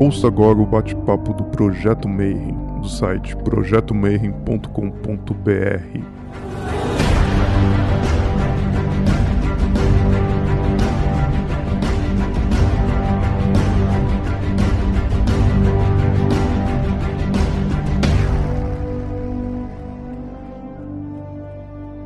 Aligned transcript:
Ouça 0.00 0.26
agora 0.28 0.58
o 0.58 0.64
bate-papo 0.64 1.34
do 1.34 1.44
Projeto 1.44 2.08
Mayhem, 2.08 2.56
do 2.80 2.88
site 2.88 3.36
projetomayhem.com.br. 3.36 6.00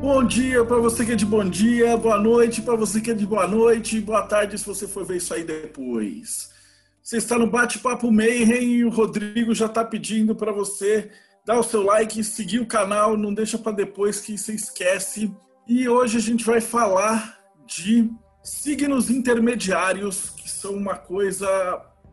Bom 0.03 0.25
dia 0.25 0.65
para 0.65 0.79
você 0.79 1.07
que 1.07 1.13
é 1.13 1.15
de 1.15 1.25
bom 1.25 1.49
dia, 1.49 1.97
boa 1.97 2.19
noite 2.19 2.61
para 2.61 2.75
você 2.75 3.01
que 3.01 3.13
é 3.13 3.15
de 3.15 3.25
boa 3.25 3.47
noite, 3.47 4.01
boa 4.01 4.23
tarde 4.23 4.59
se 4.59 4.67
você 4.67 4.89
for 4.89 5.05
ver 5.05 5.19
isso 5.19 5.33
aí 5.33 5.45
depois. 5.45 6.53
Você 7.05 7.19
está 7.19 7.39
no 7.39 7.51
Bate-Papo 7.51 8.11
Mayhem 8.11 8.77
e 8.77 8.83
o 8.83 8.89
Rodrigo 8.89 9.55
já 9.55 9.67
está 9.67 9.85
pedindo 9.85 10.35
para 10.35 10.51
você 10.51 11.11
dar 11.45 11.59
o 11.59 11.63
seu 11.63 11.83
like, 11.83 12.25
seguir 12.25 12.61
o 12.61 12.67
canal, 12.67 13.15
não 13.15 13.35
deixa 13.35 13.59
para 13.59 13.73
depois 13.73 14.23
que 14.23 14.39
você 14.39 14.55
esquece. 14.55 15.31
E 15.69 15.87
hoje 15.87 16.17
a 16.17 16.21
gente 16.21 16.43
vai 16.43 16.63
falar 16.63 17.39
de 17.67 18.11
signos 18.43 19.11
intermediários, 19.11 20.31
que 20.31 20.51
são 20.51 20.73
uma 20.73 20.97
coisa 20.97 21.47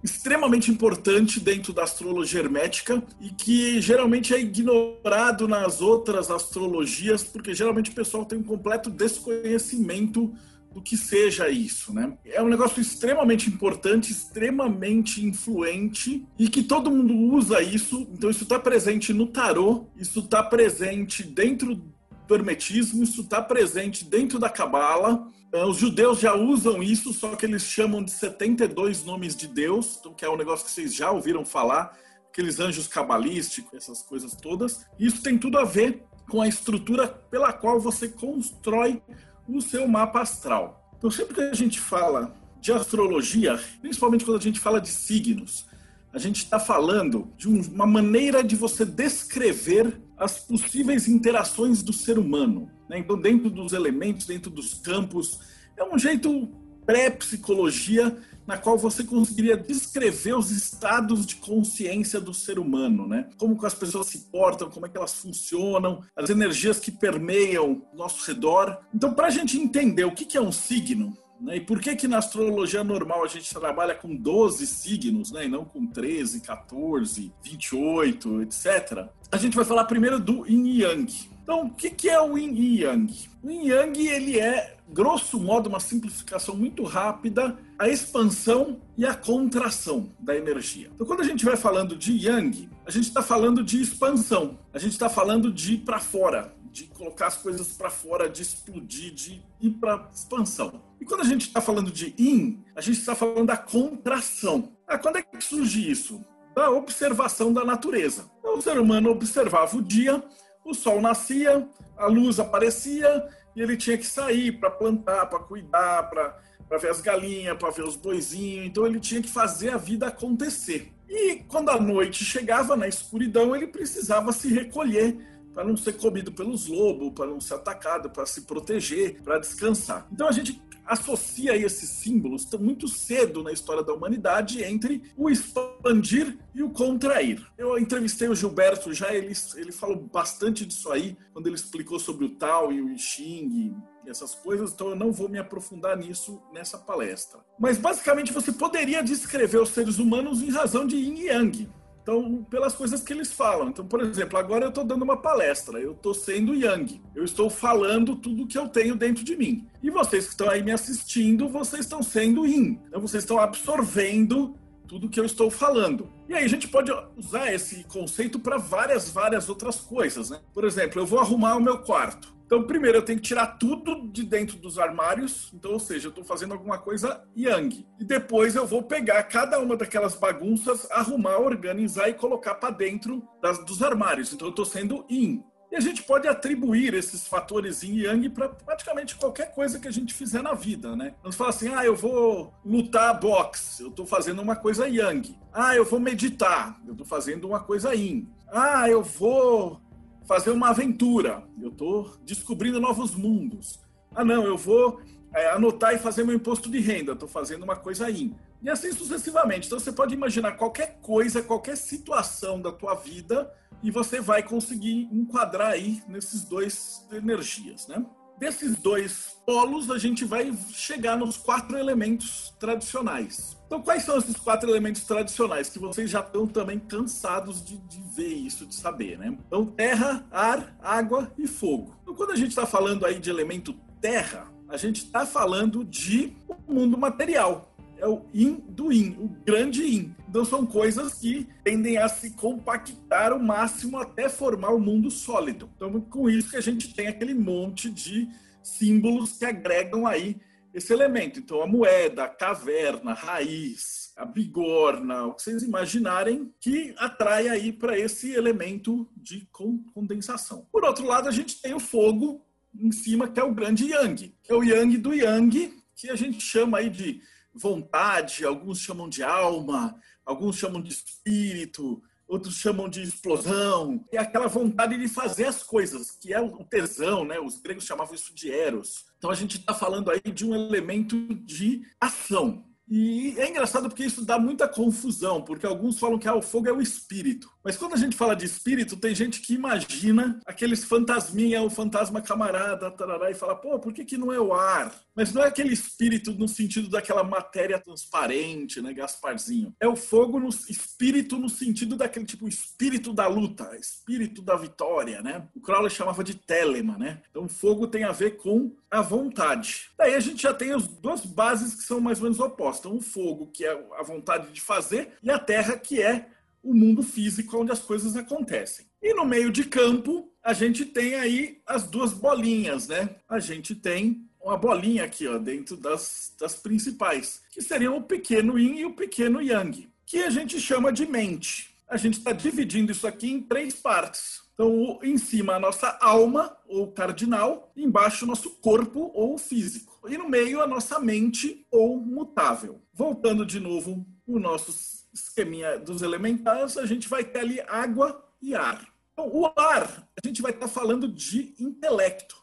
extremamente 0.04 0.70
importante 0.70 1.39
dentro 1.39 1.72
da 1.72 1.84
astrologia 1.84 2.42
hermética 2.42 3.02
e 3.22 3.30
que 3.30 3.80
geralmente 3.80 4.34
é 4.34 4.42
ignorado 4.42 5.48
nas 5.48 5.80
outras 5.80 6.30
astrologias, 6.30 7.23
porque 7.23 7.53
geralmente 7.53 7.92
o 7.92 7.95
pessoal 7.95 8.26
tem 8.26 8.39
um 8.39 8.44
completo 8.44 8.89
desconhecimento 8.89 10.34
do 10.71 10.81
que 10.81 10.95
seja 10.95 11.49
isso, 11.49 11.93
né? 11.93 12.17
É 12.25 12.41
um 12.41 12.48
negócio 12.48 12.81
extremamente 12.81 13.49
importante, 13.49 14.11
extremamente 14.11 15.23
influente 15.25 16.25
e 16.39 16.47
que 16.47 16.63
todo 16.63 16.91
mundo 16.91 17.13
usa 17.13 17.61
isso. 17.61 18.08
Então 18.11 18.30
isso 18.30 18.44
está 18.44 18.58
presente 18.58 19.13
no 19.13 19.28
tarô, 19.28 19.88
isso 19.97 20.19
está 20.19 20.41
presente 20.41 21.23
dentro 21.23 21.75
do 21.75 22.36
hermetismo, 22.36 23.03
isso 23.03 23.22
está 23.22 23.41
presente 23.41 24.05
dentro 24.05 24.39
da 24.39 24.50
cabala. 24.50 25.28
Ah, 25.53 25.66
os 25.66 25.78
judeus 25.78 26.19
já 26.19 26.33
usam 26.33 26.81
isso, 26.81 27.11
só 27.11 27.35
que 27.35 27.45
eles 27.45 27.63
chamam 27.63 28.02
de 28.02 28.11
72 28.11 29.03
nomes 29.03 29.35
de 29.35 29.47
Deus, 29.47 29.97
então, 30.00 30.13
que 30.13 30.23
é 30.23 30.30
um 30.30 30.38
negócio 30.38 30.66
que 30.66 30.72
vocês 30.72 30.95
já 30.95 31.11
ouviram 31.11 31.44
falar, 31.44 31.97
aqueles 32.30 32.61
anjos 32.61 32.88
cabalísticos, 32.88 33.73
essas 33.73 34.02
coisas 34.02 34.33
todas. 34.33 34.85
Isso 34.97 35.22
tem 35.22 35.38
tudo 35.38 35.58
a 35.58 35.66
ver 35.66 36.06
com 36.30 36.41
a 36.41 36.47
estrutura 36.47 37.09
pela 37.30 37.52
qual 37.52 37.81
você 37.81 38.08
constrói 38.08 39.02
o 39.47 39.61
seu 39.61 39.88
mapa 39.88 40.22
astral. 40.22 40.94
Então, 40.97 41.09
sempre 41.09 41.36
que 41.36 41.42
a 41.42 41.53
gente 41.53 41.80
fala 41.80 42.36
de 42.59 42.72
astrologia, 42.72 43.59
principalmente 43.81 44.23
quando 44.23 44.38
a 44.38 44.44
gente 44.44 44.59
fala 44.59 44.80
de 44.80 44.89
signos, 44.89 45.66
a 46.14 46.20
gente 46.20 46.44
está 46.44 46.59
falando 46.59 47.31
de 47.38 47.47
uma 47.47 47.86
maneira 47.86 48.44
de 48.44 48.56
você 48.56 48.86
descrever 48.86 50.00
as 50.17 50.39
possíveis 50.39 51.08
interações 51.08 51.81
do 51.81 51.92
ser 51.92 52.19
humano. 52.19 52.69
Né? 52.88 53.00
Então, 53.00 53.19
dentro 53.19 53.50
dos 53.50 53.73
elementos, 53.73 54.28
dentro 54.28 54.52
dos 54.52 54.75
campos, 54.75 55.39
é 55.75 55.84
um 55.84 55.97
jeito 55.97 56.50
pré-psicologia 56.86 58.17
na 58.52 58.57
qual 58.57 58.77
você 58.77 59.05
conseguiria 59.05 59.55
descrever 59.55 60.33
os 60.33 60.52
estados 60.52 61.25
de 61.25 61.38
consciência 61.38 62.19
do 62.19 62.33
ser 62.33 62.59
humano, 62.59 63.07
né? 63.07 63.30
Como 63.38 63.57
que 63.57 63.66
as 63.66 63.73
pessoas 63.73 64.07
se 64.07 64.30
portam, 64.30 64.69
como 64.69 64.85
é 64.85 64.89
que 64.89 64.97
elas 64.97 65.13
funcionam, 65.13 66.03
as 66.13 66.30
energias 66.30 66.77
que 66.77 66.91
permeiam 66.91 67.81
nosso 67.94 68.27
redor. 68.27 68.77
Então, 68.94 69.13
para 69.13 69.27
a 69.27 69.29
gente 69.29 69.57
entender 69.57 70.03
o 70.03 70.11
que 70.11 70.38
é 70.38 70.41
um 70.41 70.52
signo, 70.52 71.17
né? 71.39 71.55
E 71.55 71.61
por 71.61 71.79
que 71.79 71.95
que 71.95 72.09
na 72.09 72.17
astrologia 72.17 72.83
normal 72.83 73.23
a 73.23 73.27
gente 73.27 73.53
trabalha 73.53 73.95
com 73.95 74.13
12 74.13 74.67
signos, 74.67 75.31
né? 75.31 75.45
E 75.45 75.47
não 75.47 75.63
com 75.63 75.88
13, 75.88 76.41
14, 76.41 77.33
28, 77.41 78.41
etc. 78.41 79.07
A 79.31 79.38
gente 79.38 79.56
vai 79.56 79.63
falar 79.63 79.85
primeiro 79.85 80.19
do 80.19 80.45
Yin 80.45 80.81
Yang. 80.81 81.31
Então, 81.51 81.66
o 81.66 81.69
que 81.69 82.09
é 82.09 82.17
o 82.22 82.38
Yin 82.38 82.53
e 82.56 82.81
Yang? 82.81 83.29
O 83.44 83.51
Yin 83.51 83.67
Yang, 83.67 84.07
ele 84.07 84.39
é, 84.39 84.78
grosso 84.88 85.38
modo, 85.38 85.67
uma 85.67 85.81
simplificação 85.81 86.56
muito 86.56 86.81
rápida, 86.85 87.59
a 87.78 87.89
expansão 87.89 88.79
e 88.97 89.06
a 89.06 89.13
contração 89.13 90.09
da 90.17 90.34
energia. 90.34 90.90
Então, 90.95 91.06
quando 91.06 91.19
a 91.19 91.25
gente 91.25 91.44
vai 91.44 91.57
falando 91.57 91.94
de 91.94 92.25
Yang, 92.25 92.69
a 92.85 92.90
gente 92.90 93.09
está 93.09 93.22
falando 93.22 93.66
de 93.66 93.81
expansão, 93.81 94.57
a 94.73 94.79
gente 94.79 94.94
está 94.94 95.09
falando 95.09 95.51
de 95.51 95.73
ir 95.73 95.79
para 95.79 96.00
fora, 96.00 96.56
de 96.72 96.85
colocar 96.85 97.28
as 97.28 97.35
coisas 97.35 97.67
para 97.73 97.90
fora, 97.90 98.29
de 98.29 98.41
explodir, 98.41 99.13
de 99.13 99.44
ir 99.59 99.72
para 99.72 100.07
expansão. 100.13 100.81
E 101.01 101.06
quando 101.06 101.19
a 101.19 101.25
gente 101.25 101.47
está 101.47 101.59
falando 101.59 101.91
de 101.91 102.16
Yin, 102.17 102.63
a 102.73 102.79
gente 102.79 102.97
está 102.97 103.13
falando 103.13 103.47
da 103.47 103.57
contração. 103.57 104.72
Ah, 104.88 104.97
quando 104.97 105.17
é 105.17 105.22
que 105.22 105.44
surge 105.44 105.91
isso? 105.91 106.23
Da 106.56 106.69
observação 106.69 107.51
da 107.51 107.66
natureza. 107.66 108.31
Então, 108.40 108.57
o 108.57 108.61
ser 108.61 108.79
humano 108.79 109.09
observava 109.09 109.75
o 109.75 109.81
dia, 109.81 110.23
o 110.63 110.73
sol 110.73 111.01
nascia, 111.01 111.67
a 111.97 112.05
luz 112.05 112.39
aparecia 112.39 113.27
e 113.55 113.61
ele 113.61 113.75
tinha 113.77 113.97
que 113.97 114.05
sair 114.05 114.53
para 114.53 114.69
plantar, 114.69 115.25
para 115.27 115.39
cuidar, 115.39 116.09
para 116.09 116.77
ver 116.77 116.89
as 116.89 117.01
galinhas, 117.01 117.57
para 117.57 117.72
ver 117.72 117.83
os 117.83 117.95
boizinhos. 117.95 118.67
Então 118.67 118.85
ele 118.85 118.99
tinha 118.99 119.22
que 119.22 119.29
fazer 119.29 119.69
a 119.69 119.77
vida 119.77 120.07
acontecer. 120.07 120.94
E 121.09 121.44
quando 121.47 121.69
a 121.69 121.79
noite 121.79 122.23
chegava 122.23 122.75
na 122.77 122.88
escuridão, 122.88 123.55
ele 123.55 123.67
precisava 123.67 124.31
se 124.31 124.53
recolher 124.53 125.17
para 125.53 125.63
não 125.63 125.75
ser 125.75 125.94
comido 125.94 126.31
pelos 126.31 126.67
lobos, 126.67 127.12
para 127.13 127.28
não 127.28 127.39
ser 127.39 127.56
atacado, 127.56 128.09
para 128.09 128.25
se 128.25 128.41
proteger, 128.41 129.22
para 129.22 129.39
descansar. 129.39 130.07
Então 130.12 130.28
a 130.28 130.31
gente 130.31 130.62
associa 130.85 131.56
esses 131.56 131.89
símbolos 131.89 132.47
muito 132.59 132.88
cedo 132.88 133.44
na 133.44 133.51
história 133.51 133.84
da 133.84 133.94
humanidade 133.94 134.63
entre 134.63 135.01
o 135.16 135.29
expandir 135.29 136.38
e 136.53 136.61
o 136.61 136.69
contrair. 136.69 137.45
Eu 137.57 137.78
entrevistei 137.78 138.28
o 138.28 138.35
Gilberto 138.35 138.94
já, 138.94 139.13
ele, 139.13 139.34
ele 139.56 139.72
falou 139.72 139.95
bastante 139.95 140.66
disso 140.66 140.91
aí, 140.91 141.16
quando 141.34 141.47
ele 141.47 141.56
explicou 141.56 142.00
sobre 142.00 142.25
o 142.25 142.35
Tao 142.35 142.72
e 142.72 142.81
o 142.81 142.90
I 142.90 143.00
Ching 143.00 143.73
e 144.06 144.09
essas 144.09 144.35
coisas, 144.35 144.73
então 144.73 144.90
eu 144.90 144.95
não 144.95 145.11
vou 145.11 145.29
me 145.29 145.38
aprofundar 145.38 145.95
nisso 145.95 146.41
nessa 146.51 146.78
palestra. 146.78 147.40
Mas 147.57 147.78
basicamente 147.78 148.34
você 148.34 148.51
poderia 148.51 149.01
descrever 149.01 149.61
os 149.61 149.69
seres 149.69 150.00
humanos 150.00 150.41
em 150.41 150.50
razão 150.50 150.85
de 150.85 150.97
yin 150.97 151.19
e 151.19 151.28
yang. 151.28 151.69
Então, 152.01 152.44
pelas 152.50 152.73
coisas 152.73 153.01
que 153.01 153.13
eles 153.13 153.31
falam. 153.31 153.69
Então, 153.69 153.85
por 153.85 154.01
exemplo, 154.01 154.38
agora 154.38 154.66
eu 154.66 154.69
estou 154.69 154.84
dando 154.84 155.03
uma 155.03 155.17
palestra, 155.17 155.79
eu 155.79 155.91
estou 155.91 156.13
sendo 156.13 156.56
Yang, 156.56 157.01
eu 157.16 157.23
estou 157.23 157.50
falando 157.50 158.16
tudo 158.16 158.47
que 158.47 158.57
eu 158.57 158.67
tenho 158.67 158.95
dentro 158.95 159.23
de 159.23 159.35
mim. 159.35 159.67
E 159.84 159.89
vocês 159.89 160.25
que 160.25 160.31
estão 160.31 160.50
aí 160.50 160.63
me 160.63 160.72
assistindo, 160.72 161.47
vocês 161.47 161.81
estão 161.81 162.01
sendo 162.01 162.45
Yin. 162.45 162.79
Então, 162.88 163.01
vocês 163.01 163.23
estão 163.23 163.40
absorvendo 163.40 164.56
tudo 164.88 165.07
que 165.07 165.19
eu 165.19 165.25
estou 165.25 165.50
falando. 165.50 166.09
E 166.28 166.34
aí 166.34 166.44
a 166.44 166.50
gente 166.50 166.67
pode 166.67 166.91
usar 167.16 167.53
esse 167.53 167.85
conceito 167.85 168.38
para 168.38 168.57
várias, 168.57 169.09
várias 169.09 169.47
outras 169.47 169.78
coisas, 169.78 170.29
né? 170.29 170.41
Por 170.53 170.66
exemplo, 170.66 171.00
eu 171.01 171.06
vou 171.06 171.19
arrumar 171.19 171.56
o 171.56 171.61
meu 171.61 171.79
quarto. 171.79 172.34
Então, 172.51 172.63
primeiro 172.63 172.97
eu 172.97 173.01
tenho 173.01 173.17
que 173.17 173.25
tirar 173.29 173.47
tudo 173.47 174.09
de 174.09 174.23
dentro 174.23 174.57
dos 174.57 174.78
armários. 174.78 175.50
Então, 175.53 175.72
ou 175.72 175.79
seja, 175.79 176.07
eu 176.07 176.09
estou 176.09 176.25
fazendo 176.25 176.51
alguma 176.51 176.78
coisa 176.78 177.23
yang. 177.34 177.88
E 177.97 178.03
depois 178.03 178.56
eu 178.56 178.67
vou 178.67 178.84
pegar 178.84 179.23
cada 179.23 179.57
uma 179.57 179.78
daquelas 179.78 180.16
bagunças, 180.16 180.85
arrumar, 180.91 181.38
organizar 181.38 182.09
e 182.09 182.13
colocar 182.13 182.56
para 182.56 182.72
dentro 182.72 183.25
das, 183.41 183.63
dos 183.63 183.81
armários. 183.81 184.34
Então, 184.34 184.47
eu 184.47 184.50
estou 184.50 184.66
sendo 184.66 185.06
yin. 185.09 185.41
E 185.72 185.78
a 185.78 185.79
gente 185.79 186.03
pode 186.03 186.28
atribuir 186.28 186.94
esses 186.94 187.25
fatores 187.25 187.84
yin 187.84 188.00
e 188.00 188.03
yang 188.03 188.29
para 188.29 188.50
praticamente 188.50 189.16
qualquer 189.16 189.56
coisa 189.56 189.79
que 189.79 189.88
a 189.88 189.91
gente 189.91 190.13
fizer 190.13 190.41
na 190.41 190.53
vida, 190.53 190.94
né? 190.94 191.16
Vamos 191.22 191.38
falar 191.38 191.51
assim, 191.51 191.73
ah, 191.73 191.85
eu 191.85 191.95
vou 191.95 192.53
lutar 192.66 193.17
boxe, 193.17 193.81
eu 193.81 193.88
estou 193.88 194.06
fazendo 194.06 194.41
uma 194.41 194.57
coisa 194.57 194.90
yang. 194.90 195.40
Ah, 195.53 195.73
eu 195.73 195.85
vou 195.85 196.01
meditar, 196.01 196.78
eu 196.85 196.91
estou 196.91 197.07
fazendo 197.07 197.47
uma 197.47 197.61
coisa 197.61 197.95
yin. 197.95 198.28
Ah, 198.51 198.90
eu 198.90 199.01
vou 199.01 199.79
fazer 200.26 200.52
uma 200.52 200.70
aventura, 200.70 201.44
eu 201.62 201.70
estou 201.70 202.18
descobrindo 202.24 202.80
novos 202.80 203.16
mundos. 203.16 203.80
Ah, 204.16 204.24
não, 204.24 204.46
eu 204.46 204.58
vou 204.58 205.02
é, 205.34 205.50
anotar 205.52 205.94
e 205.94 206.00
fazer 206.00 206.24
meu 206.24 206.36
imposto 206.36 206.70
de 206.70 206.80
renda, 206.80 207.14
estou 207.14 207.28
fazendo 207.28 207.64
uma 207.64 207.76
coisa 207.76 208.06
aí. 208.06 208.34
E 208.62 208.70
assim 208.70 208.91
sucessivamente. 208.91 209.68
Então 209.68 209.79
você 209.79 209.91
pode 209.91 210.14
imaginar 210.14 210.53
qualquer 210.53 211.00
coisa, 211.02 211.41
qualquer 211.41 211.76
situação 211.76 212.62
da 212.62 212.72
tua 212.72 212.94
vida 212.94 213.52
e 213.82 213.90
você 213.90 214.22
vai 214.22 214.44
conseguir 214.44 215.09
enquadrar 215.12 215.72
aí 215.72 216.03
nesses 216.08 216.44
dois 216.44 217.08
energias, 217.12 217.88
né? 217.88 218.06
Desses 218.41 218.76
dois 218.76 219.38
polos, 219.46 219.91
a 219.91 219.99
gente 219.99 220.26
vai 220.26 220.52
chegar 220.73 221.16
nos 221.16 221.38
quatro 221.38 221.78
elementos 221.78 222.52
tradicionais. 222.59 223.55
Então, 223.67 223.84
quais 223.84 224.02
são 224.02 224.17
esses 224.17 224.35
quatro 224.35 224.67
elementos 224.67 225.03
tradicionais 225.03 225.70
que 225.70 225.78
vocês 225.78 226.09
já 226.09 226.22
estão 226.22 226.47
também 226.47 226.79
cansados 226.79 227.64
de, 227.64 227.78
de 227.78 228.02
ver 228.16 228.34
isso, 228.34 228.66
de 228.66 228.73
saber, 228.73 229.20
né? 229.20 229.38
Então, 229.46 229.64
terra, 229.64 230.26
ar, 230.32 230.76
água 230.82 231.32
e 231.38 231.46
fogo. 231.46 231.96
Então, 232.02 232.16
quando 232.16 232.32
a 232.32 232.35
gente 232.35 232.49
está 232.49 232.66
falando 232.66 233.05
aí 233.05 233.20
de 233.20 233.29
elemento 233.29 233.76
terra, 234.02 234.52
a 234.67 234.76
gente 234.76 235.05
está 235.05 235.23
falando 235.23 235.85
de 235.85 236.35
um 236.67 236.73
mundo 236.73 236.97
material. 236.97 237.76
É 237.96 238.08
o 238.08 238.26
yin 238.34 238.55
do 238.70 238.91
yin, 238.91 239.17
o 239.20 239.28
grande 239.46 239.84
yin. 239.84 240.16
Então 240.31 240.45
são 240.45 240.66
coisas 240.66 241.16
que 241.16 241.45
tendem 241.61 241.97
a 241.97 242.07
se 242.07 242.31
compactar 242.31 243.33
o 243.33 243.43
máximo 243.43 243.97
até 243.97 244.29
formar 244.29 244.69
o 244.69 244.78
um 244.78 244.79
mundo 244.79 245.11
sólido. 245.11 245.69
Então 245.75 245.99
com 245.99 246.29
isso 246.29 246.51
que 246.51 246.55
a 246.55 246.61
gente 246.61 246.93
tem 246.93 247.07
aquele 247.07 247.33
monte 247.33 247.89
de 247.89 248.29
símbolos 248.63 249.33
que 249.33 249.43
agregam 249.43 250.07
aí 250.07 250.37
esse 250.73 250.93
elemento. 250.93 251.39
Então, 251.39 251.61
a 251.61 251.67
moeda, 251.67 252.23
a 252.23 252.29
caverna, 252.29 253.11
a 253.11 253.13
raiz, 253.13 254.13
a 254.16 254.23
bigorna, 254.23 255.25
o 255.25 255.33
que 255.33 255.43
vocês 255.43 255.63
imaginarem 255.63 256.50
que 256.62 256.95
atrai 256.98 257.50
aí 257.50 257.74
para 257.74 258.00
esse 258.00 258.31
elemento 258.31 259.05
de 259.17 259.45
condensação. 259.93 260.65
Por 260.72 260.86
outro 260.86 261.05
lado, 261.05 261.27
a 261.27 261.31
gente 261.31 261.62
tem 261.62 261.74
o 261.74 261.79
fogo 261.79 262.41
em 262.74 262.93
cima, 262.93 263.27
que 263.27 263.38
é 263.38 263.43
o 263.43 263.53
grande 263.53 263.91
yang, 263.91 264.33
que 264.41 264.50
é 264.50 264.55
o 264.55 264.63
yang 264.63 264.98
do 264.98 265.13
yang, 265.13 265.74
que 265.93 266.10
a 266.10 266.15
gente 266.15 266.39
chama 266.39 266.77
aí 266.77 266.89
de 266.89 267.22
vontade, 267.53 268.45
alguns 268.45 268.79
chamam 268.79 269.10
de 269.10 269.24
alma, 269.24 270.00
alguns 270.25 270.58
chamam 270.58 270.82
de 270.82 270.89
espírito, 270.89 272.01
outros 272.27 272.56
chamam 272.56 272.88
de 272.88 273.01
explosão, 273.01 274.06
é 274.12 274.18
aquela 274.18 274.48
vontade 274.48 274.98
de 274.98 275.08
fazer 275.10 275.46
as 275.46 275.62
coisas, 275.62 276.12
que 276.12 276.34
é 276.34 276.39
o 276.39 276.63
tesão, 276.63 277.25
né? 277.25 277.39
Os 277.39 277.60
gregos 277.60 277.84
chamavam 277.84 278.15
isso 278.15 278.34
de 278.34 278.50
eros. 278.50 279.06
Então 279.18 279.29
a 279.29 279.36
gente 279.36 279.58
está 279.58 279.74
falando 279.74 280.10
aí 280.10 280.22
de 280.22 280.46
um 280.46 280.56
elemento 280.56 281.18
de 281.36 281.82
ação. 282.00 282.65
E 282.93 283.39
é 283.39 283.50
engraçado 283.50 283.88
porque 283.88 284.03
isso 284.03 284.25
dá 284.25 284.38
muita 284.38 284.67
confusão, 284.67 285.41
porque 285.41 285.65
alguns 285.65 285.98
falam 285.98 286.20
que 286.20 286.27
ah, 286.27 286.36
o 286.36 286.41
fogo 286.41 286.67
é 286.67 286.74
o 286.74 286.82
espírito. 286.82 287.50
Mas 287.63 287.77
quando 287.77 287.93
a 287.93 287.98
gente 287.98 288.17
fala 288.17 288.36
de 288.36 288.46
espírito, 288.46 288.98
tem 288.98 289.15
gente 289.15 289.39
que 289.39 289.53
imagina 289.53 290.41
aqueles 290.46 290.84
fantasminha, 290.84 291.62
o 291.62 291.70
fantasma 291.70 292.22
camarada, 292.22 292.91
tarará, 292.91 293.32
e 293.32 293.34
fala, 293.34 293.55
pô, 293.55 293.79
por 293.79 293.93
que, 293.93 294.03
que 294.03 294.17
não 294.17 294.34
é 294.34 294.41
o 294.41 294.53
ar? 294.53 294.93
Mas 295.15 295.32
não 295.32 295.41
é 295.41 295.48
aquele 295.48 295.72
espírito 295.72 296.34
no 296.34 296.50
sentido 296.50 296.89
daquela 296.89 297.24
matéria 297.24 297.79
transparente, 297.79 298.82
né, 298.82 298.93
Gasparzinho? 298.93 299.74
É 299.79 299.88
o 299.88 299.96
fogo 299.96 300.38
no 300.38 300.50
espírito 300.50 301.38
no 301.38 301.48
sentido 301.48 301.96
daquele 301.96 302.25
tipo 302.25 302.46
espírito 302.46 303.13
da 303.13 303.25
luta, 303.25 303.74
espírito 303.77 304.41
da 304.41 304.58
vitória, 304.58 305.22
né? 305.22 305.48
O 305.55 305.62
Crowley 305.62 305.89
chamava 305.89 306.25
de 306.25 306.36
telema, 306.36 306.98
né? 306.98 307.22
Então, 307.29 307.48
fogo 307.48 307.88
tem 307.88 308.03
a 308.03 308.12
ver 308.12 308.32
com 308.32 308.75
a 308.91 309.01
vontade. 309.01 309.89
Daí 309.98 310.13
a 310.13 310.20
gente 310.20 310.43
já 310.43 310.53
tem 310.53 310.74
as 310.74 310.86
duas 310.86 311.25
bases 311.25 311.74
que 311.74 311.84
são 311.84 312.01
mais 312.01 312.20
ou 312.20 312.24
menos 312.24 312.39
opostas. 312.41 312.91
O 312.91 313.00
fogo, 313.00 313.48
que 313.48 313.65
é 313.65 313.72
a 313.98 314.03
vontade 314.03 314.51
de 314.51 314.60
fazer, 314.60 315.13
e 315.24 315.32
a 315.32 315.39
terra, 315.39 315.77
que 315.77 316.01
é 316.01 316.27
o 316.62 316.74
mundo 316.74 317.01
físico 317.01 317.58
onde 317.58 317.72
as 317.72 317.79
coisas 317.79 318.15
acontecem. 318.17 318.86
E 319.01 319.13
no 319.13 319.25
meio 319.25 319.51
de 319.51 319.63
campo, 319.63 320.32
a 320.43 320.53
gente 320.53 320.86
tem 320.86 321.15
aí 321.15 321.62
as 321.65 321.88
duas 321.88 322.13
bolinhas, 322.13 322.88
né? 322.88 323.15
A 323.27 323.39
gente 323.39 323.74
tem 323.74 324.27
uma 324.43 324.58
bolinha 324.58 325.05
aqui, 325.05 325.27
ó, 325.27 325.38
dentro 325.38 325.77
das, 325.77 326.34
das 326.39 326.55
principais, 326.55 327.41
que 327.51 327.62
seriam 327.62 327.98
o 327.98 328.03
pequeno 328.03 328.60
yin 328.60 328.79
e 328.79 328.86
o 328.86 328.93
pequeno 328.93 329.41
yang, 329.41 329.89
que 330.05 330.20
a 330.20 330.29
gente 330.29 330.60
chama 330.60 330.91
de 330.91 331.05
mente. 331.05 331.70
A 331.88 331.98
gente 331.98 332.17
está 332.17 332.32
dividindo 332.32 332.91
isso 332.91 333.08
aqui 333.08 333.32
em 333.32 333.41
três 333.41 333.75
partes. 333.75 334.41
Então, 334.53 335.00
em 335.01 335.18
cima, 335.18 335.56
a 335.56 335.60
nossa 335.60 335.98
alma, 336.01 336.56
ou 336.68 336.92
cardinal, 336.92 337.72
embaixo, 337.75 338.25
o 338.25 338.27
nosso 338.27 338.51
corpo, 338.58 339.12
ou 339.13 339.38
físico. 339.38 340.08
E 340.08 340.18
no 340.18 340.30
meio, 340.30 340.62
a 340.62 340.68
nossa 340.68 341.00
mente, 341.00 341.65
ou 341.72 341.98
mutável. 341.98 342.82
Voltando 342.94 343.46
de 343.46 343.60
novo 343.60 344.06
o 344.27 344.39
nosso 344.39 345.01
esqueminha 345.13 345.80
dos 345.80 346.01
elementares, 346.01 346.77
a 346.77 346.86
gente 346.86 347.08
vai 347.10 347.24
ter 347.24 347.39
ali 347.39 347.62
água 347.62 348.24
e 348.42 348.56
ar. 348.56 348.88
Então, 349.13 349.27
o 349.27 349.46
ar, 349.60 350.08
a 350.22 350.27
gente 350.27 350.42
vai 350.42 350.51
estar 350.51 350.68
falando 350.68 351.08
de 351.08 351.56
intelecto, 351.60 352.36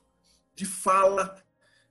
de 0.54 0.66
fala, 0.66 1.42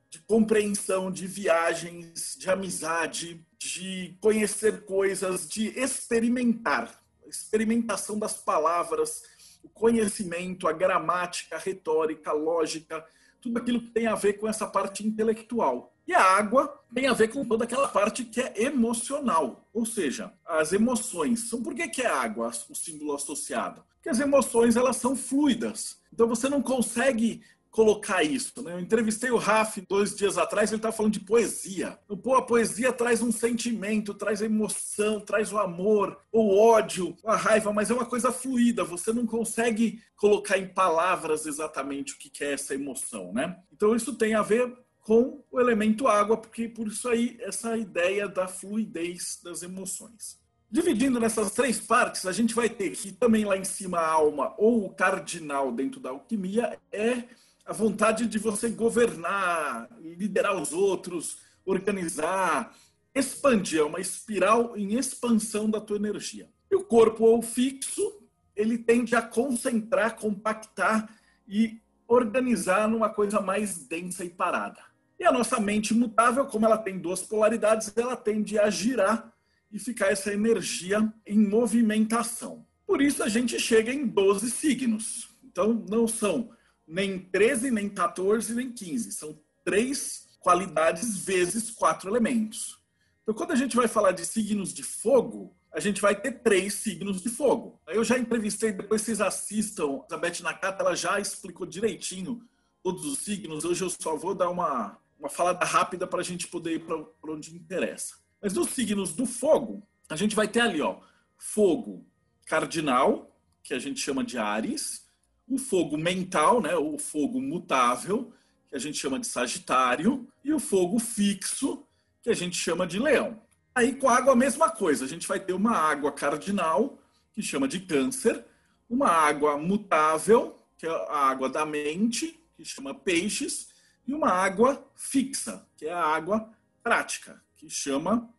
de 0.10 0.20
compreensão, 0.20 1.12
de 1.12 1.28
viagens, 1.28 2.38
de 2.40 2.50
amizade, 2.50 3.46
de 3.60 4.18
conhecer 4.22 4.86
coisas, 4.86 5.48
de 5.48 5.68
experimentar. 5.80 7.04
Experimentação 7.26 8.18
das 8.18 8.36
palavras, 8.36 9.24
o 9.68 9.80
conhecimento, 9.80 10.68
a 10.68 10.72
gramática, 10.72 11.58
a 11.58 11.60
retórica, 11.60 12.32
a 12.32 12.34
lógica, 12.34 13.06
tudo 13.42 13.60
aquilo 13.60 13.82
que 13.82 13.92
tem 13.92 14.08
a 14.08 14.16
ver 14.16 14.34
com 14.34 14.48
essa 14.48 14.66
parte 14.66 15.06
intelectual. 15.06 15.94
E 16.08 16.14
a 16.14 16.22
água 16.22 16.82
tem 16.94 17.08
a 17.08 17.14
ver 17.14 17.28
com 17.28 17.44
toda 17.44 17.66
aquela 17.66 17.90
parte 17.90 18.24
que 18.24 18.40
é 18.40 18.64
emocional, 18.64 19.68
ou 19.74 19.86
seja, 19.86 20.34
as 20.46 20.72
emoções. 20.72 21.46
Então, 21.46 21.62
por 21.62 21.76
que, 21.76 21.88
que 21.90 22.02
é 22.02 22.08
água 22.08 22.50
o 22.70 22.76
símbolo 22.76 23.14
associado? 23.14 23.84
Porque 23.96 24.10
as 24.10 24.20
emoções 24.20 24.78
elas 24.78 24.96
são 24.96 25.16
fluidas. 25.16 26.00
Então 26.14 26.28
você 26.28 26.48
não 26.48 26.62
consegue 26.62 27.44
colocar 27.78 28.24
isso. 28.24 28.64
Né? 28.64 28.74
Eu 28.74 28.80
entrevistei 28.80 29.30
o 29.30 29.38
Raf 29.38 29.78
dois 29.88 30.16
dias 30.16 30.36
atrás, 30.36 30.72
ele 30.72 30.80
estava 30.80 30.96
falando 30.96 31.14
de 31.14 31.20
poesia. 31.20 31.96
Pô, 32.24 32.34
a 32.34 32.42
poesia 32.42 32.92
traz 32.92 33.22
um 33.22 33.32
sentimento, 33.32 34.16
traz 34.16 34.42
emoção, 34.42 35.20
traz 35.20 35.54
o 35.54 35.60
amor, 35.60 36.20
o 36.32 36.58
ódio, 36.58 37.16
a 37.24 37.36
raiva, 37.36 37.72
mas 37.72 37.92
é 37.92 37.94
uma 37.94 38.08
coisa 38.08 38.32
fluida. 38.32 38.84
Você 38.84 39.14
não 39.14 39.28
consegue 39.28 40.02
colocar 40.16 40.58
em 40.58 40.68
palavras 40.68 41.46
exatamente 41.46 42.14
o 42.14 42.18
que 42.18 42.44
é 42.44 42.54
essa 42.54 42.74
emoção, 42.74 43.32
né? 43.32 43.56
Então 43.72 43.96
isso 43.96 44.16
tem 44.16 44.34
a 44.34 44.42
ver 44.42 44.76
com 45.02 45.44
o 45.52 45.60
elemento 45.60 46.08
água, 46.08 46.36
porque 46.36 46.68
por 46.68 46.88
isso 46.88 47.08
aí 47.08 47.38
essa 47.42 47.78
ideia 47.78 48.28
da 48.28 48.48
fluidez 48.48 49.40
das 49.44 49.62
emoções. 49.62 50.40
Dividindo 50.70 51.20
nessas 51.20 51.52
três 51.52 51.80
partes, 51.80 52.26
a 52.26 52.32
gente 52.32 52.56
vai 52.56 52.70
ter 52.70 52.90
que 52.90 53.12
também 53.12 53.46
lá 53.46 53.56
em 53.56 53.64
cima 53.64 54.00
a 54.00 54.12
alma 54.12 54.56
ou 54.58 54.84
o 54.84 54.90
cardinal 54.90 55.72
dentro 55.72 56.00
da 56.00 56.10
alquimia 56.10 56.80
é 56.92 57.24
a 57.68 57.74
vontade 57.74 58.26
de 58.26 58.40
você 58.40 58.70
governar, 58.70 59.90
liderar 60.00 60.56
os 60.56 60.72
outros, 60.72 61.40
organizar, 61.66 62.74
expandir, 63.14 63.82
é 63.82 63.84
uma 63.84 64.00
espiral 64.00 64.78
em 64.78 64.98
expansão 64.98 65.70
da 65.70 65.82
tua 65.82 65.98
energia. 65.98 66.50
E 66.72 66.76
o 66.76 66.86
corpo 66.86 67.26
ou 67.26 67.42
fixo, 67.42 68.24
ele 68.56 68.78
tende 68.78 69.18
a 69.18 69.22
concentrar, 69.22 70.16
compactar 70.16 71.14
e 71.46 71.82
organizar 72.08 72.88
numa 72.88 73.10
coisa 73.10 73.42
mais 73.42 73.86
densa 73.86 74.24
e 74.24 74.30
parada. 74.30 74.82
E 75.20 75.26
a 75.26 75.32
nossa 75.32 75.60
mente 75.60 75.94
mutável, 75.94 76.46
como 76.46 76.66
ela 76.66 76.78
tem 76.78 76.98
duas 76.98 77.22
polaridades, 77.22 77.92
ela 77.98 78.16
tende 78.16 78.58
a 78.58 78.70
girar 78.70 79.34
e 79.70 79.78
ficar 79.78 80.08
essa 80.08 80.32
energia 80.32 81.12
em 81.26 81.38
movimentação. 81.38 82.66
Por 82.86 83.02
isso 83.02 83.22
a 83.22 83.28
gente 83.28 83.60
chega 83.60 83.92
em 83.92 84.08
12 84.08 84.50
signos. 84.52 85.36
Então 85.44 85.86
não 85.90 86.08
são 86.08 86.56
nem 86.88 87.20
13, 87.20 87.70
nem 87.72 87.90
14, 87.90 88.56
nem 88.56 88.72
15. 88.72 89.12
São 89.12 89.40
três 89.66 90.28
qualidades 90.40 91.26
vezes 91.26 91.72
quatro 91.72 92.10
elementos. 92.10 92.78
Então, 93.22 93.36
quando 93.36 93.52
a 93.52 93.56
gente 93.56 93.76
vai 93.76 93.88
falar 93.88 94.14
de 94.14 94.26
signos 94.26 94.74
de 94.74 94.84
fogo, 94.84 95.54
a 95.74 95.80
gente 95.80 96.02
vai 96.02 96.16
ter 96.16 96.32
três 96.40 96.76
signos 96.76 97.22
de 97.22 97.30
fogo. 97.30 97.80
Eu 97.88 98.04
já 98.04 98.18
entrevistei, 98.18 98.72
depois 98.72 99.02
vocês 99.02 99.20
assistam, 99.20 100.02
a 100.10 100.18
Beth 100.18 100.40
Nakata, 100.42 100.82
ela 100.82 100.96
já 100.96 101.20
explicou 101.20 101.68
direitinho 101.68 102.42
todos 102.82 103.06
os 103.06 103.20
signos. 103.20 103.66
Hoje 103.66 103.84
eu 103.84 103.90
só 103.90 104.16
vou 104.16 104.34
dar 104.34 104.50
uma, 104.50 104.98
uma 105.20 105.30
falada 105.30 105.66
rápida 105.66 106.08
para 106.08 106.22
a 106.22 106.24
gente 106.24 106.48
poder 106.48 106.76
ir 106.76 106.86
para 106.86 107.32
onde 107.32 107.54
interessa. 107.54 108.16
Mas 108.42 108.54
nos 108.54 108.70
signos 108.70 109.14
do 109.14 109.26
fogo, 109.26 109.86
a 110.10 110.16
gente 110.16 110.36
vai 110.36 110.48
ter 110.48 110.62
ali, 110.62 110.82
ó, 110.82 111.00
fogo 111.38 112.06
cardinal, 112.46 113.38
que 113.62 113.74
a 113.74 113.80
gente 113.80 114.00
chama 114.00 114.24
de 114.24 114.38
Ares, 114.38 115.07
o 115.48 115.58
fogo 115.58 115.98
mental, 115.98 116.62
né, 116.62 116.76
o 116.76 116.98
fogo 116.98 117.42
mutável, 117.42 118.34
que 118.70 118.76
a 118.76 118.80
gente 118.80 118.98
chama 118.98 119.20
de 119.20 119.28
Sagitário, 119.28 120.28
e 120.44 120.54
o 120.54 120.60
fogo 120.60 121.00
fixo, 121.00 121.86
que 122.22 122.30
a 122.30 122.34
gente 122.34 122.58
chama 122.58 122.86
de 122.86 123.00
Leão. 123.00 123.42
Aí 123.74 123.94
com 123.96 124.10
água 124.10 124.34
a 124.34 124.36
mesma 124.36 124.70
coisa, 124.70 125.06
a 125.06 125.08
gente 125.08 125.28
vai 125.28 125.40
ter 125.40 125.54
uma 125.54 125.72
água 125.72 126.12
cardinal, 126.12 127.00
que 127.32 127.42
chama 127.42 127.68
de 127.68 127.80
Câncer, 127.80 128.44
uma 128.90 129.08
água 129.08 129.58
mutável, 129.58 130.60
que 130.78 130.86
é 130.86 130.90
a 130.90 131.18
água 131.18 131.50
da 131.50 131.66
mente, 131.66 132.40
que 132.56 132.66
chama 132.66 132.94
Peixes, 132.94 133.70
e 134.06 134.14
uma 134.14 134.30
água 134.30 134.86
fixa, 134.96 135.66
que 135.78 135.86
é 135.86 135.94
a 135.94 136.04
água 136.04 136.50
prática, 136.82 137.42
que 137.56 137.70
chama 137.70 138.30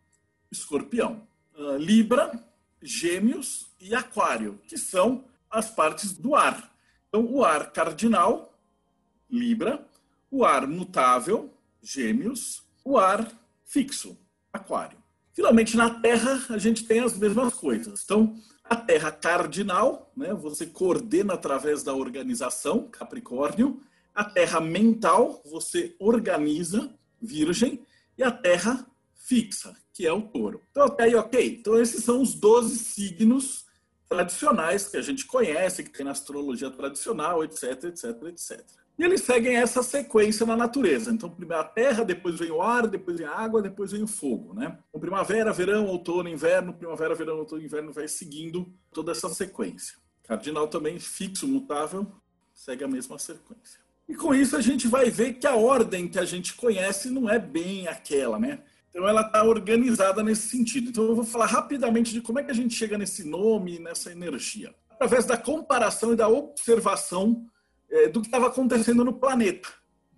Escorpião. 0.51 1.27
Uh, 1.55 1.77
Libra, 1.77 2.43
Gêmeos 2.81 3.67
e 3.79 3.93
Aquário, 3.93 4.59
que 4.67 4.77
são 4.77 5.25
as 5.49 5.69
partes 5.69 6.13
do 6.13 6.35
ar. 6.35 6.68
Então, 7.09 7.25
o 7.25 7.43
ar 7.43 7.71
cardinal, 7.71 8.57
Libra, 9.29 9.85
o 10.29 10.45
ar 10.45 10.67
mutável, 10.67 11.51
Gêmeos, 11.81 12.63
o 12.85 12.97
ar 12.97 13.31
fixo, 13.65 14.17
Aquário. 14.53 14.97
Finalmente, 15.33 15.75
na 15.75 15.89
Terra, 15.89 16.45
a 16.49 16.57
gente 16.57 16.85
tem 16.85 16.99
as 16.99 17.17
mesmas 17.17 17.53
coisas. 17.53 18.03
Então, 18.03 18.35
a 18.63 18.75
Terra 18.75 19.11
cardinal, 19.11 20.11
né, 20.15 20.33
você 20.33 20.65
coordena 20.65 21.33
através 21.33 21.81
da 21.81 21.93
organização, 21.93 22.87
Capricórnio. 22.87 23.81
A 24.13 24.23
Terra 24.23 24.59
mental, 24.59 25.41
você 25.45 25.95
organiza, 25.99 26.93
Virgem. 27.19 27.83
E 28.17 28.23
a 28.23 28.31
Terra 28.31 28.85
fixa, 29.15 29.75
que 29.93 30.05
é 30.05 30.13
o 30.13 30.21
touro. 30.21 30.61
Então, 30.69 30.83
até 30.83 31.03
aí, 31.03 31.15
ok. 31.15 31.57
Então, 31.59 31.79
esses 31.79 32.03
são 32.03 32.21
os 32.21 32.35
12 32.35 32.77
signos 32.77 33.65
tradicionais 34.09 34.87
que 34.87 34.97
a 34.97 35.01
gente 35.01 35.25
conhece, 35.25 35.83
que 35.83 35.91
tem 35.91 36.03
na 36.03 36.11
astrologia 36.11 36.71
tradicional, 36.71 37.43
etc, 37.43 37.83
etc, 37.85 38.23
etc. 38.23 38.59
E 38.97 39.03
eles 39.03 39.21
seguem 39.21 39.55
essa 39.55 39.81
sequência 39.81 40.45
na 40.45 40.57
natureza. 40.57 41.11
Então, 41.11 41.29
primeiro 41.29 41.61
a 41.61 41.65
terra, 41.65 42.03
depois 42.03 42.37
vem 42.37 42.51
o 42.51 42.61
ar, 42.61 42.87
depois 42.87 43.17
vem 43.17 43.27
a 43.27 43.31
água, 43.31 43.61
depois 43.61 43.91
vem 43.91 44.03
o 44.03 44.07
fogo, 44.07 44.53
né? 44.53 44.77
Então, 44.89 44.99
primavera, 44.99 45.53
verão, 45.53 45.85
outono, 45.85 46.27
inverno, 46.27 46.73
primavera, 46.73 47.15
verão, 47.15 47.37
outono, 47.37 47.61
inverno, 47.61 47.93
vai 47.93 48.07
seguindo 48.07 48.67
toda 48.91 49.11
essa 49.11 49.29
sequência. 49.29 49.95
Cardinal 50.23 50.67
também, 50.67 50.99
fixo, 50.99 51.47
mutável, 51.47 52.11
segue 52.53 52.83
a 52.83 52.87
mesma 52.87 53.17
sequência. 53.17 53.79
E 54.07 54.15
com 54.15 54.33
isso 54.33 54.57
a 54.57 54.61
gente 54.61 54.87
vai 54.87 55.09
ver 55.09 55.33
que 55.33 55.45
a 55.45 55.55
ordem 55.55 56.07
que 56.07 56.17
a 56.17 56.25
gente 56.25 56.55
conhece 56.55 57.09
não 57.09 57.29
é 57.29 57.37
bem 57.37 57.87
aquela, 57.87 58.39
né? 58.39 58.59
Então 58.89 59.07
ela 59.07 59.21
está 59.21 59.43
organizada 59.43 60.23
nesse 60.23 60.49
sentido. 60.49 60.89
Então 60.89 61.05
eu 61.05 61.15
vou 61.15 61.25
falar 61.25 61.45
rapidamente 61.45 62.11
de 62.11 62.21
como 62.21 62.39
é 62.39 62.43
que 62.43 62.51
a 62.51 62.55
gente 62.55 62.73
chega 62.73 62.97
nesse 62.97 63.23
nome, 63.23 63.79
nessa 63.79 64.11
energia. 64.11 64.73
Através 64.89 65.25
da 65.25 65.37
comparação 65.37 66.13
e 66.13 66.15
da 66.15 66.27
observação 66.27 67.45
é, 67.89 68.09
do 68.09 68.21
que 68.21 68.27
estava 68.27 68.47
acontecendo 68.47 69.05
no 69.05 69.13
planeta. 69.13 69.69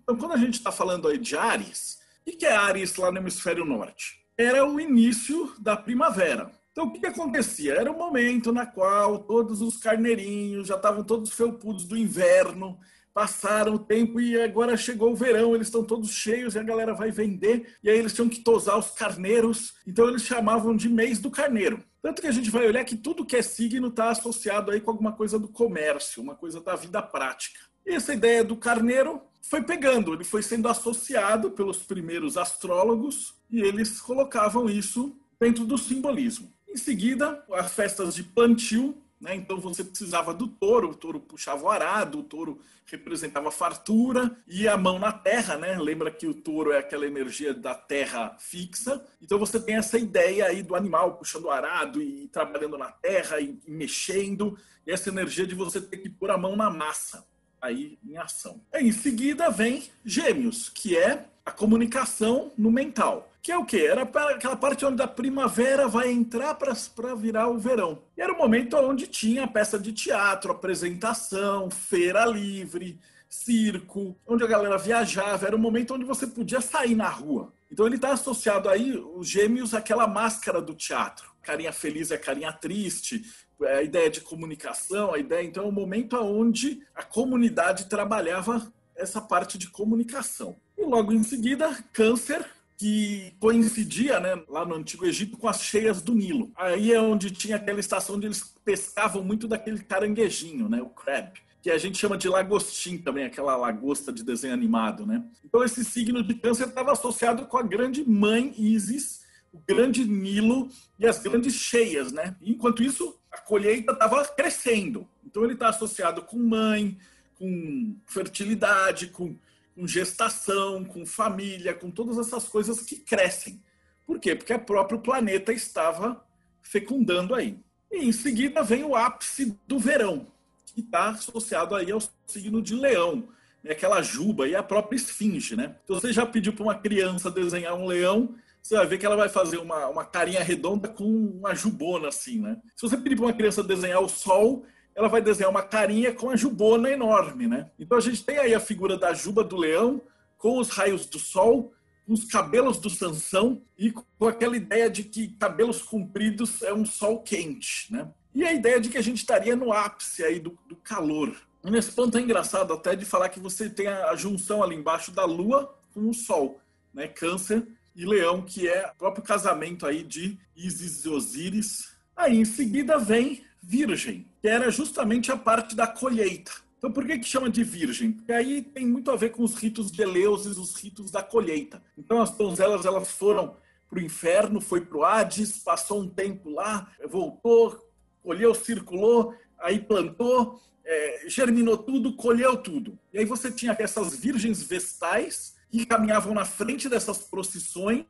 Então 0.02 0.16
quando 0.16 0.32
a 0.32 0.38
gente 0.38 0.54
está 0.54 0.72
falando 0.72 1.08
aí 1.08 1.18
de 1.18 1.36
Ares, 1.36 2.00
o 2.26 2.30
que 2.30 2.46
é 2.46 2.52
Ares 2.52 2.96
lá 2.96 3.10
no 3.10 3.18
hemisfério 3.18 3.64
norte? 3.64 4.22
Era 4.36 4.64
o 4.64 4.80
início 4.80 5.52
da 5.58 5.76
primavera. 5.76 6.50
Então, 6.72 6.86
o 6.86 6.90
que, 6.90 7.00
que, 7.00 7.06
acontecia? 7.06 7.74
Era 7.74 7.92
o 7.92 7.98
momento 7.98 8.50
na 8.50 8.64
qual 8.64 9.18
todos 9.18 9.60
os 9.60 9.76
carneirinhos 9.76 10.68
já 10.68 10.76
estavam 10.76 11.04
todos 11.04 11.30
felpudos 11.30 11.84
do 11.84 11.96
inverno, 11.96 12.78
passaram 13.14 13.74
o 13.74 13.78
tempo 13.78 14.20
e 14.20 14.40
agora 14.40 14.76
chegou 14.76 15.12
o 15.12 15.16
verão, 15.16 15.54
eles 15.54 15.66
estão 15.66 15.84
todos 15.84 16.10
cheios 16.10 16.54
e 16.54 16.58
a 16.58 16.62
galera 16.62 16.94
vai 16.94 17.10
vender, 17.10 17.76
e 17.82 17.90
aí 17.90 17.98
eles 17.98 18.12
tinham 18.12 18.28
que 18.28 18.40
tosar 18.40 18.78
os 18.78 18.90
carneiros, 18.90 19.74
então 19.86 20.08
eles 20.08 20.22
chamavam 20.22 20.74
de 20.74 20.88
mês 20.88 21.18
do 21.18 21.30
carneiro. 21.30 21.82
Tanto 22.00 22.20
que 22.20 22.28
a 22.28 22.32
gente 22.32 22.50
vai 22.50 22.66
olhar 22.66 22.84
que 22.84 22.96
tudo 22.96 23.24
que 23.24 23.36
é 23.36 23.42
signo 23.42 23.88
está 23.88 24.10
associado 24.10 24.70
aí 24.70 24.80
com 24.80 24.90
alguma 24.90 25.12
coisa 25.12 25.38
do 25.38 25.48
comércio, 25.48 26.22
uma 26.22 26.34
coisa 26.34 26.60
da 26.60 26.74
vida 26.74 27.00
prática. 27.00 27.60
E 27.86 27.94
essa 27.94 28.14
ideia 28.14 28.42
do 28.42 28.56
carneiro 28.56 29.20
foi 29.42 29.62
pegando, 29.62 30.14
ele 30.14 30.24
foi 30.24 30.42
sendo 30.42 30.68
associado 30.68 31.50
pelos 31.50 31.78
primeiros 31.78 32.36
astrólogos 32.36 33.34
e 33.50 33.60
eles 33.60 34.00
colocavam 34.00 34.68
isso 34.70 35.16
dentro 35.38 35.64
do 35.64 35.76
simbolismo. 35.76 36.52
Em 36.68 36.76
seguida, 36.76 37.44
as 37.52 37.72
festas 37.72 38.14
de 38.14 38.22
plantio, 38.22 39.01
né? 39.22 39.36
então 39.36 39.58
você 39.58 39.84
precisava 39.84 40.34
do 40.34 40.48
touro, 40.48 40.90
o 40.90 40.94
touro 40.94 41.20
puxava 41.20 41.62
o 41.62 41.70
arado, 41.70 42.18
o 42.18 42.22
touro 42.24 42.60
representava 42.84 43.50
fartura 43.52 44.36
e 44.46 44.66
a 44.66 44.76
mão 44.76 44.98
na 44.98 45.12
terra, 45.12 45.56
né? 45.56 45.78
Lembra 45.78 46.10
que 46.10 46.26
o 46.26 46.34
touro 46.34 46.72
é 46.72 46.78
aquela 46.78 47.06
energia 47.06 47.54
da 47.54 47.74
terra 47.74 48.36
fixa. 48.38 49.02
Então 49.22 49.38
você 49.38 49.58
tem 49.60 49.76
essa 49.76 49.96
ideia 49.96 50.46
aí 50.46 50.62
do 50.62 50.74
animal 50.74 51.16
puxando 51.16 51.44
o 51.44 51.50
arado 51.50 52.02
e 52.02 52.28
trabalhando 52.28 52.76
na 52.76 52.90
terra 52.90 53.40
e, 53.40 53.58
e 53.66 53.70
mexendo, 53.70 54.58
e 54.84 54.90
essa 54.90 55.08
energia 55.08 55.46
de 55.46 55.54
você 55.54 55.80
ter 55.80 55.98
que 55.98 56.10
pôr 56.10 56.30
a 56.30 56.36
mão 56.36 56.56
na 56.56 56.68
massa 56.68 57.24
aí 57.60 57.96
em 58.04 58.16
ação. 58.18 58.60
Em 58.74 58.90
seguida 58.90 59.48
vem 59.48 59.84
Gêmeos, 60.04 60.68
que 60.68 60.98
é 60.98 61.28
a 61.44 61.50
comunicação 61.50 62.52
no 62.56 62.70
mental. 62.70 63.28
Que 63.42 63.50
é 63.50 63.58
o 63.58 63.64
quê? 63.64 63.88
Era 63.90 64.02
aquela 64.02 64.56
parte 64.56 64.84
onde 64.86 65.02
a 65.02 65.08
primavera 65.08 65.88
vai 65.88 66.10
entrar 66.10 66.54
para 66.54 67.14
virar 67.14 67.48
o 67.48 67.58
verão. 67.58 68.02
E 68.16 68.22
era 68.22 68.32
o 68.32 68.38
momento 68.38 68.76
onde 68.76 69.08
tinha 69.08 69.48
peça 69.48 69.78
de 69.78 69.92
teatro, 69.92 70.52
apresentação, 70.52 71.68
feira 71.68 72.24
livre, 72.24 73.00
circo, 73.28 74.16
onde 74.24 74.44
a 74.44 74.46
galera 74.46 74.78
viajava. 74.78 75.46
Era 75.46 75.56
o 75.56 75.58
momento 75.58 75.94
onde 75.94 76.04
você 76.04 76.26
podia 76.26 76.60
sair 76.60 76.94
na 76.94 77.08
rua. 77.08 77.52
Então 77.70 77.86
ele 77.86 77.96
está 77.96 78.12
associado 78.12 78.68
aí, 78.68 78.96
os 78.96 79.28
gêmeos, 79.28 79.74
àquela 79.74 80.06
máscara 80.06 80.60
do 80.60 80.74
teatro. 80.74 81.32
Carinha 81.42 81.72
feliz 81.72 82.12
é 82.12 82.18
carinha 82.18 82.52
triste, 82.52 83.24
é 83.62 83.78
a 83.78 83.82
ideia 83.82 84.08
de 84.08 84.20
comunicação, 84.20 85.12
a 85.12 85.18
ideia. 85.18 85.42
Então 85.42 85.64
é 85.64 85.68
o 85.68 85.72
momento 85.72 86.16
onde 86.16 86.86
a 86.94 87.02
comunidade 87.02 87.86
trabalhava 87.86 88.72
essa 88.94 89.20
parte 89.20 89.58
de 89.58 89.68
comunicação. 89.68 90.56
Logo 90.92 91.10
em 91.10 91.22
seguida, 91.22 91.74
câncer, 91.90 92.44
que 92.76 93.32
coincidia 93.40 94.20
né, 94.20 94.42
lá 94.46 94.62
no 94.66 94.74
Antigo 94.74 95.06
Egito 95.06 95.38
com 95.38 95.48
as 95.48 95.62
cheias 95.62 96.02
do 96.02 96.14
Nilo. 96.14 96.52
Aí 96.54 96.92
é 96.92 97.00
onde 97.00 97.30
tinha 97.30 97.56
aquela 97.56 97.80
estação 97.80 98.16
onde 98.16 98.26
eles 98.26 98.54
pescavam 98.62 99.24
muito 99.24 99.48
daquele 99.48 99.82
caranguejinho, 99.82 100.68
né, 100.68 100.82
o 100.82 100.90
crab, 100.90 101.32
que 101.62 101.70
a 101.70 101.78
gente 101.78 101.96
chama 101.96 102.18
de 102.18 102.28
lagostim 102.28 102.98
também, 102.98 103.24
aquela 103.24 103.56
lagosta 103.56 104.12
de 104.12 104.22
desenho 104.22 104.52
animado. 104.52 105.06
Né? 105.06 105.24
Então 105.42 105.64
esse 105.64 105.82
signo 105.82 106.22
de 106.22 106.34
câncer 106.34 106.68
estava 106.68 106.92
associado 106.92 107.46
com 107.46 107.56
a 107.56 107.62
grande 107.62 108.06
mãe 108.06 108.52
Isis, 108.58 109.22
o 109.50 109.58
grande 109.66 110.04
Nilo 110.04 110.68
e 110.98 111.06
as 111.06 111.18
grandes 111.22 111.54
cheias. 111.54 112.12
Né? 112.12 112.36
enquanto 112.42 112.82
isso, 112.82 113.18
a 113.32 113.38
colheita 113.38 113.92
estava 113.92 114.22
crescendo. 114.26 115.08
Então 115.24 115.42
ele 115.42 115.54
está 115.54 115.70
associado 115.70 116.20
com 116.20 116.36
mãe, 116.36 116.98
com 117.38 117.96
fertilidade, 118.06 119.06
com 119.06 119.34
com 119.74 119.86
gestação, 119.86 120.84
com 120.84 121.06
família, 121.06 121.74
com 121.74 121.90
todas 121.90 122.18
essas 122.18 122.48
coisas 122.48 122.82
que 122.82 122.96
crescem. 122.96 123.62
Por 124.06 124.18
quê? 124.18 124.34
Porque 124.34 124.52
o 124.52 124.58
próprio 124.58 125.00
planeta 125.00 125.52
estava 125.52 126.24
fecundando 126.62 127.34
aí. 127.34 127.58
E 127.90 128.06
em 128.06 128.12
seguida 128.12 128.62
vem 128.62 128.84
o 128.84 128.96
ápice 128.96 129.56
do 129.66 129.78
verão, 129.78 130.26
que 130.66 130.80
está 130.80 131.10
associado 131.10 131.74
aí 131.74 131.90
ao 131.90 132.00
signo 132.26 132.62
de 132.62 132.74
leão, 132.74 133.28
né? 133.62 133.72
aquela 133.72 134.02
juba 134.02 134.48
e 134.48 134.54
a 134.54 134.62
própria 134.62 134.96
esfinge. 134.96 135.56
Né? 135.56 135.76
Então 135.84 135.98
você 135.98 136.12
já 136.12 136.24
pediu 136.24 136.52
para 136.52 136.62
uma 136.62 136.74
criança 136.74 137.30
desenhar 137.30 137.74
um 137.74 137.86
leão, 137.86 138.34
você 138.62 138.76
vai 138.76 138.86
ver 138.86 138.98
que 138.98 139.04
ela 139.04 139.16
vai 139.16 139.28
fazer 139.28 139.58
uma, 139.58 139.88
uma 139.88 140.04
carinha 140.04 140.42
redonda 140.42 140.88
com 140.88 141.04
uma 141.04 141.54
jubona 141.54 142.08
assim. 142.08 142.40
Né? 142.40 142.56
Se 142.76 142.82
você 142.88 142.96
pedir 142.96 143.16
para 143.16 143.26
uma 143.26 143.32
criança 143.32 143.62
desenhar 143.62 144.00
o 144.00 144.08
sol, 144.08 144.64
ela 144.94 145.08
vai 145.08 145.22
desenhar 145.22 145.50
uma 145.50 145.62
carinha 145.62 146.12
com 146.12 146.30
a 146.30 146.36
jubona 146.36 146.90
enorme, 146.90 147.46
né? 147.46 147.70
Então 147.78 147.96
a 147.98 148.00
gente 148.00 148.24
tem 148.24 148.38
aí 148.38 148.54
a 148.54 148.60
figura 148.60 148.96
da 148.96 149.12
juba 149.12 149.42
do 149.42 149.56
leão 149.56 150.00
com 150.36 150.58
os 150.58 150.70
raios 150.70 151.06
do 151.06 151.18
sol, 151.18 151.72
com 152.06 152.12
os 152.12 152.24
cabelos 152.24 152.78
do 152.78 152.90
Sansão 152.90 153.62
e 153.78 153.90
com 153.90 154.26
aquela 154.26 154.56
ideia 154.56 154.90
de 154.90 155.04
que 155.04 155.28
cabelos 155.28 155.82
compridos 155.82 156.62
é 156.62 156.72
um 156.72 156.84
sol 156.84 157.20
quente, 157.20 157.92
né? 157.92 158.08
E 158.34 158.44
a 158.44 158.52
ideia 158.52 158.80
de 158.80 158.88
que 158.88 158.98
a 158.98 159.02
gente 159.02 159.18
estaria 159.18 159.54
no 159.54 159.72
ápice 159.72 160.24
aí 160.24 160.40
do, 160.40 160.58
do 160.66 160.76
calor. 160.76 161.34
E 161.64 161.70
nesse 161.70 161.92
ponto 161.92 162.16
é 162.18 162.20
engraçado 162.20 162.72
até 162.72 162.96
de 162.96 163.04
falar 163.04 163.28
que 163.28 163.38
você 163.38 163.70
tem 163.70 163.86
a 163.86 164.14
junção 164.16 164.62
ali 164.62 164.74
embaixo 164.74 165.12
da 165.12 165.24
lua 165.24 165.74
com 165.94 166.08
o 166.08 166.14
sol, 166.14 166.60
né? 166.92 167.06
Câncer 167.06 167.66
e 167.94 168.04
leão, 168.04 168.42
que 168.42 168.68
é 168.68 168.90
o 168.90 168.96
próprio 168.96 169.22
casamento 169.22 169.86
aí 169.86 170.02
de 170.02 170.38
Isis 170.56 171.04
e 171.04 171.08
Osíris. 171.08 171.92
Aí 172.16 172.36
em 172.36 172.44
seguida 172.44 172.98
vem 172.98 173.44
Virgem, 173.62 174.26
que 174.42 174.48
era 174.48 174.68
justamente 174.72 175.30
a 175.30 175.36
parte 175.36 175.76
da 175.76 175.86
colheita. 175.86 176.50
Então, 176.76 176.90
por 176.90 177.06
que, 177.06 177.16
que 177.16 177.28
chama 177.28 177.48
de 177.48 177.62
virgem? 177.62 178.10
Porque 178.10 178.32
aí 178.32 178.60
tem 178.60 178.84
muito 178.84 179.08
a 179.12 179.16
ver 179.16 179.30
com 179.30 179.44
os 179.44 179.54
ritos 179.54 179.92
de 179.92 180.02
Eleusis, 180.02 180.58
os 180.58 180.74
ritos 180.74 181.12
da 181.12 181.22
colheita. 181.22 181.80
Então, 181.96 182.20
as 182.20 182.32
donzelas 182.32 182.84
elas 182.84 183.08
foram 183.08 183.56
para 183.88 184.00
o 184.00 184.02
inferno, 184.02 184.60
foi 184.60 184.80
para 184.80 184.98
o 184.98 185.04
Hades, 185.04 185.58
passou 185.58 186.00
um 186.02 186.08
tempo 186.08 186.50
lá, 186.50 186.90
voltou, 187.08 187.88
colheu, 188.20 188.52
circulou, 188.52 189.32
aí 189.60 189.78
plantou, 189.78 190.60
é, 190.84 191.24
germinou 191.28 191.78
tudo, 191.78 192.16
colheu 192.16 192.56
tudo. 192.56 192.98
E 193.12 193.20
aí 193.20 193.24
você 193.24 193.48
tinha 193.48 193.76
essas 193.78 194.16
virgens 194.16 194.60
vestais 194.60 195.54
que 195.70 195.86
caminhavam 195.86 196.34
na 196.34 196.44
frente 196.44 196.88
dessas 196.88 197.18
procissões 197.18 198.04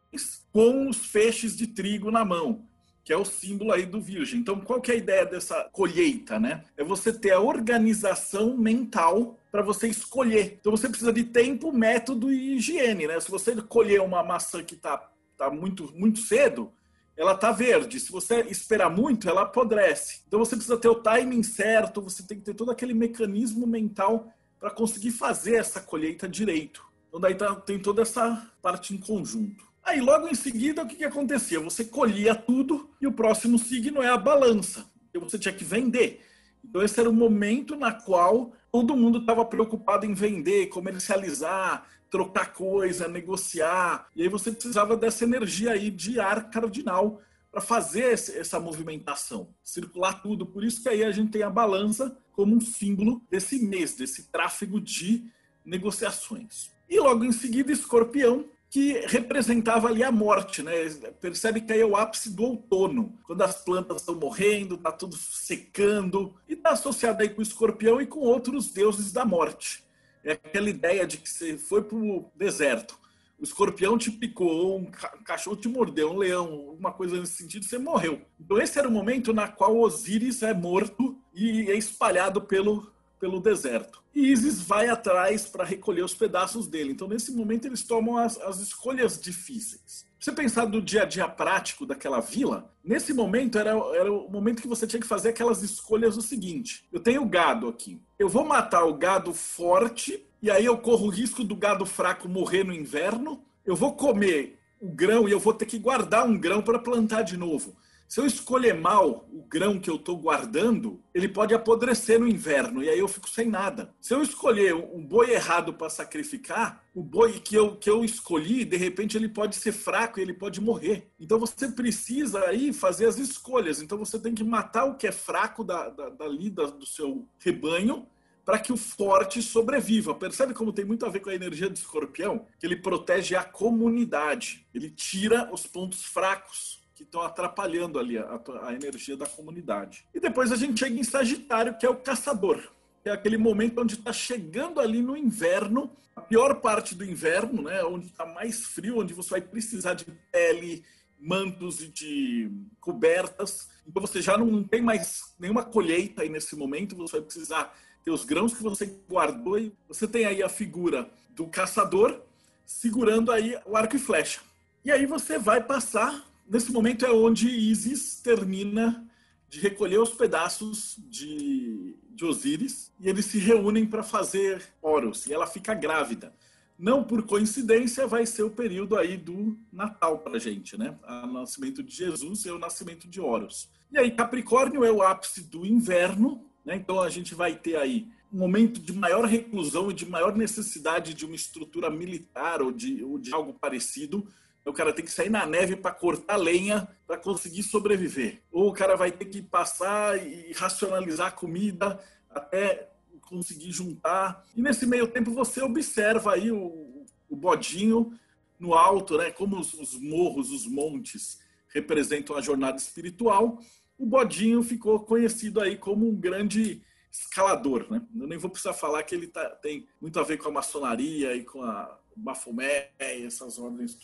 com 0.50 0.88
os 0.88 0.96
feixes 0.96 1.54
de 1.54 1.66
trigo 1.66 2.10
na 2.10 2.24
mão 2.24 2.66
que 3.04 3.12
é 3.12 3.16
o 3.16 3.24
símbolo 3.24 3.72
aí 3.72 3.84
do 3.84 4.00
virgem. 4.00 4.40
Então, 4.40 4.60
qual 4.60 4.80
que 4.80 4.90
é 4.90 4.94
a 4.94 4.98
ideia 4.98 5.26
dessa 5.26 5.68
colheita, 5.72 6.38
né? 6.38 6.64
É 6.76 6.84
você 6.84 7.12
ter 7.12 7.32
a 7.32 7.40
organização 7.40 8.56
mental 8.56 9.38
para 9.50 9.62
você 9.62 9.88
escolher. 9.88 10.58
Então, 10.60 10.70
você 10.70 10.88
precisa 10.88 11.12
de 11.12 11.24
tempo, 11.24 11.72
método 11.72 12.32
e 12.32 12.56
higiene, 12.56 13.06
né? 13.06 13.18
Se 13.18 13.30
você 13.30 13.56
colher 13.62 14.00
uma 14.00 14.22
maçã 14.22 14.62
que 14.62 14.74
está 14.74 15.10
tá 15.36 15.50
muito, 15.50 15.92
muito 15.96 16.20
cedo, 16.20 16.72
ela 17.16 17.36
tá 17.36 17.50
verde. 17.50 17.98
Se 17.98 18.12
você 18.12 18.42
esperar 18.42 18.88
muito, 18.88 19.28
ela 19.28 19.42
apodrece. 19.42 20.20
Então, 20.28 20.38
você 20.38 20.54
precisa 20.54 20.78
ter 20.78 20.88
o 20.88 21.02
timing 21.02 21.42
certo, 21.42 22.00
você 22.00 22.22
tem 22.22 22.38
que 22.38 22.44
ter 22.44 22.54
todo 22.54 22.70
aquele 22.70 22.94
mecanismo 22.94 23.66
mental 23.66 24.32
para 24.60 24.70
conseguir 24.70 25.10
fazer 25.10 25.56
essa 25.56 25.80
colheita 25.80 26.28
direito. 26.28 26.84
Então, 27.08 27.20
daí 27.20 27.34
tá, 27.34 27.54
tem 27.56 27.80
toda 27.80 28.02
essa 28.02 28.48
parte 28.62 28.94
em 28.94 28.98
conjunto. 28.98 29.71
Aí 29.84 30.00
logo 30.00 30.28
em 30.28 30.34
seguida, 30.34 30.82
o 30.82 30.86
que, 30.86 30.96
que 30.96 31.04
acontecia? 31.04 31.58
Você 31.60 31.84
colhia 31.84 32.34
tudo 32.34 32.90
e 33.00 33.06
o 33.06 33.12
próximo 33.12 33.58
signo 33.58 34.02
é 34.02 34.08
a 34.08 34.16
balança. 34.16 34.86
Então 35.10 35.20
você 35.20 35.38
tinha 35.38 35.52
que 35.52 35.64
vender. 35.64 36.24
Então 36.64 36.82
esse 36.82 36.98
era 36.98 37.10
o 37.10 37.12
momento 37.12 37.74
na 37.76 37.92
qual 37.92 38.52
todo 38.70 38.96
mundo 38.96 39.18
estava 39.18 39.44
preocupado 39.44 40.06
em 40.06 40.14
vender, 40.14 40.68
comercializar, 40.68 41.86
trocar 42.08 42.52
coisa, 42.52 43.08
negociar. 43.08 44.06
E 44.14 44.22
aí 44.22 44.28
você 44.28 44.52
precisava 44.52 44.96
dessa 44.96 45.24
energia 45.24 45.72
aí 45.72 45.90
de 45.90 46.20
ar 46.20 46.48
cardinal 46.48 47.20
para 47.50 47.60
fazer 47.60 48.12
essa 48.12 48.58
movimentação, 48.60 49.48
circular 49.62 50.22
tudo. 50.22 50.46
Por 50.46 50.64
isso 50.64 50.82
que 50.82 50.88
aí 50.88 51.04
a 51.04 51.10
gente 51.10 51.32
tem 51.32 51.42
a 51.42 51.50
balança 51.50 52.16
como 52.32 52.54
um 52.54 52.60
símbolo 52.60 53.22
desse 53.30 53.58
mês, 53.58 53.94
desse 53.94 54.30
tráfego 54.30 54.80
de 54.80 55.24
negociações. 55.64 56.70
E 56.88 56.98
logo 56.98 57.24
em 57.24 57.32
seguida, 57.32 57.72
escorpião, 57.72 58.46
que 58.72 59.04
representava 59.06 59.88
ali 59.88 60.02
a 60.02 60.10
morte, 60.10 60.62
né? 60.62 60.72
Percebe 61.20 61.60
que 61.60 61.74
aí 61.74 61.82
é 61.82 61.84
o 61.84 61.94
ápice 61.94 62.30
do 62.30 62.42
outono, 62.42 63.18
quando 63.22 63.42
as 63.42 63.62
plantas 63.62 63.98
estão 63.98 64.14
morrendo, 64.14 64.76
está 64.76 64.90
tudo 64.90 65.14
secando, 65.14 66.34
e 66.48 66.54
está 66.54 66.70
associado 66.70 67.20
aí 67.20 67.28
com 67.28 67.40
o 67.40 67.42
escorpião 67.42 68.00
e 68.00 68.06
com 68.06 68.20
outros 68.20 68.72
deuses 68.72 69.12
da 69.12 69.26
morte. 69.26 69.84
É 70.24 70.32
aquela 70.32 70.70
ideia 70.70 71.06
de 71.06 71.18
que 71.18 71.28
você 71.28 71.58
foi 71.58 71.84
para 71.84 71.98
o 71.98 72.32
deserto, 72.34 72.98
o 73.38 73.44
escorpião 73.44 73.98
te 73.98 74.10
picou, 74.10 74.78
um 74.78 74.90
cachorro 75.22 75.56
te 75.56 75.68
mordeu, 75.68 76.10
um 76.10 76.16
leão, 76.16 76.74
uma 76.78 76.92
coisa 76.92 77.20
nesse 77.20 77.34
sentido, 77.34 77.66
você 77.66 77.76
morreu. 77.76 78.22
Então 78.40 78.58
esse 78.58 78.78
era 78.78 78.88
o 78.88 78.90
momento 78.90 79.34
na 79.34 79.48
qual 79.48 79.78
Osíris 79.78 80.42
é 80.42 80.54
morto 80.54 81.18
e 81.34 81.70
é 81.70 81.76
espalhado 81.76 82.40
pelo 82.40 82.90
pelo 83.22 83.38
deserto. 83.38 84.02
E 84.12 84.32
Isis 84.32 84.60
vai 84.60 84.88
atrás 84.88 85.46
para 85.46 85.64
recolher 85.64 86.02
os 86.02 86.12
pedaços 86.12 86.66
dele. 86.66 86.90
Então, 86.90 87.06
nesse 87.06 87.30
momento, 87.30 87.68
eles 87.68 87.84
tomam 87.84 88.16
as, 88.16 88.36
as 88.40 88.58
escolhas 88.58 89.16
difíceis. 89.16 90.04
Você 90.18 90.32
pensar 90.32 90.64
do 90.64 90.82
dia 90.82 91.02
a 91.02 91.04
dia 91.04 91.28
prático 91.28 91.86
daquela 91.86 92.18
vila, 92.18 92.74
nesse 92.82 93.14
momento 93.14 93.60
era, 93.60 93.70
era 93.94 94.12
o 94.12 94.28
momento 94.28 94.60
que 94.60 94.66
você 94.66 94.88
tinha 94.88 94.98
que 94.98 95.06
fazer 95.06 95.28
aquelas 95.28 95.62
escolhas 95.62 96.16
o 96.16 96.22
seguinte: 96.22 96.84
eu 96.92 96.98
tenho 96.98 97.24
gado 97.24 97.68
aqui, 97.68 98.00
eu 98.18 98.28
vou 98.28 98.44
matar 98.44 98.84
o 98.84 98.94
gado 98.94 99.32
forte, 99.32 100.26
e 100.42 100.50
aí 100.50 100.64
eu 100.64 100.76
corro 100.78 101.06
o 101.06 101.10
risco 101.10 101.44
do 101.44 101.54
gado 101.54 101.86
fraco 101.86 102.28
morrer 102.28 102.64
no 102.64 102.74
inverno, 102.74 103.44
eu 103.64 103.76
vou 103.76 103.94
comer 103.94 104.58
o 104.80 104.88
grão 104.88 105.28
e 105.28 105.32
eu 105.32 105.38
vou 105.38 105.54
ter 105.54 105.66
que 105.66 105.78
guardar 105.78 106.26
um 106.26 106.36
grão 106.36 106.60
para 106.60 106.80
plantar 106.80 107.22
de 107.22 107.36
novo. 107.36 107.76
Se 108.12 108.20
eu 108.20 108.26
escolher 108.26 108.74
mal 108.74 109.26
o 109.32 109.42
grão 109.42 109.80
que 109.80 109.88
eu 109.88 109.96
estou 109.96 110.18
guardando, 110.18 111.02
ele 111.14 111.26
pode 111.26 111.54
apodrecer 111.54 112.20
no 112.20 112.28
inverno 112.28 112.82
e 112.82 112.90
aí 112.90 112.98
eu 112.98 113.08
fico 113.08 113.26
sem 113.26 113.48
nada. 113.48 113.94
Se 114.02 114.12
eu 114.12 114.20
escolher 114.20 114.74
um 114.74 115.02
boi 115.02 115.30
errado 115.30 115.72
para 115.72 115.88
sacrificar, 115.88 116.84
o 116.94 117.02
boi 117.02 117.40
que 117.40 117.54
eu, 117.54 117.74
que 117.74 117.88
eu 117.88 118.04
escolhi, 118.04 118.66
de 118.66 118.76
repente 118.76 119.16
ele 119.16 119.30
pode 119.30 119.56
ser 119.56 119.72
fraco 119.72 120.20
e 120.20 120.22
ele 120.22 120.34
pode 120.34 120.60
morrer. 120.60 121.10
Então 121.18 121.38
você 121.38 121.68
precisa 121.68 122.44
aí 122.44 122.70
fazer 122.70 123.06
as 123.06 123.16
escolhas. 123.16 123.80
Então 123.80 123.96
você 123.96 124.18
tem 124.18 124.34
que 124.34 124.44
matar 124.44 124.84
o 124.84 124.96
que 124.96 125.06
é 125.06 125.12
fraco 125.12 125.64
da, 125.64 125.88
da, 125.88 126.10
da 126.10 126.28
lida 126.28 126.66
do 126.66 126.84
seu 126.84 127.26
rebanho 127.38 128.06
para 128.44 128.58
que 128.58 128.74
o 128.74 128.76
forte 128.76 129.40
sobreviva. 129.40 130.14
Percebe 130.14 130.52
como 130.52 130.70
tem 130.70 130.84
muito 130.84 131.06
a 131.06 131.08
ver 131.08 131.20
com 131.20 131.30
a 131.30 131.34
energia 131.34 131.70
do 131.70 131.76
escorpião? 131.76 132.44
Que 132.60 132.66
ele 132.66 132.76
protege 132.76 133.34
a 133.36 133.42
comunidade, 133.42 134.66
ele 134.74 134.90
tira 134.90 135.48
os 135.50 135.66
pontos 135.66 136.04
fracos 136.04 136.81
que 137.02 137.06
estão 137.06 137.22
atrapalhando 137.22 137.98
ali 137.98 138.16
a, 138.16 138.40
a, 138.62 138.72
energia 138.72 139.16
da 139.16 139.26
comunidade. 139.26 140.04
E 140.14 140.20
depois 140.20 140.52
a 140.52 140.56
gente 140.56 140.78
chega 140.78 140.98
em 140.98 141.04
Sagitário, 141.04 141.76
que 141.76 141.84
é 141.84 141.90
o 141.90 141.96
caçador. 141.96 142.62
É 143.04 143.10
aquele 143.10 143.36
momento 143.36 143.80
onde 143.80 143.94
está 143.94 144.12
chegando 144.12 144.80
ali 144.80 145.02
no 145.02 145.16
inverno, 145.16 145.90
a 146.14 146.20
pior 146.20 146.60
parte 146.60 146.94
do 146.94 147.04
inverno, 147.04 147.62
né, 147.62 147.82
onde 147.82 148.06
está 148.06 148.24
mais 148.24 148.64
frio, 148.66 149.00
onde 149.00 149.12
você 149.12 149.30
vai 149.30 149.40
precisar 149.40 149.94
de 149.94 150.04
pele, 150.30 150.84
mantos 151.18 151.80
e 151.80 151.88
de 151.88 152.50
cobertas. 152.80 153.68
Então 153.86 154.00
você 154.00 154.22
já 154.22 154.38
não 154.38 154.62
tem 154.62 154.80
mais 154.80 155.34
nenhuma 155.38 155.64
colheita 155.64 156.22
aí 156.22 156.28
nesse 156.28 156.54
momento, 156.54 156.94
você 156.94 157.16
vai 157.16 157.22
precisar 157.22 157.76
ter 158.04 158.12
os 158.12 158.24
grãos 158.24 158.54
que 158.54 158.62
você 158.62 158.86
guardou 159.08 159.58
e 159.58 159.72
você 159.88 160.06
tem 160.06 160.24
aí 160.24 160.42
a 160.42 160.48
figura 160.48 161.10
do 161.30 161.46
caçador 161.48 162.20
segurando 162.64 163.32
aí 163.32 163.58
o 163.66 163.76
arco 163.76 163.96
e 163.96 163.98
flecha. 163.98 164.40
E 164.84 164.90
aí 164.90 165.06
você 165.06 165.38
vai 165.38 165.62
passar 165.62 166.31
nesse 166.48 166.72
momento 166.72 167.04
é 167.04 167.12
onde 167.12 167.48
Isis 167.48 168.20
termina 168.20 169.06
de 169.48 169.60
recolher 169.60 169.98
os 169.98 170.10
pedaços 170.10 170.96
de, 171.08 171.94
de 172.10 172.24
Osíris 172.24 172.90
e 172.98 173.08
eles 173.08 173.26
se 173.26 173.38
reúnem 173.38 173.86
para 173.86 174.02
fazer 174.02 174.62
Horus 174.80 175.26
e 175.26 175.32
ela 175.32 175.46
fica 175.46 175.74
grávida. 175.74 176.32
Não 176.78 177.04
por 177.04 177.22
coincidência, 177.24 178.06
vai 178.06 178.24
ser 178.24 178.42
o 178.44 178.50
período 178.50 178.96
aí 178.96 179.16
do 179.16 179.56
Natal 179.70 180.18
para 180.20 180.38
gente, 180.38 180.76
né? 180.78 180.98
O 181.06 181.26
nascimento 181.26 181.82
de 181.82 181.94
Jesus 181.94 182.46
e 182.46 182.50
o 182.50 182.58
nascimento 182.58 183.06
de 183.06 183.20
Horus. 183.20 183.68
E 183.90 183.98
aí 183.98 184.10
Capricórnio 184.10 184.84
é 184.84 184.90
o 184.90 185.02
ápice 185.02 185.42
do 185.42 185.66
inverno, 185.66 186.44
né? 186.64 186.74
Então 186.74 187.00
a 187.00 187.10
gente 187.10 187.34
vai 187.34 187.54
ter 187.54 187.76
aí 187.76 188.08
um 188.32 188.38
momento 188.38 188.80
de 188.80 188.94
maior 188.94 189.26
reclusão 189.26 189.90
e 189.90 189.94
de 189.94 190.06
maior 190.06 190.34
necessidade 190.34 191.12
de 191.12 191.26
uma 191.26 191.34
estrutura 191.34 191.90
militar 191.90 192.62
ou 192.62 192.72
de, 192.72 193.04
ou 193.04 193.18
de 193.18 193.32
algo 193.34 193.52
parecido 193.52 194.26
o 194.64 194.72
cara 194.72 194.92
tem 194.92 195.04
que 195.04 195.10
sair 195.10 195.30
na 195.30 195.44
neve 195.44 195.76
para 195.76 195.92
cortar 195.92 196.36
lenha 196.36 196.88
para 197.06 197.18
conseguir 197.18 197.62
sobreviver. 197.62 198.42
Ou 198.50 198.68
o 198.68 198.72
cara 198.72 198.96
vai 198.96 199.10
ter 199.10 199.24
que 199.24 199.42
passar 199.42 200.24
e 200.24 200.52
racionalizar 200.52 201.28
a 201.28 201.32
comida 201.32 202.00
até 202.30 202.88
conseguir 203.20 203.72
juntar. 203.72 204.44
E 204.56 204.62
nesse 204.62 204.86
meio 204.86 205.08
tempo 205.08 205.32
você 205.32 205.62
observa 205.62 206.34
aí 206.34 206.50
o, 206.50 207.04
o 207.28 207.36
bodinho 207.36 208.16
no 208.58 208.74
alto, 208.74 209.18
né? 209.18 209.30
Como 209.30 209.58
os, 209.58 209.74
os 209.74 209.94
morros, 209.98 210.50
os 210.50 210.66
montes 210.66 211.40
representam 211.68 212.36
a 212.36 212.40
jornada 212.40 212.76
espiritual. 212.76 213.58
O 213.98 214.06
bodinho 214.06 214.62
ficou 214.62 215.00
conhecido 215.00 215.60
aí 215.60 215.76
como 215.76 216.08
um 216.08 216.14
grande 216.14 216.82
escalador, 217.10 217.90
né? 217.90 218.02
Eu 218.18 218.26
nem 218.26 218.38
vou 218.38 218.50
precisar 218.50 218.74
falar 218.74 219.02
que 219.02 219.14
ele 219.14 219.26
tá, 219.26 219.50
tem 219.50 219.86
muito 220.00 220.18
a 220.20 220.22
ver 220.22 220.38
com 220.38 220.48
a 220.48 220.52
maçonaria 220.52 221.34
e 221.34 221.44
com 221.44 221.62
a 221.62 221.98
Bafomé 222.14 222.90
e 223.00 223.24
essas 223.24 223.58
ordens 223.58 223.98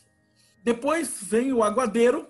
depois 0.68 1.16
vem 1.22 1.50
o 1.50 1.62
aguadeiro, 1.62 2.28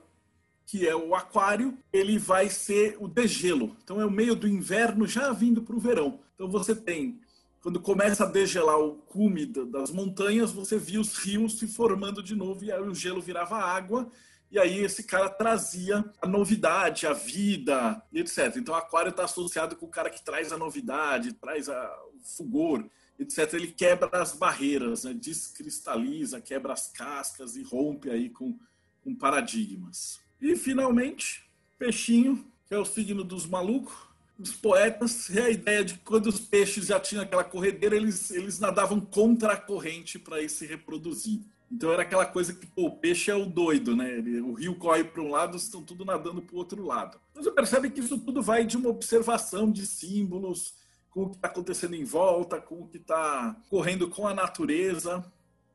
que 0.64 0.86
é 0.86 0.94
o 0.94 1.12
aquário, 1.12 1.76
ele 1.92 2.16
vai 2.18 2.48
ser 2.48 2.96
o 3.00 3.08
degelo. 3.08 3.76
Então 3.82 4.00
é 4.00 4.06
o 4.06 4.10
meio 4.10 4.36
do 4.36 4.46
inverno 4.46 5.08
já 5.08 5.32
vindo 5.32 5.60
para 5.60 5.74
o 5.74 5.80
verão. 5.80 6.20
Então 6.36 6.48
você 6.48 6.72
tem, 6.72 7.20
quando 7.60 7.80
começa 7.80 8.22
a 8.22 8.28
degelar 8.28 8.78
o 8.78 8.94
cume 8.94 9.44
das 9.44 9.90
montanhas, 9.90 10.52
você 10.52 10.78
via 10.78 11.00
os 11.00 11.16
rios 11.16 11.58
se 11.58 11.66
formando 11.66 12.22
de 12.22 12.36
novo 12.36 12.64
e 12.64 12.70
aí 12.70 12.80
o 12.80 12.94
gelo 12.94 13.20
virava 13.20 13.56
água. 13.56 14.08
E 14.52 14.56
aí 14.56 14.84
esse 14.84 15.02
cara 15.02 15.28
trazia 15.28 16.04
a 16.22 16.26
novidade, 16.28 17.08
a 17.08 17.12
vida, 17.12 18.00
etc. 18.12 18.54
Então 18.56 18.72
aquário 18.72 19.10
está 19.10 19.24
associado 19.24 19.74
com 19.74 19.86
o 19.86 19.90
cara 19.90 20.10
que 20.10 20.24
traz 20.24 20.52
a 20.52 20.56
novidade, 20.56 21.32
traz 21.32 21.68
a, 21.68 21.92
o 22.14 22.20
fulgor 22.24 22.84
etc., 23.18 23.54
ele 23.54 23.68
quebra 23.68 24.08
as 24.12 24.32
barreiras, 24.32 25.04
né? 25.04 25.12
descristaliza, 25.12 26.40
quebra 26.40 26.72
as 26.72 26.88
cascas 26.88 27.56
e 27.56 27.62
rompe 27.62 28.10
aí 28.10 28.30
com, 28.30 28.58
com 29.02 29.14
paradigmas. 29.14 30.20
E, 30.40 30.54
finalmente, 30.56 31.44
peixinho, 31.78 32.46
que 32.66 32.74
é 32.74 32.78
o 32.78 32.84
signo 32.84 33.24
dos 33.24 33.46
malucos, 33.46 34.08
os 34.38 34.52
poetas, 34.52 35.34
é 35.34 35.42
a 35.42 35.50
ideia 35.50 35.84
de 35.84 35.94
que 35.94 36.00
quando 36.04 36.26
os 36.28 36.38
peixes 36.38 36.86
já 36.86 37.00
tinham 37.00 37.24
aquela 37.24 37.42
corredeira, 37.42 37.96
eles, 37.96 38.30
eles 38.30 38.60
nadavam 38.60 39.00
contra 39.00 39.54
a 39.54 39.56
corrente 39.56 40.18
para 40.18 40.48
se 40.48 40.64
reproduzir. 40.64 41.40
Então 41.70 41.92
era 41.92 42.02
aquela 42.02 42.24
coisa 42.24 42.52
que 42.54 42.66
pô, 42.66 42.86
o 42.86 42.96
peixe 42.96 43.30
é 43.30 43.34
o 43.34 43.44
doido, 43.44 43.94
né? 43.94 44.10
Ele, 44.16 44.40
o 44.40 44.54
rio 44.54 44.76
corre 44.76 45.04
para 45.04 45.20
um 45.20 45.30
lado, 45.30 45.56
estão 45.56 45.82
tudo 45.82 46.04
nadando 46.04 46.40
para 46.40 46.54
o 46.54 46.58
outro 46.58 46.84
lado. 46.84 47.20
Mas 47.34 47.44
você 47.44 47.50
percebe 47.50 47.90
que 47.90 48.00
isso 48.00 48.16
tudo 48.18 48.40
vai 48.40 48.64
de 48.64 48.76
uma 48.76 48.88
observação 48.88 49.70
de 49.70 49.86
símbolos, 49.86 50.74
com 51.18 51.24
o 51.24 51.30
que 51.30 51.36
está 51.36 51.48
acontecendo 51.48 51.94
em 51.96 52.04
volta, 52.04 52.60
com 52.60 52.82
o 52.82 52.86
que 52.86 52.98
está 52.98 53.56
correndo 53.68 54.08
com 54.08 54.28
a 54.28 54.32
natureza 54.32 55.24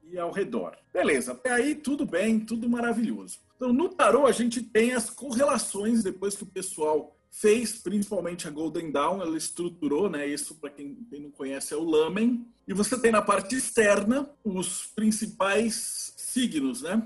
e 0.09 0.17
ao 0.17 0.31
redor. 0.31 0.77
Beleza, 0.93 1.33
até 1.33 1.51
aí 1.51 1.75
tudo 1.75 2.05
bem, 2.05 2.39
tudo 2.39 2.69
maravilhoso. 2.69 3.39
Então, 3.57 3.73
no 3.73 3.89
tarô, 3.89 4.25
a 4.25 4.31
gente 4.31 4.61
tem 4.61 4.93
as 4.93 5.09
correlações 5.09 6.01
depois 6.01 6.35
que 6.35 6.43
o 6.43 6.47
pessoal 6.47 7.13
fez, 7.29 7.73
principalmente 7.73 8.47
a 8.47 8.51
Golden 8.51 8.89
Dawn, 8.89 9.21
ela 9.21 9.35
estruturou, 9.35 10.09
né? 10.09 10.25
Isso, 10.25 10.55
para 10.55 10.69
quem, 10.69 10.95
quem, 11.09 11.19
não 11.19 11.31
conhece, 11.31 11.73
é 11.73 11.77
o 11.77 11.83
Lamen. 11.83 12.47
E 12.65 12.73
você 12.73 12.97
tem 12.97 13.11
na 13.11 13.21
parte 13.21 13.55
externa 13.55 14.29
os 14.45 14.85
principais 14.95 16.13
signos, 16.15 16.83
né? 16.83 17.05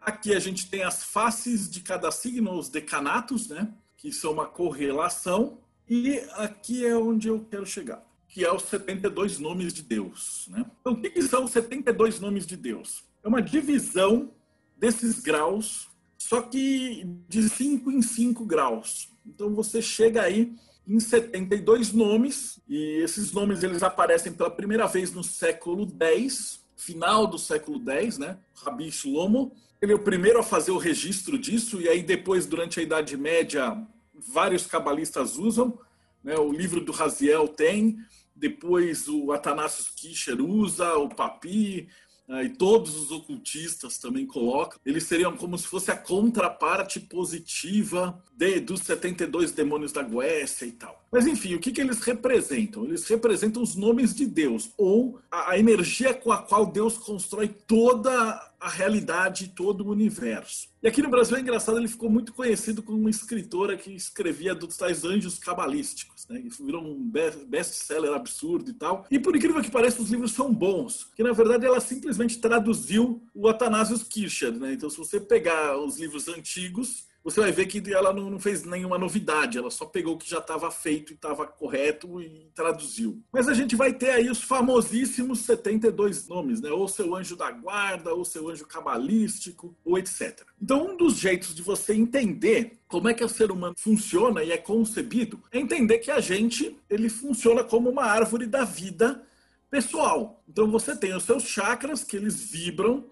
Aqui 0.00 0.34
a 0.34 0.40
gente 0.40 0.68
tem 0.68 0.82
as 0.82 1.04
faces 1.04 1.70
de 1.70 1.80
cada 1.80 2.10
signo, 2.10 2.58
os 2.58 2.68
decanatos, 2.68 3.48
né? 3.48 3.72
Que 3.96 4.10
são 4.10 4.32
uma 4.32 4.46
correlação. 4.46 5.58
E 5.88 6.18
aqui 6.32 6.84
é 6.84 6.96
onde 6.96 7.28
eu 7.28 7.46
quero 7.48 7.64
chegar, 7.64 8.04
que 8.28 8.44
é 8.44 8.52
os 8.52 8.62
72 8.62 9.38
nomes 9.38 9.72
de 9.72 9.82
Deus. 9.82 10.48
Né? 10.50 10.64
Então, 10.80 10.94
o 10.94 11.00
que, 11.00 11.10
que 11.10 11.22
são 11.22 11.44
os 11.44 11.52
72 11.52 12.18
nomes 12.18 12.46
de 12.46 12.56
Deus? 12.56 13.04
É 13.22 13.28
uma 13.28 13.40
divisão 13.40 14.32
desses 14.76 15.20
graus, 15.20 15.88
só 16.18 16.42
que 16.42 17.06
de 17.28 17.48
5 17.48 17.90
em 17.92 18.02
5 18.02 18.44
graus. 18.44 19.10
Então, 19.24 19.54
você 19.54 19.80
chega 19.80 20.22
aí 20.22 20.52
em 20.86 21.00
72 21.00 21.92
nomes, 21.92 22.60
e 22.68 23.00
esses 23.02 23.32
nomes 23.32 23.62
eles 23.62 23.82
aparecem 23.82 24.32
pela 24.32 24.50
primeira 24.50 24.86
vez 24.86 25.12
no 25.12 25.22
século 25.22 25.88
X, 26.00 26.64
final 26.76 27.26
do 27.26 27.38
século 27.38 27.82
X, 27.90 28.18
né? 28.18 28.38
Rabi 28.54 28.90
Shlomo. 28.90 29.52
Ele 29.80 29.92
é 29.92 29.94
o 29.94 30.00
primeiro 30.00 30.38
a 30.38 30.42
fazer 30.42 30.70
o 30.70 30.78
registro 30.78 31.38
disso, 31.38 31.80
e 31.80 31.88
aí 31.88 32.02
depois, 32.02 32.46
durante 32.46 32.80
a 32.80 32.82
Idade 32.82 33.16
Média, 33.16 33.86
vários 34.18 34.66
cabalistas 34.66 35.36
usam. 35.36 35.78
Né? 36.22 36.36
O 36.36 36.52
livro 36.52 36.80
do 36.80 36.92
Raziel 36.92 37.48
tem, 37.48 37.98
depois 38.34 39.08
o 39.08 39.32
Atanasius 39.32 39.88
Kischer 39.88 40.40
usa, 40.40 40.94
o 40.96 41.08
Papi, 41.08 41.88
né? 42.28 42.44
e 42.44 42.48
todos 42.50 42.96
os 42.96 43.10
ocultistas 43.10 43.98
também 43.98 44.26
colocam. 44.26 44.78
Eles 44.84 45.04
seriam 45.04 45.36
como 45.36 45.56
se 45.56 45.66
fosse 45.66 45.90
a 45.90 45.96
contraparte 45.96 47.00
positiva 47.00 48.22
de, 48.32 48.60
dos 48.60 48.80
72 48.80 49.52
demônios 49.52 49.92
da 49.92 50.02
Goécia 50.02 50.66
e 50.66 50.72
tal. 50.72 51.04
Mas 51.10 51.26
enfim, 51.26 51.54
o 51.54 51.60
que, 51.60 51.70
que 51.70 51.80
eles 51.80 52.00
representam? 52.00 52.84
Eles 52.84 53.06
representam 53.06 53.62
os 53.62 53.74
nomes 53.74 54.14
de 54.14 54.26
Deus, 54.26 54.70
ou 54.76 55.20
a, 55.30 55.52
a 55.52 55.58
energia 55.58 56.12
com 56.12 56.32
a 56.32 56.38
qual 56.38 56.66
Deus 56.66 56.98
constrói 56.98 57.48
toda 57.48 58.52
a 58.66 58.68
realidade, 58.68 59.52
todo 59.54 59.86
o 59.86 59.90
universo. 59.92 60.68
E 60.82 60.88
aqui 60.88 61.00
no 61.00 61.08
Brasil 61.08 61.36
é 61.36 61.40
engraçado, 61.40 61.78
ele 61.78 61.86
ficou 61.86 62.10
muito 62.10 62.32
conhecido 62.32 62.82
como 62.82 62.98
uma 62.98 63.10
escritora 63.10 63.76
que 63.76 63.92
escrevia 63.92 64.56
dos 64.56 64.76
tais 64.76 65.04
anjos 65.04 65.38
cabalísticos, 65.38 66.26
né? 66.28 66.42
Virou 66.60 66.82
um 66.84 67.08
best-seller 67.46 68.12
absurdo 68.12 68.68
e 68.70 68.74
tal. 68.74 69.06
E 69.08 69.20
por 69.20 69.36
incrível 69.36 69.62
que 69.62 69.70
pareça, 69.70 70.02
os 70.02 70.10
livros 70.10 70.32
são 70.32 70.52
bons, 70.52 71.08
que 71.14 71.22
na 71.22 71.32
verdade 71.32 71.64
ela 71.64 71.78
simplesmente 71.78 72.38
traduziu 72.38 73.22
o 73.32 73.48
Athanasius 73.48 74.02
Kircher, 74.02 74.52
né? 74.58 74.72
Então 74.72 74.90
se 74.90 74.98
você 74.98 75.20
pegar 75.20 75.78
os 75.78 76.00
livros 76.00 76.26
antigos, 76.26 77.05
você 77.26 77.40
vai 77.40 77.50
ver 77.50 77.66
que 77.66 77.92
ela 77.92 78.12
não, 78.12 78.30
não 78.30 78.38
fez 78.38 78.62
nenhuma 78.62 78.96
novidade, 78.96 79.58
ela 79.58 79.68
só 79.68 79.84
pegou 79.84 80.14
o 80.14 80.16
que 80.16 80.30
já 80.30 80.38
estava 80.38 80.70
feito 80.70 81.12
e 81.12 81.16
estava 81.16 81.44
correto 81.44 82.22
e 82.22 82.48
traduziu. 82.54 83.20
Mas 83.32 83.48
a 83.48 83.52
gente 83.52 83.74
vai 83.74 83.92
ter 83.92 84.10
aí 84.10 84.30
os 84.30 84.40
famosíssimos 84.40 85.40
72 85.40 86.28
nomes, 86.28 86.60
né? 86.60 86.70
Ou 86.70 86.86
seu 86.86 87.16
anjo 87.16 87.34
da 87.34 87.50
guarda, 87.50 88.14
ou 88.14 88.24
seu 88.24 88.48
anjo 88.48 88.64
cabalístico, 88.64 89.76
ou 89.84 89.98
etc. 89.98 90.44
Então, 90.62 90.92
um 90.92 90.96
dos 90.96 91.18
jeitos 91.18 91.52
de 91.52 91.62
você 91.62 91.94
entender 91.94 92.78
como 92.86 93.08
é 93.08 93.14
que 93.14 93.24
o 93.24 93.28
ser 93.28 93.50
humano 93.50 93.74
funciona 93.76 94.44
e 94.44 94.52
é 94.52 94.56
concebido 94.56 95.42
é 95.50 95.58
entender 95.58 95.98
que 95.98 96.12
a 96.12 96.20
gente 96.20 96.78
ele 96.88 97.08
funciona 97.08 97.64
como 97.64 97.90
uma 97.90 98.04
árvore 98.04 98.46
da 98.46 98.62
vida 98.62 99.20
pessoal. 99.68 100.44
Então 100.48 100.70
você 100.70 100.94
tem 100.94 101.12
os 101.12 101.24
seus 101.24 101.42
chakras 101.42 102.04
que 102.04 102.16
eles 102.16 102.40
vibram 102.40 103.04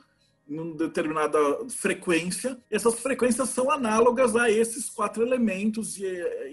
em 0.48 0.76
determinada 0.76 1.38
frequência. 1.68 2.58
Essas 2.70 3.00
frequências 3.00 3.48
são 3.48 3.70
análogas 3.70 4.36
a 4.36 4.50
esses 4.50 4.90
quatro 4.90 5.22
elementos 5.22 5.98
e 5.98 6.06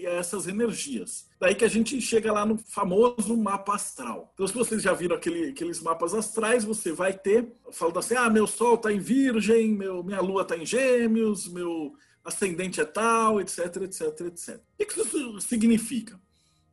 a 0.06 0.12
essas 0.12 0.46
energias. 0.46 1.28
Daí 1.38 1.54
que 1.54 1.64
a 1.64 1.68
gente 1.68 2.00
chega 2.00 2.32
lá 2.32 2.46
no 2.46 2.56
famoso 2.56 3.36
mapa 3.36 3.74
astral. 3.74 4.30
Então, 4.34 4.46
se 4.46 4.54
vocês 4.54 4.82
já 4.82 4.92
viram 4.92 5.16
aquele, 5.16 5.50
aqueles 5.50 5.80
mapas 5.80 6.14
astrais, 6.14 6.64
você 6.64 6.92
vai 6.92 7.12
ter, 7.12 7.52
falando 7.70 7.98
assim, 7.98 8.14
ah, 8.14 8.30
meu 8.30 8.46
sol 8.46 8.74
está 8.74 8.92
em 8.92 8.98
virgem, 8.98 9.72
meu, 9.72 10.02
minha 10.02 10.20
lua 10.20 10.42
está 10.42 10.56
em 10.56 10.64
gêmeos, 10.64 11.48
meu 11.48 11.92
ascendente 12.24 12.80
é 12.80 12.84
tal, 12.84 13.40
etc, 13.40 13.58
etc, 13.82 14.20
etc. 14.20 14.60
O 14.80 14.86
que 14.86 15.00
isso 15.00 15.40
significa? 15.40 16.20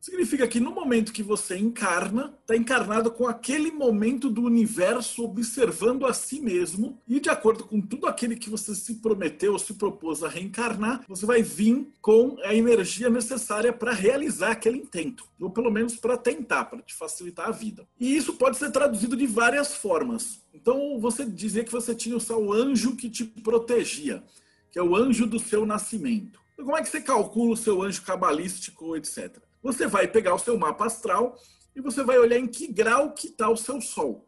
Significa 0.00 0.48
que 0.48 0.58
no 0.58 0.70
momento 0.70 1.12
que 1.12 1.22
você 1.22 1.58
encarna, 1.58 2.34
está 2.40 2.56
encarnado 2.56 3.10
com 3.10 3.28
aquele 3.28 3.70
momento 3.70 4.30
do 4.30 4.42
universo 4.42 5.22
observando 5.22 6.06
a 6.06 6.14
si 6.14 6.40
mesmo, 6.40 6.98
e 7.06 7.20
de 7.20 7.28
acordo 7.28 7.64
com 7.64 7.82
tudo 7.82 8.06
aquele 8.06 8.34
que 8.34 8.48
você 8.48 8.74
se 8.74 8.94
prometeu, 8.94 9.58
se 9.58 9.74
propôs 9.74 10.22
a 10.22 10.28
reencarnar, 10.28 11.04
você 11.06 11.26
vai 11.26 11.42
vir 11.42 11.86
com 12.00 12.38
a 12.42 12.54
energia 12.54 13.10
necessária 13.10 13.74
para 13.74 13.92
realizar 13.92 14.52
aquele 14.52 14.78
intento, 14.78 15.28
ou 15.38 15.50
pelo 15.50 15.70
menos 15.70 15.96
para 15.96 16.16
tentar, 16.16 16.64
para 16.64 16.80
te 16.80 16.94
facilitar 16.94 17.48
a 17.48 17.52
vida. 17.52 17.86
E 17.98 18.16
isso 18.16 18.32
pode 18.32 18.56
ser 18.56 18.70
traduzido 18.70 19.14
de 19.14 19.26
várias 19.26 19.74
formas. 19.74 20.40
Então 20.54 20.98
você 20.98 21.26
dizia 21.26 21.62
que 21.62 21.70
você 21.70 21.94
tinha 21.94 22.16
o 22.16 22.20
seu 22.20 22.50
anjo 22.50 22.96
que 22.96 23.10
te 23.10 23.24
protegia, 23.24 24.24
que 24.72 24.78
é 24.78 24.82
o 24.82 24.96
anjo 24.96 25.26
do 25.26 25.38
seu 25.38 25.66
nascimento. 25.66 26.40
Então, 26.54 26.64
como 26.64 26.78
é 26.78 26.82
que 26.82 26.88
você 26.88 27.02
calcula 27.02 27.52
o 27.52 27.56
seu 27.56 27.82
anjo 27.82 28.02
cabalístico, 28.02 28.96
etc? 28.96 29.49
Você 29.62 29.86
vai 29.86 30.08
pegar 30.08 30.34
o 30.34 30.38
seu 30.38 30.58
mapa 30.58 30.86
astral 30.86 31.36
e 31.74 31.80
você 31.80 32.02
vai 32.02 32.18
olhar 32.18 32.38
em 32.38 32.46
que 32.46 32.66
grau 32.66 33.12
que 33.12 33.28
está 33.28 33.48
o 33.48 33.56
seu 33.56 33.80
Sol. 33.80 34.26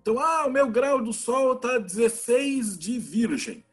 Então, 0.00 0.18
ah, 0.18 0.46
o 0.46 0.50
meu 0.50 0.70
grau 0.70 1.02
do 1.02 1.12
Sol 1.12 1.54
está 1.54 1.78
16 1.78 2.78
de 2.78 2.98
Virgem. 2.98 3.64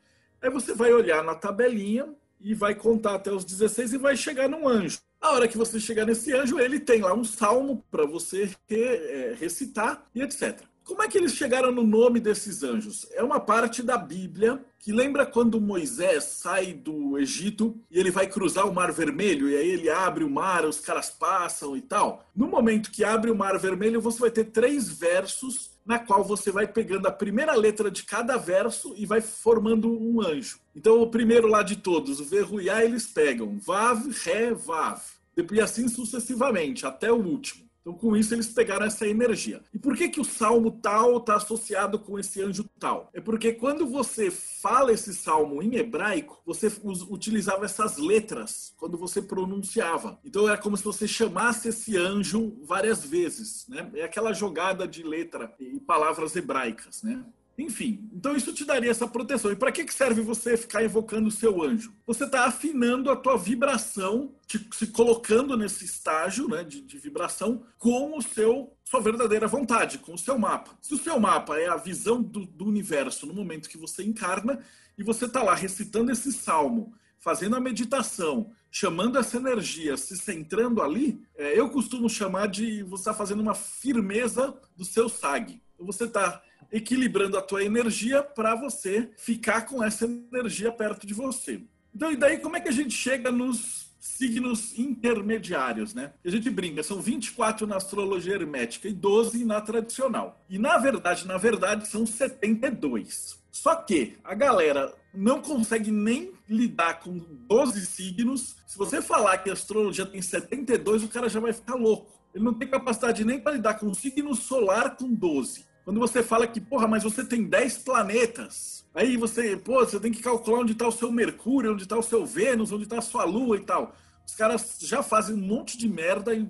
Aí 0.42 0.50
você 0.50 0.74
vai 0.74 0.92
olhar 0.92 1.24
na 1.24 1.34
tabelinha 1.34 2.14
e 2.40 2.54
vai 2.54 2.76
contar 2.76 3.16
até 3.16 3.32
os 3.32 3.44
16 3.44 3.94
e 3.94 3.98
vai 3.98 4.16
chegar 4.16 4.48
num 4.48 4.68
anjo. 4.68 5.00
A 5.20 5.32
hora 5.32 5.48
que 5.48 5.58
você 5.58 5.80
chegar 5.80 6.06
nesse 6.06 6.34
anjo, 6.34 6.60
ele 6.60 6.80
tem 6.80 7.02
lá 7.02 7.14
um 7.14 7.24
salmo 7.24 7.84
para 7.90 8.06
você 8.06 8.50
é, 8.70 9.36
recitar 9.40 10.08
e 10.14 10.22
etc. 10.22 10.62
Como 10.88 11.04
é 11.04 11.08
que 11.10 11.18
eles 11.18 11.34
chegaram 11.34 11.70
no 11.70 11.84
nome 11.84 12.18
desses 12.18 12.64
anjos? 12.64 13.06
É 13.12 13.22
uma 13.22 13.42
parte 13.42 13.84
da 13.84 13.98
Bíblia 13.98 14.64
que 14.80 14.94
lembra 14.94 15.26
quando 15.26 15.60
Moisés 15.60 16.24
sai 16.24 16.72
do 16.72 17.20
Egito 17.20 17.78
e 17.92 18.00
ele 18.00 18.10
vai 18.10 18.26
cruzar 18.26 18.66
o 18.66 18.74
Mar 18.74 18.94
Vermelho 18.94 19.50
e 19.50 19.58
aí 19.58 19.70
ele 19.70 19.90
abre 19.90 20.24
o 20.24 20.30
mar, 20.30 20.64
os 20.64 20.80
caras 20.80 21.10
passam 21.10 21.76
e 21.76 21.82
tal. 21.82 22.26
No 22.34 22.48
momento 22.48 22.90
que 22.90 23.04
abre 23.04 23.30
o 23.30 23.36
Mar 23.36 23.60
Vermelho, 23.60 24.00
você 24.00 24.18
vai 24.18 24.32
ter 24.32 24.46
três 24.46 24.88
versos 24.88 25.72
na 25.86 26.00
qual 26.00 26.24
você 26.24 26.52
vai 26.52 26.66
pegando 26.66 27.06
a 27.06 27.12
primeira 27.12 27.54
letra 27.54 27.92
de 27.92 28.04
cada 28.04 28.38
verso 28.38 28.94
e 28.96 29.06
vai 29.06 29.20
formando 29.20 29.92
um 29.92 30.22
anjo. 30.22 30.58
Então, 30.74 31.02
o 31.02 31.12
primeiro 31.12 31.50
lá 31.50 31.64
de 31.64 31.76
todos, 31.76 32.22
o 32.22 32.26
Verruiá, 32.26 32.82
eles 32.82 33.06
pegam 33.08 33.60
Vav, 33.60 34.08
Ré, 34.24 34.54
Vav. 34.54 35.02
E 35.36 35.62
assim 35.62 35.90
sucessivamente, 35.90 36.86
até 36.86 37.12
o 37.12 37.18
último. 37.18 37.67
Então, 37.88 37.98
com 37.98 38.18
isso, 38.18 38.34
eles 38.34 38.50
pegaram 38.50 38.86
essa 38.86 39.08
energia. 39.08 39.62
E 39.74 39.80
por 39.80 39.96
que, 39.96 40.10
que 40.10 40.20
o 40.20 40.26
salmo 40.26 40.72
tal 40.72 41.20
está 41.20 41.38
associado 41.38 41.98
com 41.98 42.20
esse 42.20 42.42
anjo 42.42 42.66
tal? 42.78 43.10
É 43.14 43.22
porque 43.22 43.54
quando 43.54 43.88
você 43.88 44.30
fala 44.30 44.92
esse 44.92 45.16
salmo 45.16 45.64
em 45.64 45.74
hebraico, 45.78 46.42
você 46.46 46.70
utilizava 47.10 47.64
essas 47.64 47.96
letras 47.96 48.74
quando 48.76 48.98
você 48.98 49.22
pronunciava. 49.22 50.20
Então, 50.26 50.50
era 50.50 50.58
como 50.58 50.76
se 50.76 50.84
você 50.84 51.08
chamasse 51.08 51.70
esse 51.70 51.96
anjo 51.96 52.58
várias 52.66 53.06
vezes. 53.06 53.66
Né? 53.70 53.90
É 53.94 54.04
aquela 54.04 54.34
jogada 54.34 54.86
de 54.86 55.02
letra 55.02 55.56
e 55.58 55.80
palavras 55.80 56.36
hebraicas. 56.36 57.04
Né? 57.04 57.24
Enfim, 57.58 58.08
então 58.14 58.36
isso 58.36 58.54
te 58.54 58.64
daria 58.64 58.92
essa 58.92 59.08
proteção. 59.08 59.52
E 59.52 59.56
para 59.56 59.72
que 59.72 59.92
serve 59.92 60.22
você 60.22 60.56
ficar 60.56 60.84
invocando 60.84 61.28
o 61.28 61.32
seu 61.32 61.64
anjo? 61.64 61.92
Você 62.06 62.26
está 62.26 62.46
afinando 62.46 63.10
a 63.10 63.16
tua 63.16 63.36
vibração, 63.36 64.36
te, 64.46 64.64
se 64.74 64.88
colocando 64.88 65.58
nesse 65.58 65.84
estágio 65.84 66.48
né, 66.48 66.64
de, 66.64 66.82
de 66.82 66.98
vibração 67.00 67.66
com 67.80 68.16
o 68.16 68.22
seu 68.22 68.74
sua 68.86 69.02
verdadeira 69.02 69.48
vontade, 69.48 69.98
com 69.98 70.14
o 70.14 70.18
seu 70.18 70.38
mapa. 70.38 70.78
Se 70.82 70.94
o 70.94 70.98
seu 70.98 71.20
mapa 71.20 71.58
é 71.58 71.68
a 71.68 71.76
visão 71.76 72.22
do, 72.22 72.46
do 72.46 72.66
universo 72.66 73.26
no 73.26 73.34
momento 73.34 73.68
que 73.68 73.78
você 73.78 74.02
encarna 74.02 74.60
e 74.98 75.04
você 75.04 75.26
está 75.26 75.44
lá 75.44 75.54
recitando 75.54 76.10
esse 76.10 76.32
salmo, 76.32 76.94
fazendo 77.20 77.58
a 77.58 77.60
meditação, 77.60 78.50
chamando 78.72 79.18
essa 79.18 79.36
energia, 79.36 79.98
se 79.98 80.16
centrando 80.16 80.82
ali, 80.82 81.22
é, 81.36 81.60
eu 81.60 81.70
costumo 81.70 82.10
chamar 82.10 82.48
de 82.48 82.84
você 82.84 83.02
estar 83.02 83.12
tá 83.12 83.18
fazendo 83.18 83.42
uma 83.42 83.56
firmeza 83.56 84.58
do 84.78 84.86
seu 84.86 85.10
SAG. 85.10 85.62
Você 85.80 86.06
está 86.06 86.42
equilibrando 86.72 87.38
a 87.38 87.42
tua 87.42 87.64
energia 87.64 88.22
para 88.22 88.56
você 88.56 89.10
ficar 89.18 89.62
com 89.62 89.84
essa 89.84 90.06
energia 90.06 90.72
perto 90.72 91.06
de 91.06 91.14
você. 91.14 91.62
Então, 91.94 92.12
e 92.12 92.16
daí 92.16 92.38
como 92.38 92.58
é 92.58 92.60
que 92.60 92.70
a 92.70 92.74
gente 92.74 92.94
chega 92.94 93.32
nos 93.32 93.88
signos 94.00 94.78
intermediários, 94.78 95.94
né? 95.94 96.14
A 96.26 96.30
gente 96.30 96.50
brinca, 96.50 96.82
são 96.82 97.02
24 97.02 97.68
na 97.68 97.78
astrologia 97.78 98.36
hermética 98.36 98.88
e 98.88 98.94
12 98.94 99.44
na 99.46 99.60
tradicional. 99.62 100.44
E 100.50 100.58
na 100.58 100.78
verdade, 100.78 101.28
na 101.28 101.38
verdade, 101.38 101.88
são 101.88 102.06
72. 102.06 103.38
Só 103.52 103.76
que 103.76 104.18
a 104.24 104.34
galera 104.34 104.94
não 105.14 105.42
consegue 105.42 105.92
nem 105.92 106.32
lidar 106.48 107.00
com 107.00 107.18
12 107.18 107.86
signos. 107.86 108.56
Se 108.68 108.78
você 108.78 109.02
falar 109.02 109.40
que 109.40 109.50
a 109.50 109.54
astrologia 109.54 110.06
tem 110.06 110.22
72, 110.22 111.04
o 111.04 111.08
cara 111.08 111.28
já 111.28 111.40
vai 111.40 111.54
ficar 111.54 111.76
louco. 111.76 112.18
Ele 112.34 112.44
não 112.44 112.54
tem 112.54 112.68
capacidade 112.68 113.26
nem 113.26 113.40
para 113.40 113.54
lidar 113.54 113.76
com 113.76 113.88
o 113.88 113.96
signo 113.96 114.36
solar 114.36 114.96
com 114.96 115.12
12. 115.12 115.66
Quando 115.88 116.02
você 116.02 116.22
fala 116.22 116.46
que, 116.46 116.60
porra, 116.60 116.86
mas 116.86 117.04
você 117.04 117.24
tem 117.24 117.46
10 117.46 117.78
planetas, 117.78 118.86
aí 118.94 119.16
você, 119.16 119.56
pô, 119.56 119.80
você 119.80 119.98
tem 119.98 120.12
que 120.12 120.22
calcular 120.22 120.60
onde 120.60 120.74
está 120.74 120.86
o 120.86 120.92
seu 120.92 121.10
Mercúrio, 121.10 121.72
onde 121.72 121.84
está 121.84 121.98
o 121.98 122.04
seu 122.04 122.26
Vênus, 122.26 122.74
onde 122.74 122.84
está 122.84 122.98
a 122.98 123.02
sua 123.02 123.24
Lua 123.24 123.56
e 123.56 123.62
tal. 123.62 123.96
Os 124.28 124.36
caras 124.36 124.80
já 124.82 125.02
fazem 125.02 125.34
um 125.34 125.40
monte 125.40 125.78
de 125.78 125.88
merda 125.88 126.36
e, 126.36 126.46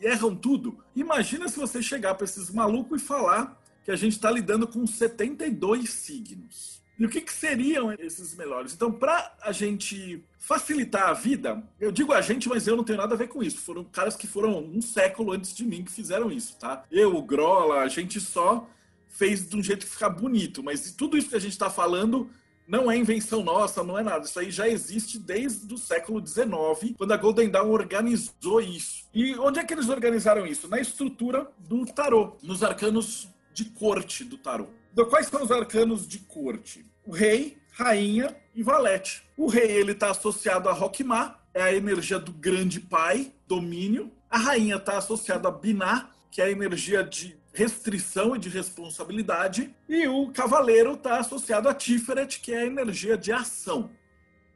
e 0.00 0.06
erram 0.06 0.34
tudo. 0.34 0.82
Imagina 0.96 1.50
se 1.50 1.58
você 1.58 1.82
chegar 1.82 2.14
para 2.14 2.24
esses 2.24 2.50
malucos 2.50 3.02
e 3.02 3.04
falar 3.04 3.60
que 3.84 3.90
a 3.90 3.96
gente 3.96 4.14
está 4.14 4.30
lidando 4.30 4.66
com 4.66 4.86
72 4.86 5.90
signos. 5.90 6.82
E 6.98 7.04
o 7.04 7.10
que, 7.10 7.20
que 7.20 7.32
seriam 7.32 7.92
esses 7.92 8.34
melhores? 8.34 8.72
Então, 8.72 8.90
para 8.90 9.36
a 9.42 9.52
gente 9.52 10.24
facilitar 10.38 11.10
a 11.10 11.12
vida, 11.12 11.62
eu 11.78 11.92
digo 11.92 12.14
a 12.14 12.22
gente, 12.22 12.48
mas 12.48 12.66
eu 12.66 12.74
não 12.74 12.84
tenho 12.84 12.96
nada 12.96 13.14
a 13.14 13.18
ver 13.18 13.28
com 13.28 13.42
isso. 13.42 13.58
Foram 13.58 13.84
caras 13.84 14.16
que 14.16 14.26
foram 14.26 14.58
um 14.58 14.80
século 14.80 15.32
antes 15.32 15.54
de 15.54 15.66
mim 15.66 15.84
que 15.84 15.92
fizeram 15.92 16.32
isso, 16.32 16.56
tá? 16.56 16.86
Eu, 16.90 17.14
o 17.14 17.22
Grola, 17.22 17.80
a 17.80 17.88
gente 17.88 18.18
só 18.18 18.66
fez 19.08 19.48
de 19.48 19.56
um 19.56 19.62
jeito 19.62 19.86
que 19.86 19.92
ficar 19.92 20.10
bonito, 20.10 20.62
mas 20.62 20.92
tudo 20.92 21.16
isso 21.16 21.28
que 21.28 21.36
a 21.36 21.40
gente 21.40 21.52
está 21.52 21.68
falando 21.70 22.30
não 22.68 22.90
é 22.90 22.96
invenção 22.96 23.42
nossa, 23.42 23.82
não 23.82 23.98
é 23.98 24.02
nada. 24.02 24.26
Isso 24.26 24.38
aí 24.38 24.50
já 24.50 24.68
existe 24.68 25.18
desde 25.18 25.72
o 25.72 25.78
século 25.78 26.24
XIX, 26.24 26.94
quando 26.98 27.12
a 27.12 27.16
Golden 27.16 27.48
Dawn 27.48 27.70
organizou 27.70 28.60
isso. 28.60 29.08
E 29.14 29.34
onde 29.36 29.58
é 29.58 29.64
que 29.64 29.72
eles 29.72 29.88
organizaram 29.88 30.46
isso? 30.46 30.68
Na 30.68 30.78
estrutura 30.78 31.50
do 31.58 31.86
tarô, 31.86 32.36
nos 32.42 32.62
arcanos 32.62 33.28
de 33.54 33.64
corte 33.64 34.22
do 34.22 34.36
tarô. 34.36 34.68
Então, 34.92 35.06
quais 35.06 35.28
são 35.28 35.42
os 35.42 35.50
arcanos 35.50 36.06
de 36.06 36.18
corte? 36.18 36.84
O 37.06 37.12
rei, 37.12 37.56
rainha 37.72 38.36
e 38.54 38.62
valete. 38.62 39.22
O 39.36 39.46
rei 39.46 39.70
ele 39.70 39.92
está 39.92 40.10
associado 40.10 40.68
a 40.68 40.72
Rockmar, 40.72 41.42
é 41.54 41.62
a 41.62 41.74
energia 41.74 42.18
do 42.18 42.32
grande 42.32 42.80
pai, 42.80 43.32
domínio. 43.46 44.12
A 44.28 44.38
rainha 44.38 44.76
está 44.76 44.98
associada 44.98 45.48
a 45.48 45.50
Biná, 45.50 46.10
que 46.30 46.42
é 46.42 46.44
a 46.44 46.50
energia 46.50 47.02
de 47.02 47.38
restrição 47.58 48.36
e 48.36 48.38
de 48.38 48.48
responsabilidade, 48.48 49.74
e 49.88 50.06
o 50.06 50.30
cavaleiro 50.30 50.92
está 50.92 51.18
associado 51.18 51.68
a 51.68 51.74
Tiferet, 51.74 52.38
que 52.38 52.52
é 52.52 52.60
a 52.60 52.66
energia 52.66 53.18
de 53.18 53.32
ação. 53.32 53.90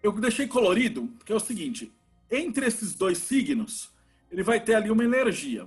Eu 0.00 0.12
deixei 0.12 0.46
colorido 0.46 1.08
porque 1.18 1.32
é 1.32 1.34
o 1.34 1.40
seguinte: 1.40 1.92
entre 2.30 2.64
esses 2.64 2.94
dois 2.94 3.18
signos, 3.18 3.92
ele 4.30 4.44
vai 4.44 4.60
ter 4.60 4.76
ali 4.76 4.88
uma 4.88 5.04
energia. 5.04 5.66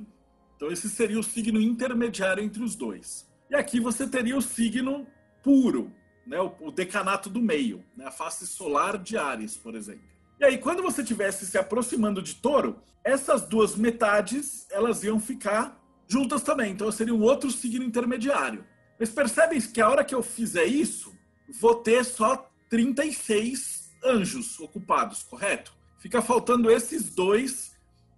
Então, 0.55 0.71
esse 0.71 0.89
seria 0.89 1.19
o 1.19 1.23
signo 1.23 1.59
intermediário 1.59 2.41
entre 2.41 2.63
os 2.63 2.73
dois. 2.73 3.29
E 3.49 3.55
aqui 3.55 3.81
você 3.81 4.07
teria 4.07 4.37
o 4.37 4.41
signo 4.41 5.05
puro, 5.43 5.91
né? 6.25 6.39
o 6.39 6.71
decanato 6.71 7.29
do 7.29 7.41
meio, 7.41 7.83
né? 7.97 8.05
a 8.05 8.11
face 8.11 8.47
solar 8.47 8.97
de 8.97 9.17
Ares, 9.17 9.57
por 9.57 9.75
exemplo. 9.75 10.07
E 10.39 10.45
aí, 10.45 10.57
quando 10.57 10.81
você 10.81 11.01
estivesse 11.01 11.45
se 11.45 11.57
aproximando 11.57 12.21
de 12.21 12.35
touro, 12.35 12.81
essas 13.03 13.45
duas 13.45 13.75
metades 13.75 14.65
elas 14.71 15.03
iam 15.03 15.19
ficar 15.19 15.84
juntas 16.07 16.43
também. 16.43 16.71
Então 16.71 16.91
seria 16.91 17.13
um 17.13 17.21
outro 17.21 17.51
signo 17.51 17.83
intermediário. 17.83 18.65
Mas 18.99 19.09
percebem 19.09 19.59
que 19.59 19.81
a 19.81 19.89
hora 19.89 20.03
que 20.03 20.15
eu 20.15 20.23
fizer 20.23 20.65
isso, 20.65 21.13
vou 21.59 21.75
ter 21.75 22.03
só 22.03 22.49
36 22.69 23.93
anjos 24.03 24.59
ocupados, 24.59 25.23
correto? 25.23 25.73
Fica 25.99 26.21
faltando 26.21 26.69
esses 26.71 27.13
dois 27.13 27.75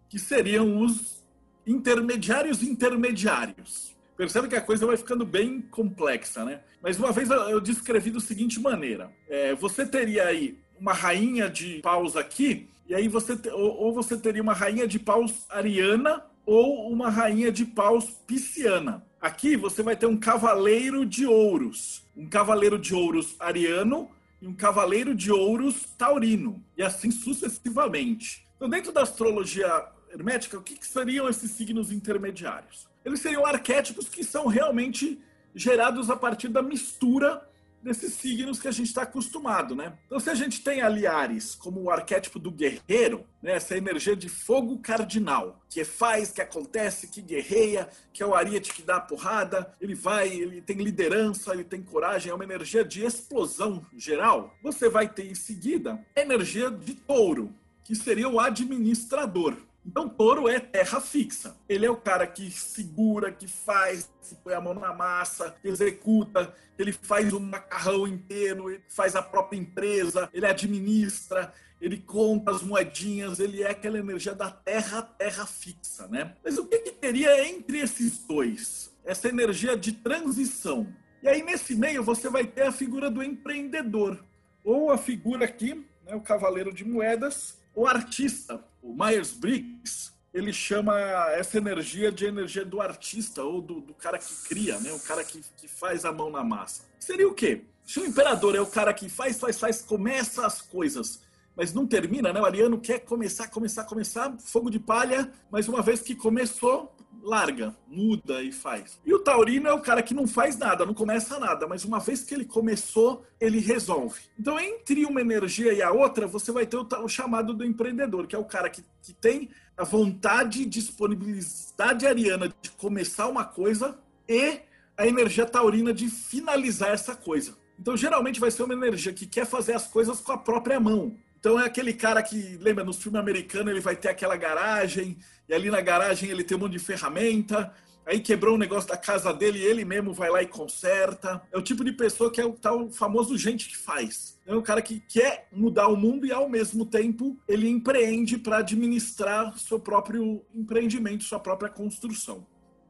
que 0.10 0.19
seriam 0.19 0.80
os 0.80 1.23
intermediários 1.65 2.62
intermediários. 2.63 3.95
Percebe 4.15 4.47
que 4.47 4.56
a 4.56 4.62
coisa 4.62 4.86
vai 4.86 4.97
ficando 4.97 5.26
bem 5.26 5.62
complexa, 5.62 6.43
né? 6.43 6.62
Mas 6.82 6.97
uma 6.97 7.12
vez 7.12 7.30
eu 7.30 7.62
descrevi 7.62 8.10
da 8.10 8.19
seguinte 8.19 8.60
maneira: 8.60 9.12
é, 9.30 9.54
você 9.54 9.86
teria 9.86 10.26
aí 10.26 10.58
uma 10.80 10.93
rainha 10.93 11.50
de 11.50 11.80
paus 11.82 12.15
aqui, 12.15 12.67
e 12.88 12.95
aí 12.95 13.08
você 13.08 13.38
ou, 13.52 13.78
ou 13.78 13.93
você 13.93 14.17
teria 14.17 14.41
uma 14.41 14.54
rainha 14.54 14.88
de 14.88 14.97
paus 14.97 15.45
ariana 15.50 16.23
ou 16.47 16.89
uma 16.89 17.10
rainha 17.10 17.51
de 17.51 17.65
paus 17.65 18.05
pisciana. 18.25 19.05
Aqui 19.19 19.57
você 19.57 19.83
vai 19.83 19.97
ter 19.97 20.05
um 20.05 20.15
cavaleiro 20.15 21.05
de 21.05 21.25
ouros, 21.25 22.05
um 22.15 22.25
cavaleiro 22.25 22.79
de 22.79 22.95
ouros 22.95 23.36
ariano 23.38 24.10
e 24.41 24.47
um 24.47 24.53
cavaleiro 24.53 25.13
de 25.13 25.29
ouros 25.29 25.83
taurino, 25.97 26.63
e 26.77 26.81
assim 26.81 27.12
sucessivamente. 27.12 28.47
Então, 28.55 28.69
dentro 28.69 28.93
da 28.93 29.01
astrologia 29.01 29.67
hermética, 30.10 30.57
o 30.57 30.62
que, 30.62 30.75
que 30.75 30.88
seriam 30.88 31.27
esses 31.27 31.51
signos 31.51 31.91
intermediários? 31.91 32.88
Eles 33.03 33.19
seriam 33.19 33.45
arquétipos 33.45 34.07
que 34.07 34.23
são 34.23 34.47
realmente 34.47 35.19
gerados 35.53 36.10
a 36.10 36.15
partir 36.15 36.47
da 36.47 36.62
mistura 36.62 37.46
desses 37.81 38.13
signos 38.13 38.59
que 38.59 38.67
a 38.67 38.71
gente 38.71 38.87
está 38.87 39.03
acostumado, 39.03 39.75
né? 39.75 39.93
Então, 40.05 40.19
se 40.19 40.29
a 40.29 40.35
gente 40.35 40.61
tem 40.61 40.81
ali 40.81 41.07
Ares 41.07 41.55
como 41.55 41.81
o 41.81 41.91
arquétipo 41.91 42.39
do 42.39 42.51
guerreiro, 42.51 43.25
né? 43.41 43.53
essa 43.53 43.77
energia 43.77 44.15
de 44.15 44.29
fogo 44.29 44.79
cardinal, 44.79 45.61
que 45.69 45.83
faz, 45.83 46.31
que 46.31 46.41
acontece, 46.41 47.07
que 47.07 47.21
guerreia, 47.21 47.87
que 48.11 48.23
é 48.23 48.25
o 48.25 48.35
ariete 48.35 48.73
que 48.73 48.81
dá 48.81 48.97
a 48.97 49.01
porrada, 49.01 49.73
ele 49.79 49.95
vai, 49.95 50.29
ele 50.29 50.61
tem 50.61 50.77
liderança, 50.77 51.53
ele 51.53 51.63
tem 51.63 51.81
coragem, 51.81 52.31
é 52.31 52.35
uma 52.35 52.43
energia 52.43 52.83
de 52.83 53.05
explosão 53.05 53.85
geral. 53.95 54.55
Você 54.61 54.89
vai 54.89 55.07
ter 55.07 55.29
em 55.29 55.35
seguida 55.35 56.03
a 56.15 56.21
energia 56.21 56.69
de 56.69 56.93
touro, 56.93 57.53
que 57.83 57.95
seria 57.95 58.27
o 58.27 58.39
administrador. 58.39 59.55
Então, 59.88 60.10
touro 60.10 60.50
é 60.50 60.60
terra 60.60 61.00
fixa. 61.00 61.56
Ele 61.69 61.86
é 61.86 61.89
o 61.89 61.95
cara 61.95 62.28
que 62.28 62.52
segura, 62.52 63.32
que 63.32 63.47
faz, 63.47 64.10
que 64.21 64.36
põe 64.36 64.54
a 64.54 64.60
mão 64.60 64.73
na 64.73 64.93
massa, 64.93 65.56
que 65.62 65.69
executa, 65.69 66.54
ele 66.78 66.91
faz 66.91 67.32
um 67.32 67.39
macarrão 67.39 68.06
inteiro, 68.06 68.69
ele 68.69 68.84
faz 68.89 69.15
a 69.15 69.21
própria 69.21 69.58
empresa, 69.58 70.30
ele 70.34 70.45
administra, 70.45 71.54
ele 71.80 71.97
conta 71.97 72.52
as 72.52 72.62
moedinhas, 72.62 73.39
ele 73.39 73.63
é 73.63 73.71
aquela 73.71 73.97
energia 73.97 74.36
da 74.36 74.52
terra, 74.52 75.02
terra 75.02 75.45
fixa, 75.45 76.06
né? 76.08 76.36
Mas 76.43 76.58
o 76.58 76.65
que, 76.65 76.80
que 76.80 76.91
teria 76.91 77.47
entre 77.47 77.80
esses 77.80 78.19
dois? 78.19 78.93
Essa 79.06 79.30
energia 79.30 79.78
de 79.78 79.93
transição. 79.93 80.93
E 81.23 81.30
aí, 81.30 81.41
nesse 81.41 81.76
meio, 81.76 82.04
você 82.04 82.30
vai 82.30 82.45
ter 82.45 82.63
a 82.63 82.73
figura 82.73 83.10
do 83.10 83.23
empreendedor, 83.23 84.21
ou 84.65 84.91
a 84.91 84.97
figura 84.97 85.45
aqui, 85.45 85.86
né, 86.06 86.13
o 86.13 86.21
cavaleiro 86.21 86.73
de 86.73 86.84
moedas, 86.84 87.58
o 87.73 87.88
artista, 87.88 88.63
o 88.81 88.93
Myers-Briggs, 88.93 90.11
ele 90.33 90.53
chama 90.53 90.99
essa 91.31 91.57
energia 91.57 92.11
de 92.11 92.25
energia 92.25 92.63
do 92.63 92.79
artista 92.79 93.43
ou 93.43 93.61
do, 93.61 93.81
do 93.81 93.93
cara 93.93 94.17
que 94.19 94.33
cria, 94.47 94.79
né? 94.79 94.91
o 94.93 94.99
cara 94.99 95.23
que, 95.23 95.41
que 95.57 95.67
faz 95.67 96.05
a 96.05 96.11
mão 96.11 96.29
na 96.29 96.43
massa. 96.43 96.83
Seria 96.99 97.27
o 97.27 97.33
quê? 97.33 97.63
Se 97.83 97.99
o 97.99 98.05
imperador 98.05 98.53
é 98.55 98.61
o 98.61 98.67
cara 98.67 98.93
que 98.93 99.07
faz, 99.07 99.39
faz, 99.39 99.57
faz, 99.57 99.81
começa 99.81 100.45
as 100.45 100.61
coisas, 100.61 101.21
mas 101.55 101.73
não 101.73 101.87
termina, 101.87 102.33
né? 102.33 102.39
O 102.41 102.45
ariano 102.45 102.79
quer 102.79 102.99
começar, 102.99 103.47
começar, 103.47 103.85
começar, 103.85 104.37
fogo 104.39 104.69
de 104.69 104.77
palha, 104.77 105.31
mas 105.49 105.67
uma 105.67 105.81
vez 105.81 106.01
que 106.01 106.13
começou, 106.13 106.93
larga, 107.21 107.75
muda 107.88 108.41
e 108.41 108.51
faz. 108.51 108.99
E 109.06 109.13
o 109.13 109.19
taurino 109.19 109.67
é 109.67 109.73
o 109.73 109.82
cara 109.82 110.01
que 110.01 110.13
não 110.13 110.27
faz 110.27 110.58
nada, 110.58 110.86
não 110.86 110.93
começa 110.93 111.39
nada, 111.39 111.67
mas 111.67 111.84
uma 111.84 111.99
vez 111.99 112.23
que 112.23 112.34
ele 112.34 112.45
começou, 112.45 113.25
ele 113.39 113.60
resolve. 113.60 114.19
Então, 114.39 114.60
entre 114.60 115.06
uma 115.06 115.21
energia 115.21 115.73
e 115.73 115.82
a 115.82 115.91
outra, 115.91 116.27
você 116.27 116.51
vai 116.51 116.65
ter 116.65 116.77
o, 116.77 116.88
o 117.03 117.10
chamado 117.10 117.53
do 117.53 117.65
empreendedor, 117.65 118.27
que 118.27 118.36
é 118.36 118.39
o 118.39 118.45
cara 118.45 118.69
que, 118.69 118.84
que 119.01 119.13
tem 119.13 119.49
a 119.77 119.84
vontade, 119.84 120.65
disponibilidade 120.65 122.08
ariana 122.08 122.49
de 122.62 122.71
começar 122.71 123.27
uma 123.27 123.45
coisa 123.45 123.97
e 124.27 124.60
a 124.97 125.06
energia 125.06 125.45
taurina 125.45 125.93
de 125.93 126.10
finalizar 126.10 126.89
essa 126.89 127.15
coisa. 127.15 127.56
Então, 127.80 127.95
geralmente 127.95 128.39
vai 128.39 128.49
ser 128.49 128.63
uma 128.63 128.73
energia 128.73 129.13
que 129.13 129.27
quer 129.27 129.45
fazer 129.45 129.73
as 129.73 129.88
coisas 129.88 130.19
com 130.19 130.32
a 130.32 130.38
própria 130.38 130.80
mão. 130.80 131.15
Então 131.39 131.60
é 131.60 131.65
aquele 131.65 131.93
cara 131.93 132.21
que, 132.21 132.58
lembra, 132.60 132.84
nos 132.84 132.97
filmes 132.97 133.19
americanos 133.19 133.71
ele 133.71 133.80
vai 133.80 133.95
ter 133.95 134.10
aquela 134.10 134.36
garagem, 134.36 135.17
e 135.47 135.53
ali 135.53 135.69
na 135.69 135.81
garagem 135.81 136.29
ele 136.29 136.43
tem 136.43 136.57
um 136.57 136.62
monte 136.62 136.73
de 136.73 136.79
ferramenta, 136.79 137.73
aí 138.05 138.19
quebrou 138.19 138.55
um 138.55 138.57
negócio 138.57 138.89
da 138.89 138.97
casa 138.97 139.33
dele 139.33 139.62
ele 139.62 139.83
mesmo 139.83 140.13
vai 140.13 140.29
lá 140.29 140.41
e 140.41 140.47
conserta. 140.47 141.41
É 141.51 141.57
o 141.57 141.62
tipo 141.62 141.83
de 141.83 141.91
pessoa 141.91 142.31
que 142.31 142.39
é 142.39 142.45
o 142.45 142.53
tal 142.53 142.89
famoso 142.89 143.38
gente 143.38 143.67
que 143.67 143.77
faz. 143.77 144.39
É 144.45 144.55
um 144.55 144.62
cara 144.62 144.81
que 144.81 144.99
quer 144.99 145.47
mudar 145.51 145.88
o 145.88 145.97
mundo 145.97 146.25
e 146.25 146.31
ao 146.31 146.49
mesmo 146.49 146.86
tempo 146.86 147.38
ele 147.47 147.69
empreende 147.69 148.38
para 148.38 148.60
administrar 148.60 149.57
seu 149.57 149.79
próprio 149.79 150.41
empreendimento, 150.55 151.23
sua 151.23 151.39
própria 151.39 151.69
construção. 151.69 152.45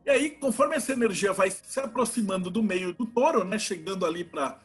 E 0.06 0.10
aí, 0.10 0.30
conforme 0.30 0.76
essa 0.76 0.94
energia 0.94 1.34
vai 1.34 1.52
se 1.52 1.80
aproximando 1.82 2.50
do 2.50 2.64
meio 2.64 2.94
do 2.94 3.06
touro, 3.06 3.44
né, 3.44 3.60
chegando 3.60 4.06
ali 4.06 4.24
para 4.24 4.58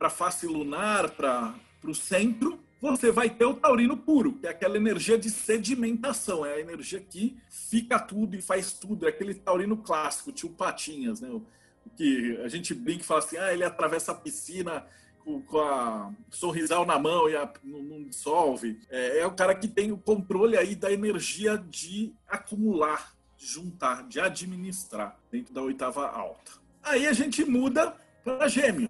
a 0.00 0.10
face 0.10 0.46
lunar, 0.48 1.10
para 1.10 1.54
o 1.84 1.94
centro, 1.94 2.58
você 2.80 3.12
vai 3.12 3.28
ter 3.28 3.44
o 3.44 3.54
taurino 3.54 3.96
puro, 3.96 4.32
que 4.32 4.46
é 4.46 4.50
aquela 4.50 4.76
energia 4.76 5.18
de 5.18 5.28
sedimentação, 5.28 6.46
é 6.46 6.54
a 6.54 6.60
energia 6.60 7.00
que 7.00 7.36
fica 7.50 7.98
tudo 7.98 8.34
e 8.34 8.40
faz 8.40 8.72
tudo, 8.72 9.06
é 9.06 9.10
aquele 9.10 9.34
taurino 9.34 9.76
clássico, 9.76 10.32
tio 10.32 10.50
Patinhas, 10.50 11.20
né? 11.20 11.28
O 11.28 11.44
que 11.96 12.38
a 12.42 12.48
gente 12.48 12.72
brinca 12.74 13.02
e 13.02 13.06
fala 13.06 13.20
assim, 13.20 13.36
ah, 13.36 13.52
ele 13.52 13.64
atravessa 13.64 14.12
a 14.12 14.14
piscina 14.14 14.86
com, 15.24 15.42
com 15.42 15.58
a 15.58 16.12
sorrisal 16.30 16.86
na 16.86 16.98
mão 16.98 17.28
e 17.28 17.36
a, 17.36 17.52
não, 17.62 17.82
não, 17.82 18.04
dissolve. 18.04 18.80
É, 18.88 19.20
é 19.20 19.26
o 19.26 19.32
cara 19.32 19.54
que 19.54 19.68
tem 19.68 19.92
o 19.92 19.98
controle 19.98 20.56
aí 20.56 20.74
da 20.74 20.90
energia 20.90 21.58
de 21.58 22.14
acumular, 22.26 23.14
de 23.36 23.46
juntar, 23.46 24.06
de 24.08 24.20
administrar 24.20 25.18
dentro 25.30 25.52
da 25.52 25.62
oitava 25.62 26.08
alta. 26.08 26.52
Aí 26.82 27.06
a 27.06 27.12
gente 27.12 27.44
muda 27.44 27.94
para 28.24 28.48
gêmeos, 28.48 28.88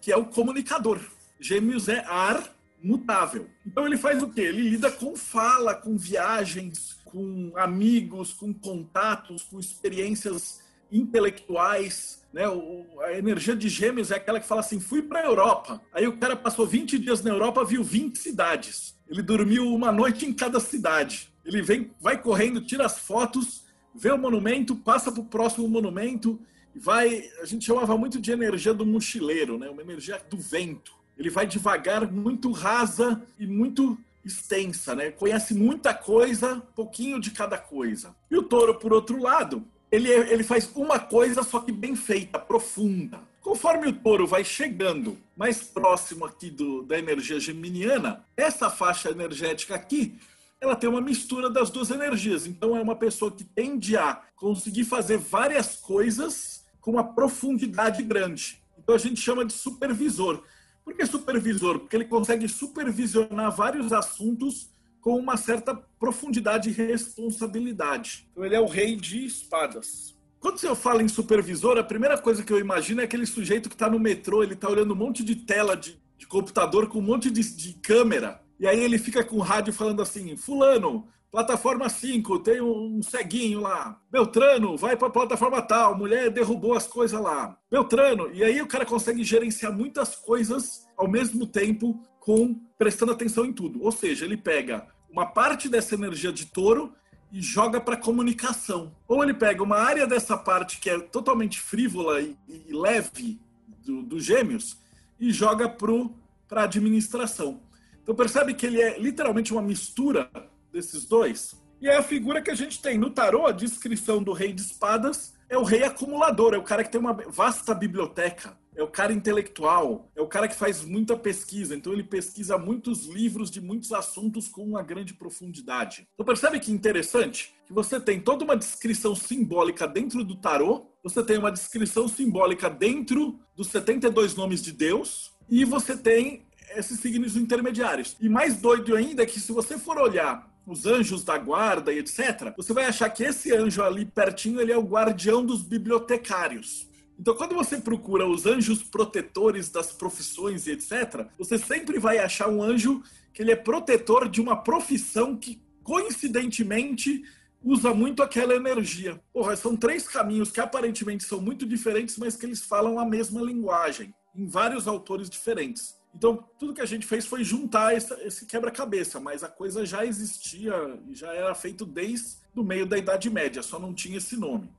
que 0.00 0.12
é 0.12 0.16
o 0.16 0.26
comunicador. 0.26 1.00
Gêmeos 1.40 1.88
é 1.88 2.04
ar 2.06 2.55
mutável. 2.86 3.48
Então 3.66 3.84
ele 3.84 3.96
faz 3.96 4.22
o 4.22 4.30
quê? 4.30 4.42
Ele 4.42 4.70
lida 4.70 4.90
com 4.90 5.16
fala, 5.16 5.74
com 5.74 5.96
viagens, 5.96 6.96
com 7.04 7.52
amigos, 7.56 8.32
com 8.32 8.54
contatos, 8.54 9.42
com 9.42 9.58
experiências 9.58 10.62
intelectuais. 10.90 12.24
Né? 12.32 12.48
O, 12.48 12.86
a 13.00 13.12
energia 13.12 13.56
de 13.56 13.68
gêmeos 13.68 14.10
é 14.10 14.16
aquela 14.16 14.38
que 14.38 14.46
fala 14.46 14.60
assim: 14.60 14.78
fui 14.78 15.02
para 15.02 15.20
a 15.20 15.24
Europa. 15.24 15.82
Aí 15.92 16.06
o 16.06 16.16
cara 16.16 16.36
passou 16.36 16.66
20 16.66 16.98
dias 16.98 17.22
na 17.22 17.30
Europa, 17.30 17.64
viu 17.64 17.82
20 17.82 18.16
cidades. 18.16 18.94
Ele 19.08 19.22
dormiu 19.22 19.74
uma 19.74 19.90
noite 19.90 20.24
em 20.24 20.32
cada 20.32 20.60
cidade. 20.60 21.32
Ele 21.44 21.62
vem, 21.62 21.90
vai 22.00 22.20
correndo, 22.20 22.60
tira 22.60 22.86
as 22.86 22.98
fotos, 22.98 23.64
vê 23.94 24.10
o 24.10 24.18
monumento, 24.18 24.76
passa 24.76 25.10
para 25.10 25.20
o 25.20 25.26
próximo 25.26 25.68
monumento. 25.68 26.40
Vai, 26.74 27.30
a 27.40 27.46
gente 27.46 27.64
chamava 27.64 27.96
muito 27.96 28.20
de 28.20 28.30
energia 28.30 28.74
do 28.74 28.84
mochileiro, 28.84 29.58
né? 29.58 29.68
uma 29.70 29.80
energia 29.80 30.20
do 30.28 30.36
vento 30.36 30.95
ele 31.16 31.30
vai 31.30 31.46
devagar, 31.46 32.10
muito 32.10 32.50
rasa 32.52 33.22
e 33.38 33.46
muito 33.46 33.98
extensa, 34.24 34.94
né? 34.94 35.10
Conhece 35.10 35.54
muita 35.54 35.94
coisa, 35.94 36.62
pouquinho 36.74 37.20
de 37.20 37.30
cada 37.30 37.56
coisa. 37.56 38.14
E 38.30 38.36
o 38.36 38.42
touro, 38.42 38.74
por 38.74 38.92
outro 38.92 39.20
lado, 39.22 39.64
ele, 39.90 40.12
é, 40.12 40.32
ele 40.32 40.42
faz 40.42 40.68
uma 40.74 40.98
coisa 40.98 41.42
só 41.42 41.60
que 41.60 41.72
bem 41.72 41.94
feita, 41.94 42.38
profunda. 42.38 43.20
Conforme 43.40 43.86
o 43.86 43.92
touro 43.92 44.26
vai 44.26 44.42
chegando 44.42 45.16
mais 45.36 45.62
próximo 45.62 46.24
aqui 46.24 46.50
do, 46.50 46.82
da 46.82 46.98
energia 46.98 47.38
geminiana, 47.38 48.24
essa 48.36 48.68
faixa 48.68 49.10
energética 49.10 49.74
aqui, 49.76 50.18
ela 50.60 50.74
tem 50.74 50.90
uma 50.90 51.00
mistura 51.00 51.48
das 51.48 51.70
duas 51.70 51.90
energias. 51.90 52.46
Então 52.46 52.76
é 52.76 52.82
uma 52.82 52.96
pessoa 52.96 53.30
que 53.30 53.44
tende 53.44 53.96
a 53.96 54.20
conseguir 54.34 54.84
fazer 54.84 55.18
várias 55.18 55.76
coisas 55.76 56.64
com 56.80 56.92
uma 56.92 57.04
profundidade 57.04 58.02
grande. 58.02 58.60
Então 58.78 58.94
a 58.94 58.98
gente 58.98 59.20
chama 59.20 59.44
de 59.44 59.52
supervisor. 59.52 60.42
Por 60.86 60.94
que 60.94 61.04
supervisor? 61.04 61.80
Porque 61.80 61.96
ele 61.96 62.04
consegue 62.04 62.48
supervisionar 62.48 63.50
vários 63.50 63.92
assuntos 63.92 64.70
com 65.00 65.16
uma 65.16 65.36
certa 65.36 65.74
profundidade 65.98 66.70
e 66.70 66.72
responsabilidade. 66.72 68.28
Então 68.30 68.44
ele 68.44 68.54
é 68.54 68.60
o 68.60 68.68
rei 68.68 68.94
de 68.94 69.26
espadas. 69.26 70.16
Quando 70.38 70.62
eu 70.62 70.76
falo 70.76 71.00
em 71.00 71.08
supervisor, 71.08 71.76
a 71.76 71.82
primeira 71.82 72.16
coisa 72.16 72.44
que 72.44 72.52
eu 72.52 72.60
imagino 72.60 73.00
é 73.00 73.04
aquele 73.04 73.26
sujeito 73.26 73.68
que 73.68 73.74
está 73.74 73.90
no 73.90 73.98
metrô, 73.98 74.44
ele 74.44 74.54
está 74.54 74.68
olhando 74.68 74.92
um 74.92 74.96
monte 74.96 75.24
de 75.24 75.34
tela 75.34 75.76
de, 75.76 76.00
de 76.16 76.24
computador 76.24 76.86
com 76.86 77.00
um 77.00 77.02
monte 77.02 77.32
de, 77.32 77.42
de 77.42 77.72
câmera, 77.74 78.40
e 78.60 78.64
aí 78.64 78.78
ele 78.78 78.96
fica 78.96 79.24
com 79.24 79.38
o 79.38 79.42
rádio 79.42 79.72
falando 79.72 80.00
assim: 80.00 80.36
Fulano, 80.36 81.08
Plataforma 81.30 81.88
5, 81.88 82.38
tem 82.38 82.60
um 82.60 83.02
ceguinho 83.02 83.60
lá. 83.60 84.00
Beltrano, 84.10 84.76
vai 84.76 84.96
para 84.96 85.08
a 85.08 85.10
plataforma 85.10 85.60
tal. 85.60 85.96
Mulher 85.96 86.30
derrubou 86.30 86.74
as 86.74 86.86
coisas 86.86 87.20
lá. 87.20 87.58
Beltrano. 87.70 88.30
E 88.32 88.42
aí 88.42 88.62
o 88.62 88.66
cara 88.66 88.86
consegue 88.86 89.22
gerenciar 89.22 89.72
muitas 89.72 90.16
coisas 90.16 90.86
ao 90.96 91.08
mesmo 91.08 91.46
tempo, 91.46 92.00
com 92.20 92.54
prestando 92.78 93.12
atenção 93.12 93.44
em 93.44 93.52
tudo. 93.52 93.82
Ou 93.82 93.92
seja, 93.92 94.24
ele 94.24 94.36
pega 94.36 94.86
uma 95.10 95.26
parte 95.26 95.68
dessa 95.68 95.94
energia 95.94 96.32
de 96.32 96.46
touro 96.46 96.94
e 97.30 97.42
joga 97.42 97.80
para 97.80 97.96
comunicação. 97.96 98.94
Ou 99.06 99.22
ele 99.22 99.34
pega 99.34 99.62
uma 99.62 99.78
área 99.78 100.06
dessa 100.06 100.36
parte 100.36 100.78
que 100.78 100.88
é 100.88 100.98
totalmente 100.98 101.60
frívola 101.60 102.20
e, 102.20 102.36
e 102.48 102.72
leve 102.72 103.38
dos 103.84 104.04
do 104.04 104.20
gêmeos 104.20 104.78
e 105.18 105.32
joga 105.32 105.68
para 105.68 106.62
administração. 106.62 107.60
Então 108.02 108.14
percebe 108.14 108.54
que 108.54 108.66
ele 108.66 108.80
é 108.80 108.98
literalmente 108.98 109.52
uma 109.52 109.62
mistura 109.62 110.30
desses 110.76 111.06
dois? 111.06 111.56
E 111.80 111.88
é 111.88 111.96
a 111.96 112.02
figura 112.02 112.42
que 112.42 112.50
a 112.50 112.54
gente 112.54 112.80
tem 112.80 112.98
no 112.98 113.10
tarô, 113.10 113.46
a 113.46 113.52
descrição 113.52 114.22
do 114.22 114.32
rei 114.32 114.52
de 114.52 114.60
espadas 114.60 115.34
é 115.48 115.56
o 115.56 115.62
rei 115.62 115.84
acumulador, 115.84 116.54
é 116.54 116.58
o 116.58 116.62
cara 116.62 116.82
que 116.82 116.90
tem 116.90 117.00
uma 117.00 117.12
vasta 117.12 117.74
biblioteca, 117.74 118.58
é 118.74 118.82
o 118.82 118.88
cara 118.88 119.12
intelectual, 119.12 120.10
é 120.14 120.20
o 120.20 120.26
cara 120.26 120.48
que 120.48 120.56
faz 120.56 120.84
muita 120.84 121.16
pesquisa. 121.16 121.74
Então 121.74 121.92
ele 121.92 122.02
pesquisa 122.02 122.58
muitos 122.58 123.06
livros 123.06 123.50
de 123.50 123.60
muitos 123.60 123.92
assuntos 123.92 124.48
com 124.48 124.64
uma 124.64 124.82
grande 124.82 125.14
profundidade. 125.14 126.06
Então 126.14 126.26
percebe 126.26 126.58
que 126.58 126.72
interessante 126.72 127.54
que 127.66 127.72
você 127.72 128.00
tem 128.00 128.20
toda 128.20 128.44
uma 128.44 128.56
descrição 128.56 129.14
simbólica 129.14 129.86
dentro 129.86 130.24
do 130.24 130.36
tarô, 130.36 130.86
você 131.02 131.22
tem 131.22 131.38
uma 131.38 131.52
descrição 131.52 132.08
simbólica 132.08 132.68
dentro 132.68 133.38
dos 133.54 133.68
72 133.68 134.34
nomes 134.34 134.62
de 134.62 134.72
Deus 134.72 135.32
e 135.48 135.64
você 135.64 135.96
tem 135.96 136.44
esses 136.74 136.98
signos 136.98 137.36
intermediários. 137.36 138.16
E 138.20 138.28
mais 138.28 138.56
doido 138.56 138.96
ainda 138.96 139.22
é 139.22 139.26
que 139.26 139.38
se 139.38 139.52
você 139.52 139.78
for 139.78 139.96
olhar 139.96 140.55
os 140.66 140.84
anjos 140.84 141.22
da 141.22 141.38
guarda 141.38 141.92
e 141.92 141.98
etc., 141.98 142.52
você 142.56 142.72
vai 142.72 142.86
achar 142.86 143.08
que 143.10 143.22
esse 143.22 143.54
anjo 143.54 143.82
ali 143.82 144.04
pertinho 144.04 144.60
ele 144.60 144.72
é 144.72 144.76
o 144.76 144.82
guardião 144.82 145.44
dos 145.44 145.62
bibliotecários. 145.62 146.88
Então, 147.18 147.34
quando 147.34 147.54
você 147.54 147.78
procura 147.78 148.28
os 148.28 148.44
anjos 148.44 148.82
protetores 148.82 149.70
das 149.70 149.92
profissões 149.92 150.66
e 150.66 150.72
etc., 150.72 151.26
você 151.38 151.56
sempre 151.56 151.98
vai 151.98 152.18
achar 152.18 152.48
um 152.48 152.62
anjo 152.62 153.02
que 153.32 153.42
ele 153.42 153.52
é 153.52 153.56
protetor 153.56 154.28
de 154.28 154.40
uma 154.40 154.56
profissão 154.56 155.36
que, 155.36 155.62
coincidentemente, 155.82 157.22
usa 157.62 157.94
muito 157.94 158.22
aquela 158.22 158.54
energia. 158.54 159.20
Porra, 159.32 159.56
são 159.56 159.76
três 159.76 160.06
caminhos 160.06 160.50
que 160.50 160.60
aparentemente 160.60 161.24
são 161.24 161.40
muito 161.40 161.66
diferentes, 161.66 162.18
mas 162.18 162.36
que 162.36 162.44
eles 162.44 162.60
falam 162.60 162.98
a 162.98 163.04
mesma 163.04 163.40
linguagem, 163.40 164.14
em 164.34 164.46
vários 164.46 164.86
autores 164.86 165.30
diferentes. 165.30 165.95
Então, 166.16 166.42
tudo 166.58 166.72
que 166.72 166.80
a 166.80 166.86
gente 166.86 167.06
fez 167.06 167.26
foi 167.26 167.44
juntar 167.44 167.94
esse 167.94 168.46
quebra-cabeça, 168.46 169.20
mas 169.20 169.44
a 169.44 169.48
coisa 169.48 169.84
já 169.84 170.02
existia 170.02 170.72
e 171.06 171.14
já 171.14 171.30
era 171.34 171.54
feito 171.54 171.84
desde 171.84 172.38
o 172.54 172.62
meio 172.62 172.86
da 172.86 172.96
Idade 172.96 173.28
Média, 173.28 173.62
só 173.62 173.78
não 173.78 173.92
tinha 173.92 174.16
esse 174.16 174.34
nome. 174.34 174.72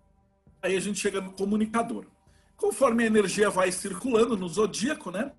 Aí 0.63 0.76
a 0.76 0.80
gente 0.80 1.00
chega 1.00 1.21
no 1.21 1.32
comunicador. 1.32 2.06
Conforme 2.56 3.04
a 3.04 3.06
energia 3.06 3.52
vai 3.52 3.71
circulando 3.71 4.36
no 4.36 4.50
zodíaco, 4.50 5.12
né, 5.12 5.32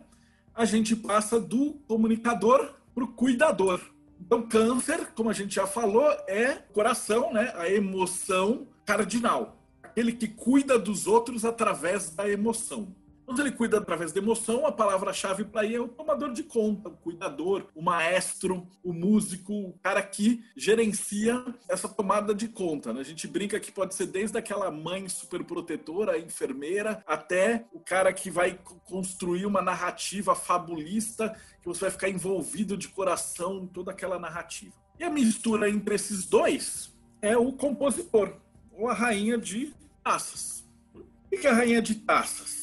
a 0.55 0.65
gente 0.65 0.95
passa 0.95 1.41
do 1.41 1.75
comunicador 1.89 2.77
para 2.95 3.03
o 3.03 3.09
cuidador. 3.09 3.81
Então, 4.21 4.43
câncer, 4.43 5.13
como 5.17 5.31
a 5.31 5.33
gente 5.33 5.57
já 5.57 5.67
falou, 5.67 6.09
é 6.29 6.63
coração, 6.73 7.33
né, 7.33 7.53
a 7.57 7.69
emoção 7.69 8.69
cardinal. 8.87 9.61
Aquele 9.83 10.13
que 10.13 10.29
cuida 10.29 10.79
dos 10.79 11.09
outros 11.09 11.45
através 11.45 12.11
da 12.11 12.31
emoção. 12.31 12.95
Quando 13.29 13.41
ele 13.41 13.53
cuida 13.53 13.77
através 13.77 14.11
da 14.11 14.23
emoção, 14.23 14.65
a 14.65 14.73
palavra-chave 14.73 15.45
para 15.45 15.61
aí 15.61 15.75
é 15.75 15.79
o 15.79 15.87
tomador 15.87 16.33
de 16.33 16.43
conta, 16.43 16.89
o 16.89 16.97
cuidador, 16.97 17.67
o 17.75 17.83
maestro, 17.83 18.67
o 18.83 18.91
músico, 18.91 19.53
o 19.53 19.79
cara 19.83 20.01
que 20.01 20.43
gerencia 20.57 21.45
essa 21.69 21.87
tomada 21.87 22.35
de 22.35 22.49
conta. 22.49 22.91
Né? 22.91 23.03
A 23.03 23.05
gente 23.05 23.29
brinca 23.29 23.61
que 23.61 23.71
pode 23.71 23.95
ser 23.95 24.07
desde 24.07 24.39
aquela 24.39 24.71
mãe 24.71 25.07
super 25.11 25.45
protetora, 25.45 26.13
a 26.13 26.19
enfermeira, 26.19 27.05
até 27.07 27.67
o 27.71 27.79
cara 27.79 28.15
que 28.15 28.31
vai 28.31 28.59
construir 28.87 29.45
uma 29.45 29.61
narrativa 29.61 30.35
fabulista, 30.35 31.39
que 31.61 31.69
você 31.69 31.83
vai 31.83 31.91
ficar 31.91 32.09
envolvido 32.09 32.79
de 32.79 32.89
coração 32.89 33.59
em 33.59 33.67
toda 33.67 33.91
aquela 33.91 34.19
narrativa. 34.19 34.73
E 34.99 35.05
a 35.05 35.11
mistura 35.11 35.69
entre 35.69 35.97
esses 35.97 36.25
dois 36.25 36.97
é 37.21 37.37
o 37.37 37.53
compositor, 37.53 38.39
ou 38.73 38.89
a 38.89 38.95
rainha 38.95 39.37
de 39.37 39.75
taças. 40.03 40.67
O 40.95 41.37
que 41.39 41.47
é 41.47 41.51
a 41.51 41.55
rainha 41.55 41.83
de 41.83 41.95
taças? 41.95 42.58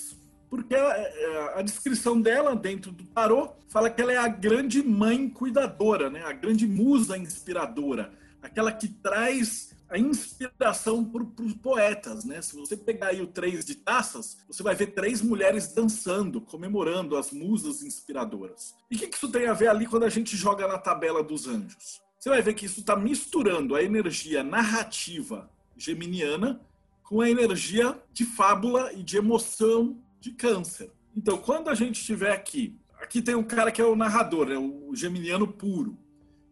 Porque 0.55 0.75
a, 0.75 0.97
é, 0.97 1.59
a, 1.59 1.61
descrição 1.61 2.19
dela 2.19 2.55
dentro 2.55 2.91
do 2.91 3.03
tarô 3.05 3.53
fala 3.67 3.89
que 3.89 4.01
ela 4.01 4.13
é 4.13 4.17
a 4.17 4.27
grande 4.27 4.81
mãe 4.81 5.29
cuidadora, 5.29 6.09
né? 6.09 6.23
a 6.23 6.31
grande 6.31 6.67
musa 6.67 7.17
inspiradora, 7.17 8.11
aquela 8.41 8.71
que 8.71 8.87
traz 8.87 9.75
a 9.89 9.97
inspiração 9.97 11.03
para 11.03 11.23
os 11.43 11.53
poetas. 11.53 12.25
Né? 12.25 12.41
Se 12.41 12.55
você 12.55 12.75
pegar 12.75 13.07
aí 13.07 13.21
o 13.21 13.27
Três 13.27 13.65
de 13.65 13.75
Taças, 13.75 14.37
você 14.47 14.63
vai 14.63 14.75
ver 14.75 14.87
três 14.87 15.21
mulheres 15.21 15.73
dançando, 15.73 16.41
comemorando 16.41 17.15
as 17.15 17.31
musas 17.31 17.83
inspiradoras. 17.83 18.73
E 18.89 18.95
o 18.95 18.99
que, 18.99 19.07
que 19.07 19.15
isso 19.15 19.31
tem 19.31 19.47
a 19.47 19.53
ver 19.53 19.67
ali 19.67 19.85
quando 19.85 20.03
a 20.03 20.09
gente 20.09 20.35
joga 20.35 20.67
na 20.67 20.77
tabela 20.77 21.23
dos 21.23 21.47
anjos? 21.47 22.01
Você 22.19 22.29
vai 22.29 22.41
ver 22.41 22.55
que 22.55 22.65
isso 22.65 22.79
está 22.79 22.95
misturando 22.95 23.75
a 23.75 23.83
energia 23.83 24.43
narrativa 24.43 25.49
geminiana 25.77 26.59
com 27.03 27.21
a 27.21 27.29
energia 27.29 27.97
de 28.11 28.25
fábula 28.25 28.91
e 28.93 29.03
de 29.03 29.17
emoção 29.17 30.01
de 30.25 30.31
câncer. 30.31 30.91
Então, 31.15 31.37
quando 31.37 31.69
a 31.69 31.75
gente 31.75 31.99
estiver 31.99 32.31
aqui, 32.31 32.79
aqui 32.99 33.21
tem 33.21 33.35
um 33.35 33.43
cara 33.43 33.71
que 33.71 33.79
é 33.79 33.85
o 33.85 33.95
narrador, 33.95 34.51
é 34.51 34.57
o 34.57 34.89
geminiano 34.95 35.47
puro. 35.47 35.97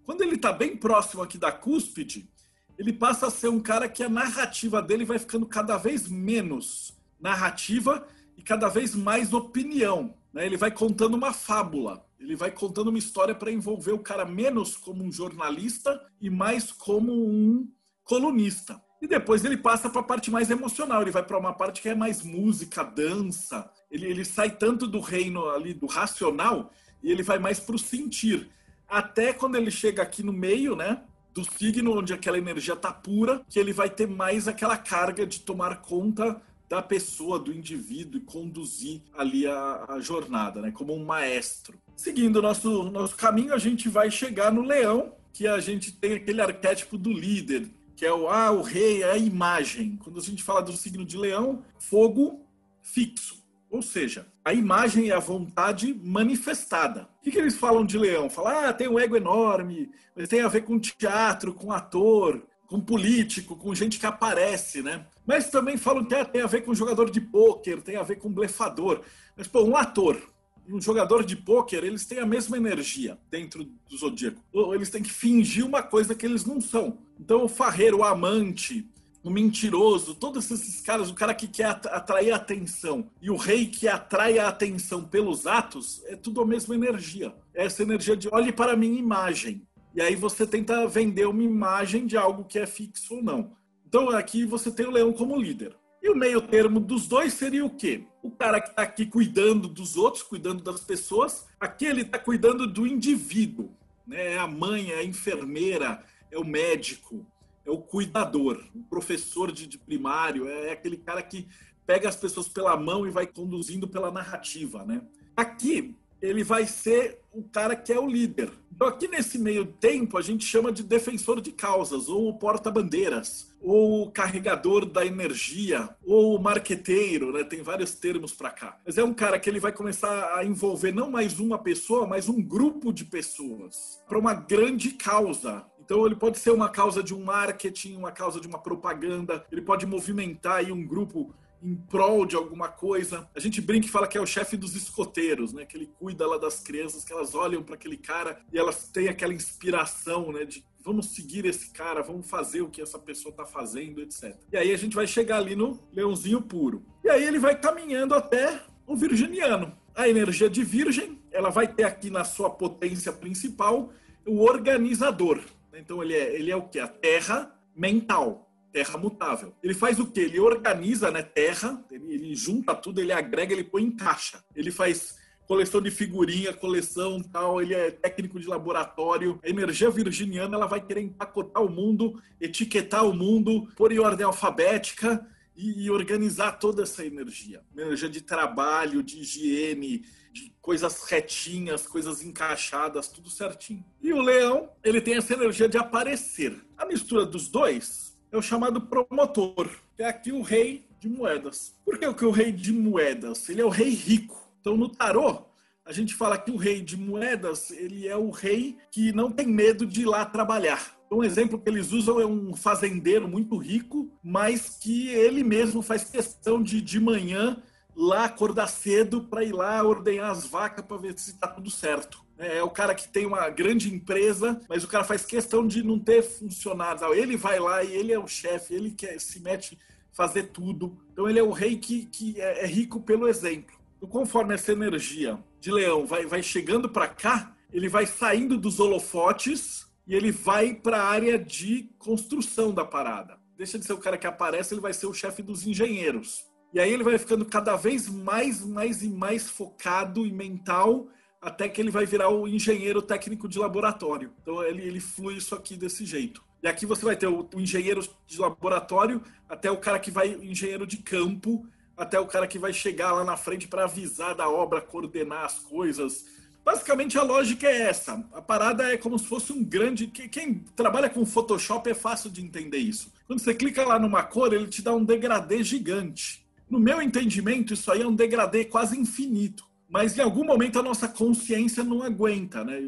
Quando 0.03 0.21
ele 0.21 0.35
está 0.35 0.53
bem 0.53 0.77
próximo 0.77 1.23
aqui 1.23 1.39
da 1.39 1.51
cúspide, 1.51 2.29
ele 2.77 2.93
passa 2.93 3.27
a 3.27 3.31
ser 3.31 3.47
um 3.47 3.59
cara 3.59 3.89
que 3.89 4.03
a 4.03 4.09
narrativa 4.09 4.79
dele 4.79 5.05
vai 5.05 5.17
ficando 5.17 5.47
cada 5.47 5.75
vez 5.77 6.07
menos 6.07 6.93
narrativa 7.19 8.07
e 8.37 8.43
cada 8.43 8.67
vez 8.67 8.93
mais 8.93 9.33
opinião. 9.33 10.13
Né? 10.31 10.45
Ele 10.45 10.57
vai 10.57 10.69
contando 10.69 11.15
uma 11.15 11.33
fábula, 11.33 12.05
ele 12.19 12.35
vai 12.35 12.51
contando 12.51 12.89
uma 12.89 12.99
história 12.99 13.33
para 13.33 13.51
envolver 13.51 13.91
o 13.91 13.99
cara 13.99 14.25
menos 14.25 14.75
como 14.75 15.03
um 15.03 15.11
jornalista 15.11 15.99
e 16.21 16.29
mais 16.29 16.71
como 16.71 17.11
um 17.11 17.67
colunista. 18.03 18.79
E 19.03 19.07
depois 19.07 19.43
ele 19.43 19.57
passa 19.57 19.89
para 19.89 19.99
a 19.99 20.05
parte 20.05 20.31
mais 20.31 20.49
emocional, 20.49 21.01
ele 21.01 21.11
vai 21.11 21.21
para 21.21 21.37
uma 21.37 21.51
parte 21.51 21.81
que 21.81 21.89
é 21.89 21.93
mais 21.93 22.23
música, 22.23 22.85
dança. 22.85 23.69
Ele, 23.91 24.05
ele 24.05 24.23
sai 24.23 24.51
tanto 24.51 24.87
do 24.87 25.01
reino 25.01 25.49
ali 25.49 25.73
do 25.73 25.87
racional 25.87 26.71
e 27.03 27.11
ele 27.11 27.21
vai 27.21 27.37
mais 27.37 27.59
para 27.59 27.75
o 27.75 27.77
sentir. 27.77 28.49
Até 28.87 29.33
quando 29.33 29.57
ele 29.57 29.69
chega 29.69 30.01
aqui 30.01 30.23
no 30.23 30.31
meio, 30.31 30.73
né? 30.73 31.03
Do 31.33 31.43
signo 31.43 31.99
onde 31.99 32.13
aquela 32.13 32.37
energia 32.37 32.77
tá 32.77 32.93
pura, 32.93 33.41
que 33.49 33.59
ele 33.59 33.73
vai 33.73 33.89
ter 33.89 34.07
mais 34.07 34.47
aquela 34.47 34.77
carga 34.77 35.27
de 35.27 35.41
tomar 35.41 35.81
conta 35.81 36.41
da 36.69 36.81
pessoa, 36.81 37.37
do 37.37 37.51
indivíduo 37.51 38.21
e 38.21 38.23
conduzir 38.23 39.01
ali 39.17 39.45
a, 39.45 39.83
a 39.89 39.99
jornada, 39.99 40.61
né? 40.61 40.71
Como 40.71 40.95
um 40.95 41.03
maestro. 41.03 41.77
Seguindo 41.93 42.37
o 42.37 42.41
nosso, 42.41 42.83
nosso 42.83 43.17
caminho, 43.17 43.53
a 43.53 43.57
gente 43.57 43.89
vai 43.89 44.09
chegar 44.09 44.49
no 44.49 44.61
leão, 44.61 45.11
que 45.33 45.45
a 45.45 45.59
gente 45.59 45.91
tem 45.91 46.13
aquele 46.13 46.39
arquétipo 46.39 46.97
do 46.97 47.11
líder, 47.11 47.69
que 48.03 48.07
é 48.07 48.13
o, 48.13 48.27
ah, 48.27 48.51
o 48.51 48.61
rei, 48.61 49.01
é 49.01 49.11
a 49.11 49.17
imagem. 49.17 49.97
Quando 50.03 50.19
a 50.19 50.21
gente 50.21 50.43
fala 50.43 50.61
do 50.61 50.73
signo 50.73 51.05
de 51.05 51.15
leão, 51.15 51.63
fogo 51.79 52.45
fixo. 52.81 53.41
Ou 53.69 53.81
seja, 53.81 54.27
a 54.43 54.53
imagem 54.53 55.09
é 55.09 55.13
a 55.13 55.19
vontade 55.19 55.93
manifestada. 56.03 57.07
O 57.21 57.23
que, 57.23 57.31
que 57.31 57.37
eles 57.37 57.55
falam 57.55 57.85
de 57.85 57.97
leão? 57.97 58.29
Falam, 58.29 58.67
ah, 58.67 58.73
tem 58.73 58.89
um 58.89 58.99
ego 58.99 59.15
enorme, 59.15 59.89
tem 60.27 60.41
a 60.41 60.49
ver 60.49 60.65
com 60.65 60.77
teatro, 60.77 61.53
com 61.53 61.71
ator, 61.71 62.45
com 62.67 62.81
político, 62.81 63.55
com 63.55 63.73
gente 63.73 63.97
que 63.97 64.05
aparece, 64.05 64.81
né? 64.81 65.05
Mas 65.25 65.49
também 65.49 65.77
falam 65.77 66.03
que 66.03 66.13
ah, 66.13 66.25
tem 66.25 66.41
a 66.41 66.47
ver 66.47 66.65
com 66.65 66.75
jogador 66.75 67.09
de 67.09 67.21
pôquer, 67.21 67.81
tem 67.81 67.95
a 67.95 68.03
ver 68.03 68.17
com 68.17 68.29
blefador. 68.29 68.99
Mas, 69.37 69.47
pô, 69.47 69.63
um 69.63 69.77
ator, 69.77 70.21
um 70.67 70.81
jogador 70.81 71.25
de 71.25 71.35
pôquer, 71.35 71.83
eles 71.83 72.05
têm 72.05 72.19
a 72.19 72.25
mesma 72.25 72.57
energia 72.57 73.17
dentro 73.29 73.63
do 73.63 73.97
zodíaco. 73.97 74.41
Eles 74.73 74.89
têm 74.89 75.03
que 75.03 75.11
fingir 75.11 75.65
uma 75.65 75.83
coisa 75.83 76.15
que 76.15 76.25
eles 76.25 76.45
não 76.45 76.61
são. 76.61 76.97
Então, 77.19 77.43
o 77.43 77.47
farreiro, 77.47 77.99
o 77.99 78.03
amante, 78.03 78.87
o 79.23 79.29
mentiroso, 79.29 80.13
todos 80.15 80.51
esses 80.51 80.81
caras, 80.81 81.09
o 81.09 81.13
cara 81.13 81.33
que 81.33 81.47
quer 81.47 81.65
atrair 81.65 82.31
a 82.31 82.35
atenção 82.35 83.09
e 83.21 83.31
o 83.31 83.37
rei 83.37 83.67
que 83.67 83.87
atrai 83.87 84.37
a 84.37 84.49
atenção 84.49 85.03
pelos 85.03 85.47
atos, 85.47 86.03
é 86.05 86.15
tudo 86.15 86.41
a 86.41 86.45
mesma 86.45 86.75
energia. 86.75 87.33
É 87.53 87.65
essa 87.65 87.83
energia 87.83 88.17
de 88.17 88.27
olhe 88.29 88.51
para 88.51 88.73
a 88.73 88.77
minha 88.77 88.99
imagem. 88.99 89.65
E 89.95 90.01
aí 90.01 90.15
você 90.15 90.45
tenta 90.45 90.87
vender 90.87 91.25
uma 91.25 91.43
imagem 91.43 92.05
de 92.05 92.17
algo 92.17 92.43
que 92.43 92.59
é 92.59 92.65
fixo 92.65 93.15
ou 93.15 93.23
não. 93.23 93.55
Então 93.87 94.09
aqui 94.09 94.43
você 94.45 94.71
tem 94.71 94.85
o 94.85 94.91
leão 94.91 95.13
como 95.13 95.39
líder. 95.39 95.75
E 96.01 96.09
o 96.09 96.15
meio 96.15 96.41
termo 96.41 96.79
dos 96.79 97.07
dois 97.07 97.33
seria 97.33 97.65
o 97.65 97.69
quê? 97.69 98.05
O 98.23 98.31
cara 98.31 98.61
que 98.61 98.69
está 98.69 98.81
aqui 98.83 99.05
cuidando 99.05 99.67
dos 99.67 99.97
outros, 99.97 100.23
cuidando 100.23 100.63
das 100.63 100.79
pessoas, 100.79 101.45
aqui 101.59 101.85
ele 101.85 102.01
está 102.01 102.17
cuidando 102.17 102.65
do 102.65 102.87
indivíduo. 102.87 103.69
Né? 104.07 104.35
É 104.35 104.39
a 104.39 104.47
mãe, 104.47 104.91
é 104.91 104.99
a 104.99 105.03
enfermeira, 105.03 106.03
é 106.31 106.39
o 106.39 106.45
médico, 106.45 107.25
é 107.65 107.69
o 107.69 107.77
cuidador, 107.77 108.63
o 108.73 108.81
professor 108.83 109.51
de, 109.51 109.67
de 109.67 109.77
primário, 109.77 110.47
é 110.47 110.71
aquele 110.71 110.97
cara 110.97 111.21
que 111.21 111.47
pega 111.85 112.07
as 112.07 112.15
pessoas 112.15 112.47
pela 112.47 112.75
mão 112.77 113.05
e 113.05 113.11
vai 113.11 113.27
conduzindo 113.27 113.89
pela 113.89 114.09
narrativa. 114.09 114.85
Né? 114.85 115.01
Aqui 115.35 115.97
ele 116.21 116.45
vai 116.45 116.65
ser 116.65 117.22
o 117.33 117.43
cara 117.43 117.75
que 117.75 117.91
é 117.91 117.99
o 117.99 118.07
líder. 118.07 118.51
Então, 118.75 118.87
aqui 118.87 119.07
nesse 119.07 119.37
meio 119.37 119.65
tempo, 119.65 120.17
a 120.17 120.21
gente 120.21 120.45
chama 120.45 120.71
de 120.71 120.83
defensor 120.83 121.39
de 121.39 121.51
causas, 121.51 122.09
ou 122.09 122.33
porta-bandeiras, 122.37 123.51
ou 123.61 124.11
carregador 124.11 124.85
da 124.85 125.05
energia, 125.05 125.89
ou 126.03 126.39
marqueteiro, 126.39 127.31
né? 127.31 127.43
Tem 127.43 127.61
vários 127.61 127.93
termos 127.93 128.33
para 128.33 128.49
cá. 128.49 128.77
Mas 128.85 128.97
é 128.97 129.03
um 129.03 129.13
cara 129.13 129.39
que 129.39 129.49
ele 129.49 129.59
vai 129.59 129.71
começar 129.71 130.35
a 130.35 130.43
envolver 130.43 130.91
não 130.91 131.09
mais 131.09 131.39
uma 131.39 131.57
pessoa, 131.57 132.07
mas 132.07 132.27
um 132.27 132.41
grupo 132.41 132.91
de 132.91 133.05
pessoas 133.05 134.01
para 134.07 134.17
uma 134.17 134.33
grande 134.33 134.91
causa. 134.91 135.65
Então 135.79 136.05
ele 136.05 136.15
pode 136.15 136.39
ser 136.39 136.51
uma 136.51 136.69
causa 136.69 137.03
de 137.03 137.13
um 137.13 137.23
marketing, 137.23 137.95
uma 137.95 138.11
causa 138.11 138.39
de 138.39 138.47
uma 138.47 138.57
propaganda, 138.57 139.45
ele 139.51 139.61
pode 139.61 139.85
movimentar 139.85 140.57
aí 140.57 140.71
um 140.71 140.85
grupo 140.85 141.33
em 141.63 141.75
prol 141.75 142.25
de 142.25 142.35
alguma 142.35 142.67
coisa. 142.67 143.29
A 143.35 143.39
gente 143.39 143.61
brinca 143.61 143.87
e 143.87 143.89
fala 143.89 144.07
que 144.07 144.17
é 144.17 144.21
o 144.21 144.25
chefe 144.25 144.57
dos 144.57 144.75
escoteiros, 144.75 145.53
né? 145.53 145.65
Que 145.65 145.77
ele 145.77 145.89
cuida 145.97 146.27
lá 146.27 146.37
das 146.37 146.59
crianças, 146.59 147.03
que 147.03 147.13
elas 147.13 147.33
olham 147.33 147.63
para 147.63 147.75
aquele 147.75 147.97
cara 147.97 148.39
e 148.51 148.57
elas 148.57 148.89
têm 148.89 149.07
aquela 149.07 149.33
inspiração, 149.33 150.31
né? 150.31 150.45
De 150.45 150.65
vamos 150.83 151.15
seguir 151.15 151.45
esse 151.45 151.71
cara, 151.71 152.01
vamos 152.01 152.29
fazer 152.29 152.61
o 152.61 152.69
que 152.69 152.81
essa 152.81 152.99
pessoa 152.99 153.31
está 153.31 153.45
fazendo, 153.45 154.01
etc. 154.01 154.35
E 154.51 154.57
aí 154.57 154.71
a 154.71 154.77
gente 154.77 154.95
vai 154.95 155.07
chegar 155.07 155.37
ali 155.37 155.55
no 155.55 155.79
leãozinho 155.93 156.41
puro. 156.41 156.83
E 157.03 157.09
aí 157.09 157.23
ele 157.23 157.39
vai 157.39 157.59
caminhando 157.59 158.13
até 158.13 158.61
o 158.85 158.95
virginiano. 158.95 159.77
A 159.95 160.09
energia 160.09 160.49
de 160.49 160.63
virgem, 160.63 161.21
ela 161.31 161.49
vai 161.49 161.67
ter 161.67 161.83
aqui 161.83 162.09
na 162.09 162.25
sua 162.25 162.49
potência 162.49 163.13
principal 163.13 163.93
o 164.25 164.41
organizador. 164.41 165.39
Então 165.73 166.03
ele 166.03 166.13
é, 166.13 166.35
ele 166.35 166.51
é 166.51 166.55
o 166.55 166.67
que? 166.67 166.79
A 166.79 166.87
terra 166.87 167.55
mental 167.75 168.52
terra 168.73 168.97
mutável. 168.97 169.53
Ele 169.61 169.75
faz 169.75 169.99
o 169.99 170.07
quê? 170.07 170.21
Ele 170.21 170.39
organiza, 170.39 171.11
né, 171.11 171.21
terra, 171.21 171.85
ele, 171.91 172.11
ele, 172.11 172.35
junta 172.35 172.73
tudo, 172.73 172.99
ele 172.99 173.13
agrega, 173.13 173.53
ele 173.53 173.63
põe 173.63 173.83
em 173.83 173.95
caixa. 173.95 174.43
Ele 174.55 174.71
faz 174.71 175.15
coleção 175.47 175.79
de 175.79 175.91
figurinha, 175.91 176.51
coleção 176.51 177.21
tal, 177.21 177.61
ele 177.61 177.75
é 177.75 177.91
técnico 177.91 178.39
de 178.39 178.47
laboratório. 178.47 179.39
A 179.43 179.49
energia 179.49 179.91
virginiana, 179.91 180.55
ela 180.55 180.65
vai 180.65 180.83
querer 180.83 181.01
empacotar 181.01 181.63
o 181.63 181.69
mundo, 181.69 182.19
etiquetar 182.41 183.05
o 183.05 183.13
mundo, 183.13 183.67
pôr 183.75 183.91
em 183.91 183.99
ordem 183.99 184.25
alfabética 184.25 185.25
e, 185.55 185.83
e 185.85 185.91
organizar 185.91 186.53
toda 186.53 186.81
essa 186.81 187.05
energia. 187.05 187.61
energia 187.77 188.09
de 188.09 188.21
trabalho, 188.21 189.03
de 189.03 189.19
higiene, 189.19 190.03
de 190.31 190.51
coisas 190.59 191.03
retinhas, 191.03 191.85
coisas 191.85 192.23
encaixadas, 192.23 193.07
tudo 193.07 193.29
certinho. 193.29 193.85
E 194.01 194.11
o 194.11 194.21
leão, 194.21 194.71
ele 194.83 194.99
tem 194.99 195.15
essa 195.15 195.33
energia 195.33 195.69
de 195.69 195.77
aparecer. 195.77 196.59
A 196.75 196.87
mistura 196.87 197.23
dos 197.23 197.47
dois 197.49 198.12
é 198.33 198.37
o 198.37 198.41
chamado 198.41 198.81
promotor, 198.81 199.69
que 199.95 200.01
é 200.01 200.07
aqui 200.07 200.31
o 200.31 200.41
rei 200.41 200.87
de 200.99 201.07
moedas. 201.07 201.75
Por 201.85 201.99
que, 201.99 202.11
que 202.11 202.25
o 202.25 202.31
rei 202.31 202.51
de 202.51 202.73
moedas? 202.73 203.47
Ele 203.47 203.61
é 203.61 203.65
o 203.65 203.69
rei 203.69 203.91
rico. 203.91 204.51
Então, 204.59 204.75
no 204.75 204.89
tarô, 204.89 205.43
a 205.85 205.93
gente 205.93 206.15
fala 206.15 206.35
que 206.35 206.49
o 206.49 206.57
rei 206.57 206.81
de 206.81 206.97
moedas, 206.97 207.69
ele 207.69 208.07
é 208.07 208.17
o 208.17 208.31
rei 208.31 208.77
que 208.89 209.11
não 209.11 209.31
tem 209.31 209.45
medo 209.45 209.85
de 209.85 210.01
ir 210.01 210.05
lá 210.05 210.25
trabalhar. 210.25 210.97
Um 211.11 211.23
exemplo 211.23 211.59
que 211.59 211.69
eles 211.69 211.91
usam 211.91 212.19
é 212.19 212.25
um 212.25 212.55
fazendeiro 212.55 213.27
muito 213.27 213.55
rico, 213.55 214.09
mas 214.23 214.79
que 214.81 215.09
ele 215.09 215.43
mesmo 215.43 215.83
faz 215.83 216.05
questão 216.05 216.63
de 216.63 216.81
de 216.81 216.99
manhã 216.99 217.61
lá 217.95 218.25
acordar 218.25 218.65
cedo 218.65 219.25
para 219.25 219.43
ir 219.43 219.51
lá 219.51 219.83
ordenhar 219.83 220.31
as 220.31 220.43
vacas 220.43 220.83
para 220.83 220.97
ver 220.97 221.19
se 221.19 221.29
está 221.29 221.47
tudo 221.47 221.69
certo. 221.69 222.22
É, 222.43 222.57
é 222.57 222.63
o 222.63 222.69
cara 222.69 222.93
que 222.93 223.07
tem 223.07 223.25
uma 223.25 223.49
grande 223.49 223.93
empresa, 223.93 224.61
mas 224.67 224.83
o 224.83 224.87
cara 224.87 225.03
faz 225.03 225.25
questão 225.25 225.65
de 225.65 225.83
não 225.83 225.97
ter 225.97 226.21
funcionários. 226.21 227.01
Ele 227.17 227.37
vai 227.37 227.59
lá 227.59 227.83
e 227.83 227.95
ele 227.95 228.11
é 228.11 228.19
o 228.19 228.27
chefe, 228.27 228.73
ele 228.73 228.91
quer 228.91 229.19
se 229.19 229.39
mete 229.39 229.77
fazer 230.11 230.43
tudo. 230.43 230.97
Então 231.11 231.29
ele 231.29 231.39
é 231.39 231.43
o 231.43 231.51
rei 231.51 231.77
que, 231.77 232.05
que 232.05 232.39
é, 232.39 232.63
é 232.63 232.67
rico 232.67 233.01
pelo 233.01 233.27
exemplo. 233.27 233.75
Então, 233.97 234.07
conforme 234.07 234.53
essa 234.53 234.71
energia 234.71 235.39
de 235.59 235.71
leão 235.71 236.05
vai, 236.05 236.25
vai 236.25 236.43
chegando 236.43 236.89
para 236.89 237.07
cá, 237.07 237.55
ele 237.71 237.89
vai 237.89 238.05
saindo 238.05 238.57
dos 238.57 238.79
holofotes 238.79 239.87
e 240.05 240.13
ele 240.13 240.31
vai 240.31 240.73
para 240.73 241.01
a 241.01 241.07
área 241.07 241.39
de 241.39 241.89
construção 241.97 242.73
da 242.73 242.85
parada. 242.85 243.39
Deixa 243.57 243.79
de 243.79 243.85
ser 243.85 243.93
o 243.93 243.97
cara 243.97 244.17
que 244.17 244.27
aparece, 244.27 244.73
ele 244.73 244.81
vai 244.81 244.93
ser 244.93 245.07
o 245.07 245.13
chefe 245.13 245.41
dos 245.41 245.65
engenheiros. 245.65 246.45
E 246.73 246.79
aí 246.79 246.91
ele 246.91 247.03
vai 247.03 247.17
ficando 247.17 247.45
cada 247.45 247.75
vez 247.75 248.09
mais, 248.09 248.65
mais 248.65 249.03
e 249.03 249.09
mais 249.09 249.49
focado 249.49 250.25
e 250.25 250.31
mental 250.31 251.07
até 251.43 251.67
que 251.67 251.81
ele 251.81 251.91
vai 251.91 252.05
virar 252.05 252.29
o 252.29 252.47
engenheiro 252.47 253.01
técnico 253.01 253.47
de 253.47 253.59
laboratório. 253.59 254.31
Então 254.41 254.63
ele, 254.63 254.81
ele 254.81 254.99
flui 254.99 255.35
isso 255.35 255.53
aqui 255.53 255.75
desse 255.75 256.05
jeito. 256.05 256.41
E 256.63 256.67
aqui 256.67 256.85
você 256.85 257.03
vai 257.03 257.17
ter 257.17 257.27
o, 257.27 257.47
o 257.53 257.59
engenheiro 257.59 258.01
de 258.25 258.39
laboratório, 258.39 259.21
até 259.49 259.69
o 259.69 259.77
cara 259.77 259.99
que 259.99 260.09
vai, 260.09 260.33
o 260.33 260.43
engenheiro 260.43 260.87
de 260.87 260.97
campo, 260.97 261.67
até 261.97 262.17
o 262.17 262.25
cara 262.25 262.47
que 262.47 262.57
vai 262.57 262.71
chegar 262.71 263.11
lá 263.11 263.25
na 263.25 263.35
frente 263.35 263.67
para 263.67 263.83
avisar 263.83 264.33
da 264.33 264.49
obra, 264.49 264.79
coordenar 264.79 265.43
as 265.43 265.59
coisas. 265.59 266.25
Basicamente 266.63 267.17
a 267.17 267.23
lógica 267.23 267.67
é 267.67 267.81
essa. 267.89 268.25
A 268.31 268.41
parada 268.41 268.93
é 268.93 268.97
como 268.97 269.19
se 269.19 269.25
fosse 269.25 269.51
um 269.51 269.61
grande. 269.61 270.07
Quem 270.07 270.63
trabalha 270.77 271.09
com 271.09 271.25
Photoshop 271.25 271.89
é 271.89 271.93
fácil 271.93 272.29
de 272.29 272.41
entender 272.41 272.77
isso. 272.77 273.11
Quando 273.27 273.39
você 273.39 273.53
clica 273.53 273.85
lá 273.85 273.99
numa 273.99 274.23
cor, 274.23 274.53
ele 274.53 274.67
te 274.67 274.81
dá 274.81 274.95
um 274.95 275.03
degradê 275.03 275.61
gigante. 275.61 276.47
No 276.69 276.79
meu 276.79 277.01
entendimento, 277.01 277.73
isso 277.73 277.91
aí 277.91 278.01
é 278.01 278.07
um 278.07 278.15
degradê 278.15 278.63
quase 278.63 278.97
infinito 278.97 279.72
mas 279.93 280.17
em 280.17 280.21
algum 280.21 280.43
momento 280.43 280.79
a 280.79 280.83
nossa 280.83 281.07
consciência 281.07 281.83
não 281.83 282.01
aguenta, 282.01 282.63
né? 282.63 282.81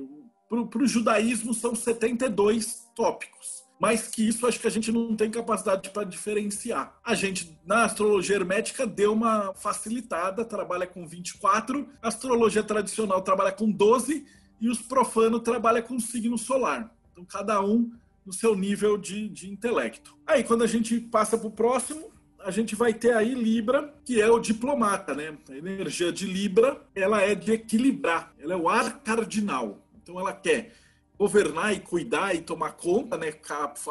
Para 0.49 0.81
o 0.81 0.87
judaísmo 0.87 1.53
são 1.53 1.75
72 1.75 2.89
tópicos. 2.95 3.63
Mais 3.79 4.07
que 4.07 4.27
isso, 4.27 4.47
acho 4.47 4.59
que 4.59 4.65
a 4.65 4.71
gente 4.71 4.91
não 4.91 5.15
tem 5.15 5.29
capacidade 5.29 5.91
para 5.91 6.03
diferenciar. 6.03 6.97
A 7.03 7.13
gente, 7.13 7.55
na 7.63 7.85
astrologia 7.85 8.37
hermética, 8.37 8.87
deu 8.87 9.13
uma 9.13 9.53
facilitada, 9.53 10.43
trabalha 10.43 10.87
com 10.87 11.07
24, 11.07 11.87
a 12.01 12.07
astrologia 12.07 12.63
tradicional 12.63 13.21
trabalha 13.21 13.51
com 13.51 13.69
12 13.69 14.25
e 14.59 14.67
os 14.67 14.81
profanos 14.81 15.43
trabalham 15.43 15.83
com 15.83 15.99
signo 15.99 16.39
solar. 16.39 16.91
Então, 17.11 17.23
cada 17.23 17.61
um 17.61 17.91
no 18.25 18.33
seu 18.33 18.55
nível 18.55 18.97
de, 18.97 19.29
de 19.29 19.47
intelecto. 19.47 20.17
Aí, 20.25 20.43
quando 20.43 20.63
a 20.63 20.67
gente 20.67 20.99
passa 20.99 21.37
para 21.37 21.47
o 21.47 21.51
próximo, 21.51 22.14
a 22.45 22.51
gente 22.51 22.75
vai 22.75 22.93
ter 22.93 23.11
aí 23.11 23.33
Libra, 23.33 23.91
que 24.05 24.21
é 24.21 24.29
o 24.29 24.37
diplomata, 24.37 25.15
né? 25.15 25.35
A 25.49 25.55
energia 25.57 26.11
de 26.11 26.27
Libra, 26.27 26.79
ela 26.93 27.19
é 27.19 27.33
de 27.33 27.51
equilibrar, 27.51 28.31
ela 28.37 28.53
é 28.53 28.55
o 28.55 28.69
ar 28.69 28.99
cardinal. 28.99 29.83
Então 29.95 30.19
ela 30.19 30.31
quer 30.31 30.71
governar 31.17 31.73
e 31.73 31.79
cuidar 31.79 32.35
e 32.35 32.41
tomar 32.41 32.73
conta, 32.73 33.17
né? 33.17 33.33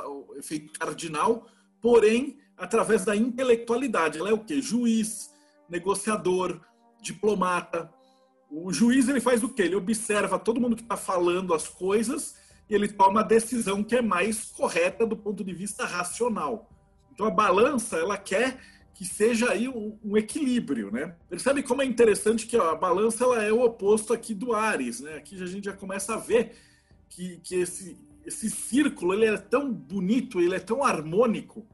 O 0.07 0.37
efeito 0.37 0.73
cardinal, 0.79 1.49
porém, 1.83 2.39
através 2.57 3.05
da 3.05 3.17
intelectualidade. 3.17 4.21
Ela 4.21 4.31
é 4.31 4.33
o 4.33 4.45
quê? 4.45 4.63
Juiz, 4.63 5.33
negociador, 5.69 6.61
diplomata. 7.03 7.93
O 8.49 8.73
juiz 8.73 9.09
ele 9.09 9.21
faz 9.21 9.43
o 9.43 9.49
quê? 9.49 9.63
Ele 9.63 9.75
observa 9.75 10.39
todo 10.39 10.61
mundo 10.61 10.77
que 10.77 10.83
está 10.83 10.97
falando 10.97 11.55
as 11.55 11.67
coisas 11.67 12.37
e 12.71 12.75
ele 12.77 12.87
toma 12.87 13.19
a 13.19 13.25
decisão 13.25 13.83
que 13.83 13.97
é 13.97 14.03
mais 14.03 14.45
correta 14.45 15.05
do 15.05 15.17
ponto 15.17 15.43
de 15.43 15.53
vista 15.53 15.85
racional. 15.85 16.71
Então 17.15 17.27
a 17.27 17.31
balança 17.31 17.97
ela 17.97 18.19
quer 18.19 18.59
que 18.93 19.05
seja 19.05 19.51
aí 19.51 19.69
um, 19.69 19.99
um, 20.05 20.17
equilíbrio, 20.17 20.91
né? 20.91 21.15
Percebe 21.29 21.63
como 21.63 21.83
é 21.83 21.85
interessante 21.85 22.47
que 22.47 22.57
ó, 22.57 22.71
a 22.71 22.77
balança 22.77 23.25
ela 23.25 23.43
é 23.43 23.53
o 23.53 23.63
oposto 23.63 24.13
aqui 24.13 24.35
do 24.35 24.53
Ares, 24.53 25.01
né? 25.01 25.15
Aqui 25.15 25.43
a 25.43 25.47
gente 25.47 25.65
já 25.65 25.73
começa 25.73 26.15
a 26.15 26.19
ver 26.19 26.53
que, 27.09 27.39
que 27.43 27.57
esse, 27.57 27.97
esse 28.25 28.49
círculo 28.49 29.15
ele 29.15 29.27
é 29.27 29.37
tão 29.37 29.73
bonito, 29.73 30.41
ele 30.41 30.55
é 30.55 30.61
tão 30.61 30.85
harmônico, 30.85 31.67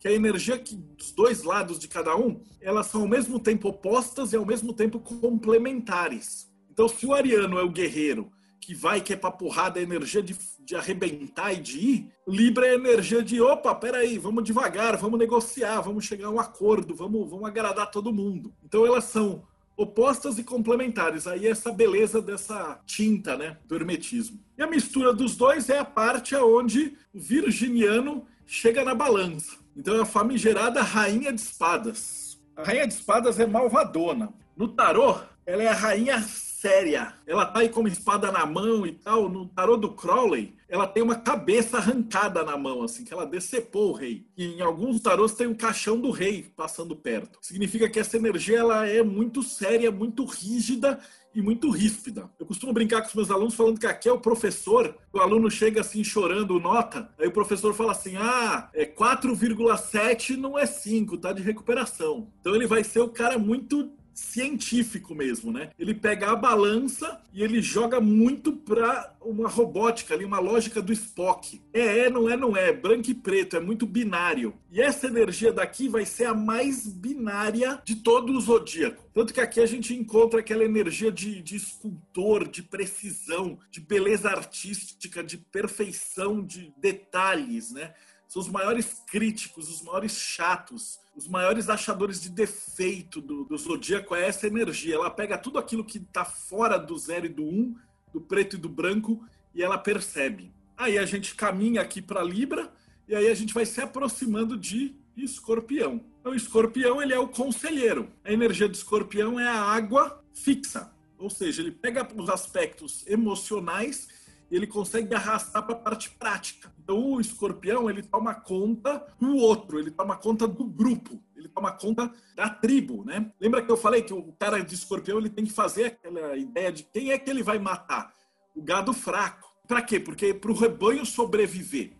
que 0.00 0.08
a 0.08 0.12
energia 0.12 0.58
que 0.58 0.76
dos 0.76 1.12
dois 1.12 1.44
lados 1.44 1.78
de 1.78 1.88
cada 1.88 2.16
um, 2.16 2.40
elas 2.60 2.88
são 2.88 3.02
ao 3.02 3.08
mesmo 3.08 3.38
tempo 3.40 3.68
opostas 3.68 4.32
e 4.32 4.36
ao 4.36 4.44
mesmo 4.44 4.72
tempo 4.74 4.98
complementares. 4.98 6.50
Então, 6.70 6.88
se 6.88 7.06
o 7.06 7.14
ariano 7.14 7.58
é 7.58 7.62
o 7.62 7.70
guerreiro 7.70 8.30
que 8.64 8.74
vai, 8.74 9.00
que 9.00 9.12
é 9.12 9.16
pra 9.16 9.30
porrada, 9.30 9.78
a 9.78 9.82
energia 9.82 10.22
de, 10.22 10.36
de 10.60 10.74
arrebentar 10.74 11.52
e 11.52 11.60
de 11.60 11.78
ir. 11.78 12.08
Libra 12.26 12.66
é 12.66 12.70
a 12.70 12.74
energia 12.74 13.22
de, 13.22 13.40
opa, 13.40 13.74
peraí, 13.74 14.18
vamos 14.18 14.44
devagar, 14.44 14.96
vamos 14.96 15.18
negociar, 15.18 15.80
vamos 15.80 16.04
chegar 16.04 16.28
a 16.28 16.30
um 16.30 16.40
acordo, 16.40 16.94
vamos, 16.94 17.28
vamos 17.28 17.46
agradar 17.46 17.90
todo 17.90 18.12
mundo. 18.12 18.52
Então 18.64 18.86
elas 18.86 19.04
são 19.04 19.42
opostas 19.76 20.38
e 20.38 20.44
complementares. 20.44 21.26
Aí 21.26 21.46
essa 21.46 21.72
beleza 21.72 22.22
dessa 22.22 22.80
tinta, 22.86 23.36
né, 23.36 23.58
do 23.66 23.74
hermetismo. 23.74 24.40
E 24.56 24.62
a 24.62 24.66
mistura 24.66 25.12
dos 25.12 25.36
dois 25.36 25.68
é 25.68 25.78
a 25.78 25.84
parte 25.84 26.34
onde 26.36 26.96
o 27.12 27.20
virginiano 27.20 28.26
chega 28.46 28.84
na 28.84 28.94
balança. 28.94 29.56
Então 29.76 29.96
é 29.96 30.02
a 30.02 30.06
famigerada 30.06 30.82
rainha 30.82 31.32
de 31.32 31.40
espadas. 31.40 32.40
A 32.56 32.62
rainha 32.62 32.86
de 32.86 32.94
espadas 32.94 33.40
é 33.40 33.46
malvadona. 33.46 34.32
No 34.56 34.68
tarô, 34.68 35.18
ela 35.44 35.62
é 35.62 35.68
a 35.68 35.74
rainha 35.74 36.24
séria. 36.64 37.12
Ela 37.26 37.44
tá 37.44 37.60
aí 37.60 37.68
com 37.68 37.80
uma 37.80 37.90
espada 37.90 38.32
na 38.32 38.46
mão 38.46 38.86
e 38.86 38.92
tal. 38.92 39.28
No 39.28 39.46
tarô 39.46 39.76
do 39.76 39.90
Crowley, 39.90 40.54
ela 40.66 40.86
tem 40.86 41.02
uma 41.02 41.16
cabeça 41.16 41.76
arrancada 41.76 42.42
na 42.42 42.56
mão, 42.56 42.82
assim, 42.82 43.04
que 43.04 43.12
ela 43.12 43.26
decepou 43.26 43.90
o 43.90 43.92
rei. 43.92 44.26
E 44.34 44.46
em 44.46 44.62
alguns 44.62 44.98
tarôs 45.02 45.34
tem 45.34 45.46
um 45.46 45.54
caixão 45.54 46.00
do 46.00 46.10
rei 46.10 46.50
passando 46.56 46.96
perto. 46.96 47.38
Significa 47.42 47.88
que 47.90 48.00
essa 48.00 48.16
energia 48.16 48.60
ela 48.60 48.88
é 48.88 49.02
muito 49.02 49.42
séria, 49.42 49.90
muito 49.90 50.24
rígida 50.24 50.98
e 51.34 51.42
muito 51.42 51.68
ríspida. 51.68 52.30
Eu 52.40 52.46
costumo 52.46 52.72
brincar 52.72 53.02
com 53.02 53.08
os 53.08 53.14
meus 53.14 53.30
alunos 53.30 53.54
falando 53.54 53.78
que 53.78 53.86
aqui 53.86 54.08
é 54.08 54.12
o 54.12 54.20
professor, 54.20 54.96
o 55.12 55.18
aluno 55.18 55.50
chega 55.50 55.82
assim 55.82 56.02
chorando 56.02 56.60
nota, 56.60 57.10
aí 57.18 57.26
o 57.26 57.32
professor 57.32 57.74
fala 57.74 57.92
assim: 57.92 58.16
"Ah, 58.16 58.70
é 58.72 58.86
4,7 58.86 60.36
não 60.36 60.56
é 60.56 60.64
5, 60.64 61.18
tá 61.18 61.32
de 61.32 61.42
recuperação". 61.42 62.32
Então 62.40 62.54
ele 62.54 62.66
vai 62.66 62.84
ser 62.84 63.00
o 63.00 63.08
cara 63.08 63.36
muito 63.36 63.90
científico 64.14 65.14
mesmo, 65.14 65.52
né? 65.52 65.70
Ele 65.78 65.94
pega 65.94 66.30
a 66.30 66.36
balança 66.36 67.20
e 67.32 67.42
ele 67.42 67.60
joga 67.60 68.00
muito 68.00 68.52
para 68.52 69.14
uma 69.20 69.48
robótica 69.48 70.14
ali, 70.14 70.24
uma 70.24 70.38
lógica 70.38 70.80
do 70.80 70.92
Spock. 70.92 71.60
É, 71.72 72.00
é, 72.00 72.10
não 72.10 72.28
é, 72.28 72.36
não 72.36 72.56
é, 72.56 72.72
branco 72.72 73.10
e 73.10 73.14
preto, 73.14 73.56
é 73.56 73.60
muito 73.60 73.86
binário. 73.86 74.54
E 74.70 74.80
essa 74.80 75.06
energia 75.06 75.52
daqui 75.52 75.88
vai 75.88 76.04
ser 76.06 76.26
a 76.26 76.34
mais 76.34 76.86
binária 76.86 77.80
de 77.84 77.96
todo 77.96 78.32
o 78.32 78.40
zodíaco. 78.40 79.04
Tanto 79.12 79.32
que 79.32 79.40
aqui 79.40 79.60
a 79.60 79.66
gente 79.66 79.94
encontra 79.94 80.40
aquela 80.40 80.64
energia 80.64 81.10
de, 81.10 81.40
de 81.40 81.56
escultor, 81.56 82.48
de 82.48 82.62
precisão, 82.62 83.58
de 83.70 83.80
beleza 83.80 84.28
artística, 84.28 85.22
de 85.22 85.38
perfeição, 85.38 86.44
de 86.44 86.72
detalhes, 86.76 87.70
né? 87.72 87.94
São 88.28 88.42
os 88.42 88.48
maiores 88.48 89.02
críticos, 89.06 89.68
os 89.68 89.82
maiores 89.82 90.12
chatos 90.12 90.98
os 91.16 91.28
maiores 91.28 91.68
achadores 91.68 92.20
de 92.20 92.28
defeito 92.28 93.20
do, 93.20 93.44
do 93.44 93.56
zodíaco 93.56 94.14
é 94.14 94.26
essa 94.26 94.46
energia. 94.46 94.96
Ela 94.96 95.10
pega 95.10 95.38
tudo 95.38 95.58
aquilo 95.58 95.84
que 95.84 95.98
está 95.98 96.24
fora 96.24 96.76
do 96.76 96.98
zero 96.98 97.26
e 97.26 97.28
do 97.28 97.44
um, 97.44 97.76
do 98.12 98.20
preto 98.20 98.56
e 98.56 98.58
do 98.58 98.68
branco, 98.68 99.24
e 99.54 99.62
ela 99.62 99.78
percebe. 99.78 100.52
Aí 100.76 100.98
a 100.98 101.06
gente 101.06 101.34
caminha 101.36 101.80
aqui 101.80 102.02
para 102.02 102.22
Libra, 102.22 102.72
e 103.06 103.14
aí 103.14 103.28
a 103.28 103.34
gente 103.34 103.54
vai 103.54 103.64
se 103.64 103.80
aproximando 103.80 104.56
de 104.56 104.96
Escorpião. 105.16 106.04
Então, 106.20 106.32
o 106.32 106.34
Escorpião 106.34 107.00
ele 107.00 107.14
é 107.14 107.18
o 107.18 107.28
conselheiro. 107.28 108.10
A 108.24 108.32
energia 108.32 108.68
do 108.68 108.74
Escorpião 108.74 109.38
é 109.38 109.46
a 109.46 109.62
água 109.62 110.24
fixa, 110.32 110.92
ou 111.16 111.30
seja, 111.30 111.62
ele 111.62 111.70
pega 111.70 112.08
os 112.16 112.28
aspectos 112.28 113.06
emocionais 113.06 114.08
ele 114.50 114.66
consegue 114.66 115.14
arrastar 115.14 115.64
para 115.64 115.74
a 115.74 115.78
parte 115.78 116.10
prática. 116.10 116.72
Então, 116.82 117.12
o 117.12 117.20
Escorpião 117.20 117.88
ele 117.88 118.02
toma 118.02 118.34
conta 118.34 119.06
do 119.18 119.36
outro, 119.36 119.78
ele 119.78 119.90
toma 119.90 120.16
conta 120.16 120.46
do 120.46 120.64
grupo, 120.64 121.22
ele 121.36 121.48
toma 121.48 121.72
conta 121.72 122.12
da 122.36 122.48
tribo, 122.48 123.04
né? 123.04 123.32
Lembra 123.40 123.62
que 123.62 123.70
eu 123.70 123.76
falei 123.76 124.02
que 124.02 124.12
o 124.12 124.32
cara 124.32 124.62
de 124.62 124.74
Escorpião 124.74 125.18
ele 125.18 125.30
tem 125.30 125.44
que 125.44 125.52
fazer 125.52 125.84
aquela 125.86 126.36
ideia 126.36 126.70
de 126.70 126.84
quem 126.84 127.10
é 127.10 127.18
que 127.18 127.30
ele 127.30 127.42
vai 127.42 127.58
matar? 127.58 128.12
O 128.54 128.62
gado 128.62 128.92
fraco. 128.92 129.52
Para 129.66 129.82
quê? 129.82 129.98
Porque 129.98 130.34
para 130.34 130.50
o 130.50 130.54
rebanho 130.54 131.06
sobreviver. 131.06 131.92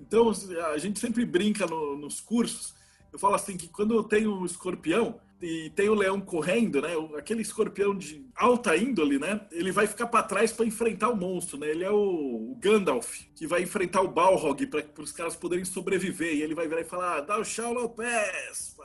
Então, 0.00 0.32
a 0.72 0.78
gente 0.78 0.98
sempre 0.98 1.24
brinca 1.24 1.66
no, 1.66 1.96
nos 1.96 2.20
cursos. 2.20 2.74
Eu 3.12 3.18
falo 3.18 3.34
assim 3.34 3.56
que 3.56 3.68
quando 3.68 3.94
eu 3.94 4.02
tenho 4.02 4.34
um 4.34 4.44
escorpião 4.44 5.20
e 5.42 5.70
tem 5.70 5.88
o 5.88 5.94
leão 5.94 6.20
correndo, 6.20 6.80
né? 6.80 6.90
Aquele 7.18 7.42
escorpião 7.42 7.96
de 7.96 8.24
alta 8.36 8.76
índole, 8.76 9.18
né? 9.18 9.40
Ele 9.50 9.72
vai 9.72 9.88
ficar 9.88 10.06
para 10.06 10.22
trás 10.22 10.52
para 10.52 10.64
enfrentar 10.64 11.08
o 11.08 11.16
monstro, 11.16 11.58
né? 11.58 11.68
Ele 11.68 11.82
é 11.82 11.90
o, 11.90 12.56
Gandalf 12.60 13.22
que 13.34 13.46
vai 13.46 13.62
enfrentar 13.62 14.02
o 14.02 14.08
Balrog 14.08 14.64
para 14.66 15.02
os 15.02 15.10
caras 15.10 15.34
poderem 15.34 15.64
sobreviver. 15.64 16.34
E 16.34 16.42
ele 16.42 16.54
vai 16.54 16.68
virar 16.68 16.82
e 16.82 16.84
falar: 16.84 17.16
ah, 17.16 17.20
dá 17.20 17.40
o 17.40 17.44
chão 17.44 17.74
no 17.74 17.88
pés. 17.88 18.76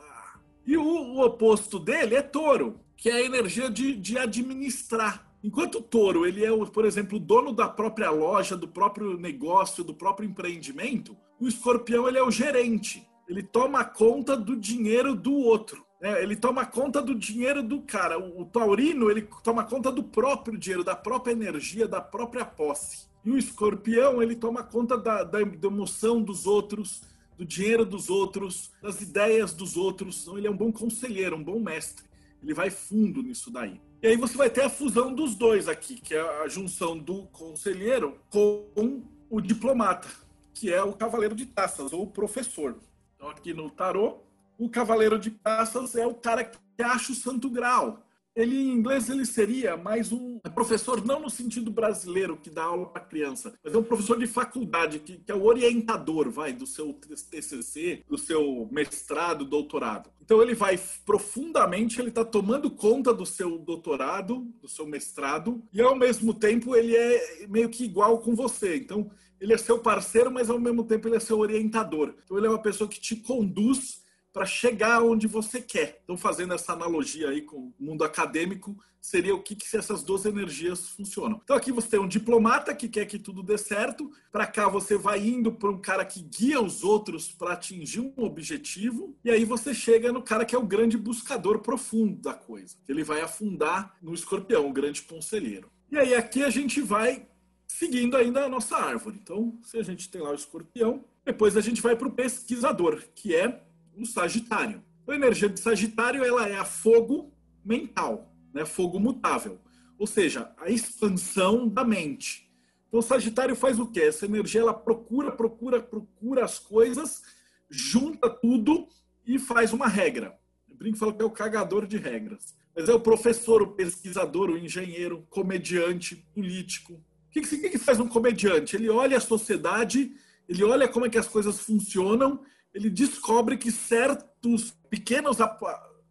E 0.65 0.75
o, 0.75 0.83
o, 0.83 1.21
oposto 1.21 1.79
dele 1.79 2.15
é 2.15 2.21
touro, 2.21 2.79
que 2.97 3.09
é 3.09 3.13
a 3.13 3.21
energia 3.21 3.69
de, 3.69 3.95
de 3.95 4.17
administrar. 4.17 5.31
Enquanto 5.43 5.75
o 5.75 5.81
touro, 5.81 6.25
ele 6.25 6.43
é, 6.43 6.49
por 6.65 6.83
exemplo, 6.83 7.17
o 7.17 7.21
dono 7.21 7.53
da 7.53 7.69
própria 7.69 8.09
loja, 8.09 8.57
do 8.57 8.67
próprio 8.67 9.15
negócio, 9.17 9.83
do 9.83 9.93
próprio 9.93 10.27
empreendimento, 10.27 11.15
o 11.39 11.47
escorpião 11.47 12.07
ele 12.07 12.17
é 12.17 12.23
o 12.23 12.31
gerente. 12.31 13.07
Ele 13.29 13.43
toma 13.43 13.85
conta 13.85 14.35
do 14.35 14.55
dinheiro 14.57 15.15
do 15.15 15.33
outro. 15.33 15.86
Né? 16.01 16.21
Ele 16.21 16.35
toma 16.35 16.65
conta 16.65 17.01
do 17.01 17.15
dinheiro 17.15 17.63
do 17.63 17.81
cara. 17.81 18.19
O, 18.19 18.41
o 18.41 18.45
taurino, 18.45 19.09
ele 19.09 19.27
toma 19.43 19.63
conta 19.63 19.91
do 19.91 20.03
próprio 20.03 20.57
dinheiro, 20.57 20.83
da 20.83 20.95
própria 20.95 21.31
energia, 21.31 21.87
da 21.87 22.01
própria 22.01 22.45
posse. 22.45 23.07
E 23.25 23.31
o 23.31 23.37
escorpião, 23.37 24.21
ele 24.21 24.35
toma 24.35 24.63
conta 24.63 24.97
da, 24.97 25.23
da 25.23 25.41
emoção 25.41 26.21
dos 26.21 26.45
outros, 26.45 27.01
do 27.37 27.45
dinheiro 27.45 27.85
dos 27.85 28.09
outros, 28.09 28.71
das 28.81 29.01
ideias 29.01 29.53
dos 29.53 29.75
outros. 29.75 30.21
Então, 30.21 30.37
ele 30.37 30.47
é 30.47 30.51
um 30.51 30.57
bom 30.57 30.71
conselheiro, 30.71 31.35
um 31.35 31.43
bom 31.43 31.59
mestre. 31.59 32.05
Ele 32.41 32.53
vai 32.53 32.69
fundo 32.69 33.21
nisso 33.21 33.51
daí. 33.51 33.81
E 34.01 34.07
aí 34.07 34.15
você 34.15 34.37
vai 34.37 34.49
ter 34.49 34.61
a 34.61 34.69
fusão 34.69 35.13
dos 35.13 35.33
dois 35.33 35.67
aqui, 35.67 35.95
que 35.95 36.13
é 36.13 36.43
a 36.43 36.47
junção 36.47 36.97
do 36.97 37.23
conselheiro 37.27 38.17
com 38.29 39.01
o 39.29 39.41
diplomata, 39.41 40.07
que 40.53 40.71
é 40.71 40.81
o 40.83 40.93
cavaleiro 40.93 41.33
de 41.35 41.47
taças, 41.47 41.91
ou 41.91 42.03
o 42.03 42.07
professor. 42.07 42.77
Então 43.15 43.27
aqui 43.27 43.53
no 43.53 43.71
tarô, 43.71 44.19
o 44.57 44.69
cavaleiro 44.69 45.19
de 45.19 45.31
taças 45.31 45.95
é 45.95 46.05
o 46.05 46.15
cara 46.15 46.43
que 46.43 46.83
acha 46.83 47.11
o 47.11 47.15
santo 47.15 47.49
grau, 47.49 48.03
ele 48.37 48.55
em 48.55 48.69
inglês 48.69 49.09
ele 49.09 49.25
seria 49.25 49.75
mais 49.75 50.11
um 50.11 50.37
professor 50.53 51.03
não 51.03 51.19
no 51.19 51.29
sentido 51.29 51.71
brasileiro 51.71 52.37
que 52.37 52.51
dá 52.51 52.65
aula 52.65 52.85
para 52.85 53.01
criança, 53.01 53.55
mas 53.63 53.73
é 53.73 53.77
um 53.79 53.83
professor 53.83 54.19
de 54.19 54.27
faculdade 54.27 54.99
que, 54.99 55.17
que, 55.17 55.31
é 55.31 55.33
o 55.33 55.43
orientador, 55.43 56.29
vai 56.29 56.53
do 56.53 56.67
seu 56.67 56.93
TCC, 56.93 58.03
do 58.07 58.15
seu 58.15 58.69
mestrado, 58.71 59.43
doutorado. 59.43 60.11
Então 60.21 60.39
ele 60.39 60.53
vai 60.53 60.79
profundamente, 61.03 61.99
ele 61.99 62.09
está 62.09 62.23
tomando 62.23 62.69
conta 62.69 63.11
do 63.11 63.25
seu 63.25 63.57
doutorado, 63.57 64.47
do 64.61 64.67
seu 64.67 64.85
mestrado 64.85 65.63
e 65.73 65.81
ao 65.81 65.95
mesmo 65.95 66.31
tempo 66.31 66.75
ele 66.75 66.95
é 66.95 67.47
meio 67.47 67.69
que 67.69 67.85
igual 67.85 68.19
com 68.19 68.35
você. 68.35 68.77
Então 68.77 69.09
ele 69.41 69.53
é 69.53 69.57
seu 69.57 69.79
parceiro, 69.79 70.29
mas 70.29 70.47
ao 70.47 70.59
mesmo 70.59 70.83
tempo 70.83 71.07
ele 71.07 71.15
é 71.15 71.19
seu 71.19 71.39
orientador. 71.39 72.13
Então 72.23 72.37
ele 72.37 72.45
é 72.45 72.49
uma 72.51 72.61
pessoa 72.61 72.87
que 72.87 72.99
te 72.99 73.15
conduz 73.15 74.05
para 74.37 74.45
chegar 74.45 75.01
onde 75.01 75.25
você 75.25 75.59
quer. 75.59 75.99
Então, 76.03 76.15
fazendo 76.15 76.53
essa 76.53 76.71
analogia 76.71 77.29
aí 77.29 77.41
com 77.41 77.57
o 77.57 77.73
mundo 77.79 78.03
acadêmico, 78.03 78.77
seria 79.01 79.33
o 79.33 79.41
que, 79.41 79.55
que 79.55 79.75
essas 79.75 80.03
duas 80.03 80.27
energias 80.27 80.89
funcionam. 80.89 81.41
Então, 81.43 81.55
aqui 81.55 81.71
você 81.71 81.87
tem 81.87 81.99
um 81.99 82.07
diplomata 82.07 82.75
que 82.75 82.87
quer 82.87 83.07
que 83.07 83.17
tudo 83.17 83.41
dê 83.41 83.57
certo, 83.57 84.11
para 84.31 84.45
cá 84.45 84.69
você 84.69 84.95
vai 84.95 85.27
indo 85.27 85.51
para 85.51 85.71
um 85.71 85.81
cara 85.81 86.05
que 86.05 86.21
guia 86.21 86.61
os 86.61 86.83
outros 86.83 87.31
para 87.31 87.53
atingir 87.53 88.01
um 88.01 88.13
objetivo, 88.23 89.17
e 89.25 89.31
aí 89.31 89.43
você 89.43 89.73
chega 89.73 90.13
no 90.13 90.21
cara 90.21 90.45
que 90.45 90.53
é 90.53 90.59
o 90.59 90.67
grande 90.67 90.99
buscador 90.99 91.57
profundo 91.57 92.21
da 92.21 92.35
coisa. 92.35 92.75
Ele 92.87 93.03
vai 93.03 93.21
afundar 93.21 93.97
no 93.99 94.13
escorpião, 94.13 94.69
o 94.69 94.73
grande 94.73 95.01
conselheiro. 95.01 95.71
E 95.91 95.97
aí 95.97 96.13
aqui 96.13 96.43
a 96.43 96.51
gente 96.51 96.79
vai 96.79 97.25
seguindo 97.67 98.15
ainda 98.15 98.45
a 98.45 98.49
nossa 98.49 98.77
árvore. 98.77 99.17
Então, 99.19 99.57
se 99.63 99.79
a 99.79 99.83
gente 99.83 100.11
tem 100.11 100.21
lá 100.21 100.29
o 100.29 100.35
escorpião, 100.35 101.03
depois 101.25 101.57
a 101.57 101.61
gente 101.61 101.81
vai 101.81 101.95
para 101.95 102.07
o 102.07 102.11
pesquisador, 102.11 103.03
que 103.15 103.35
é 103.35 103.63
o 104.01 104.05
Sagitário. 104.05 104.83
A 105.07 105.15
energia 105.15 105.49
de 105.49 105.59
Sagitário 105.59 106.23
ela 106.23 106.47
é 106.47 106.57
a 106.57 106.65
fogo 106.65 107.33
mental, 107.63 108.33
né? 108.53 108.65
fogo 108.65 108.99
mutável, 108.99 109.59
ou 109.97 110.05
seja, 110.05 110.51
a 110.57 110.69
expansão 110.69 111.67
da 111.67 111.83
mente. 111.83 112.49
Então, 112.87 112.99
o 112.99 113.03
Sagitário 113.03 113.55
faz 113.55 113.79
o 113.79 113.87
quê? 113.87 114.01
Essa 114.01 114.25
energia 114.25 114.61
ela 114.61 114.73
procura, 114.73 115.31
procura, 115.31 115.81
procura 115.81 116.45
as 116.45 116.59
coisas, 116.59 117.21
junta 117.69 118.29
tudo 118.29 118.87
e 119.25 119.37
faz 119.37 119.73
uma 119.73 119.87
regra. 119.87 120.37
Eu 120.69 120.75
brinco 120.77 120.97
falo 120.97 121.13
que 121.13 121.21
é 121.21 121.25
o 121.25 121.31
cagador 121.31 121.85
de 121.85 121.97
regras. 121.97 122.55
Mas 122.75 122.87
é 122.87 122.93
o 122.93 122.99
professor, 122.99 123.61
o 123.61 123.73
pesquisador, 123.73 124.49
o 124.49 124.57
engenheiro, 124.57 125.25
comediante, 125.29 126.15
político. 126.33 126.93
O 126.93 127.31
que, 127.31 127.41
que, 127.41 127.69
que 127.69 127.77
faz 127.77 127.99
um 127.99 128.07
comediante? 128.07 128.75
Ele 128.75 128.89
olha 128.89 129.17
a 129.17 129.21
sociedade, 129.21 130.15
ele 130.47 130.63
olha 130.63 130.87
como 130.87 131.05
é 131.05 131.09
que 131.09 131.17
as 131.17 131.27
coisas 131.27 131.59
funcionam 131.59 132.39
ele 132.77 132.91
descobre 132.91 133.57
que 133.57 133.71
certos 133.71 134.71
pequenos 134.87 135.39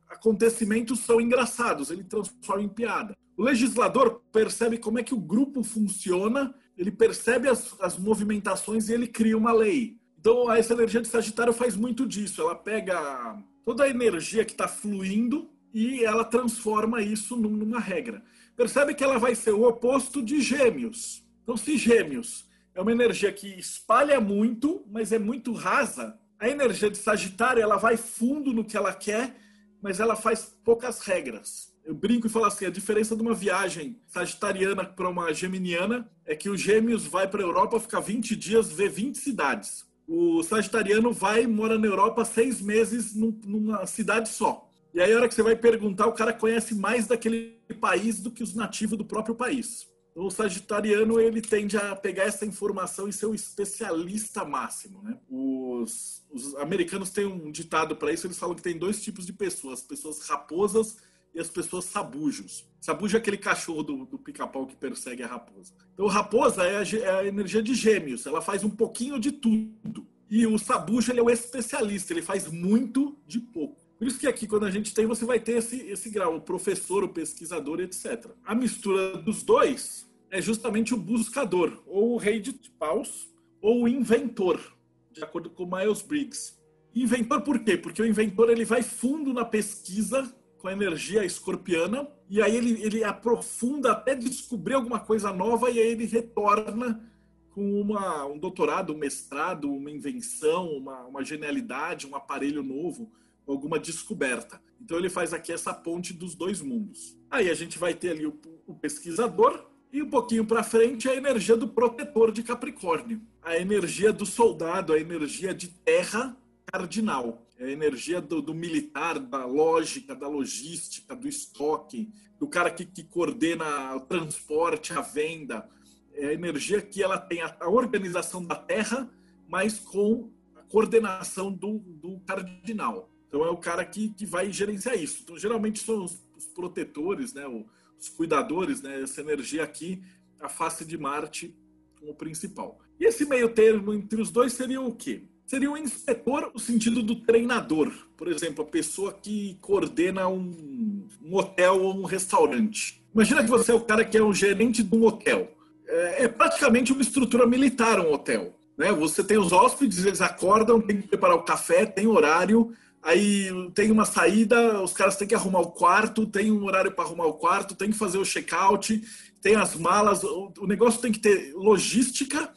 acontecimentos 0.09 0.99
são 0.99 1.21
engraçados, 1.21 1.93
ele 1.93 2.03
transforma 2.03 2.65
em 2.65 2.69
piada. 2.69 3.17
O 3.37 3.45
legislador 3.45 4.21
percebe 4.33 4.77
como 4.77 4.99
é 4.99 5.05
que 5.05 5.15
o 5.15 5.21
grupo 5.21 5.63
funciona, 5.63 6.53
ele 6.77 6.91
percebe 6.91 7.49
as, 7.49 7.73
as 7.81 7.97
movimentações 7.97 8.89
e 8.89 8.93
ele 8.93 9.07
cria 9.07 9.39
uma 9.39 9.53
lei. 9.53 9.97
Então, 10.19 10.53
essa 10.53 10.73
energia 10.73 11.01
de 11.01 11.07
Sagitário 11.07 11.53
faz 11.53 11.77
muito 11.77 12.05
disso. 12.05 12.43
Ela 12.43 12.57
pega 12.57 13.41
toda 13.65 13.85
a 13.85 13.89
energia 13.89 14.45
que 14.45 14.51
está 14.51 14.67
fluindo 14.67 15.49
e 15.73 16.03
ela 16.03 16.25
transforma 16.25 17.01
isso 17.01 17.37
numa 17.37 17.79
regra. 17.79 18.25
Percebe 18.57 18.93
que 18.93 19.05
ela 19.05 19.21
vai 19.21 19.37
ser 19.37 19.53
o 19.53 19.69
oposto 19.69 20.21
de 20.21 20.41
Gêmeos. 20.41 21.25
Então, 21.45 21.57
se 21.57 21.77
Gêmeos 21.77 22.45
é 22.75 22.83
uma 22.83 22.91
energia 22.91 23.33
que 23.33 23.47
espalha 23.57 24.21
muito, 24.21 24.85
mas 24.91 25.13
é 25.13 25.19
muito 25.19 25.53
rasa, 25.53 26.19
a 26.39 26.49
energia 26.49 26.91
de 26.91 26.99
Sagitário 26.99 27.63
ela 27.63 27.77
vai 27.77 27.97
fundo 27.97 28.53
no 28.53 28.65
que 28.65 28.77
ela 28.77 28.93
quer, 28.93 29.37
mas 29.83 30.01
ela 30.01 30.17
faz 30.17 30.57
poucas 30.65 31.01
regras. 31.01 31.75
Eu 31.85 31.95
brinco 31.95 32.27
e 32.27 32.31
falo 32.31 32.47
assim: 32.47 32.67
a 32.67 32.71
diferença 32.71 33.15
de 33.15 33.23
uma 33.23 33.35
viagem 33.35 34.01
sagitariana 34.09 34.85
para 34.85 35.09
uma 35.09 35.33
geminiana 35.33 36.11
é 36.25 36.35
que 36.35 36.51
o 36.51 36.57
Gêmeos 36.57 37.07
vai 37.07 37.29
para 37.29 37.41
a 37.41 37.47
Europa 37.47 37.79
ficar 37.79 38.01
20 38.01 38.35
dias, 38.35 38.73
ver 38.73 38.91
20 38.91 39.17
cidades. 39.17 39.87
O 40.09 40.43
sagitariano 40.43 41.13
vai 41.13 41.47
mora 41.47 41.79
na 41.79 41.87
Europa 41.87 42.25
seis 42.25 42.61
meses 42.61 43.15
numa 43.15 43.87
cidade 43.87 44.29
só. 44.29 44.69
E 44.95 45.01
aí, 45.01 45.13
a 45.13 45.17
hora 45.17 45.29
que 45.29 45.35
você 45.35 45.43
vai 45.43 45.55
perguntar, 45.55 46.07
o 46.07 46.13
cara 46.13 46.33
conhece 46.33 46.75
mais 46.75 47.07
daquele 47.07 47.61
país 47.81 48.21
do 48.21 48.31
que 48.31 48.43
os 48.43 48.55
nativos 48.55 48.97
do 48.97 49.05
próprio 49.05 49.35
país. 49.35 49.87
Então, 50.17 50.27
o 50.27 50.31
sagitariano 50.31 51.21
ele 51.21 51.43
tende 51.43 51.77
a 51.77 51.95
pegar 51.95 52.25
essa 52.25 52.47
informação 52.47 53.07
e 53.07 53.13
ser 53.13 53.27
o 53.27 53.35
especialista 53.35 54.45
máximo. 54.45 55.03
Né? 55.03 55.19
Os 55.29 56.26
os 56.37 56.55
americanos 56.57 57.11
têm 57.11 57.25
um 57.25 57.51
ditado 57.51 57.97
para 57.97 58.13
isso, 58.13 58.27
eles 58.27 58.39
falam 58.39 58.55
que 58.55 58.63
tem 58.63 58.79
dois 58.79 59.03
tipos 59.03 59.25
de 59.25 59.33
pessoas, 59.33 59.81
as 59.81 59.87
pessoas 59.87 60.21
raposas 60.29 60.99
e 61.35 61.41
as 61.41 61.49
pessoas 61.49 61.85
sabujos. 61.87 62.67
Sabujo 62.81 63.17
é 63.17 63.21
aquele 63.21 63.37
cachorro 63.37 63.83
do, 63.83 64.07
do 64.07 64.19
pica-pau 64.19 64.67
que 64.67 64.77
persegue 64.77 65.23
a 65.23 65.27
raposa. 65.27 65.73
Então, 65.93 66.07
raposa 66.07 66.65
é 66.65 66.79
a, 66.79 66.83
é 66.83 67.21
a, 67.21 67.27
energia 67.27 67.63
de 67.63 67.75
gêmeos, 67.75 68.27
ela 68.27 68.41
faz 68.41 68.63
um 68.63 68.71
pouquinho 68.71 69.19
de 69.19 69.33
tudo. 69.33 70.07
E 70.31 70.47
o 70.47 70.59
sabujo 70.59 71.13
ele 71.13 71.21
é 71.21 71.23
o 71.23 71.31
especialista, 71.31 72.13
ele 72.13 72.23
faz 72.23 72.51
muito 72.51 73.17
de 73.27 73.39
pouco. 73.39 73.81
Por 73.99 74.07
isso 74.07 74.19
que 74.19 74.27
aqui, 74.27 74.47
quando 74.47 74.67
a 74.67 74.71
gente 74.71 74.93
tem, 74.93 75.07
você 75.07 75.25
vai 75.25 75.41
ter 75.41 75.59
esse, 75.59 75.77
esse 75.89 76.11
grau, 76.11 76.37
o 76.37 76.41
professor, 76.41 77.03
o 77.03 77.09
pesquisador, 77.09 77.81
etc. 77.81 78.27
A 78.45 78.55
mistura 78.55 79.17
dos 79.17 79.43
dois 79.43 80.07
é 80.31 80.43
justamente 80.43 80.93
o 80.93 80.99
buscador, 80.99 81.83
ou 81.87 82.15
o 82.15 82.17
rei 82.19 82.41
de 82.41 82.53
paus, 82.79 83.29
ou 83.61 83.85
o 83.85 83.89
inventor 83.89 84.76
de 85.17 85.25
acordo 85.25 85.49
com 85.49 85.65
Miles 85.65 86.03
Briggs. 86.03 86.55
Inventor 86.95 87.41
por 87.43 87.59
quê? 87.59 87.77
Porque 87.77 88.03
o 88.03 88.07
inventor 88.07 88.51
ele 88.51 88.65
vai 88.65 88.83
fundo 88.83 89.33
na 89.33 89.45
pesquisa 89.45 90.31
com 90.59 90.69
a 90.69 90.73
energia 90.73 91.25
escorpiana 91.25 92.09
e 92.29 92.41
aí 92.43 92.55
ele, 92.55 92.83
ele 92.83 93.03
aprofunda 93.03 93.93
até 93.93 94.15
descobrir 94.15 94.75
alguma 94.75 95.01
coisa 95.01 95.33
nova 95.33 95.71
e 95.71 95.79
aí 95.79 95.89
ele 95.89 96.05
retorna 96.07 97.03
com 97.51 97.81
uma, 97.81 98.27
um 98.27 98.39
doutorado, 98.39 98.93
um 98.93 98.99
mestrado, 98.99 99.73
uma 99.73 99.91
invenção, 99.91 100.69
uma, 100.69 101.05
uma 101.07 101.25
genialidade, 101.25 102.07
um 102.07 102.15
aparelho 102.15 102.63
novo. 102.63 103.11
alguma 103.47 103.79
descoberta. 103.79 104.61
Então 104.81 104.99
ele 104.99 105.09
faz 105.09 105.33
aqui 105.33 105.53
essa 105.53 105.73
ponte 105.73 106.13
dos 106.13 106.35
dois 106.35 106.61
mundos. 106.61 107.17
Aí 107.31 107.49
a 107.49 107.55
gente 107.55 107.79
vai 107.79 107.95
ter 107.95 108.11
ali 108.11 108.27
o, 108.27 108.39
o 108.67 108.75
pesquisador 108.75 109.67
e 109.93 110.03
um 110.03 110.11
pouquinho 110.11 110.45
para 110.45 110.63
frente 110.63 111.09
a 111.09 111.15
energia 111.15 111.57
do 111.57 111.69
protetor 111.69 112.33
de 112.33 112.43
Capricórnio, 112.43 113.23
a 113.47 113.57
energia 113.57 114.13
do 114.13 114.27
soldado, 114.27 114.93
a 114.93 114.99
energia 114.99 115.55
de 115.55 115.69
terra 115.69 116.37
cardinal, 116.67 117.47
é 117.57 117.67
a 117.67 117.71
energia 117.71 118.21
do, 118.21 118.43
do 118.43 118.53
militar, 118.53 119.21
da 119.21 119.47
lógica, 119.47 120.17
da 120.17 120.27
logística, 120.27 121.15
do 121.15 121.29
estoque, 121.29 122.13
do 122.41 122.49
cara 122.49 122.73
que, 122.73 122.85
que 122.85 123.05
coordena 123.05 123.95
o 123.95 124.01
transporte, 124.01 124.93
a 124.93 125.01
venda. 125.01 125.71
É 126.13 126.27
a 126.27 126.33
energia 126.35 126.83
que 126.83 127.01
ela 127.01 127.19
tem 127.19 127.41
a, 127.41 127.57
a 127.61 127.71
organização 127.71 128.45
da 128.45 128.57
terra, 128.57 129.09
mas 129.49 129.79
com 129.79 130.29
a 130.57 130.63
coordenação 130.63 131.53
do, 131.53 131.79
do 131.79 132.19
cardinal. 132.27 133.09
Então 133.29 133.45
é 133.45 133.49
o 133.49 133.57
cara 133.57 133.85
que, 133.85 134.09
que 134.09 134.27
vai 134.27 134.51
gerenciar 134.53 134.97
isso. 134.97 135.23
Então 135.23 135.39
geralmente 135.39 135.79
são 135.79 136.03
os, 136.03 136.21
os 136.37 136.47
protetores, 136.47 137.33
né, 137.33 137.47
os 137.47 138.09
cuidadores, 138.09 138.83
né, 138.83 139.03
essa 139.03 139.21
energia 139.21 139.63
aqui, 139.63 140.03
a 140.41 140.49
face 140.49 140.85
de 140.85 140.99
Marte 140.99 141.57
como 141.97 142.13
principal. 142.13 142.81
E 142.99 143.05
esse 143.05 143.25
meio 143.25 143.49
termo 143.49 143.93
entre 143.93 144.21
os 144.21 144.31
dois 144.31 144.53
seria 144.53 144.81
o 144.81 144.93
quê? 144.93 145.23
Seria 145.47 145.71
o 145.71 145.77
inspetor 145.77 146.51
no 146.53 146.59
sentido 146.59 147.03
do 147.03 147.17
treinador. 147.17 147.93
Por 148.17 148.29
exemplo, 148.29 148.65
a 148.65 148.67
pessoa 148.67 149.13
que 149.13 149.57
coordena 149.61 150.27
um, 150.27 151.07
um 151.23 151.37
hotel 151.37 151.81
ou 151.83 151.97
um 151.97 152.05
restaurante. 152.05 153.01
Imagina 153.15 153.45
que 153.45 153.51
você 153.51 153.71
é 153.71 153.75
o 153.75 153.81
cara 153.81 154.05
que 154.05 154.19
é 154.19 154.23
o 154.23 154.35
gerente 154.35 154.83
de 154.83 154.95
um 154.95 155.05
hotel. 155.05 155.51
É, 155.87 156.25
é 156.25 156.29
praticamente 156.29 156.93
uma 156.93 157.03
estrutura 157.03 157.47
militar 157.47 158.01
um 158.01 158.13
hotel. 158.13 158.55
Né? 158.77 158.93
Você 158.93 159.23
tem 159.23 159.39
os 159.39 159.53
hóspedes, 159.53 160.05
eles 160.05 160.21
acordam, 160.21 160.81
tem 160.81 161.01
que 161.01 161.09
preparar 161.09 161.37
o 161.37 161.43
café, 161.43 161.87
tem 161.87 162.07
horário, 162.07 162.73
aí 163.03 163.49
tem 163.75 163.91
uma 163.91 164.05
saída, 164.05 164.83
os 164.83 164.93
caras 164.93 165.17
têm 165.17 165.29
que 165.29 165.35
arrumar 165.35 165.61
o 165.61 165.71
quarto, 165.71 166.27
tem 166.27 166.51
um 166.51 166.65
horário 166.65 166.93
para 166.93 167.05
arrumar 167.05 167.27
o 167.27 167.35
quarto, 167.35 167.75
tem 167.75 167.91
que 167.91 167.97
fazer 167.97 168.19
o 168.19 168.25
check-out, 168.25 169.01
tem 169.41 169.55
as 169.55 169.77
malas, 169.77 170.25
o 170.25 170.67
negócio 170.67 171.01
tem 171.01 171.13
que 171.13 171.21
ter 171.21 171.55
logística 171.55 172.53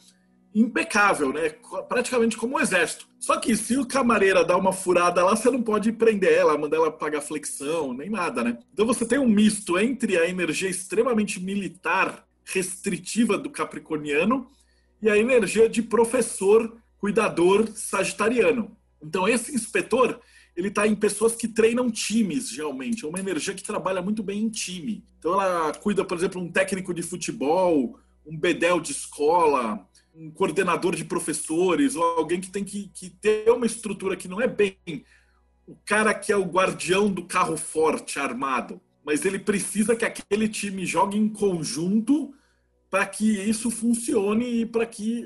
impecável, 0.54 1.32
né? 1.32 1.50
Praticamente 1.88 2.36
como 2.36 2.56
um 2.56 2.60
exército. 2.60 3.06
Só 3.18 3.36
que 3.36 3.56
se 3.56 3.76
o 3.76 3.86
camareira 3.86 4.44
dá 4.44 4.56
uma 4.56 4.72
furada 4.72 5.24
lá, 5.24 5.36
você 5.36 5.50
não 5.50 5.62
pode 5.62 5.92
prender 5.92 6.32
ela, 6.32 6.58
mandar 6.58 6.78
ela 6.78 6.90
pagar 6.90 7.20
flexão, 7.20 7.92
nem 7.92 8.10
nada, 8.10 8.42
né? 8.42 8.58
Então 8.72 8.86
você 8.86 9.04
tem 9.04 9.18
um 9.18 9.28
misto 9.28 9.78
entre 9.78 10.16
a 10.18 10.28
energia 10.28 10.68
extremamente 10.68 11.38
militar, 11.40 12.26
restritiva 12.44 13.38
do 13.38 13.50
capricorniano 13.50 14.46
e 15.00 15.08
a 15.08 15.16
energia 15.16 15.68
de 15.68 15.82
professor, 15.82 16.76
cuidador 16.98 17.68
sagitariano. 17.74 18.76
Então 19.02 19.28
esse 19.28 19.54
inspetor, 19.54 20.20
ele 20.56 20.68
está 20.68 20.86
em 20.86 20.96
pessoas 20.96 21.36
que 21.36 21.46
treinam 21.46 21.90
times, 21.90 22.48
geralmente. 22.50 23.04
É 23.04 23.08
uma 23.08 23.20
energia 23.20 23.54
que 23.54 23.62
trabalha 23.62 24.02
muito 24.02 24.22
bem 24.22 24.42
em 24.42 24.48
time. 24.48 25.04
Então 25.18 25.32
ela 25.32 25.72
cuida, 25.74 26.04
por 26.04 26.16
exemplo, 26.16 26.40
um 26.40 26.50
técnico 26.50 26.92
de 26.92 27.02
futebol, 27.02 27.98
um 28.26 28.36
bedel 28.36 28.80
de 28.80 28.92
escola, 28.92 29.86
um 30.20 30.30
coordenador 30.30 30.94
de 30.94 31.04
professores, 31.04 31.96
ou 31.96 32.02
alguém 32.02 32.40
que 32.40 32.50
tem 32.50 32.62
que, 32.62 32.88
que 32.94 33.08
ter 33.08 33.50
uma 33.50 33.66
estrutura 33.66 34.16
que 34.16 34.28
não 34.28 34.40
é 34.40 34.46
bem 34.46 34.76
o 35.70 35.76
cara 35.86 36.12
que 36.12 36.32
é 36.32 36.36
o 36.36 36.44
guardião 36.44 37.08
do 37.08 37.24
carro 37.24 37.56
forte 37.56 38.18
armado, 38.18 38.80
mas 39.04 39.24
ele 39.24 39.38
precisa 39.38 39.94
que 39.94 40.04
aquele 40.04 40.48
time 40.48 40.84
jogue 40.84 41.16
em 41.16 41.28
conjunto 41.28 42.34
para 42.90 43.06
que 43.06 43.24
isso 43.48 43.70
funcione 43.70 44.62
e 44.62 44.66
para 44.66 44.84
que 44.84 45.24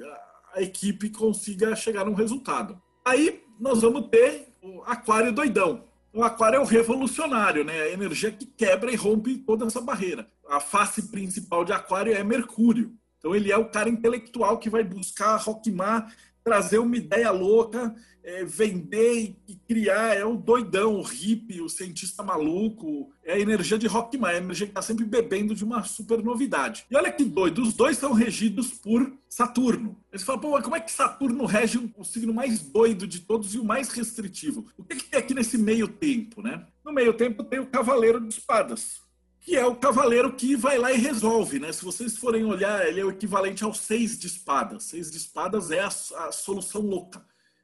a 0.53 0.61
equipe 0.61 1.09
consiga 1.09 1.75
chegar 1.75 2.05
num 2.05 2.13
resultado. 2.13 2.79
Aí 3.03 3.43
nós 3.59 3.81
vamos 3.81 4.09
ter 4.09 4.49
o 4.63 4.83
aquário 4.83 5.33
doidão. 5.33 5.85
O 6.13 6.23
aquário 6.23 6.59
é 6.59 6.61
o 6.61 6.67
revolucionário, 6.67 7.65
né? 7.65 7.81
A 7.81 7.91
energia 7.91 8.31
que 8.31 8.45
quebra 8.45 8.93
e 8.93 8.97
rompe 8.97 9.39
toda 9.39 9.65
essa 9.65 9.81
barreira. 9.81 10.29
A 10.47 10.61
face 10.61 11.11
principal 11.11 11.65
de 11.65 11.73
aquário 11.73 12.13
é 12.13 12.23
Mercúrio. 12.23 12.93
Então 13.25 13.35
ele 13.35 13.51
é 13.51 13.57
o 13.57 13.71
cara 13.71 13.89
intelectual 13.89 14.59
que 14.59 14.69
vai 14.69 14.85
buscar 14.85 15.37
Rockmar, 15.37 16.15
trazer 16.45 16.77
uma 16.77 16.95
ideia 16.95 17.31
louca, 17.31 17.95
é, 18.23 18.45
vender 18.45 19.35
e 19.49 19.57
criar. 19.67 20.15
É 20.15 20.27
o 20.27 20.37
doidão, 20.37 20.97
o 20.97 21.03
hippie, 21.03 21.63
o 21.63 21.69
cientista 21.71 22.23
maluco. 22.23 23.11
É 23.25 23.33
a 23.33 23.41
energia 23.41 23.79
de 23.79 23.87
Rockmar, 23.87 24.33
é 24.33 24.35
a 24.35 24.43
energia 24.43 24.67
que 24.67 24.73
está 24.73 24.83
sempre 24.83 25.07
bebendo 25.07 25.55
de 25.55 25.65
uma 25.65 25.83
super 25.85 26.23
novidade. 26.23 26.85
E 26.91 26.95
olha 26.95 27.11
que 27.11 27.25
doido, 27.25 27.63
os 27.63 27.73
dois 27.73 27.97
são 27.97 28.13
regidos 28.13 28.73
por 28.73 29.11
Saturno. 29.27 29.99
Eles 30.13 30.23
falam, 30.23 30.43
pô, 30.43 30.61
como 30.61 30.77
é 30.77 30.81
que 30.81 30.93
Saturno 30.93 31.47
rege 31.47 31.91
o 31.97 32.05
signo 32.05 32.35
mais 32.35 32.61
doido 32.61 33.07
de 33.07 33.21
todos 33.21 33.55
e 33.55 33.59
o 33.59 33.65
mais 33.65 33.89
restritivo? 33.89 34.67
O 34.77 34.85
que, 34.85 34.97
que 34.97 35.05
tem 35.05 35.19
aqui 35.19 35.33
nesse 35.33 35.57
meio 35.57 35.89
tempo, 35.89 36.43
né? 36.43 36.67
No 36.85 36.93
meio 36.93 37.15
tempo 37.15 37.43
tem 37.43 37.59
o 37.59 37.67
Cavaleiro 37.67 38.21
de 38.21 38.29
Espadas, 38.29 39.01
que 39.45 39.55
é 39.57 39.67
o 39.67 39.77
cavaleiro 39.77 40.33
que 40.33 40.57
vai 40.57 40.79
lá 40.79 40.91
e 40.91 40.97
resolve, 40.97 41.61
né? 41.61 41.71
Se 41.71 41.85
vocês 41.85 42.17
forem 42.17 42.45
olhar, 42.47 42.89
ele 42.89 43.01
é 43.01 43.05
o 43.05 43.11
equivalente 43.11 43.63
ao 43.63 43.75
seis 43.75 44.19
de 44.19 44.27
espadas. 44.27 44.85
Seis 44.85 45.11
de 45.11 45.19
espadas 45.19 45.71
é 45.71 45.81
a, 45.81 45.89
a 45.89 46.33
solução 46.33 46.81
louca, 46.81 47.23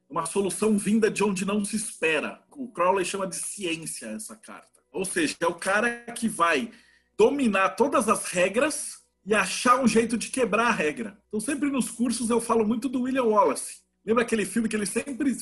uma 0.08 0.26
solução 0.26 0.76
vinda 0.76 1.10
de 1.10 1.24
onde 1.24 1.46
não 1.46 1.64
se 1.64 1.76
espera. 1.76 2.42
O 2.50 2.68
Crowley 2.68 3.04
chama 3.06 3.26
de 3.26 3.36
ciência 3.36 4.08
essa 4.08 4.36
carta. 4.36 4.68
Ou 4.92 5.06
seja, 5.06 5.34
é 5.40 5.46
o 5.46 5.54
cara 5.54 6.04
que 6.14 6.28
vai 6.28 6.70
dominar 7.16 7.70
todas 7.70 8.10
as 8.10 8.26
regras 8.26 8.98
e 9.24 9.34
achar 9.34 9.80
um 9.80 9.88
jeito 9.88 10.18
de 10.18 10.28
quebrar 10.28 10.66
a 10.66 10.72
regra. 10.72 11.18
Então, 11.28 11.40
sempre 11.40 11.70
nos 11.70 11.90
cursos 11.90 12.28
eu 12.28 12.42
falo 12.42 12.66
muito 12.66 12.90
do 12.90 13.02
William 13.02 13.24
Wallace. 13.24 13.78
Lembra 14.04 14.22
aquele 14.22 14.44
filme 14.44 14.68
que 14.68 14.76
ele 14.76 14.86
sempre 14.86 15.34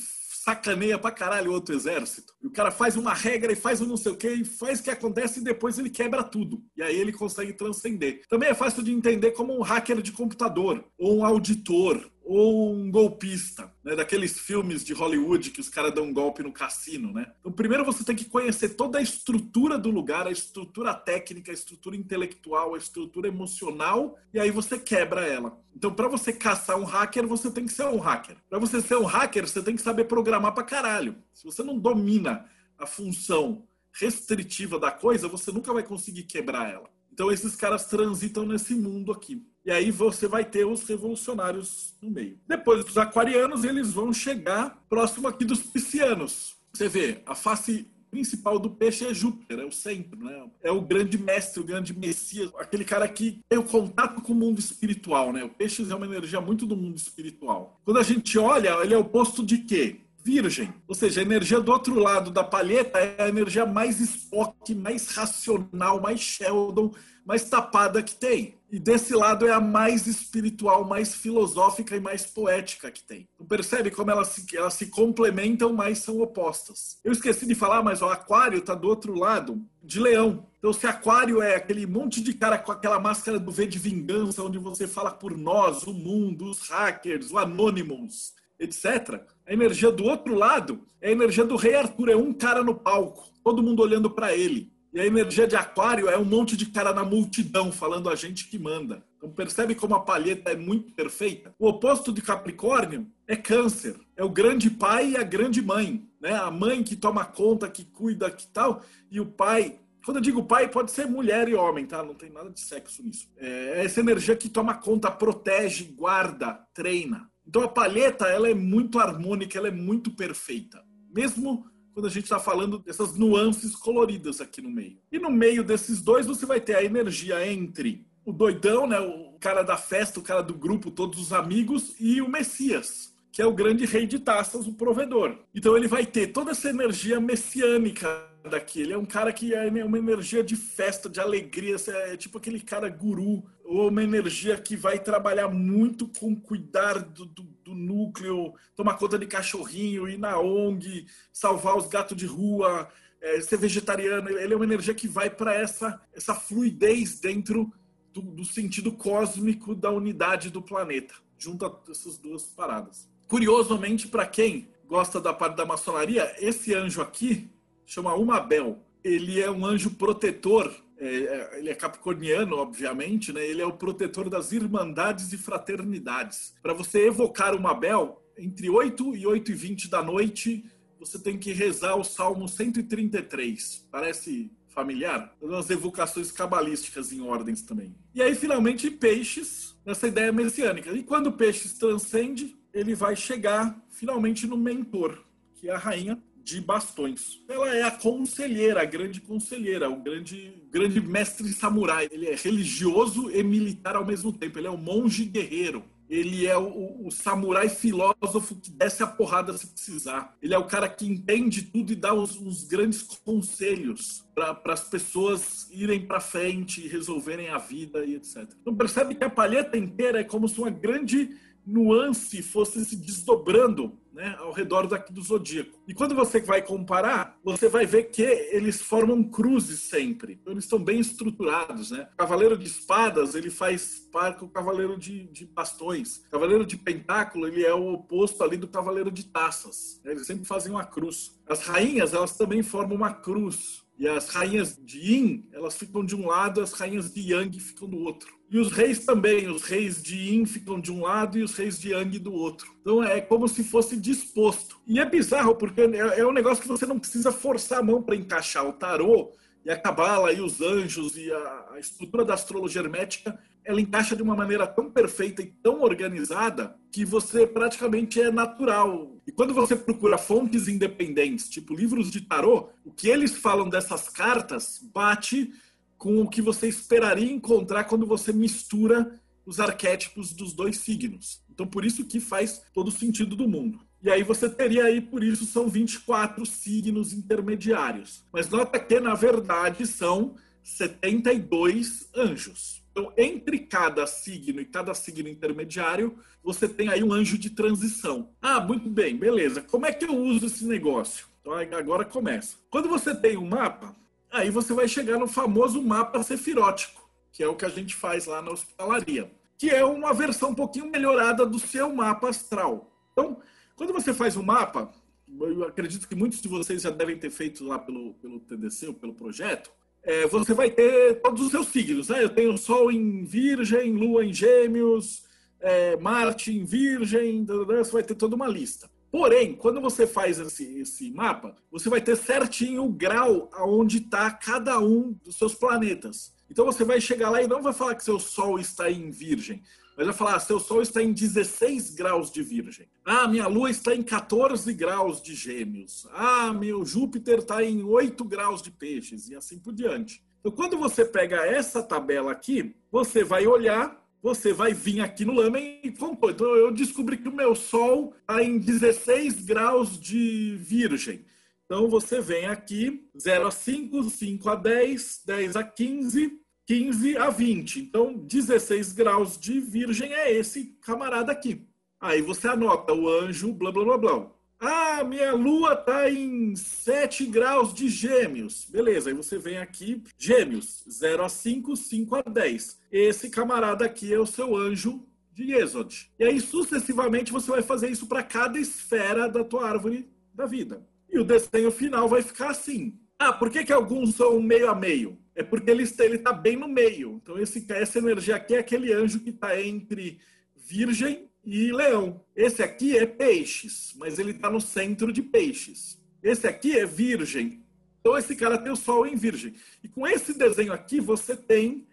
sacaneia 0.49 0.99
pra 0.99 1.11
caralho 1.11 1.51
o 1.51 1.55
outro 1.55 1.75
exército? 1.75 2.33
O 2.43 2.51
cara 2.51 2.71
faz 2.71 2.97
uma 2.97 3.13
regra 3.13 3.53
e 3.53 3.57
faz 3.57 3.81
um 3.81 3.87
não 3.87 3.97
sei 3.97 4.13
o 4.13 4.17
que, 4.17 4.29
e 4.29 4.45
faz 4.45 4.81
o 4.81 4.83
que 4.83 4.91
acontece 4.91 5.41
e 5.41 5.45
depois 5.45 5.79
ele 5.79 5.91
quebra 5.91 6.23
tudo. 6.23 6.63
E 6.77 6.83
aí 6.83 6.97
ele 6.97 7.13
consegue 7.13 7.53
transcender. 7.53 8.23
Também 8.29 8.49
é 8.49 8.55
fácil 8.55 8.83
de 8.83 8.93
entender 8.93 9.33
como 9.33 9.57
um 9.57 9.63
hacker 9.63 10.01
de 10.01 10.13
computador, 10.13 10.83
ou 10.99 11.19
um 11.19 11.25
auditor, 11.25 12.11
ou 12.31 12.74
um 12.74 12.91
golpista, 12.91 13.72
né? 13.83 13.97
Daqueles 13.97 14.39
filmes 14.39 14.85
de 14.85 14.93
Hollywood 14.93 15.51
que 15.51 15.62
os 15.62 15.70
caras 15.70 15.95
dão 15.95 16.05
um 16.05 16.12
golpe 16.12 16.43
no 16.43 16.53
cassino, 16.53 17.11
né? 17.11 17.33
Então, 17.41 17.51
primeiro 17.51 17.87
você 17.87 18.05
tem 18.05 18.14
que 18.14 18.26
conhecer 18.26 18.76
toda 18.76 18.99
a 18.99 19.03
estrutura 19.03 19.79
do 19.79 19.91
lugar, 19.91 20.26
a 20.26 20.31
estrutura 20.31 20.93
técnica, 20.93 21.51
a 21.51 21.55
estrutura 21.55 21.97
intelectual, 21.97 22.74
a 22.74 22.79
estrutura 22.79 23.29
emocional, 23.29 24.18
e 24.35 24.39
aí 24.39 24.51
você 24.51 24.79
quebra 24.79 25.26
ela. 25.26 25.59
Então, 25.74 25.91
para 25.91 26.07
você 26.07 26.31
caçar 26.31 26.79
um 26.79 26.85
hacker, 26.85 27.26
você 27.26 27.51
tem 27.51 27.64
que 27.64 27.72
ser 27.72 27.87
um 27.87 27.99
hacker. 27.99 28.37
Para 28.47 28.59
você 28.59 28.83
ser 28.83 28.99
um 28.99 29.07
hacker, 29.07 29.49
você 29.49 29.62
tem 29.62 29.74
que 29.74 29.81
saber 29.81 30.05
programar 30.05 30.53
pra 30.53 30.64
caralho. 30.64 31.16
Se 31.33 31.45
você 31.45 31.62
não 31.62 31.79
domina 31.79 32.45
a 32.76 32.87
função 32.87 33.66
restritiva 33.91 34.79
da 34.79 34.91
coisa, 34.91 35.29
você 35.29 35.51
nunca 35.51 35.72
vai 35.72 35.83
conseguir 35.83 36.24
quebrar 36.24 36.70
ela. 36.70 36.91
Então, 37.11 37.33
esses 37.33 37.57
caras 37.57 37.87
transitam 37.87 38.45
nesse 38.45 38.74
mundo 38.74 39.12
aqui. 39.12 39.43
E 39.69 39.71
aí 39.71 39.91
você 39.91 40.27
vai 40.27 40.47
ter 40.47 40.64
os 40.64 40.89
revolucionários 40.89 41.93
no 42.01 42.11
meio. 42.11 42.39
Depois 42.49 42.83
dos 42.83 42.97
aquarianos, 42.97 43.64
eles 43.64 43.93
vão 43.93 44.14
chegar 44.14 44.83
próximo 44.89 45.29
aqui 45.29 45.45
dos 45.45 45.61
piscianos. 45.61 46.57
Você 46.73 46.89
vê, 46.89 47.21
a 47.27 47.35
face 47.35 47.87
principal 48.11 48.59
do 48.59 48.71
peixe 48.71 49.05
é 49.05 49.12
Júpiter, 49.12 49.59
é 49.59 49.66
o 49.66 49.71
centro, 49.71 50.25
né? 50.25 50.49
É 50.62 50.73
o 50.73 50.81
grande 50.81 51.19
mestre, 51.19 51.61
o 51.61 51.64
grande 51.64 51.93
messias, 51.93 52.51
aquele 52.59 52.83
cara 52.83 53.07
que 53.07 53.41
tem 53.47 53.59
o 53.59 53.62
contato 53.62 54.23
com 54.23 54.33
o 54.33 54.37
mundo 54.37 54.59
espiritual, 54.59 55.35
né? 55.35 55.45
O 55.45 55.51
peixe 55.51 55.87
é 55.87 55.95
uma 55.95 56.07
energia 56.07 56.41
muito 56.41 56.64
do 56.64 56.75
mundo 56.75 56.97
espiritual. 56.97 57.79
Quando 57.85 57.99
a 57.99 58.03
gente 58.03 58.39
olha, 58.39 58.71
ele 58.83 58.95
é 58.95 58.97
o 58.97 59.03
oposto 59.03 59.45
de 59.45 59.59
quê? 59.59 60.01
Virgem. 60.25 60.73
Ou 60.87 60.95
seja, 60.95 61.21
a 61.21 61.25
energia 61.25 61.61
do 61.61 61.71
outro 61.71 61.99
lado 61.99 62.31
da 62.31 62.43
palheta 62.43 62.99
é 62.99 63.23
a 63.23 63.29
energia 63.29 63.66
mais 63.66 64.01
Spock, 64.01 64.75
mais 64.75 65.09
racional, 65.09 66.01
mais 66.01 66.21
Sheldon, 66.21 66.91
mais 67.29 67.45
tapada 67.45 68.03
que 68.03 68.14
tem. 68.14 68.57
E 68.72 68.79
desse 68.79 69.14
lado 69.14 69.47
é 69.47 69.53
a 69.53 69.61
mais 69.61 70.07
espiritual, 70.07 70.85
mais 70.85 71.14
filosófica 71.14 71.95
e 71.95 72.01
mais 72.01 72.24
poética 72.24 72.91
que 72.91 73.03
tem. 73.03 73.29
Então 73.35 73.47
percebe 73.47 73.91
como 73.91 74.11
elas 74.11 74.29
se, 74.29 74.57
elas 74.57 74.72
se 74.72 74.87
complementam, 74.87 75.74
mas 75.74 75.99
são 75.99 76.20
opostas. 76.20 76.99
Eu 77.05 77.12
esqueci 77.12 77.47
de 77.47 77.55
falar, 77.55 77.83
mas 77.83 78.01
o 78.01 78.07
aquário 78.07 78.59
está 78.59 78.74
do 78.74 78.89
outro 78.89 79.14
lado 79.14 79.62
de 79.83 80.01
leão. 80.01 80.47
Então, 80.59 80.72
se 80.72 80.87
aquário 80.87 81.43
é 81.43 81.55
aquele 81.55 81.87
monte 81.87 82.22
de 82.22 82.33
cara 82.33 82.59
com 82.59 82.72
aquela 82.72 82.99
máscara 82.99 83.39
do 83.39 83.53
V 83.53 83.66
de 83.66 83.79
vingança, 83.79 84.43
onde 84.43 84.59
você 84.59 84.89
fala 84.89 85.11
por 85.11 85.37
nós, 85.37 85.83
o 85.85 85.93
mundo, 85.93 86.47
os 86.51 86.66
hackers, 86.68 87.31
o 87.31 87.39
Anonymous, 87.39 88.33
etc. 88.59 89.22
A 89.47 89.53
energia 89.53 89.93
do 89.93 90.05
outro 90.05 90.35
lado 90.35 90.81
é 91.01 91.09
a 91.09 91.12
energia 91.12 91.45
do 91.45 91.57
Rei 91.57 91.74
Arthur, 91.74 92.09
é 92.09 92.16
um 92.16 92.33
cara 92.33 92.64
no 92.64 92.74
palco, 92.74 93.31
todo 93.45 93.62
mundo 93.62 93.83
olhando 93.83 94.11
para 94.11 94.35
ele. 94.35 94.72
E 94.93 95.01
a 95.01 95.07
energia 95.07 95.47
de 95.47 95.55
aquário 95.55 96.09
é 96.09 96.16
um 96.16 96.24
monte 96.24 96.57
de 96.57 96.66
cara 96.66 96.93
na 96.93 97.05
multidão 97.05 97.70
falando 97.70 98.09
a 98.09 98.14
gente 98.14 98.49
que 98.49 98.59
manda. 98.59 99.03
Então 99.16 99.30
percebe 99.30 99.74
como 99.74 99.95
a 99.95 100.01
palheta 100.01 100.51
é 100.51 100.57
muito 100.57 100.93
perfeita? 100.93 101.55
O 101.59 101.68
oposto 101.68 102.12
de 102.12 102.22
Capricórnio 102.22 103.07
é 103.26 103.36
câncer. 103.36 103.97
É 104.16 104.24
o 104.24 104.30
grande 104.30 104.70
pai 104.70 105.11
e 105.11 105.16
a 105.16 105.22
grande 105.22 105.61
mãe. 105.61 106.09
Né? 106.20 106.32
A 106.32 106.51
mãe 106.51 106.82
que 106.82 106.97
toma 106.97 107.24
conta, 107.24 107.68
que 107.68 107.84
cuida, 107.84 108.30
que 108.30 108.47
tal, 108.47 108.82
e 109.11 109.20
o 109.20 109.26
pai 109.26 109.78
quando 110.05 110.18
eu 110.18 110.22
digo 110.22 110.43
pai, 110.43 110.66
pode 110.68 110.91
ser 110.91 111.07
mulher 111.07 111.51
e 111.51 111.55
homem, 111.55 111.84
tá? 111.84 112.03
Não 112.03 112.14
tem 112.14 112.30
nada 112.30 112.49
de 112.49 112.61
sexo 112.61 113.03
nisso. 113.03 113.28
É 113.36 113.84
essa 113.84 114.01
energia 114.01 114.34
que 114.34 114.49
toma 114.49 114.72
conta, 114.72 115.11
protege, 115.11 115.84
guarda, 115.84 116.66
treina. 116.72 117.28
Então 117.47 117.61
a 117.61 117.68
palheta, 117.68 118.26
ela 118.26 118.49
é 118.49 118.55
muito 118.55 118.99
harmônica, 118.99 119.59
ela 119.59 119.68
é 119.68 119.70
muito 119.70 120.11
perfeita. 120.11 120.82
Mesmo 121.14 121.66
quando 121.99 122.07
a 122.07 122.11
gente 122.11 122.25
está 122.25 122.39
falando 122.39 122.79
dessas 122.79 123.17
nuances 123.17 123.75
coloridas 123.75 124.41
aqui 124.41 124.63
no 124.63 124.71
meio. 124.71 124.99
E 125.11 125.19
no 125.19 125.33
meio 125.33 125.65
desses 125.65 126.01
dois 126.01 126.27
você 126.27 126.47
vai 126.47 126.61
ter 126.61 126.77
a 126.77 126.85
energia 126.85 127.45
entre 127.45 128.07
o 128.25 128.33
doidão, 128.33 128.87
né, 128.87 129.01
o 129.01 129.37
cara 129.41 129.65
da 129.65 129.77
festa, 129.77 130.21
o 130.21 130.23
cara 130.23 130.41
do 130.41 130.55
grupo, 130.55 130.93
todos 130.93 131.19
os 131.19 131.33
amigos, 131.33 131.97
e 131.99 132.23
o 132.23 132.29
Messias, 132.29 133.13
que 133.33 133.43
é 133.43 133.47
o 133.47 133.53
grande 133.53 133.85
rei 133.85 134.07
de 134.07 134.21
taças, 134.21 134.69
o 134.69 134.75
provedor. 134.75 135.39
Então 135.53 135.77
ele 135.77 135.89
vai 135.89 136.07
ter 136.07 136.29
toda 136.29 136.53
essa 136.53 136.71
energia 136.71 137.19
messiânica 137.19 138.28
daqui. 138.45 138.80
Ele 138.80 138.93
é 138.93 138.99
um 138.99 139.05
cara 139.05 139.32
que 139.32 139.55
é 139.55 139.68
uma 139.84 139.99
energia 139.99 140.43
de 140.43 140.57
festa, 140.57 141.09
de 141.09 141.20
alegria, 141.20 141.76
é 141.89 142.16
tipo 142.16 142.39
aquele 142.39 142.61
cara 142.61 142.89
guru, 142.89 143.45
ou 143.64 143.89
uma 143.89 144.03
energia 144.03 144.57
que 144.57 144.76
vai 144.76 144.99
trabalhar 144.99 145.49
muito 145.49 146.09
com 146.18 146.34
cuidar 146.34 146.99
do, 147.01 147.26
do, 147.26 147.43
do 147.43 147.74
núcleo, 147.74 148.55
tomar 148.74 148.95
conta 148.95 149.18
de 149.18 149.26
cachorrinho, 149.26 150.09
ir 150.09 150.18
na 150.18 150.39
ONG, 150.39 151.07
salvar 151.32 151.76
os 151.76 151.86
gatos 151.86 152.16
de 152.16 152.26
rua, 152.26 152.89
é, 153.20 153.41
ser 153.41 153.59
vegetariano. 153.59 154.30
Ele 154.30 154.55
é 154.55 154.57
uma 154.57 154.64
energia 154.64 154.95
que 154.95 155.09
vai 155.09 155.28
para 155.28 155.55
essa, 155.55 156.01
essa 156.14 156.34
fluidez 156.34 157.20
dentro 157.20 157.72
do, 158.12 158.22
do 158.22 158.45
sentido 158.45 158.93
cósmico 158.93 159.74
da 159.74 159.91
unidade 159.91 160.51
do 160.51 160.62
planeta. 160.62 161.14
Junta 161.36 161.70
essas 161.91 162.16
duas 162.16 162.45
paradas. 162.45 163.09
Curiosamente, 163.26 164.09
para 164.09 164.26
quem 164.26 164.70
gosta 164.86 165.20
da 165.20 165.34
parte 165.34 165.57
da 165.57 165.66
maçonaria, 165.66 166.34
esse 166.39 166.74
anjo 166.74 167.03
aqui, 167.03 167.51
chama 167.89 168.14
Umabel. 168.14 168.78
Ele 169.03 169.41
é 169.41 169.51
um 169.51 169.64
anjo 169.64 169.91
protetor, 169.91 170.70
é, 170.99 171.07
é, 171.07 171.59
ele 171.59 171.70
é 171.70 171.74
capricorniano, 171.74 172.57
obviamente, 172.57 173.32
né? 173.32 173.45
ele 173.45 173.62
é 173.62 173.66
o 173.66 173.72
protetor 173.72 174.28
das 174.28 174.53
irmandades 174.53 175.32
e 175.32 175.39
fraternidades. 175.39 176.55
Para 176.62 176.74
você 176.74 177.07
evocar 177.07 177.55
Umabel, 177.55 178.22
entre 178.36 178.68
8 178.68 179.16
e 179.16 179.26
8 179.26 179.51
e 179.51 179.55
20 179.55 179.89
da 179.89 180.03
noite, 180.03 180.64
você 181.01 181.18
tem 181.18 181.39
que 181.39 181.53
rezar 181.53 181.97
o 181.97 182.05
Salmo 182.05 182.47
133. 182.47 183.89
Parece 183.91 184.53
familiar? 184.68 185.34
Umas 185.41 185.70
evocações 185.70 186.30
cabalísticas 186.30 187.12
em 187.12 187.20
ordens 187.22 187.62
também. 187.62 187.95
E 188.14 188.20
aí, 188.20 188.34
finalmente, 188.34 188.91
Peixes, 188.91 189.74
nessa 189.84 190.07
ideia 190.07 190.30
messiânica. 190.30 190.91
E 190.93 191.03
quando 191.03 191.32
Peixes 191.32 191.72
transcende, 191.72 192.57
ele 192.74 192.95
vai 192.95 193.16
chegar 193.16 193.80
finalmente 193.89 194.47
no 194.47 194.57
mentor, 194.57 195.24
que 195.55 195.68
é 195.68 195.72
a 195.72 195.78
rainha 195.78 196.22
de 196.49 196.63
bastões. 196.63 197.43
Ela 197.47 197.77
é 197.77 197.83
a 197.83 197.91
conselheira, 197.91 198.81
a 198.81 198.87
grande 198.87 199.21
conselheira, 199.21 199.91
o 199.91 199.97
grande, 199.97 200.63
grande 200.71 200.99
mestre 200.99 201.53
samurai. 201.53 202.09
Ele 202.11 202.27
é 202.27 202.35
religioso 202.35 203.31
e 203.31 203.43
militar 203.43 203.97
ao 203.97 204.07
mesmo 204.07 204.33
tempo. 204.33 204.59
Ele 204.59 204.67
é 204.67 204.71
o 204.71 204.79
monge 204.79 205.27
guerreiro. 205.27 205.85
Ele 206.09 206.47
é 206.47 206.57
o, 206.57 207.07
o, 207.07 207.11
samurai 207.11 207.69
filósofo 207.69 208.57
que 208.57 208.71
desce 208.71 209.03
a 209.03 209.07
porrada 209.07 209.53
se 209.53 209.67
precisar. 209.67 210.35
Ele 210.41 210.55
é 210.55 210.59
o 210.59 210.65
cara 210.65 210.89
que 210.89 211.07
entende 211.07 211.61
tudo 211.61 211.93
e 211.93 211.97
dá 211.97 212.15
os, 212.15 212.41
os 212.41 212.65
grandes 212.65 213.03
conselhos 213.03 214.25
para 214.35 214.73
as 214.73 214.89
pessoas 214.89 215.69
irem 215.71 216.07
para 216.07 216.19
frente 216.19 216.89
resolverem 216.89 217.49
a 217.49 217.59
vida 217.59 218.07
e 218.07 218.15
etc. 218.15 218.49
Então 218.63 218.75
percebe 218.75 219.17
que 219.17 219.25
a 219.25 219.29
palheta 219.29 219.77
inteira 219.77 220.21
é 220.21 220.25
como 220.25 220.49
se 220.49 220.59
uma 220.59 220.71
grande 220.71 221.37
nuance 221.69 222.43
fosse 222.43 222.85
se 222.85 222.97
desdobrando 222.97 223.93
né, 224.19 224.35
ao 224.41 224.53
redor 224.53 224.89
daqui 224.89 225.12
do 225.12 225.23
zodíaco. 225.23 225.79
E 225.87 225.95
quando 225.95 226.14
você 226.14 226.41
vai 226.41 226.61
comparar, 226.61 227.39
você 227.45 227.69
vai 227.69 227.87
ver 227.87 228.05
que 228.05 228.23
eles 228.23 228.83
formam 228.83 229.23
cruzes 229.23 229.81
sempre. 229.83 230.39
Então, 230.41 230.53
eles 230.53 230.64
estão 230.64 230.83
bem 230.83 230.99
estruturados. 230.99 231.93
Né? 231.93 232.09
Cavaleiro 232.16 232.59
de 232.59 232.66
Espadas 232.66 233.37
ele 233.37 233.49
faz 233.49 234.09
par 234.11 234.37
com 234.37 234.47
o 234.47 234.51
Cavaleiro 234.51 234.99
de, 234.99 235.29
de 235.29 235.47
Bastões. 235.47 236.25
Cavaleiro 236.31 236.66
de 236.66 236.77
Pentáculo 236.77 237.47
ele 237.47 237.64
é 237.64 237.73
o 237.73 237.93
oposto 237.93 238.43
ali 238.43 238.57
do 238.57 238.66
Cavaleiro 238.66 239.11
de 239.11 239.25
Taças. 239.27 240.01
Né? 240.05 240.12
Eles 240.12 240.27
sempre 240.27 240.45
fazem 240.45 240.73
uma 240.73 240.85
cruz. 240.85 241.39
As 241.47 241.61
rainhas 241.61 242.12
elas 242.12 242.37
também 242.37 242.62
formam 242.62 242.97
uma 242.97 243.14
cruz. 243.14 243.87
E 243.99 244.07
as 244.07 244.29
rainhas 244.29 244.79
de 244.81 244.99
Yin, 244.99 245.49
elas 245.53 245.77
ficam 245.77 246.05
de 246.05 246.14
um 246.14 246.27
lado, 246.29 246.61
as 246.61 246.73
rainhas 246.73 247.12
de 247.12 247.33
Yang 247.33 247.59
ficam 247.59 247.89
do 247.89 247.99
outro. 247.99 248.38
E 248.51 248.59
os 248.59 248.73
reis 248.73 249.05
também, 249.05 249.49
os 249.49 249.63
reis 249.63 250.03
de 250.03 250.17
Yin 250.17 250.47
ficam 250.47 250.81
de 250.81 250.91
um 250.91 251.03
lado 251.03 251.39
e 251.39 251.43
os 251.43 251.55
reis 251.55 251.79
de 251.79 251.91
Yang 251.91 252.19
do 252.19 252.33
outro. 252.33 252.73
Então 252.81 253.03
é 253.03 253.21
como 253.21 253.47
se 253.47 253.63
fosse 253.63 253.97
disposto. 253.97 254.79
E 254.87 254.99
é 254.99 255.05
bizarro, 255.05 255.55
porque 255.55 255.83
é, 255.83 256.21
é 256.21 256.27
um 256.27 256.33
negócio 256.33 256.63
que 256.63 256.69
você 256.69 256.87
não 256.87 256.99
precisa 256.99 257.31
forçar 257.31 257.81
a 257.81 257.83
mão 257.83 258.03
para 258.03 258.17
encaixar. 258.17 258.67
O 258.67 258.73
tarô 258.73 259.33
e 259.65 259.71
a 259.71 259.79
cabala 259.79 260.33
e 260.33 260.41
os 260.41 260.63
anjos 260.63 261.17
e 261.17 261.31
a, 261.31 261.67
a 261.73 261.79
estrutura 261.79 262.25
da 262.25 262.35
astrologia 262.35 262.81
hermética 262.81 263.39
ela 263.69 263.83
encaixa 263.83 264.17
de 264.17 264.23
uma 264.23 264.35
maneira 264.35 264.67
tão 264.67 264.91
perfeita 264.91 265.43
e 265.43 265.47
tão 265.63 265.83
organizada 265.83 266.75
que 266.91 267.05
você 267.05 267.47
praticamente 267.47 268.19
é 268.19 268.33
natural. 268.33 269.15
E 269.27 269.31
quando 269.31 269.53
você 269.53 269.77
procura 269.77 270.17
fontes 270.17 270.69
independentes, 270.69 271.51
tipo 271.51 271.77
livros 271.77 272.11
de 272.11 272.23
tarô, 272.23 272.71
o 272.83 272.91
que 272.91 273.09
eles 273.09 273.37
falam 273.37 273.69
dessas 273.69 274.09
cartas 274.09 274.81
bate 274.83 275.53
com 275.99 276.23
o 276.23 276.29
que 276.29 276.41
você 276.41 276.69
esperaria 276.69 277.31
encontrar 277.31 277.85
quando 277.85 278.07
você 278.07 278.33
mistura 278.33 279.21
os 279.45 279.59
arquétipos 279.59 280.33
dos 280.33 280.53
dois 280.53 280.79
signos. 280.79 281.43
Então, 281.51 281.67
por 281.67 281.85
isso 281.85 282.05
que 282.05 282.21
faz 282.21 282.63
todo 282.73 282.89
o 282.89 282.93
sentido 282.93 283.35
do 283.35 283.49
mundo. 283.49 283.81
E 284.01 284.09
aí 284.11 284.23
você 284.23 284.49
teria 284.49 284.85
aí, 284.85 285.01
por 285.01 285.25
isso, 285.25 285.45
são 285.45 285.69
24 285.69 286.47
signos 286.47 287.13
intermediários. 287.13 288.25
Mas 288.33 288.49
nota 288.49 288.79
que, 288.79 289.01
na 289.01 289.15
verdade, 289.15 289.87
são 289.87 290.37
72 290.63 292.09
anjos. 292.15 292.83
Então, 292.93 293.13
entre 293.17 293.59
cada 293.59 294.07
signo 294.07 294.61
e 294.61 294.65
cada 294.65 294.95
signo 294.95 295.29
intermediário, 295.29 296.19
você 296.43 296.69
tem 296.69 296.89
aí 296.89 297.03
um 297.03 297.13
anjo 297.13 297.37
de 297.37 297.51
transição. 297.51 298.31
Ah, 298.41 298.61
muito 298.61 298.89
bem, 298.89 299.17
beleza. 299.17 299.63
Como 299.63 299.87
é 299.87 299.93
que 299.93 300.05
eu 300.05 300.17
uso 300.17 300.47
esse 300.47 300.65
negócio? 300.65 301.27
Então, 301.41 301.55
agora 301.55 302.05
começa. 302.05 302.57
Quando 302.71 302.89
você 302.89 303.15
tem 303.15 303.37
um 303.37 303.49
mapa, 303.49 303.97
aí 304.31 304.51
você 304.51 304.72
vai 304.72 304.89
chegar 304.89 305.18
no 305.18 305.26
famoso 305.26 305.83
mapa 305.83 306.22
sefirótico, 306.22 307.09
que 307.33 307.43
é 307.43 307.49
o 307.49 307.57
que 307.57 307.64
a 307.64 307.68
gente 307.68 307.95
faz 307.95 308.26
lá 308.26 308.43
na 308.43 308.51
hospitalaria, 308.51 309.31
que 309.57 309.70
é 309.70 309.85
uma 309.85 310.12
versão 310.12 310.51
um 310.51 310.55
pouquinho 310.55 310.91
melhorada 310.91 311.45
do 311.45 311.59
seu 311.59 311.95
mapa 311.95 312.29
astral. 312.29 312.91
Então, 313.12 313.41
quando 313.76 313.93
você 313.93 314.12
faz 314.12 314.37
um 314.37 314.43
mapa, 314.43 314.93
eu 315.41 315.64
acredito 315.64 316.09
que 316.09 316.14
muitos 316.14 316.41
de 316.41 316.49
vocês 316.49 316.83
já 316.83 316.91
devem 316.91 317.18
ter 317.18 317.31
feito 317.31 317.64
lá 317.64 317.79
pelo, 317.79 318.14
pelo 318.14 318.41
TDC 318.41 318.89
ou 318.89 318.95
pelo 318.95 319.14
projeto, 319.14 319.70
é, 320.03 320.26
você 320.26 320.55
vai 320.55 320.70
ter 320.70 321.20
todos 321.20 321.43
os 321.43 321.51
seus 321.51 321.68
signos. 321.68 322.09
Né? 322.09 322.22
Eu 322.22 322.31
tenho 322.31 322.57
Sol 322.57 322.91
em 322.91 323.24
Virgem, 323.24 323.93
Lua 323.93 324.24
em 324.24 324.33
Gêmeos, 324.33 325.24
é, 325.61 325.97
Marte 325.97 326.51
em 326.51 326.64
Virgem, 326.64 327.45
você 327.45 327.93
vai 327.93 328.03
ter 328.03 328.14
toda 328.14 328.37
uma 328.37 328.47
lista. 328.47 328.89
Porém, 329.11 329.55
quando 329.55 329.81
você 329.81 330.07
faz 330.07 330.39
esse, 330.39 330.81
esse 330.81 331.11
mapa, 331.11 331.57
você 331.71 331.89
vai 331.89 332.01
ter 332.01 332.17
certinho 332.17 332.85
o 332.85 332.93
grau 332.93 333.49
aonde 333.53 333.99
está 333.99 334.31
cada 334.31 334.79
um 334.79 335.13
dos 335.25 335.37
seus 335.37 335.55
planetas. 335.55 336.33
Então 336.51 336.65
você 336.65 336.85
vai 336.85 337.01
chegar 337.01 337.31
lá 337.31 337.43
e 337.43 337.49
não 337.49 337.63
vai 337.63 337.73
falar 337.73 337.95
que 337.95 338.05
seu 338.05 338.19
Sol 338.19 338.59
está 338.59 338.91
em 338.91 339.11
Virgem. 339.11 339.63
Mas 339.97 340.07
vai 340.07 340.15
falar, 340.15 340.37
ah, 340.37 340.41
seu 340.41 340.61
Sol 340.61 340.81
está 340.81 341.03
em 341.03 341.13
16 341.13 341.95
graus 341.95 342.31
de 342.31 342.43
Virgem. 342.43 342.87
Ah, 343.05 343.27
minha 343.27 343.49
Lua 343.49 343.69
está 343.71 343.95
em 343.95 344.03
14 344.03 344.73
graus 344.73 345.21
de 345.21 345.35
Gêmeos. 345.35 346.07
Ah, 346.13 346.53
meu 346.53 346.85
Júpiter 346.85 347.41
está 347.41 347.65
em 347.65 347.83
8 347.83 348.25
graus 348.25 348.63
de 348.63 348.71
Peixes 348.71 349.29
e 349.29 349.35
assim 349.35 349.59
por 349.59 349.73
diante. 349.73 350.23
Então, 350.39 350.53
quando 350.53 350.79
você 350.79 351.05
pega 351.05 351.45
essa 351.45 351.83
tabela 351.83 352.31
aqui, 352.31 352.77
você 352.93 353.25
vai 353.25 353.47
olhar, 353.47 353.98
você 354.23 354.53
vai 354.53 354.73
vir 354.75 355.01
aqui 355.01 355.25
no 355.25 355.33
Lamen 355.33 355.81
e 355.83 355.91
compõe. 355.91 356.33
Então, 356.33 356.55
eu 356.57 356.73
descobri 356.73 357.16
que 357.16 357.29
o 357.29 357.35
meu 357.35 357.55
Sol 357.55 358.14
está 358.21 358.43
em 358.43 358.59
16 358.59 359.45
graus 359.45 359.99
de 359.99 360.57
Virgem. 360.61 361.25
Então, 361.64 361.89
você 361.89 362.21
vem 362.21 362.47
aqui, 362.47 363.07
0 363.19 363.47
a 363.47 363.51
5, 363.51 364.05
5 364.05 364.49
a 364.49 364.55
10, 364.55 365.23
10 365.27 365.57
a 365.57 365.62
15, 365.62 366.41
15 366.66 367.16
a 367.19 367.29
20. 367.29 367.81
Então, 367.81 368.14
16 368.14 368.93
graus 368.93 369.39
de 369.39 369.61
virgem 369.61 370.12
é 370.12 370.33
esse 370.33 370.77
camarada 370.81 371.31
aqui. 371.31 371.66
Aí 372.01 372.23
você 372.23 372.49
anota 372.49 372.95
o 372.95 373.09
anjo, 373.09 373.53
blá, 373.53 373.71
blá, 373.71 373.85
blá, 373.85 373.99
blá. 373.99 374.38
Ah, 374.61 375.05
minha 375.05 375.33
lua 375.35 375.77
tá 375.77 376.11
em 376.11 376.57
7 376.57 377.27
graus 377.27 377.73
de 377.73 377.89
gêmeos. 377.89 378.67
Beleza, 378.69 379.09
aí 379.09 379.15
você 379.15 379.39
vem 379.39 379.59
aqui, 379.59 380.03
gêmeos, 380.19 380.83
0 380.91 381.25
a 381.25 381.29
5, 381.29 381.77
5 381.77 382.17
a 382.17 382.23
10. 382.23 382.81
Esse 382.91 383.31
camarada 383.31 383.85
aqui 383.85 384.13
é 384.13 384.19
o 384.19 384.27
seu 384.27 384.57
anjo 384.57 385.07
de 385.33 385.53
Yesod. 385.53 386.11
E 386.19 386.25
aí, 386.25 386.41
sucessivamente, 386.41 387.31
você 387.31 387.49
vai 387.53 387.63
fazer 387.63 387.89
isso 387.89 388.09
para 388.09 388.25
cada 388.25 388.59
esfera 388.59 389.29
da 389.29 389.45
tua 389.45 389.69
árvore 389.69 390.11
da 390.35 390.45
vida. 390.45 390.85
E 391.09 391.21
o 391.21 391.25
desenho 391.25 391.71
final 391.71 392.09
vai 392.09 392.21
ficar 392.21 392.51
assim. 392.51 392.99
Ah, 393.17 393.33
por 393.33 393.51
que, 393.51 393.65
que 393.65 393.73
alguns 393.73 394.17
são 394.17 394.43
meio 394.43 394.69
a 394.69 394.75
meio? 394.75 395.19
É 395.37 395.43
porque 395.45 395.71
ele 395.71 395.85
está, 395.85 396.05
ele 396.05 396.17
está 396.17 396.33
bem 396.33 396.57
no 396.57 396.67
meio. 396.67 397.21
Então, 397.23 397.39
esse, 397.39 397.65
essa 397.71 398.01
energia 398.01 398.35
aqui 398.35 398.57
é 398.57 398.59
aquele 398.59 398.93
anjo 398.93 399.21
que 399.21 399.31
está 399.31 399.61
entre 399.61 400.19
Virgem 400.57 401.28
e 401.45 401.72
Leão. 401.72 402.24
Esse 402.34 402.62
aqui 402.62 402.97
é 402.97 403.07
Peixes, 403.07 403.95
mas 403.97 404.18
ele 404.18 404.32
está 404.32 404.51
no 404.51 404.61
centro 404.61 405.12
de 405.12 405.22
Peixes. 405.22 405.99
Esse 406.22 406.47
aqui 406.47 406.78
é 406.78 406.84
Virgem. 406.84 407.64
Então, 408.01 408.16
esse 408.16 408.34
cara 408.36 408.59
tem 408.59 408.72
o 408.72 408.76
Sol 408.76 409.07
em 409.07 409.16
Virgem. 409.16 409.55
E 409.82 409.89
com 409.89 410.07
esse 410.07 410.36
desenho 410.36 410.72
aqui, 410.72 411.01
você 411.01 411.36
tem 411.36 411.86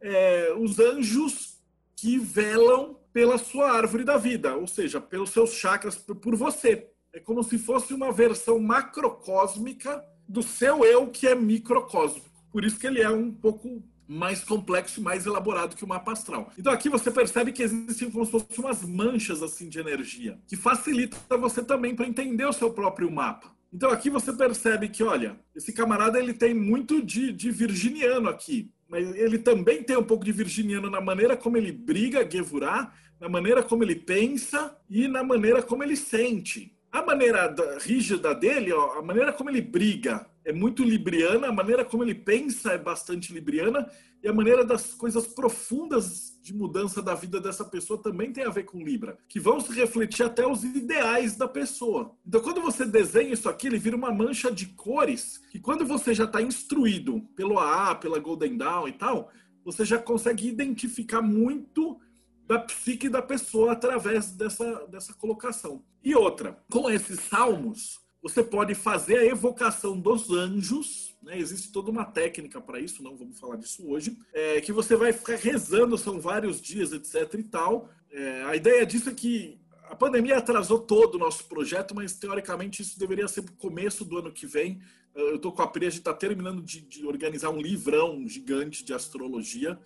é, 0.00 0.52
os 0.58 0.78
anjos 0.78 1.58
que 1.96 2.18
velam 2.18 2.98
pela 3.12 3.38
sua 3.38 3.72
árvore 3.72 4.04
da 4.04 4.16
vida, 4.16 4.54
ou 4.56 4.66
seja, 4.66 5.00
pelos 5.00 5.30
seus 5.30 5.52
chakras, 5.52 5.96
por 5.96 6.36
você. 6.36 6.88
é 7.12 7.20
como 7.20 7.42
se 7.42 7.58
fosse 7.58 7.92
uma 7.92 8.12
versão 8.12 8.58
macrocósmica 8.60 10.04
do 10.28 10.42
seu 10.42 10.84
eu 10.84 11.08
que 11.08 11.26
é 11.26 11.34
microcósmico. 11.34 12.30
Por 12.52 12.64
isso 12.64 12.78
que 12.78 12.86
ele 12.86 13.00
é 13.00 13.10
um 13.10 13.32
pouco 13.32 13.82
mais 14.10 14.42
complexo 14.42 14.98
e 14.98 15.02
mais 15.02 15.24
elaborado 15.24 15.76
que 15.76 15.84
o 15.84 15.88
mapa 15.88 16.10
astral. 16.10 16.52
Então 16.58 16.72
aqui 16.72 16.88
você 16.88 17.12
percebe 17.12 17.52
que 17.52 17.62
existem 17.62 18.10
como 18.10 18.24
se 18.24 18.32
fossem 18.32 18.64
umas 18.64 18.82
manchas 18.82 19.40
assim 19.40 19.68
de 19.68 19.78
energia, 19.78 20.36
que 20.48 20.56
facilita 20.56 21.36
você 21.38 21.62
também 21.62 21.94
para 21.94 22.08
entender 22.08 22.44
o 22.44 22.52
seu 22.52 22.72
próprio 22.72 23.08
mapa. 23.08 23.54
Então 23.72 23.88
aqui 23.88 24.10
você 24.10 24.32
percebe 24.32 24.88
que, 24.88 25.04
olha, 25.04 25.38
esse 25.54 25.72
camarada 25.72 26.18
ele 26.18 26.34
tem 26.34 26.52
muito 26.52 27.00
de, 27.00 27.32
de 27.32 27.52
virginiano 27.52 28.28
aqui, 28.28 28.68
mas 28.88 29.14
ele 29.14 29.38
também 29.38 29.80
tem 29.84 29.96
um 29.96 30.02
pouco 30.02 30.24
de 30.24 30.32
virginiano 30.32 30.90
na 30.90 31.00
maneira 31.00 31.36
como 31.36 31.56
ele 31.56 31.70
briga, 31.70 32.28
Gevurah, 32.28 32.92
na 33.20 33.28
maneira 33.28 33.62
como 33.62 33.84
ele 33.84 33.94
pensa 33.94 34.76
e 34.90 35.06
na 35.06 35.22
maneira 35.22 35.62
como 35.62 35.84
ele 35.84 35.94
sente. 35.94 36.74
A 36.90 37.00
maneira 37.00 37.54
rígida 37.80 38.34
dele, 38.34 38.72
ó, 38.72 38.98
a 38.98 39.02
maneira 39.02 39.32
como 39.32 39.50
ele 39.50 39.60
briga 39.60 40.26
é 40.44 40.52
muito 40.52 40.82
libriana, 40.82 41.48
a 41.48 41.52
maneira 41.52 41.84
como 41.84 42.02
ele 42.02 42.14
pensa 42.14 42.72
é 42.72 42.78
bastante 42.78 43.32
libriana, 43.32 43.88
e 44.22 44.28
a 44.28 44.32
maneira 44.32 44.64
das 44.64 44.92
coisas 44.92 45.26
profundas 45.26 46.38
de 46.42 46.52
mudança 46.52 47.02
da 47.02 47.14
vida 47.14 47.40
dessa 47.40 47.64
pessoa 47.64 48.02
também 48.02 48.32
tem 48.32 48.44
a 48.44 48.50
ver 48.50 48.64
com 48.64 48.82
Libra, 48.82 49.18
que 49.26 49.40
vão 49.40 49.60
se 49.60 49.72
refletir 49.72 50.24
até 50.24 50.46
os 50.46 50.62
ideais 50.62 51.36
da 51.36 51.48
pessoa. 51.48 52.14
Então, 52.26 52.40
quando 52.40 52.60
você 52.60 52.84
desenha 52.84 53.32
isso 53.32 53.48
aqui, 53.48 53.66
ele 53.66 53.78
vira 53.78 53.96
uma 53.96 54.12
mancha 54.12 54.50
de 54.52 54.66
cores, 54.66 55.38
que 55.50 55.58
quando 55.58 55.86
você 55.86 56.12
já 56.12 56.24
está 56.24 56.42
instruído 56.42 57.22
pelo 57.34 57.58
AA, 57.58 57.94
pela 57.94 58.18
Golden 58.18 58.58
Dawn 58.58 58.88
e 58.88 58.92
tal, 58.92 59.30
você 59.64 59.84
já 59.84 59.98
consegue 59.98 60.48
identificar 60.48 61.22
muito 61.22 61.98
da 62.46 62.58
psique 62.58 63.08
da 63.08 63.22
pessoa 63.22 63.72
através 63.72 64.32
dessa, 64.32 64.86
dessa 64.88 65.14
colocação. 65.14 65.82
E 66.02 66.14
outra, 66.14 66.58
com 66.70 66.90
esses 66.90 67.20
salmos, 67.20 68.00
você 68.22 68.42
pode 68.42 68.74
fazer 68.74 69.18
a 69.18 69.24
evocação 69.24 69.98
dos 69.98 70.30
anjos, 70.30 71.16
né? 71.22 71.38
existe 71.38 71.72
toda 71.72 71.90
uma 71.90 72.04
técnica 72.04 72.60
para 72.60 72.78
isso, 72.78 73.02
não 73.02 73.16
vamos 73.16 73.38
falar 73.38 73.56
disso 73.56 73.88
hoje, 73.88 74.18
é, 74.32 74.60
que 74.60 74.72
você 74.72 74.94
vai 74.94 75.12
ficar 75.12 75.36
rezando, 75.36 75.96
são 75.96 76.20
vários 76.20 76.60
dias, 76.60 76.92
etc 76.92 77.34
e 77.34 77.44
tal. 77.44 77.88
É, 78.10 78.42
a 78.44 78.56
ideia 78.56 78.84
disso 78.84 79.08
é 79.08 79.14
que 79.14 79.58
a 79.84 79.96
pandemia 79.96 80.38
atrasou 80.38 80.78
todo 80.78 81.14
o 81.16 81.18
nosso 81.18 81.44
projeto, 81.46 81.94
mas 81.94 82.12
teoricamente 82.14 82.82
isso 82.82 82.98
deveria 82.98 83.26
ser 83.26 83.40
o 83.40 83.52
começo 83.52 84.04
do 84.04 84.18
ano 84.18 84.32
que 84.32 84.46
vem. 84.46 84.80
Eu 85.14 85.36
estou 85.36 85.50
com 85.50 85.62
a 85.62 85.66
Pri, 85.66 85.86
a 85.86 85.90
gente 85.90 85.98
está 86.00 86.14
terminando 86.14 86.62
de, 86.62 86.80
de 86.80 87.04
organizar 87.04 87.50
um 87.50 87.60
livrão 87.60 88.26
gigante 88.28 88.84
de 88.84 88.94
astrologia, 88.94 89.78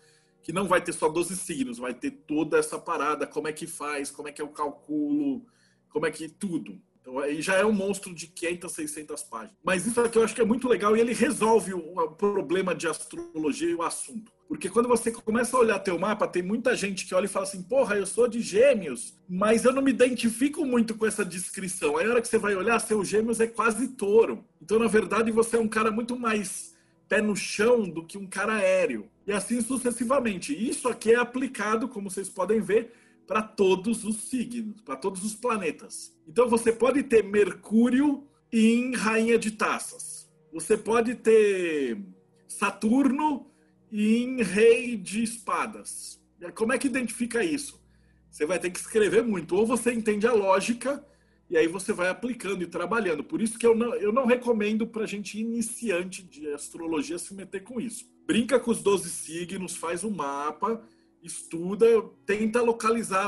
que 0.42 0.52
não 0.52 0.68
vai 0.68 0.82
ter 0.82 0.92
só 0.92 1.08
12 1.08 1.36
signos, 1.36 1.78
vai 1.78 1.94
ter 1.94 2.10
toda 2.10 2.58
essa 2.58 2.78
parada, 2.78 3.26
como 3.26 3.48
é 3.48 3.52
que 3.52 3.66
faz, 3.66 4.10
como 4.10 4.28
é 4.28 4.32
que 4.32 4.42
é 4.42 4.44
o 4.44 4.48
cálculo, 4.48 5.46
como 5.88 6.04
é 6.04 6.10
que 6.10 6.28
tudo. 6.28 6.78
Então 7.04 7.18
aí 7.18 7.42
já 7.42 7.56
é 7.56 7.66
um 7.66 7.72
monstro 7.72 8.14
de 8.14 8.26
500, 8.26 8.72
600 8.72 9.22
páginas. 9.24 9.56
Mas 9.62 9.86
isso 9.86 10.00
aqui 10.00 10.16
eu 10.16 10.24
acho 10.24 10.34
que 10.34 10.40
é 10.40 10.44
muito 10.44 10.66
legal 10.66 10.96
e 10.96 11.00
ele 11.00 11.12
resolve 11.12 11.74
o 11.74 12.10
problema 12.12 12.74
de 12.74 12.88
astrologia 12.88 13.68
e 13.68 13.74
o 13.74 13.82
assunto. 13.82 14.32
Porque 14.48 14.70
quando 14.70 14.88
você 14.88 15.10
começa 15.10 15.54
a 15.54 15.60
olhar 15.60 15.78
teu 15.80 15.98
mapa, 15.98 16.26
tem 16.26 16.42
muita 16.42 16.74
gente 16.74 17.04
que 17.04 17.14
olha 17.14 17.26
e 17.26 17.28
fala 17.28 17.44
assim: 17.44 17.62
porra, 17.62 17.96
eu 17.96 18.06
sou 18.06 18.26
de 18.26 18.40
gêmeos, 18.40 19.18
mas 19.28 19.66
eu 19.66 19.72
não 19.72 19.82
me 19.82 19.90
identifico 19.90 20.64
muito 20.64 20.94
com 20.94 21.06
essa 21.06 21.24
descrição. 21.24 21.98
Aí 21.98 22.06
a 22.06 22.10
hora 22.10 22.22
que 22.22 22.28
você 22.28 22.38
vai 22.38 22.54
olhar, 22.54 22.78
seu 22.78 23.04
gêmeos 23.04 23.38
é 23.38 23.46
quase 23.46 23.88
touro. 23.88 24.42
Então, 24.62 24.78
na 24.78 24.86
verdade, 24.86 25.30
você 25.30 25.56
é 25.56 25.60
um 25.60 25.68
cara 25.68 25.90
muito 25.90 26.18
mais 26.18 26.74
pé 27.06 27.20
no 27.20 27.36
chão 27.36 27.82
do 27.82 28.02
que 28.02 28.16
um 28.16 28.26
cara 28.26 28.54
aéreo. 28.54 29.10
E 29.26 29.32
assim 29.32 29.60
sucessivamente. 29.60 30.54
Isso 30.54 30.88
aqui 30.88 31.12
é 31.12 31.16
aplicado, 31.16 31.86
como 31.86 32.10
vocês 32.10 32.30
podem 32.30 32.60
ver, 32.60 32.92
para 33.26 33.42
todos 33.42 34.04
os 34.04 34.16
signos, 34.16 34.80
para 34.80 34.96
todos 34.96 35.24
os 35.24 35.34
planetas. 35.34 36.16
Então 36.26 36.48
você 36.48 36.72
pode 36.72 37.02
ter 37.02 37.24
Mercúrio 37.24 38.26
em 38.52 38.94
Rainha 38.94 39.38
de 39.38 39.52
Taças. 39.52 40.30
Você 40.52 40.76
pode 40.76 41.14
ter 41.16 41.98
Saturno 42.46 43.50
em 43.90 44.42
Rei 44.42 44.96
de 44.96 45.22
Espadas. 45.22 46.20
Como 46.54 46.72
é 46.72 46.78
que 46.78 46.86
identifica 46.86 47.42
isso? 47.42 47.82
Você 48.30 48.44
vai 48.44 48.58
ter 48.58 48.70
que 48.70 48.78
escrever 48.78 49.22
muito. 49.22 49.56
Ou 49.56 49.66
você 49.66 49.92
entende 49.92 50.26
a 50.26 50.32
lógica 50.32 51.04
e 51.48 51.56
aí 51.56 51.66
você 51.68 51.92
vai 51.92 52.08
aplicando 52.08 52.62
e 52.62 52.66
trabalhando. 52.66 53.22
Por 53.22 53.40
isso 53.40 53.58
que 53.58 53.66
eu 53.66 53.74
não, 53.74 53.94
eu 53.94 54.12
não 54.12 54.26
recomendo 54.26 54.86
para 54.86 55.06
gente 55.06 55.38
iniciante 55.38 56.22
de 56.22 56.48
astrologia 56.48 57.18
se 57.18 57.34
meter 57.34 57.62
com 57.62 57.80
isso. 57.80 58.04
Brinca 58.26 58.58
com 58.58 58.70
os 58.70 58.82
12 58.82 59.08
signos, 59.10 59.76
faz 59.76 60.02
um 60.02 60.10
mapa, 60.10 60.82
estuda, 61.24 61.86
tenta 62.26 62.60
localizar 62.60 63.26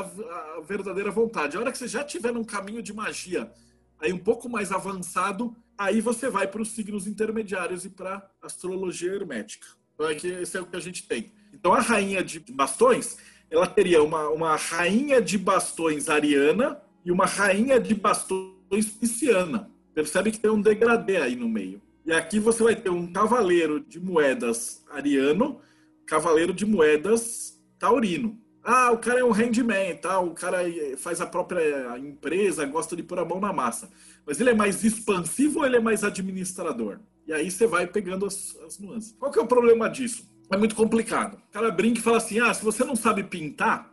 a 0.57 0.61
verdadeira 0.61 1.11
vontade. 1.11 1.57
A 1.57 1.59
hora 1.59 1.71
que 1.71 1.77
você 1.77 1.87
já 1.87 2.03
estiver 2.03 2.31
num 2.31 2.43
caminho 2.43 2.81
de 2.81 2.93
magia 2.93 3.51
aí 3.99 4.13
um 4.13 4.17
pouco 4.19 4.47
mais 4.47 4.71
avançado, 4.71 5.55
aí 5.77 5.99
você 6.01 6.29
vai 6.29 6.47
para 6.47 6.61
os 6.61 6.69
signos 6.69 7.07
intermediários 7.07 7.83
e 7.83 7.89
para 7.89 8.29
astrologia 8.41 9.13
hermética. 9.13 9.67
Então, 9.95 10.07
aqui, 10.07 10.27
esse 10.27 10.55
é 10.55 10.61
o 10.61 10.67
que 10.67 10.75
a 10.75 10.79
gente 10.79 11.07
tem. 11.07 11.31
Então, 11.51 11.73
a 11.73 11.81
rainha 11.81 12.23
de 12.23 12.39
bastões, 12.39 13.17
ela 13.49 13.65
teria 13.65 14.03
uma, 14.03 14.29
uma 14.29 14.55
rainha 14.55 15.19
de 15.19 15.37
bastões 15.37 16.09
ariana, 16.09 16.79
e 17.07 17.11
uma 17.11 17.25
rainha 17.25 17.79
de 17.79 17.95
bastões 17.95 18.89
pisciana. 18.99 19.71
Percebe 19.95 20.29
que 20.29 20.39
tem 20.41 20.51
um 20.51 20.61
degradê 20.61 21.15
aí 21.15 21.37
no 21.37 21.47
meio. 21.47 21.81
E 22.05 22.11
aqui 22.11 22.37
você 22.37 22.61
vai 22.61 22.75
ter 22.75 22.89
um 22.89 23.13
cavaleiro 23.13 23.79
de 23.79 23.97
moedas 23.97 24.83
ariano, 24.91 25.61
cavaleiro 26.05 26.53
de 26.53 26.65
moedas 26.65 27.56
taurino. 27.79 28.39
Ah, 28.63 28.91
o 28.91 28.97
cara 28.97 29.21
é 29.21 29.23
um 29.23 29.31
handman, 29.31 29.95
tá? 29.95 30.19
o 30.19 30.31
cara 30.31 30.59
faz 30.97 31.21
a 31.21 31.25
própria 31.25 31.97
empresa, 31.97 32.65
gosta 32.65 32.95
de 32.97 33.03
pôr 33.03 33.17
a 33.19 33.23
mão 33.23 33.39
na 33.39 33.53
massa. 33.53 33.89
Mas 34.25 34.41
ele 34.41 34.49
é 34.49 34.53
mais 34.53 34.83
expansivo 34.83 35.59
ou 35.59 35.65
ele 35.65 35.77
é 35.77 35.79
mais 35.79 36.03
administrador? 36.03 36.99
E 37.25 37.31
aí 37.31 37.49
você 37.49 37.65
vai 37.65 37.87
pegando 37.87 38.25
as, 38.25 38.57
as 38.65 38.77
nuances. 38.77 39.15
Qual 39.17 39.31
que 39.31 39.39
é 39.39 39.41
o 39.41 39.47
problema 39.47 39.89
disso? 39.89 40.29
É 40.51 40.57
muito 40.57 40.75
complicado. 40.75 41.35
O 41.35 41.51
cara 41.51 41.71
brinca 41.71 41.99
e 41.99 42.03
fala 42.03 42.17
assim: 42.17 42.39
ah, 42.39 42.53
se 42.53 42.63
você 42.63 42.83
não 42.83 42.95
sabe 42.95 43.23
pintar, 43.23 43.91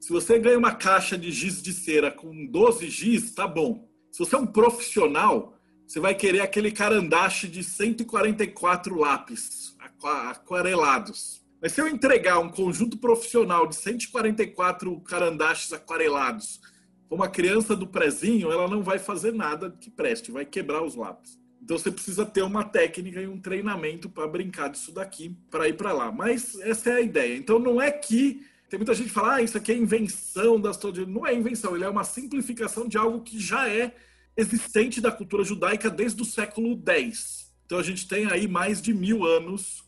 se 0.00 0.10
você 0.10 0.38
ganha 0.38 0.58
uma 0.58 0.74
caixa 0.74 1.16
de 1.16 1.30
giz 1.30 1.62
de 1.62 1.72
cera 1.72 2.10
com 2.10 2.46
12 2.46 2.88
giz, 2.88 3.32
tá 3.32 3.46
bom. 3.46 3.88
Se 4.10 4.18
você 4.18 4.36
é 4.36 4.38
um 4.38 4.46
profissional, 4.46 5.58
você 5.86 6.00
vai 6.00 6.14
querer 6.14 6.40
aquele 6.40 6.70
carandache 6.70 7.48
de 7.48 7.62
144 7.62 8.98
lápis 8.98 9.76
aquarelados. 10.02 11.43
Mas 11.64 11.72
se 11.72 11.80
eu 11.80 11.88
entregar 11.88 12.40
um 12.40 12.50
conjunto 12.50 12.98
profissional 12.98 13.66
de 13.66 13.74
144 13.76 15.00
carandaches 15.00 15.72
aquarelados 15.72 16.60
para 17.08 17.16
uma 17.16 17.26
criança 17.26 17.74
do 17.74 17.86
prezinho, 17.86 18.52
ela 18.52 18.68
não 18.68 18.82
vai 18.82 18.98
fazer 18.98 19.32
nada 19.32 19.70
que 19.70 19.90
preste, 19.90 20.30
vai 20.30 20.44
quebrar 20.44 20.84
os 20.84 20.94
lápis. 20.94 21.40
Então 21.62 21.78
você 21.78 21.90
precisa 21.90 22.26
ter 22.26 22.42
uma 22.42 22.64
técnica 22.64 23.18
e 23.18 23.26
um 23.26 23.40
treinamento 23.40 24.10
para 24.10 24.28
brincar 24.28 24.68
disso 24.68 24.92
daqui, 24.92 25.34
para 25.50 25.66
ir 25.66 25.72
para 25.72 25.94
lá. 25.94 26.12
Mas 26.12 26.54
essa 26.60 26.90
é 26.90 26.96
a 26.96 27.00
ideia. 27.00 27.34
Então 27.34 27.58
não 27.58 27.80
é 27.80 27.90
que 27.90 28.42
tem 28.68 28.78
muita 28.78 28.92
gente 28.92 29.06
que 29.06 29.14
fala, 29.14 29.36
ah, 29.36 29.42
isso 29.42 29.56
aqui 29.56 29.72
é 29.72 29.74
invenção 29.74 30.60
da 30.60 30.68
astrologia. 30.68 31.06
Não 31.06 31.26
é 31.26 31.32
invenção, 31.32 31.74
ele 31.74 31.84
é 31.84 31.88
uma 31.88 32.04
simplificação 32.04 32.86
de 32.86 32.98
algo 32.98 33.22
que 33.22 33.40
já 33.40 33.70
é 33.70 33.94
existente 34.36 35.00
da 35.00 35.10
cultura 35.10 35.42
judaica 35.42 35.88
desde 35.88 36.20
o 36.20 36.26
século 36.26 36.78
X. 36.86 37.50
Então 37.64 37.78
a 37.78 37.82
gente 37.82 38.06
tem 38.06 38.30
aí 38.30 38.46
mais 38.46 38.82
de 38.82 38.92
mil 38.92 39.24
anos 39.24 39.83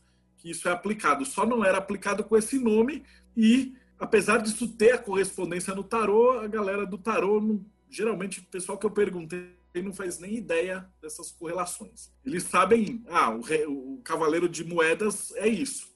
que 0.46 0.52
isso 0.52 0.68
é 0.68 0.72
aplicado. 0.72 1.24
Só 1.24 1.44
não 1.44 1.64
era 1.64 1.78
aplicado 1.78 2.22
com 2.22 2.36
esse 2.36 2.56
nome 2.58 3.02
e, 3.36 3.74
apesar 3.98 4.38
disso 4.38 4.68
ter 4.68 4.92
a 4.92 4.98
correspondência 4.98 5.74
no 5.74 5.82
tarô, 5.82 6.38
a 6.38 6.46
galera 6.46 6.86
do 6.86 6.96
tarô, 6.96 7.40
não, 7.40 7.64
geralmente 7.90 8.38
o 8.38 8.44
pessoal 8.44 8.78
que 8.78 8.86
eu 8.86 8.90
perguntei 8.90 9.56
não 9.82 9.92
faz 9.92 10.18
nem 10.18 10.36
ideia 10.36 10.86
dessas 11.02 11.30
correlações. 11.32 12.10
Eles 12.24 12.44
sabem, 12.44 13.04
ah, 13.08 13.30
o, 13.30 13.94
o 13.94 14.00
cavaleiro 14.02 14.48
de 14.48 14.64
moedas 14.64 15.34
é 15.36 15.48
isso. 15.48 15.94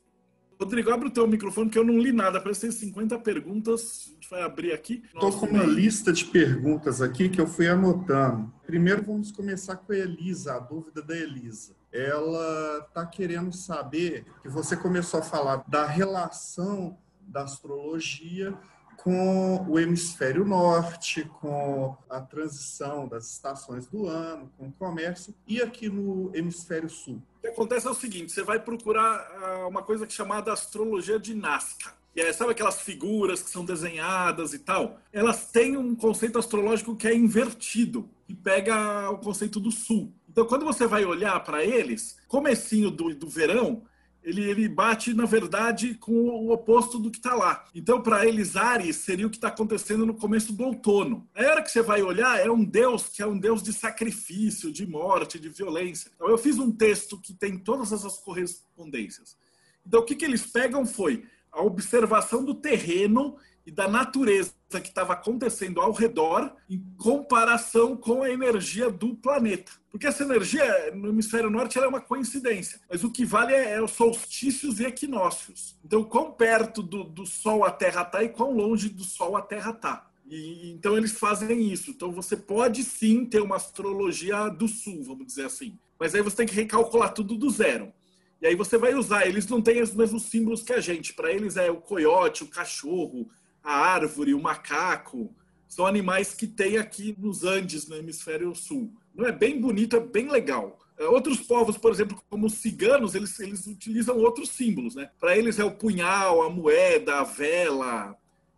Rodrigo, 0.61 0.91
abre 0.91 1.09
o 1.09 1.11
teu 1.11 1.27
microfone 1.27 1.71
que 1.71 1.79
eu 1.79 1.85
não 1.85 1.99
li 1.99 2.13
nada. 2.13 2.39
Parece 2.39 2.67
ter 2.67 2.73
50 2.73 3.19
perguntas. 3.21 4.09
A 4.09 4.13
gente 4.13 4.29
vai 4.29 4.43
abrir 4.43 4.73
aqui. 4.73 5.03
Estou 5.07 5.33
com 5.33 5.47
uma 5.47 5.65
lista 5.65 6.13
de 6.13 6.27
perguntas 6.27 7.01
aqui 7.01 7.31
que 7.31 7.41
eu 7.41 7.47
fui 7.47 7.67
anotando. 7.67 8.53
Primeiro 8.67 9.03
vamos 9.03 9.33
começar 9.33 9.77
com 9.77 9.93
a 9.93 9.97
Elisa, 9.97 10.57
a 10.57 10.59
dúvida 10.59 11.01
da 11.01 11.17
Elisa. 11.17 11.80
Ela 11.93 12.85
está 12.87 13.05
querendo 13.05 13.53
saber 13.53 14.25
que 14.43 14.49
você 14.49 14.77
começou 14.77 15.21
a 15.21 15.23
falar 15.23 15.65
da 15.67 15.87
relação 15.87 16.97
da 17.21 17.43
astrologia 17.43 18.57
com 18.97 19.65
o 19.67 19.79
hemisfério 19.79 20.45
norte, 20.45 21.25
com 21.41 21.97
a 22.09 22.21
transição 22.21 23.09
das 23.09 23.31
estações 23.33 23.87
do 23.87 24.07
ano, 24.07 24.53
com 24.59 24.69
o 24.69 24.73
comércio, 24.73 25.35
e 25.47 25.63
aqui 25.63 25.89
no 25.89 26.31
hemisfério 26.35 26.89
sul. 26.91 27.23
O 27.39 27.41
que 27.41 27.49
acontece 27.49 27.87
é 27.87 27.91
o 27.91 27.95
seguinte: 27.95 28.31
você 28.31 28.43
vai 28.43 28.61
procurar 28.61 29.27
ah, 29.43 29.67
uma 29.67 29.83
coisa 29.83 30.05
é 30.05 30.09
chamada 30.09 30.53
astrologia 30.53 31.19
de 31.19 31.35
Nazca. 31.35 31.99
E 32.15 32.21
é, 32.21 32.33
sabe 32.33 32.51
aquelas 32.51 32.81
figuras 32.81 33.41
que 33.41 33.49
são 33.49 33.65
desenhadas 33.65 34.53
e 34.53 34.59
tal? 34.59 34.99
Elas 35.13 35.47
têm 35.47 35.77
um 35.77 35.95
conceito 35.95 36.39
astrológico 36.39 36.97
que 36.97 37.07
é 37.07 37.15
invertido, 37.15 38.11
e 38.31 38.35
pega 38.35 39.11
o 39.11 39.19
conceito 39.19 39.59
do 39.59 39.73
sul. 39.73 40.13
Então, 40.31 40.47
quando 40.47 40.65
você 40.65 40.87
vai 40.87 41.05
olhar 41.05 41.43
para 41.43 41.65
eles, 41.65 42.17
comecinho 42.29 42.89
do, 42.89 43.13
do 43.13 43.29
verão, 43.29 43.83
ele, 44.23 44.49
ele 44.49 44.69
bate, 44.69 45.13
na 45.13 45.25
verdade, 45.25 45.95
com 45.95 46.13
o 46.13 46.53
oposto 46.53 47.01
do 47.01 47.11
que 47.11 47.19
está 47.19 47.35
lá. 47.35 47.65
Então, 47.75 48.01
para 48.01 48.25
eles, 48.25 48.55
Ares 48.55 48.97
seria 48.97 49.27
o 49.27 49.31
que 49.31 49.39
está 49.39 49.49
acontecendo 49.49 50.07
no 50.07 50.15
começo 50.15 50.53
do 50.53 50.63
outono. 50.63 51.29
A 51.35 51.43
hora 51.43 51.63
que 51.63 51.71
você 51.71 51.83
vai 51.83 52.01
olhar, 52.01 52.39
é 52.39 52.49
um 52.49 52.65
deus 52.65 53.09
que 53.09 53.21
é 53.21 53.27
um 53.27 53.37
deus 53.37 53.61
de 53.61 53.73
sacrifício, 53.73 54.73
de 54.73 54.87
morte, 54.87 55.41
de 55.41 55.49
violência. 55.49 56.13
Então, 56.15 56.29
eu 56.29 56.39
fiz 56.39 56.61
um 56.61 56.71
texto 56.71 57.21
que 57.21 57.35
tem 57.35 57.59
todas 57.59 57.91
essas 57.91 58.17
correspondências. 58.19 59.37
Então, 59.85 59.99
o 59.99 60.05
que, 60.05 60.15
que 60.15 60.25
eles 60.25 60.47
pegam 60.47 60.87
foi 60.87 61.25
a 61.51 61.61
observação 61.61 62.45
do 62.45 62.55
terreno 62.55 63.37
e 63.67 63.73
da 63.73 63.89
natureza 63.89 64.60
que 64.79 64.89
estava 64.89 65.15
acontecendo 65.15 65.81
ao 65.81 65.93
redor 65.93 66.55
em 66.69 66.85
comparação 66.99 67.97
com 67.97 68.23
a 68.23 68.31
energia 68.31 68.91
do 68.91 69.15
planeta. 69.15 69.73
Porque 69.91 70.07
essa 70.07 70.23
energia 70.23 70.93
no 70.95 71.09
hemisfério 71.09 71.49
norte 71.49 71.79
é 71.79 71.89
uma 71.89 72.01
coincidência, 72.03 72.79
mas 72.91 73.03
o 73.03 73.11
que 73.11 73.25
vale 73.25 73.55
é, 73.55 73.73
é, 73.73 73.83
os 73.83 73.93
solstícios 73.93 74.81
e 74.81 74.85
equinócios. 74.85 75.79
Então, 75.83 76.05
quão 76.05 76.31
perto 76.31 76.83
do, 76.83 77.05
do 77.05 77.25
Sol 77.25 77.65
a 77.65 77.71
Terra 77.71 78.03
está 78.03 78.23
e 78.23 78.29
quão 78.29 78.53
longe 78.53 78.91
do 78.91 79.03
Sol 79.03 79.35
a 79.37 79.41
Terra 79.41 79.71
está. 79.71 80.11
Então 80.31 80.97
eles 80.97 81.13
fazem 81.13 81.73
isso. 81.73 81.91
Então 81.91 82.13
você 82.13 82.37
pode 82.37 82.85
sim 82.85 83.25
ter 83.25 83.41
uma 83.41 83.57
astrologia 83.57 84.49
do 84.49 84.69
sul, 84.69 85.03
vamos 85.03 85.27
dizer 85.27 85.47
assim. 85.47 85.77
Mas 85.99 86.15
aí 86.15 86.23
você 86.23 86.37
tem 86.37 86.47
que 86.47 86.55
recalcular 86.55 87.13
tudo 87.13 87.37
do 87.37 87.51
zero. 87.51 87.93
E 88.41 88.47
aí 88.47 88.55
você 88.55 88.79
vai 88.79 88.95
usar. 88.95 89.27
Eles 89.27 89.47
não 89.49 89.61
têm 89.61 89.83
os 89.83 89.93
mesmos 89.93 90.23
símbolos 90.23 90.63
que 90.63 90.73
a 90.73 90.81
gente. 90.81 91.13
Para 91.13 91.33
eles 91.33 91.57
é 91.57 91.71
o 91.71 91.81
coiote, 91.81 92.45
o 92.45 92.49
cachorro, 92.49 93.29
a 93.63 93.73
árvore, 93.73 94.35
o 94.35 94.41
macaco, 94.41 95.35
são 95.69 95.87
animais 95.87 96.35
que 96.35 96.47
tem 96.47 96.79
aqui 96.79 97.15
nos 97.19 97.45
Andes, 97.45 97.87
no 97.87 97.97
hemisfério 97.97 98.55
sul. 98.55 98.93
Não 99.15 99.27
é 99.27 99.33
bem 99.33 99.61
bonito, 99.61 99.97
é 99.97 100.01
bem 100.01 100.29
legal. 100.29 100.79
É, 100.99 101.07
outros 101.07 101.41
povos, 101.41 101.79
por 101.79 101.93
exemplo, 101.93 102.21
como 102.29 102.47
os 102.47 102.55
ciganos, 102.55 103.15
eles, 103.15 103.39
eles 103.41 103.67
utilizam 103.67 104.19
outros 104.19 104.51
símbolos, 104.51 104.95
né? 104.95 105.11
Para 105.19 105.37
eles 105.37 105.59
é 105.59 105.65
o 105.65 105.71
punhal, 105.71 106.43
a 106.43 106.51
moeda, 106.51 107.21
a 107.21 107.25
vela, 107.25 108.17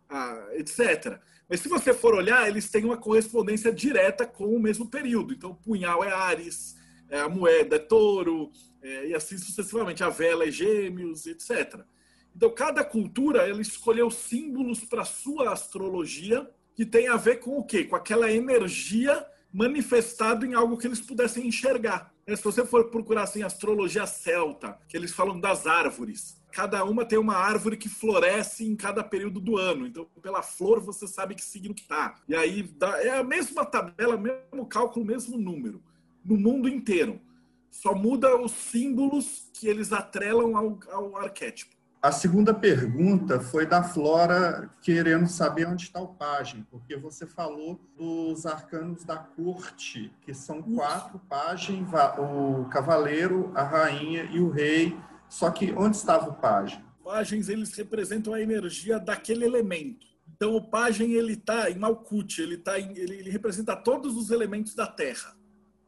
a, 0.09 0.47
etc. 0.55 1.19
Mas 1.47 1.59
se 1.59 1.69
você 1.69 1.93
for 1.93 2.15
olhar, 2.15 2.47
eles 2.47 2.69
têm 2.69 2.83
uma 2.83 2.97
correspondência 2.97 3.71
direta 3.71 4.25
com 4.25 4.45
o 4.45 4.59
mesmo 4.59 4.89
período. 4.89 5.33
Então, 5.33 5.51
o 5.51 5.55
punhal 5.55 6.03
é 6.03 6.11
Ares, 6.11 6.75
é 7.09 7.19
a 7.19 7.29
moeda 7.29 7.75
é 7.75 7.79
touro, 7.79 8.51
é, 8.81 9.07
e 9.07 9.15
assim 9.15 9.37
sucessivamente. 9.37 10.03
A 10.03 10.09
vela 10.09 10.45
é 10.45 10.51
gêmeos, 10.51 11.25
etc. 11.25 11.81
Então, 12.35 12.49
cada 12.53 12.83
cultura 12.83 13.47
ela 13.47 13.61
escolheu 13.61 14.09
símbolos 14.09 14.79
para 14.83 15.05
sua 15.05 15.51
astrologia 15.51 16.49
que 16.75 16.85
tem 16.85 17.07
a 17.07 17.15
ver 17.15 17.37
com 17.37 17.57
o 17.57 17.63
quê? 17.63 17.83
Com 17.83 17.95
aquela 17.95 18.31
energia 18.31 19.25
manifestada 19.53 20.45
em 20.45 20.55
algo 20.55 20.77
que 20.77 20.87
eles 20.87 20.99
pudessem 20.99 21.47
enxergar. 21.47 22.11
Se 22.27 22.43
você 22.43 22.65
for 22.65 22.89
procurar 22.89 23.23
assim, 23.23 23.43
astrologia 23.43 24.07
celta, 24.07 24.79
que 24.87 24.97
eles 24.97 25.11
falam 25.11 25.39
das 25.39 25.67
árvores, 25.67 26.41
cada 26.51 26.83
uma 26.85 27.05
tem 27.05 27.19
uma 27.19 27.35
árvore 27.35 27.77
que 27.77 27.89
floresce 27.89 28.65
em 28.65 28.75
cada 28.75 29.03
período 29.03 29.39
do 29.39 29.57
ano. 29.57 29.85
Então, 29.85 30.07
pela 30.21 30.41
flor, 30.41 30.79
você 30.79 31.07
sabe 31.07 31.35
que 31.35 31.43
signo 31.43 31.75
que 31.75 31.85
tá. 31.85 32.15
E 32.27 32.35
aí 32.35 32.73
é 33.01 33.09
a 33.17 33.23
mesma 33.23 33.65
tabela, 33.65 34.17
mesmo 34.17 34.65
cálculo, 34.65 35.05
mesmo 35.05 35.37
número, 35.37 35.83
no 36.23 36.37
mundo 36.37 36.67
inteiro. 36.67 37.19
Só 37.69 37.93
muda 37.93 38.39
os 38.39 38.51
símbolos 38.51 39.49
que 39.53 39.67
eles 39.67 39.91
atrelam 39.91 40.55
ao, 40.55 40.79
ao 40.89 41.17
arquétipo. 41.17 41.75
A 42.03 42.11
segunda 42.11 42.53
pergunta 42.53 43.39
foi 43.39 43.65
da 43.65 43.81
Flora 43.81 44.69
querendo 44.81 45.25
saber 45.25 45.65
onde 45.65 45.83
está 45.83 46.01
o 46.01 46.09
pajem, 46.09 46.67
porque 46.69 46.97
você 46.97 47.25
falou 47.25 47.79
dos 47.97 48.45
arcanos 48.45 49.05
da 49.05 49.15
corte, 49.15 50.11
que 50.21 50.33
são 50.33 50.61
quatro 50.61 51.17
pajem, 51.29 51.87
o 52.17 52.65
cavaleiro, 52.65 53.53
a 53.55 53.63
rainha 53.63 54.25
e 54.25 54.41
o 54.41 54.49
rei. 54.49 54.99
Só 55.29 55.49
que 55.49 55.71
onde 55.71 55.95
estava 55.95 56.29
o 56.29 56.33
pajem? 56.33 56.83
Pagens 57.01 57.47
eles 57.47 57.73
representam 57.73 58.33
a 58.33 58.41
energia 58.41 58.99
daquele 58.99 59.45
elemento. 59.45 60.05
Então 60.35 60.57
o 60.57 60.61
pajem 60.61 61.13
ele 61.13 61.35
está 61.35 61.71
em 61.71 61.79
Malkuth, 61.79 62.39
ele 62.39 62.57
tá 62.57 62.77
em, 62.77 62.97
ele, 62.97 63.15
ele, 63.15 63.29
representa 63.29 63.77
todos 63.77 64.17
os 64.17 64.29
elementos 64.29 64.75
da 64.75 64.87
Terra. 64.87 65.37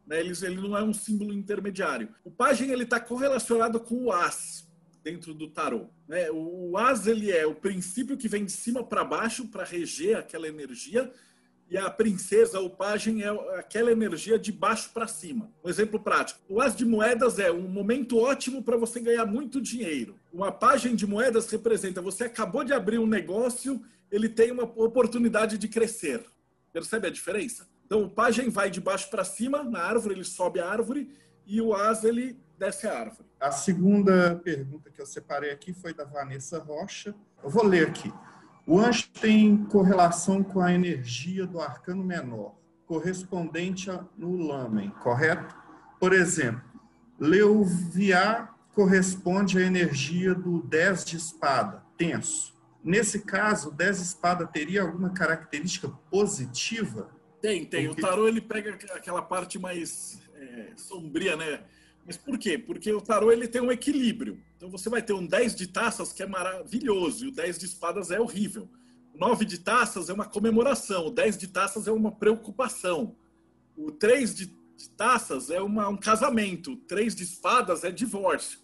Né? 0.07 0.21
Ele, 0.21 0.31
ele 0.43 0.61
não 0.61 0.77
é 0.77 0.81
um 0.81 0.93
símbolo 0.93 1.33
intermediário. 1.33 2.07
O 2.23 2.31
pajem 2.31 2.71
ele 2.71 2.83
está 2.83 3.01
correlacionado 3.01 3.81
com 3.81 4.05
o 4.05 4.13
as, 4.13 4.64
dentro 5.05 5.35
do 5.35 5.47
tarô. 5.47 5.85
Né? 6.07 6.31
O 6.31 6.75
as 6.79 7.05
ele 7.05 7.31
é 7.31 7.45
o 7.45 7.53
princípio 7.53 8.17
que 8.17 8.27
vem 8.27 8.43
de 8.43 8.51
cima 8.51 8.83
para 8.83 9.03
baixo 9.03 9.47
para 9.47 9.63
reger 9.63 10.17
aquela 10.17 10.47
energia 10.47 11.13
e 11.69 11.77
a 11.77 11.89
princesa, 11.89 12.59
o 12.59 12.69
pajem, 12.69 13.23
é 13.23 13.29
aquela 13.57 13.91
energia 13.91 14.37
de 14.37 14.51
baixo 14.51 14.91
para 14.93 15.07
cima. 15.07 15.51
Um 15.63 15.69
exemplo 15.69 15.99
prático. 15.99 16.39
O 16.49 16.59
as 16.59 16.75
de 16.75 16.85
moedas 16.85 17.37
é 17.37 17.51
um 17.51 17.67
momento 17.67 18.17
ótimo 18.17 18.63
para 18.63 18.77
você 18.77 18.99
ganhar 18.99 19.25
muito 19.25 19.61
dinheiro. 19.61 20.15
Uma 20.33 20.51
pajem 20.51 20.95
de 20.95 21.05
moedas 21.05 21.49
representa 21.49 22.01
você 22.01 22.23
acabou 22.23 22.63
de 22.63 22.73
abrir 22.73 22.97
um 22.97 23.07
negócio, 23.07 23.83
ele 24.11 24.27
tem 24.27 24.51
uma 24.51 24.63
oportunidade 24.63 25.57
de 25.57 25.67
crescer. 25.67 26.23
Percebe 26.73 27.07
a 27.07 27.11
diferença? 27.11 27.67
Então 27.85 28.03
o 28.03 28.09
pajem 28.09 28.49
vai 28.49 28.71
de 28.71 28.81
baixo 28.81 29.09
para 29.09 29.23
cima 29.23 29.63
na 29.63 29.79
árvore, 29.79 30.15
ele 30.15 30.23
sobe 30.23 30.59
a 30.59 30.67
árvore 30.67 31.09
e 31.45 31.61
o 31.61 31.73
as 31.75 32.03
ele 32.03 32.39
desce 32.57 32.87
a 32.87 32.99
árvore. 32.99 33.27
A 33.39 33.51
segunda 33.51 34.35
pergunta 34.43 34.89
que 34.89 35.01
eu 35.01 35.05
separei 35.05 35.51
aqui 35.51 35.73
foi 35.73 35.93
da 35.93 36.03
Vanessa 36.03 36.59
Rocha. 36.59 37.13
Eu 37.43 37.49
vou 37.49 37.65
ler 37.65 37.87
aqui. 37.87 38.11
O 38.67 38.79
anjo 38.79 39.09
tem 39.09 39.63
correlação 39.65 40.43
com 40.43 40.59
a 40.59 40.73
energia 40.73 41.45
do 41.45 41.61
arcano 41.61 42.03
menor, 42.03 42.55
correspondente 42.87 43.91
no 44.17 44.37
lamen, 44.37 44.89
correto? 45.01 45.55
Por 45.99 46.13
exemplo, 46.13 46.63
Leuviá 47.19 48.49
corresponde 48.73 49.57
à 49.57 49.61
energia 49.61 50.33
do 50.33 50.61
10 50.63 51.05
de 51.05 51.17
espada, 51.17 51.83
tenso. 51.97 52.53
Nesse 52.83 53.19
caso, 53.19 53.69
o 53.69 53.71
10 53.71 53.97
de 53.97 54.03
espada 54.03 54.45
teria 54.45 54.81
alguma 54.81 55.11
característica 55.11 55.87
positiva? 56.09 57.09
Tem, 57.41 57.65
tem. 57.65 57.87
Porque... 57.87 58.01
O 58.01 58.07
tarô 58.07 58.27
ele 58.27 58.41
pega 58.41 58.73
aquela 58.93 59.21
parte 59.21 59.57
mais 59.57 60.19
é, 60.35 60.73
sombria, 60.75 61.35
né? 61.35 61.63
Mas 62.05 62.17
por 62.17 62.37
quê? 62.37 62.57
Porque 62.57 62.93
o 62.93 63.01
tarô 63.01 63.31
ele 63.31 63.47
tem 63.47 63.61
um 63.61 63.71
equilíbrio. 63.71 64.39
Então 64.55 64.69
você 64.69 64.89
vai 64.89 65.01
ter 65.01 65.13
um 65.13 65.25
10 65.25 65.55
de 65.55 65.67
taças 65.67 66.13
que 66.13 66.21
é 66.21 66.27
maravilhoso 66.27 67.25
e 67.25 67.27
o 67.29 67.31
10 67.31 67.57
de 67.57 67.65
espadas 67.65 68.11
é 68.11 68.19
horrível. 68.19 68.69
O 69.13 69.17
9 69.17 69.45
de 69.45 69.59
taças 69.59 70.09
é 70.09 70.13
uma 70.13 70.25
comemoração, 70.25 71.07
o 71.07 71.09
10 71.09 71.37
de 71.37 71.47
taças 71.47 71.87
é 71.87 71.91
uma 71.91 72.11
preocupação. 72.11 73.15
O 73.75 73.91
3 73.91 74.35
de, 74.35 74.53
taças 74.97 75.49
é 75.49 75.61
uma, 75.61 75.87
um 75.87 75.97
casamento, 75.97 76.73
o 76.73 76.77
3 76.77 77.15
de 77.15 77.23
espadas 77.23 77.83
é 77.83 77.91
divórcio. 77.91 78.59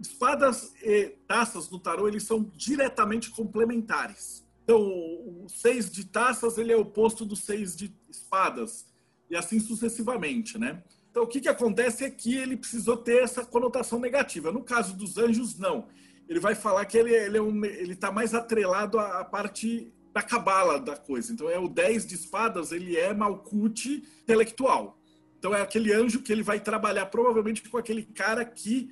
Espadas 0.00 0.74
e 0.82 1.14
taças 1.26 1.70
no 1.70 1.78
tarô 1.78 2.08
eles 2.08 2.24
são 2.24 2.50
diretamente 2.54 3.30
complementares. 3.30 4.44
Então, 4.64 4.80
o 4.80 5.46
6 5.48 5.90
de 5.90 6.04
taças 6.04 6.58
ele 6.58 6.72
é 6.72 6.76
o 6.76 6.80
oposto 6.80 7.24
do 7.24 7.36
6 7.36 7.76
de 7.76 7.94
espadas 8.10 8.86
e 9.30 9.36
assim 9.36 9.60
sucessivamente, 9.60 10.58
né? 10.58 10.82
Então, 11.16 11.24
o 11.24 11.26
que, 11.26 11.40
que 11.40 11.48
acontece 11.48 12.04
é 12.04 12.10
que 12.10 12.36
ele 12.36 12.58
precisou 12.58 12.94
ter 12.94 13.22
essa 13.22 13.42
conotação 13.42 13.98
negativa. 13.98 14.52
No 14.52 14.62
caso 14.62 14.94
dos 14.94 15.16
anjos, 15.16 15.58
não. 15.58 15.88
Ele 16.28 16.38
vai 16.38 16.54
falar 16.54 16.84
que 16.84 16.98
ele 16.98 17.14
está 17.14 17.24
ele 17.24 17.38
é 17.38 17.40
um, 17.40 17.94
tá 17.98 18.12
mais 18.12 18.34
atrelado 18.34 18.98
à, 18.98 19.24
parte 19.24 19.90
da 20.12 20.20
cabala 20.20 20.78
da 20.78 20.94
coisa. 20.94 21.32
Então, 21.32 21.48
é 21.48 21.58
o 21.58 21.70
10 21.70 22.04
de 22.04 22.16
espadas, 22.16 22.70
ele 22.70 22.98
é 22.98 23.14
Malkuth 23.14 23.86
intelectual. 24.24 25.00
Então, 25.38 25.54
é 25.54 25.62
aquele 25.62 25.90
anjo 25.90 26.20
que 26.20 26.30
ele 26.30 26.42
vai 26.42 26.60
trabalhar 26.60 27.06
provavelmente 27.06 27.66
com 27.66 27.78
aquele 27.78 28.02
cara 28.02 28.44
que 28.44 28.90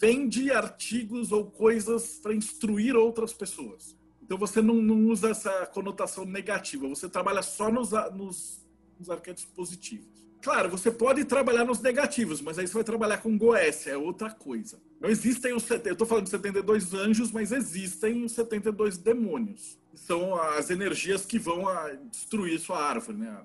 vende 0.00 0.50
artigos 0.50 1.32
ou 1.32 1.50
coisas 1.50 2.18
para 2.18 2.32
instruir 2.32 2.96
outras 2.96 3.34
pessoas. 3.34 3.94
Então, 4.22 4.38
você 4.38 4.62
não, 4.62 4.76
não, 4.76 5.04
usa 5.10 5.28
essa 5.28 5.66
conotação 5.66 6.24
negativa, 6.24 6.88
você 6.88 7.10
trabalha 7.10 7.42
só 7.42 7.70
nos, 7.70 7.90
nos, 8.14 8.66
nos 8.98 9.10
arquétipos 9.10 9.52
positivos. 9.54 10.27
Claro, 10.40 10.70
você 10.70 10.90
pode 10.90 11.24
trabalhar 11.24 11.64
nos 11.64 11.80
negativos, 11.80 12.40
mas 12.40 12.58
aí 12.58 12.66
você 12.66 12.74
vai 12.74 12.84
trabalhar 12.84 13.18
com 13.18 13.36
Goécia, 13.36 13.90
é 13.90 13.96
outra 13.96 14.30
coisa. 14.30 14.78
Não 15.00 15.08
existem 15.08 15.52
os. 15.52 15.68
Eu 15.68 15.92
estou 15.92 16.06
falando 16.06 16.24
de 16.24 16.30
72 16.30 16.94
anjos, 16.94 17.32
mas 17.32 17.52
existem 17.52 18.24
os 18.24 18.32
72 18.32 18.98
demônios. 18.98 19.78
São 19.94 20.34
as 20.40 20.70
energias 20.70 21.26
que 21.26 21.38
vão 21.38 21.64
destruir 22.10 22.58
sua 22.60 22.82
árvore, 22.82 23.18
né? 23.18 23.36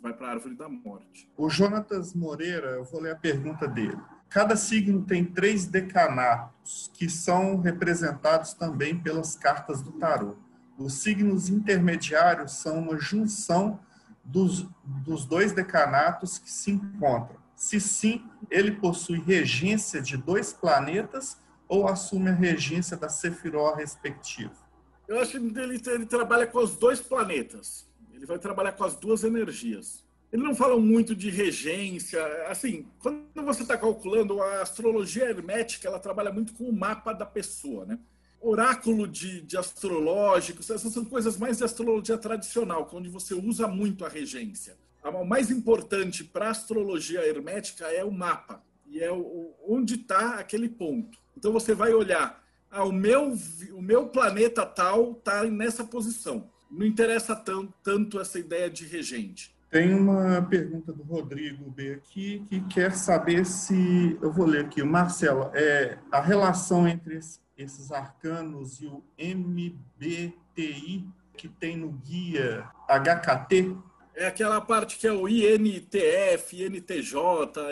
Vai 0.00 0.12
para 0.12 0.26
a 0.26 0.30
árvore 0.30 0.54
da 0.54 0.68
morte. 0.68 1.30
O 1.36 1.48
Jonatas 1.48 2.12
Moreira, 2.12 2.70
eu 2.70 2.84
vou 2.84 3.00
ler 3.00 3.12
a 3.12 3.16
pergunta 3.16 3.68
dele. 3.68 3.96
Cada 4.28 4.56
signo 4.56 5.04
tem 5.04 5.24
três 5.24 5.66
decanatos, 5.66 6.90
que 6.94 7.08
são 7.08 7.60
representados 7.60 8.54
também 8.54 8.98
pelas 8.98 9.36
cartas 9.36 9.80
do 9.80 9.92
tarô. 9.92 10.36
Os 10.76 10.94
signos 10.94 11.48
intermediários 11.48 12.52
são 12.52 12.78
uma 12.78 12.98
junção 12.98 13.78
dos, 14.24 14.66
dos 14.84 15.24
dois 15.24 15.52
decanatos 15.52 16.38
que 16.38 16.50
se 16.50 16.70
encontram. 16.70 17.36
Se 17.54 17.80
sim, 17.80 18.24
ele 18.50 18.72
possui 18.72 19.20
regência 19.20 20.00
de 20.00 20.16
dois 20.16 20.52
planetas 20.52 21.38
ou 21.68 21.88
assume 21.88 22.30
a 22.30 22.34
regência 22.34 22.96
da 22.96 23.08
Sefiró 23.08 23.74
respectiva? 23.74 24.52
Eu 25.08 25.20
acho 25.20 25.32
que 25.32 25.58
ele, 25.58 25.80
ele 25.86 26.06
trabalha 26.06 26.46
com 26.46 26.58
os 26.58 26.76
dois 26.76 27.00
planetas. 27.00 27.88
Ele 28.12 28.26
vai 28.26 28.38
trabalhar 28.38 28.72
com 28.72 28.84
as 28.84 28.96
duas 28.96 29.24
energias. 29.24 30.04
Eles 30.32 30.44
não 30.44 30.54
falam 30.54 30.80
muito 30.80 31.14
de 31.14 31.28
regência. 31.28 32.24
Assim, 32.48 32.86
quando 32.98 33.44
você 33.44 33.62
está 33.62 33.76
calculando, 33.76 34.42
a 34.42 34.62
astrologia 34.62 35.28
hermética 35.28 35.88
ela 35.88 35.98
trabalha 35.98 36.32
muito 36.32 36.54
com 36.54 36.64
o 36.64 36.72
mapa 36.72 37.12
da 37.12 37.26
pessoa, 37.26 37.84
né? 37.84 37.98
Oráculo 38.42 39.06
de, 39.06 39.40
de 39.42 39.56
astrológicos, 39.56 40.68
essas 40.68 40.92
são 40.92 41.04
coisas 41.04 41.36
mais 41.36 41.58
de 41.58 41.64
astrologia 41.64 42.18
tradicional, 42.18 42.88
onde 42.92 43.08
você 43.08 43.34
usa 43.34 43.68
muito 43.68 44.04
a 44.04 44.08
regência. 44.08 44.76
O 45.04 45.24
mais 45.24 45.50
importante 45.50 46.24
para 46.24 46.48
a 46.48 46.50
astrologia 46.50 47.26
hermética 47.26 47.86
é 47.86 48.04
o 48.04 48.10
mapa, 48.10 48.62
e 48.86 49.00
é 49.00 49.10
o, 49.10 49.54
onde 49.66 49.94
está 49.94 50.40
aquele 50.40 50.68
ponto. 50.68 51.18
Então 51.36 51.52
você 51.52 51.74
vai 51.74 51.92
olhar, 51.92 52.42
ah, 52.70 52.84
o, 52.84 52.92
meu, 52.92 53.34
o 53.74 53.82
meu 53.82 54.06
planeta 54.08 54.64
tal 54.64 55.12
está 55.12 55.44
nessa 55.44 55.84
posição. 55.84 56.50
Não 56.70 56.86
interessa 56.86 57.36
tanto, 57.36 57.74
tanto 57.82 58.20
essa 58.20 58.38
ideia 58.38 58.70
de 58.70 58.86
regente. 58.86 59.54
Tem 59.70 59.94
uma 59.94 60.42
pergunta 60.42 60.92
do 60.92 61.02
Rodrigo 61.02 61.70
B 61.70 61.94
aqui 61.94 62.44
que 62.48 62.60
quer 62.62 62.92
saber 62.94 63.46
se 63.46 64.18
eu 64.20 64.30
vou 64.30 64.46
ler 64.46 64.66
aqui, 64.66 64.82
Marcelo, 64.82 65.50
é 65.54 65.98
a 66.10 66.20
relação 66.20 66.86
entre 66.86 67.18
esses 67.56 67.92
arcanos 67.92 68.80
e 68.80 68.86
o 68.86 69.02
MBTI 69.18 71.08
que 71.36 71.48
tem 71.48 71.76
no 71.76 71.90
guia 71.90 72.68
HKT. 72.88 73.76
É 74.14 74.26
aquela 74.26 74.60
parte 74.60 74.98
que 74.98 75.06
é 75.06 75.12
o 75.12 75.28
INTF, 75.28 76.62
INTJ, 76.62 77.16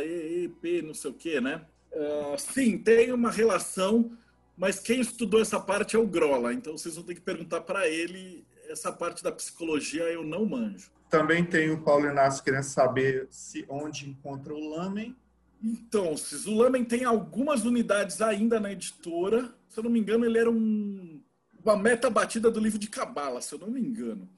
EEP, 0.03 0.83
não 0.83 0.95
sei 0.95 1.11
o 1.11 1.14
quê, 1.14 1.41
né? 1.41 1.66
Uh, 1.93 2.39
sim, 2.39 2.78
tem 2.78 3.12
uma 3.12 3.31
relação, 3.31 4.16
mas 4.57 4.81
quem 4.81 5.01
estudou 5.01 5.41
essa 5.41 5.61
parte 5.61 5.97
é 5.97 5.99
o 5.99 6.07
Grola, 6.07 6.55
então 6.55 6.76
vocês 6.76 6.95
vão 6.95 7.05
ter 7.05 7.14
que 7.14 7.20
perguntar 7.20 7.61
para 7.62 7.87
ele 7.89 8.45
essa 8.68 8.93
parte 8.93 9.22
da 9.22 9.33
psicologia 9.33 10.05
eu 10.05 10.24
não 10.24 10.47
manjo. 10.47 10.91
Também 11.11 11.45
tem 11.45 11.70
o 11.70 11.83
Paulo 11.83 12.07
Inácio 12.07 12.43
querendo 12.43 12.62
saber 12.62 13.26
se 13.31 13.66
onde 13.68 14.09
encontra 14.09 14.55
o 14.55 14.76
Lamen. 14.76 15.16
Então, 15.62 16.14
o 16.47 16.55
Lamen 16.55 16.85
tem 16.85 17.05
algumas 17.05 17.64
unidades 17.64 18.22
ainda 18.22 18.61
na 18.61 18.72
editora. 18.72 19.53
Se 19.70 19.80
eu 19.80 19.84
não 19.84 19.90
me 19.90 19.98
engano, 19.98 20.26
ele 20.26 20.38
era 20.38 20.50
um, 20.50 21.22
uma 21.64 21.76
meta 21.76 22.10
batida 22.10 22.50
do 22.50 22.60
livro 22.60 22.78
de 22.78 22.88
Cabala, 22.88 23.40
se 23.40 23.54
eu 23.54 23.58
não 23.58 23.70
me 23.70 23.80
engano. 23.80 24.28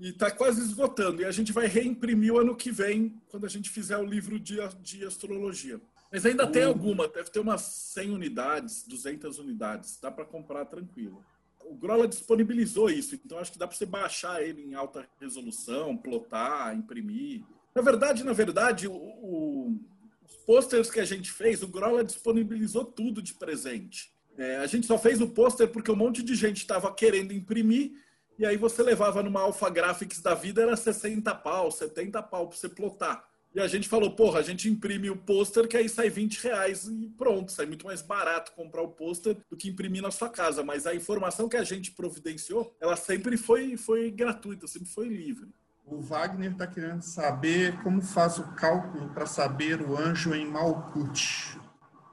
E 0.00 0.08
está 0.08 0.30
quase 0.30 0.60
esgotando. 0.60 1.22
E 1.22 1.24
a 1.24 1.30
gente 1.30 1.52
vai 1.52 1.68
reimprimir 1.68 2.32
o 2.32 2.38
ano 2.38 2.56
que 2.56 2.72
vem, 2.72 3.14
quando 3.28 3.46
a 3.46 3.48
gente 3.48 3.70
fizer 3.70 3.98
o 3.98 4.04
livro 4.04 4.40
de, 4.40 4.56
de 4.82 5.04
astrologia. 5.04 5.80
Mas 6.10 6.26
ainda 6.26 6.46
tem 6.46 6.64
alguma, 6.64 7.06
deve 7.06 7.30
ter 7.30 7.38
umas 7.38 7.60
100 7.60 8.10
unidades, 8.10 8.84
200 8.88 9.38
unidades. 9.38 9.98
Dá 10.00 10.10
para 10.10 10.24
comprar 10.24 10.64
tranquilo 10.64 11.22
o 11.68 11.74
Grola 11.74 12.08
disponibilizou 12.08 12.88
isso, 12.88 13.14
então 13.14 13.38
acho 13.38 13.52
que 13.52 13.58
dá 13.58 13.66
para 13.66 13.76
você 13.76 13.84
baixar 13.84 14.42
ele 14.42 14.62
em 14.62 14.74
alta 14.74 15.06
resolução, 15.20 15.96
plotar, 15.96 16.74
imprimir. 16.74 17.44
Na 17.74 17.82
verdade, 17.82 18.24
na 18.24 18.32
verdade, 18.32 18.88
o, 18.88 18.94
o, 18.94 19.80
os 20.24 20.36
posters 20.46 20.90
que 20.90 20.98
a 20.98 21.04
gente 21.04 21.30
fez, 21.30 21.62
o 21.62 21.68
Grola 21.68 22.02
disponibilizou 22.02 22.84
tudo 22.84 23.20
de 23.20 23.34
presente. 23.34 24.10
É, 24.38 24.56
a 24.58 24.66
gente 24.66 24.86
só 24.86 24.96
fez 24.96 25.20
o 25.20 25.28
pôster 25.28 25.68
porque 25.68 25.90
um 25.90 25.96
monte 25.96 26.22
de 26.22 26.34
gente 26.36 26.58
estava 26.58 26.94
querendo 26.94 27.32
imprimir 27.32 27.92
e 28.38 28.46
aí 28.46 28.56
você 28.56 28.84
levava 28.84 29.20
numa 29.20 29.40
Alpha 29.40 29.68
Graphics 29.68 30.20
da 30.20 30.32
vida, 30.32 30.62
era 30.62 30.76
60 30.76 31.34
pau, 31.34 31.72
70 31.72 32.22
pau 32.22 32.46
para 32.46 32.56
você 32.56 32.68
plotar. 32.68 33.24
E 33.52 33.58
a 33.58 33.66
gente 33.66 33.88
falou, 33.88 34.14
porra, 34.14 34.38
a 34.38 34.42
gente 34.42 34.68
imprime 34.68 35.10
o 35.10 35.16
pôster 35.16 35.66
que 35.66 35.76
aí 35.76 35.88
sai 35.88 36.08
20 36.08 36.44
reais 36.44 36.86
e 36.86 37.08
pronto, 37.18 37.50
sai 37.50 37.66
muito 37.66 37.84
mais 37.84 38.00
barato 38.00 38.52
comprar 38.52 38.82
o 38.82 38.88
pôster 38.88 39.36
do 39.50 39.56
que 39.56 39.68
imprimir 39.68 40.02
na 40.02 40.12
sua 40.12 40.28
casa. 40.28 40.62
Mas 40.62 40.86
a 40.86 40.94
informação 40.94 41.48
que 41.48 41.56
a 41.56 41.64
gente 41.64 41.90
providenciou, 41.90 42.76
ela 42.80 42.94
sempre 42.94 43.36
foi, 43.36 43.76
foi 43.76 44.08
gratuita, 44.12 44.68
sempre 44.68 44.88
foi 44.88 45.08
livre. 45.08 45.48
O 45.84 46.00
Wagner 46.00 46.52
está 46.52 46.66
querendo 46.66 47.02
saber 47.02 47.82
como 47.82 48.00
faz 48.02 48.38
o 48.38 48.54
cálculo 48.54 49.08
para 49.08 49.26
saber 49.26 49.80
o 49.80 49.96
anjo 49.96 50.32
em 50.32 50.46
Malkuth. 50.46 51.58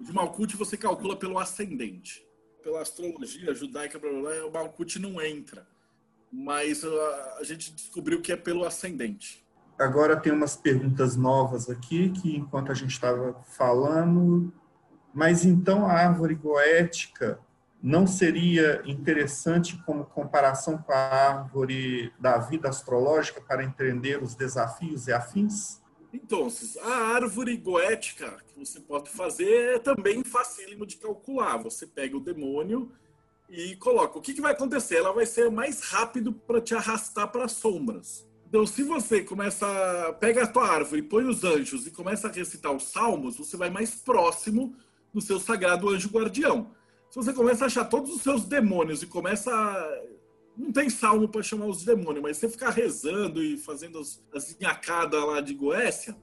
De 0.06 0.14
Malkuth 0.14 0.56
você 0.56 0.78
calcula 0.78 1.16
pelo 1.18 1.40
ascendente. 1.40 2.26
Pela 2.62 2.82
astrologia 2.82 3.54
judaica, 3.54 4.00
o 4.00 4.52
Malkuth 4.52 4.98
não 4.98 5.22
entra. 5.22 5.68
Mas 6.32 6.84
a, 6.84 7.38
a 7.40 7.44
gente 7.44 7.74
descobriu 7.74 8.22
que 8.22 8.32
é 8.32 8.36
pelo 8.36 8.66
ascendente 8.66 9.46
agora 9.78 10.16
tem 10.16 10.32
umas 10.32 10.56
perguntas 10.56 11.16
novas 11.16 11.70
aqui, 11.70 12.10
que 12.10 12.36
enquanto 12.36 12.72
a 12.72 12.76
gente 12.76 12.92
estava 12.92 13.36
falando, 13.44 14.52
mas 15.14 15.46
então 15.46 15.86
a 15.86 15.94
árvore 15.94 16.36
goética 16.36 17.40
não 17.82 18.08
seria 18.08 18.82
interessante 18.86 19.78
como 19.86 20.06
comparação 20.06 20.78
com 20.78 20.92
a 20.92 20.98
árvore 20.98 22.12
da 22.20 22.38
vida 22.38 22.68
astrológica 22.68 23.42
para 23.42 23.64
entender 23.64 24.22
os 24.22 24.34
desafios 24.34 25.08
e 25.08 25.14
afins? 25.14 25.82
Então, 26.24 26.48
a 26.82 26.96
árvore 27.14 27.58
goética 27.58 28.38
que 28.48 28.58
você 28.58 28.80
pode 28.80 29.10
fazer 29.10 29.76
é 29.76 29.80
também 29.80 30.24
facílimo 30.24 30.86
de 30.86 30.98
calcular. 30.98 31.58
Você 31.58 31.86
pega 31.86 32.16
o 32.16 32.22
demônio 32.22 32.92
e 33.50 33.76
coloca. 33.76 34.18
O 34.18 34.22
que, 34.22 34.34
que 34.34 34.42
vai 34.42 34.54
acontecer? 34.54 34.96
Ela 34.96 35.12
vai 35.12 35.26
ser 35.26 35.52
mais 35.52 35.82
rápido 35.82 36.32
para 36.32 36.62
te 36.62 36.74
arrastar 36.74 37.32
para 37.32 37.46
as 37.46 37.52
sombras. 37.52 38.26
Então, 38.48 38.66
se 38.66 38.84
você 38.84 39.22
começa, 39.22 39.68
pega 40.20 40.44
a 40.44 40.48
tua 40.48 40.68
árvore, 40.68 41.02
põe 41.02 41.26
os 41.26 41.44
anjos 41.44 41.86
e 41.86 41.92
começa 41.92 42.28
a 42.28 42.32
recitar 42.32 42.72
os 42.72 42.84
salmos, 42.84 43.38
você 43.38 43.58
vai 43.58 43.70
mais 43.70 43.96
próximo 43.96 44.76
do 45.14 45.20
seu 45.20 45.40
sagrado 45.40 45.90
anjo 45.90 46.10
guardião. 46.10 46.72
Se 47.10 47.18
você 47.18 47.34
começa 47.34 47.66
a 47.66 47.68
achar 47.68 47.86
todos 47.86 48.14
os 48.14 48.22
seus 48.22 48.46
demônios 48.46 49.04
e 49.04 49.08
começa 49.08 49.52
a... 49.54 50.02
não 50.58 50.72
tem 50.72 50.90
salmo 50.90 51.28
para 51.28 51.44
chamar 51.44 51.66
os 51.66 51.84
demônios, 51.84 52.24
mas 52.24 52.38
você 52.38 52.48
ficar 52.48 52.70
rezando 52.70 53.44
e 53.44 53.58
fazendo 53.58 54.00
as, 54.00 54.24
as 54.34 54.56
lá 55.12 55.42
de 55.42 55.54
Goécia, 55.54 56.16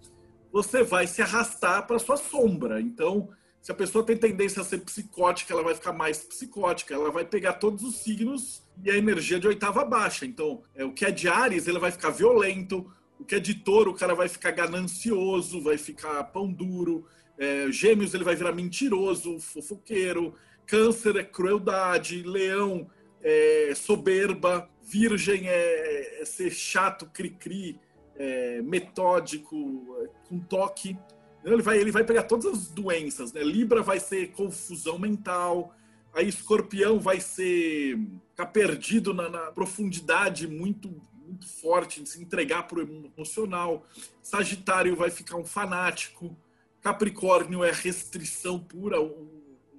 você 0.50 0.82
vai 0.82 1.06
se 1.06 1.22
arrastar 1.22 1.86
para 1.86 1.98
sua 1.98 2.16
sombra. 2.16 2.80
Então, 2.80 3.28
se 3.60 3.70
a 3.70 3.74
pessoa 3.74 4.04
tem 4.04 4.16
tendência 4.16 4.60
a 4.60 4.64
ser 4.64 4.78
psicótica, 4.78 5.52
ela 5.52 5.62
vai 5.62 5.74
ficar 5.74 5.92
mais 5.92 6.18
psicótica. 6.18 6.94
Ela 6.94 7.10
vai 7.10 7.24
pegar 7.24 7.54
todos 7.54 7.82
os 7.82 7.96
signos 7.96 8.62
e 8.82 8.90
a 8.90 8.96
energia 8.96 9.38
de 9.38 9.46
oitava 9.46 9.84
baixa. 9.84 10.26
Então, 10.26 10.62
é, 10.74 10.84
o 10.84 10.92
que 10.92 11.04
é 11.04 11.10
de 11.10 11.28
Ares, 11.28 11.66
ele 11.66 11.78
vai 11.78 11.90
ficar 11.90 12.10
violento, 12.10 12.90
o 13.18 13.24
que 13.24 13.36
é 13.36 13.40
de 13.40 13.54
touro, 13.54 13.92
o 13.92 13.94
cara 13.94 14.14
vai 14.14 14.28
ficar 14.28 14.50
ganancioso, 14.50 15.62
vai 15.62 15.78
ficar 15.78 16.24
pão 16.24 16.52
duro, 16.52 17.06
é, 17.38 17.70
gêmeos, 17.70 18.12
ele 18.14 18.24
vai 18.24 18.34
virar 18.34 18.52
mentiroso, 18.52 19.38
fofoqueiro, 19.38 20.34
câncer 20.66 21.16
é 21.16 21.24
crueldade, 21.24 22.22
leão 22.22 22.90
é 23.22 23.72
soberba, 23.74 24.68
virgem 24.82 25.48
é, 25.48 26.22
é 26.22 26.24
ser 26.24 26.50
chato, 26.50 27.06
cri-cri, 27.06 27.78
é, 28.16 28.60
metódico, 28.62 29.96
é, 30.00 30.28
com 30.28 30.38
toque. 30.38 30.96
Ele 31.44 31.62
vai, 31.62 31.78
ele 31.78 31.90
vai 31.90 32.04
pegar 32.04 32.24
todas 32.24 32.46
as 32.46 32.68
doenças, 32.68 33.32
né? 33.32 33.42
Libra 33.42 33.82
vai 33.82 33.98
ser 33.98 34.30
confusão 34.32 34.98
mental, 34.98 35.74
Aí 36.14 36.28
escorpião 36.28 37.00
vai 37.00 37.20
ser 37.20 37.98
ficar 38.30 38.46
perdido 38.46 39.14
na, 39.14 39.28
na 39.28 39.50
profundidade 39.50 40.46
muito 40.46 40.88
muito 41.24 41.48
forte, 41.48 42.02
de 42.02 42.08
se 42.10 42.20
entregar 42.20 42.64
para 42.64 42.78
o 42.78 43.10
emocional. 43.16 43.86
Sagitário 44.22 44.94
vai 44.94 45.08
ficar 45.08 45.36
um 45.36 45.46
fanático. 45.46 46.36
Capricórnio 46.82 47.64
é 47.64 47.72
restrição 47.72 48.58
pura, 48.58 49.00
um 49.00 49.26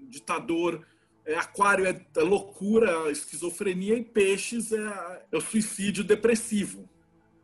ditador. 0.10 0.84
É, 1.26 1.36
aquário 1.36 1.86
é, 1.86 2.06
é 2.16 2.22
loucura, 2.22 3.10
esquizofrenia. 3.12 3.96
E 3.96 4.04
peixes 4.04 4.72
é, 4.72 5.26
é 5.32 5.38
o 5.38 5.42
suicídio 5.42 6.04
depressivo. 6.04 6.88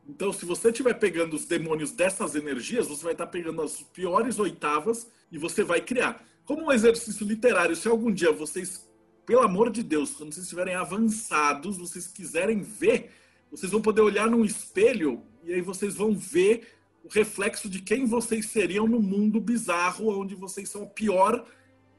Então, 0.07 0.33
se 0.33 0.43
você 0.43 0.69
estiver 0.69 0.95
pegando 0.95 1.35
os 1.35 1.45
demônios 1.45 1.91
dessas 1.91 2.33
energias, 2.33 2.87
você 2.87 3.03
vai 3.03 3.11
estar 3.13 3.27
pegando 3.27 3.61
as 3.61 3.81
piores 3.81 4.39
oitavas 4.39 5.07
e 5.31 5.37
você 5.37 5.63
vai 5.63 5.81
criar. 5.81 6.25
Como 6.45 6.65
um 6.65 6.71
exercício 6.71 7.25
literário, 7.27 7.75
se 7.75 7.87
algum 7.87 8.11
dia 8.11 8.31
vocês, 8.31 8.89
pelo 9.23 9.43
amor 9.43 9.69
de 9.69 9.83
Deus, 9.83 10.15
quando 10.15 10.33
vocês 10.33 10.45
estiverem 10.45 10.73
avançados, 10.73 11.77
vocês 11.77 12.07
quiserem 12.07 12.63
ver, 12.63 13.11
vocês 13.51 13.71
vão 13.71 13.81
poder 13.81 14.01
olhar 14.01 14.27
num 14.27 14.43
espelho 14.43 15.21
e 15.43 15.53
aí 15.53 15.61
vocês 15.61 15.93
vão 15.95 16.15
ver 16.15 16.67
o 17.03 17.07
reflexo 17.07 17.69
de 17.69 17.79
quem 17.79 18.05
vocês 18.05 18.47
seriam 18.47 18.87
no 18.87 18.99
mundo 18.99 19.39
bizarro, 19.39 20.19
onde 20.19 20.33
vocês 20.33 20.69
são 20.69 20.83
o 20.83 20.89
pior 20.89 21.45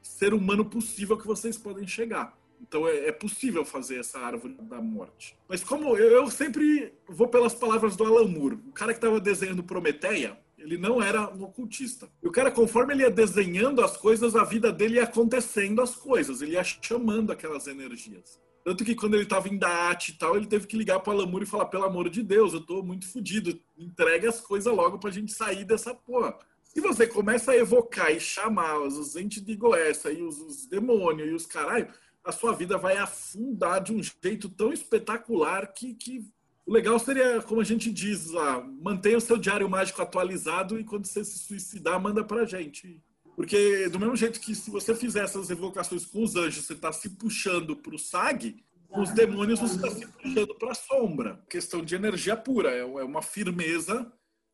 ser 0.01 0.33
humano 0.33 0.65
possível 0.65 1.17
que 1.17 1.27
vocês 1.27 1.57
podem 1.57 1.87
chegar. 1.87 2.37
Então 2.61 2.87
é, 2.87 3.07
é, 3.07 3.11
possível 3.11 3.65
fazer 3.65 3.99
essa 3.99 4.19
árvore 4.19 4.55
da 4.61 4.79
morte. 4.79 5.35
Mas 5.47 5.63
como 5.63 5.97
eu, 5.97 6.11
eu 6.11 6.29
sempre 6.29 6.93
vou 7.07 7.27
pelas 7.27 7.55
palavras 7.55 7.95
do 7.95 8.05
Alan 8.05 8.27
Moore, 8.27 8.59
o 8.67 8.71
cara 8.71 8.93
que 8.93 8.99
estava 8.99 9.19
desenhando 9.19 9.63
Prometeia, 9.63 10.37
ele 10.57 10.77
não 10.77 11.01
era 11.01 11.33
um 11.33 11.43
ocultista. 11.43 12.07
E 12.21 12.27
o 12.27 12.31
cara, 12.31 12.51
conforme 12.51 12.93
ele 12.93 13.01
ia 13.01 13.09
desenhando 13.09 13.83
as 13.83 13.97
coisas, 13.97 14.35
a 14.35 14.43
vida 14.43 14.71
dele 14.71 14.95
ia 14.95 15.03
acontecendo 15.03 15.81
as 15.81 15.95
coisas, 15.95 16.41
ele 16.41 16.51
ia 16.51 16.63
chamando 16.63 17.31
aquelas 17.31 17.65
energias. 17.67 18.39
Tanto 18.63 18.85
que 18.85 18.93
quando 18.93 19.15
ele 19.15 19.23
estava 19.23 19.49
em 19.49 19.57
Daat 19.57 20.09
e 20.09 20.17
tal, 20.19 20.37
ele 20.37 20.45
teve 20.45 20.67
que 20.67 20.77
ligar 20.77 20.99
para 20.99 21.11
o 21.11 21.15
Alamur 21.17 21.41
e 21.41 21.47
falar: 21.47 21.65
pelo 21.65 21.83
amor 21.83 22.09
de 22.09 22.21
Deus, 22.21 22.53
eu 22.53 22.59
estou 22.59 22.83
muito 22.83 23.07
fodido, 23.07 23.59
entregue 23.75 24.27
as 24.27 24.39
coisas 24.39 24.71
logo 24.71 24.99
para 24.99 25.09
a 25.09 25.13
gente 25.13 25.33
sair 25.33 25.65
dessa 25.65 25.95
porra. 25.95 26.37
Se 26.73 26.79
você 26.79 27.05
começa 27.05 27.51
a 27.51 27.57
evocar 27.57 28.11
e 28.11 28.19
chamar 28.19 28.79
os 28.79 29.13
entes 29.17 29.43
de 29.43 29.55
Goessa 29.57 30.09
e 30.09 30.21
os, 30.21 30.39
os 30.39 30.65
demônios 30.65 31.29
e 31.29 31.33
os 31.33 31.45
caralho, 31.45 31.93
a 32.23 32.31
sua 32.31 32.53
vida 32.53 32.77
vai 32.77 32.95
afundar 32.95 33.83
de 33.83 33.91
um 33.91 34.01
jeito 34.01 34.47
tão 34.47 34.71
espetacular 34.71 35.73
que, 35.73 35.93
que 35.93 36.25
O 36.65 36.71
legal 36.71 36.97
seria, 36.97 37.41
como 37.41 37.59
a 37.59 37.63
gente 37.65 37.91
diz 37.91 38.29
lá, 38.29 38.61
mantenha 38.81 39.17
o 39.17 39.21
seu 39.21 39.37
diário 39.37 39.69
mágico 39.69 40.01
atualizado 40.01 40.79
e 40.79 40.85
quando 40.85 41.07
você 41.07 41.25
se 41.25 41.39
suicidar, 41.39 41.99
manda 41.99 42.23
pra 42.23 42.45
gente. 42.45 43.03
Porque 43.35 43.89
do 43.89 43.99
mesmo 43.99 44.15
jeito 44.15 44.39
que 44.39 44.55
se 44.55 44.71
você 44.71 44.95
fizer 44.95 45.25
essas 45.25 45.49
evocações 45.49 46.05
com 46.05 46.23
os 46.23 46.37
anjos, 46.37 46.65
você 46.65 46.73
está 46.73 46.93
se 46.93 47.09
puxando 47.09 47.75
para 47.75 47.95
o 47.95 47.99
SAG, 47.99 48.63
com 48.87 49.01
os 49.01 49.09
demônios 49.09 49.59
você 49.59 49.75
está 49.75 49.89
se 49.89 50.07
puxando 50.07 50.55
para 50.55 50.71
a 50.71 50.75
sombra. 50.75 51.43
Questão 51.49 51.83
de 51.83 51.95
energia 51.95 52.37
pura, 52.37 52.71
é, 52.71 52.79
é 52.79 53.03
uma 53.03 53.21
firmeza 53.21 54.09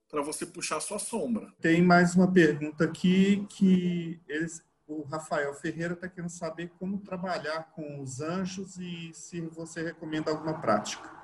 para 0.10 0.22
você 0.22 0.46
puxar 0.46 0.78
a 0.78 0.82
sua 0.82 1.00
sombra. 1.00 1.54
Tem 1.60 1.82
mais 1.82 2.16
uma 2.16 2.32
pergunta 2.32 2.86
aqui 2.86 3.46
que 3.50 4.20
eles, 4.28 4.64
o 4.88 5.04
Rafael 5.04 5.54
Ferreira 5.54 5.94
está 5.94 6.08
querendo 6.08 6.30
saber 6.30 6.72
como 6.80 7.00
trabalhar 7.00 7.72
com 7.74 8.02
os 8.02 8.22
anjos 8.22 8.78
e 8.78 9.12
se 9.14 9.42
você 9.42 9.84
recomenda 9.84 10.32
alguma 10.32 10.60
prática. 10.60 11.18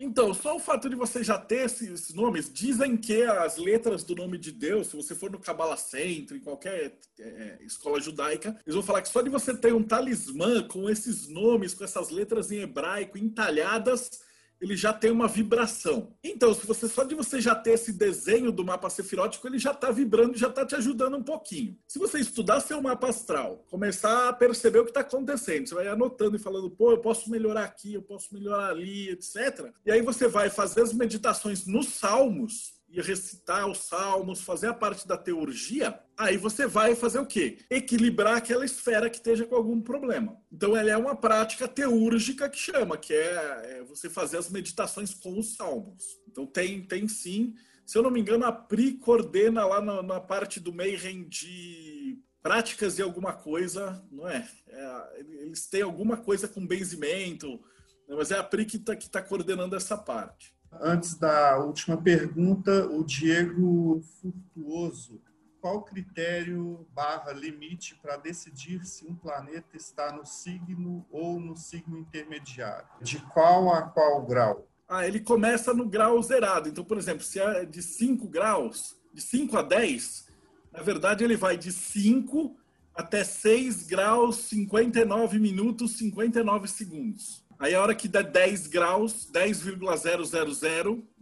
Então, 0.00 0.32
só 0.32 0.54
o 0.54 0.60
fato 0.60 0.88
de 0.88 0.94
você 0.94 1.24
já 1.24 1.36
ter 1.36 1.64
esses 1.64 2.14
nomes, 2.14 2.52
dizem 2.52 2.96
que 2.96 3.24
as 3.24 3.56
letras 3.56 4.04
do 4.04 4.14
nome 4.14 4.38
de 4.38 4.52
Deus, 4.52 4.86
se 4.86 4.96
você 4.96 5.12
for 5.12 5.28
no 5.28 5.40
Kabbalah 5.40 5.76
Center, 5.76 6.36
em 6.36 6.40
qualquer 6.40 6.96
é, 7.18 7.58
escola 7.62 8.00
judaica, 8.00 8.50
eles 8.64 8.76
vão 8.76 8.82
falar 8.82 9.02
que 9.02 9.08
só 9.08 9.20
de 9.22 9.28
você 9.28 9.52
ter 9.56 9.74
um 9.74 9.82
talismã 9.82 10.62
com 10.62 10.88
esses 10.88 11.26
nomes, 11.26 11.74
com 11.74 11.82
essas 11.82 12.10
letras 12.10 12.52
em 12.52 12.60
hebraico 12.60 13.18
entalhadas, 13.18 14.20
ele 14.60 14.76
já 14.76 14.92
tem 14.92 15.10
uma 15.10 15.28
vibração. 15.28 16.12
Então, 16.22 16.52
se 16.52 16.66
você 16.66 16.88
só 16.88 17.04
de 17.04 17.14
você 17.14 17.40
já 17.40 17.54
ter 17.54 17.72
esse 17.72 17.92
desenho 17.92 18.50
do 18.50 18.64
mapa 18.64 18.90
sefirótico, 18.90 19.46
ele 19.46 19.58
já 19.58 19.72
está 19.72 19.90
vibrando 19.90 20.34
e 20.34 20.38
já 20.38 20.48
está 20.48 20.64
te 20.64 20.74
ajudando 20.74 21.16
um 21.16 21.22
pouquinho. 21.22 21.76
Se 21.86 21.98
você 21.98 22.18
estudar 22.18 22.60
seu 22.60 22.80
mapa 22.82 23.08
astral, 23.08 23.64
começar 23.70 24.28
a 24.28 24.32
perceber 24.32 24.80
o 24.80 24.84
que 24.84 24.90
está 24.90 25.00
acontecendo, 25.00 25.68
você 25.68 25.74
vai 25.74 25.88
anotando 25.88 26.36
e 26.36 26.40
falando, 26.40 26.70
pô, 26.70 26.90
eu 26.92 26.98
posso 26.98 27.30
melhorar 27.30 27.64
aqui, 27.64 27.94
eu 27.94 28.02
posso 28.02 28.34
melhorar 28.34 28.70
ali, 28.70 29.10
etc. 29.10 29.72
E 29.86 29.90
aí 29.90 30.02
você 30.02 30.28
vai 30.28 30.50
fazer 30.50 30.82
as 30.82 30.92
meditações 30.92 31.66
nos 31.66 31.88
salmos 31.88 32.77
e 32.90 33.00
recitar 33.02 33.68
os 33.68 33.78
salmos, 33.78 34.40
fazer 34.40 34.68
a 34.68 34.74
parte 34.74 35.06
da 35.06 35.16
teurgia, 35.16 35.98
aí 36.16 36.36
você 36.38 36.66
vai 36.66 36.94
fazer 36.94 37.18
o 37.18 37.26
quê? 37.26 37.58
Equilibrar 37.68 38.36
aquela 38.36 38.64
esfera 38.64 39.10
que 39.10 39.16
esteja 39.16 39.44
com 39.44 39.54
algum 39.54 39.80
problema. 39.80 40.40
Então, 40.50 40.76
ela 40.76 40.90
é 40.90 40.96
uma 40.96 41.14
prática 41.14 41.68
teúrgica 41.68 42.48
que 42.48 42.58
chama, 42.58 42.96
que 42.96 43.12
é, 43.12 43.78
é 43.78 43.84
você 43.84 44.08
fazer 44.08 44.38
as 44.38 44.48
meditações 44.48 45.12
com 45.12 45.38
os 45.38 45.54
salmos. 45.54 46.04
Então, 46.26 46.46
tem, 46.46 46.82
tem 46.82 47.06
sim. 47.06 47.54
Se 47.84 47.98
eu 47.98 48.02
não 48.02 48.10
me 48.10 48.20
engano, 48.20 48.46
a 48.46 48.52
Pri 48.52 48.94
coordena 48.94 49.66
lá 49.66 49.80
na, 49.80 50.02
na 50.02 50.20
parte 50.20 50.58
do 50.58 50.72
Mayhem 50.72 51.28
de 51.28 52.18
práticas 52.42 52.96
de 52.96 53.02
alguma 53.02 53.34
coisa, 53.34 54.02
não 54.10 54.26
é? 54.26 54.48
é? 54.66 55.20
Eles 55.40 55.66
têm 55.66 55.82
alguma 55.82 56.16
coisa 56.16 56.48
com 56.48 56.66
benzimento, 56.66 57.60
né? 58.08 58.16
mas 58.16 58.30
é 58.30 58.38
a 58.38 58.44
Pri 58.44 58.64
que 58.64 58.76
está 58.76 58.96
tá 58.96 59.22
coordenando 59.22 59.76
essa 59.76 59.96
parte. 59.96 60.54
Antes 60.72 61.14
da 61.14 61.58
última 61.58 61.96
pergunta, 61.96 62.86
o 62.86 63.02
Diego 63.02 64.00
Furtuoso. 64.20 65.20
Qual 65.60 65.82
critério 65.82 66.86
barra 66.94 67.32
limite 67.32 67.96
para 68.00 68.16
decidir 68.16 68.84
se 68.84 69.04
um 69.04 69.14
planeta 69.14 69.76
está 69.76 70.12
no 70.12 70.24
signo 70.24 71.04
ou 71.10 71.40
no 71.40 71.56
signo 71.56 71.98
intermediário? 71.98 72.86
De 73.00 73.18
qual 73.26 73.72
a 73.74 73.82
qual 73.82 74.24
grau? 74.24 74.68
Ah, 74.88 75.06
ele 75.06 75.20
começa 75.20 75.74
no 75.74 75.88
grau 75.88 76.22
zerado. 76.22 76.68
Então, 76.68 76.84
por 76.84 76.96
exemplo, 76.96 77.24
se 77.24 77.40
é 77.40 77.64
de 77.64 77.82
5 77.82 78.28
graus, 78.28 78.96
de 79.12 79.20
5 79.20 79.56
a 79.56 79.62
10, 79.62 80.28
na 80.72 80.80
verdade 80.80 81.24
ele 81.24 81.36
vai 81.36 81.56
de 81.56 81.72
5 81.72 82.56
até 82.94 83.24
6 83.24 83.84
graus, 83.84 84.36
59 84.36 85.38
minutos, 85.38 85.98
59 85.98 86.68
segundos. 86.68 87.44
Aí 87.58 87.74
a 87.74 87.82
hora 87.82 87.94
que 87.94 88.06
dá 88.06 88.22
10 88.22 88.68
graus, 88.68 89.26
10,000 89.26 89.78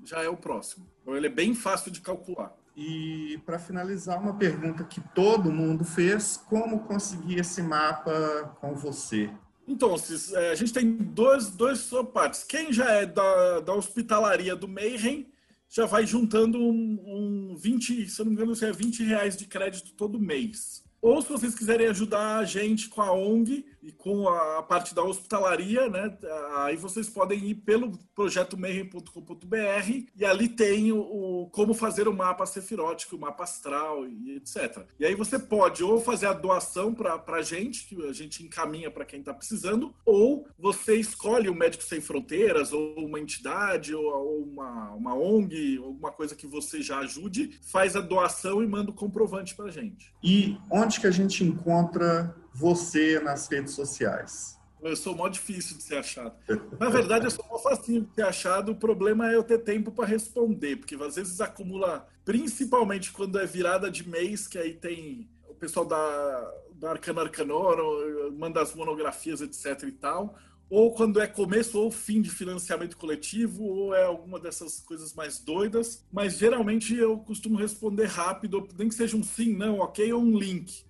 já 0.05 0.23
é 0.23 0.29
o 0.29 0.37
próximo. 0.37 0.87
Então 1.03 1.17
ele 1.17 1.27
é 1.27 1.31
bem 1.31 1.55
fácil 1.55 1.91
de 1.91 2.01
calcular. 2.01 2.55
E 2.77 3.41
para 3.47 3.59
finalizar, 3.59 4.21
uma 4.21 4.35
pergunta 4.35 4.85
que 4.85 5.01
todo 5.15 5.51
mundo 5.51 5.83
fez: 5.83 6.37
como 6.37 6.81
conseguir 6.81 7.41
esse 7.41 7.63
mapa 7.63 8.55
com 8.61 8.75
você? 8.75 9.31
Então, 9.67 9.95
é, 10.35 10.51
a 10.51 10.55
gente 10.55 10.73
tem 10.73 10.93
dois, 10.93 11.49
dois 11.49 11.91
partes. 12.13 12.45
Quem 12.45 12.73
já 12.73 12.89
é 12.91 13.07
da, 13.07 13.61
da 13.61 13.75
hospitalaria 13.75 14.55
do 14.55 14.69
Mayhem 14.69 15.27
já 15.69 15.87
vai 15.87 16.07
juntando 16.07 16.59
um, 16.59 17.51
um 17.53 17.57
20, 17.57 18.09
se 18.09 18.19
não 18.21 18.27
me 18.27 18.33
engano, 18.33 18.53
é 18.53 18.73
20 18.73 19.03
reais 19.03 19.37
de 19.37 19.47
crédito 19.47 19.93
todo 19.95 20.21
mês. 20.21 20.85
Ou 21.01 21.23
se 21.23 21.29
vocês 21.29 21.55
quiserem 21.55 21.87
ajudar 21.89 22.39
a 22.39 22.45
gente 22.45 22.89
com 22.89 23.03
a 23.03 23.13
ONG 23.13 23.65
e 23.87 23.93
com 23.93 24.29
a 24.29 24.63
parte 24.65 24.93
da 24.93 25.03
hospitalaria, 25.03 25.89
né? 25.89 26.19
Aí 26.57 26.77
vocês 26.77 27.09
podem 27.09 27.39
ir 27.47 27.55
pelo 27.55 27.97
projeto 28.15 28.59
mayhem.com.br 28.59 30.07
e 30.17 30.25
ali 30.25 30.49
tem 30.49 30.91
o, 30.91 30.99
o, 30.99 31.51
como 31.51 31.73
fazer 31.73 32.09
o 32.09 32.13
mapa 32.13 32.45
sefirótico, 32.47 33.15
o 33.15 33.21
mapa 33.21 33.45
astral 33.45 34.05
e 34.09 34.37
etc. 34.37 34.85
E 34.99 35.07
aí 35.07 35.15
você 35.15 35.39
pode 35.39 35.85
ou 35.85 36.01
fazer 36.01 36.27
a 36.27 36.33
doação 36.33 36.93
para 36.93 37.23
a 37.29 37.43
gente, 37.43 37.87
que 37.87 38.09
a 38.09 38.13
gente 38.13 38.43
encaminha 38.43 38.91
para 38.91 39.05
quem 39.05 39.21
está 39.21 39.33
precisando, 39.33 39.95
ou 40.05 40.49
você 40.59 40.97
escolhe 40.97 41.49
o 41.49 41.55
Médico 41.55 41.85
Sem 41.85 42.01
Fronteiras, 42.01 42.73
ou 42.73 42.97
uma 42.99 43.21
entidade, 43.21 43.95
ou, 43.95 44.05
ou 44.05 44.43
uma, 44.43 44.91
uma 44.95 45.15
ONG, 45.15 45.79
alguma 45.79 46.11
coisa 46.11 46.35
que 46.35 46.47
você 46.47 46.83
já 46.83 46.99
ajude, 46.99 47.61
faz 47.63 47.95
a 47.95 48.01
doação 48.01 48.63
e 48.63 48.67
manda 48.67 48.91
o 48.91 48.95
comprovante 48.95 49.55
para 49.55 49.67
a 49.67 49.71
gente. 49.71 50.13
E 50.23 50.57
onde 50.71 50.86
que 50.89 51.07
a 51.07 51.11
gente 51.11 51.45
encontra 51.45 52.35
você 52.53 53.21
nas 53.21 53.49
redes 53.49 53.75
sociais? 53.75 54.57
Eu 54.83 54.95
sou 54.95 55.17
mó 55.17 55.29
difícil 55.29 55.77
de 55.77 55.83
ser 55.83 55.97
achado. 55.97 56.35
Na 56.79 56.89
verdade, 56.89 57.25
eu 57.25 57.31
sou 57.31 57.45
mó 57.51 57.59
facinho 57.59 58.03
de 58.03 58.15
ser 58.15 58.23
achado. 58.23 58.73
O 58.73 58.77
problema 58.77 59.31
é 59.31 59.35
eu 59.35 59.43
ter 59.43 59.59
tempo 59.59 59.91
para 59.91 60.07
responder, 60.07 60.77
porque 60.77 60.95
às 60.95 61.17
vezes 61.17 61.41
acumula, 61.41 62.07
principalmente 62.25 63.13
quando 63.13 63.39
é 63.39 63.47
virada 63.47 63.91
de 63.91 64.09
mês, 64.09 64.47
que 64.47 64.59
aí 64.59 64.75
tem 64.75 65.29
o 65.49 65.55
pessoal 65.55 65.85
da, 65.85 66.55
da 66.75 66.91
Arcano 66.93 67.21
Arcanoro, 67.21 68.33
manda 68.33 68.63
as 68.63 68.75
monografias, 68.75 69.41
etc 69.41 69.83
e 69.89 69.93
tal. 69.93 70.37
Ou 70.69 70.93
quando 70.93 71.21
é 71.21 71.27
começo 71.27 71.79
ou 71.79 71.91
fim 71.91 72.21
de 72.21 72.31
financiamento 72.31 72.97
coletivo, 72.97 73.65
ou 73.65 73.95
é 73.95 74.05
alguma 74.05 74.41
dessas 74.41 74.81
coisas 74.81 75.15
mais 75.15 75.39
doidas. 75.39 76.05
Mas 76.13 76.39
geralmente 76.39 76.95
eu 76.95 77.19
costumo 77.19 77.57
responder 77.57 78.07
rápido, 78.07 78.67
nem 78.77 78.89
que 78.89 78.95
seja 78.95 79.17
um 79.17 79.23
sim, 79.23 79.55
não, 79.55 79.79
ok, 79.79 80.13
ou 80.13 80.23
um 80.23 80.37
link. 80.37 80.85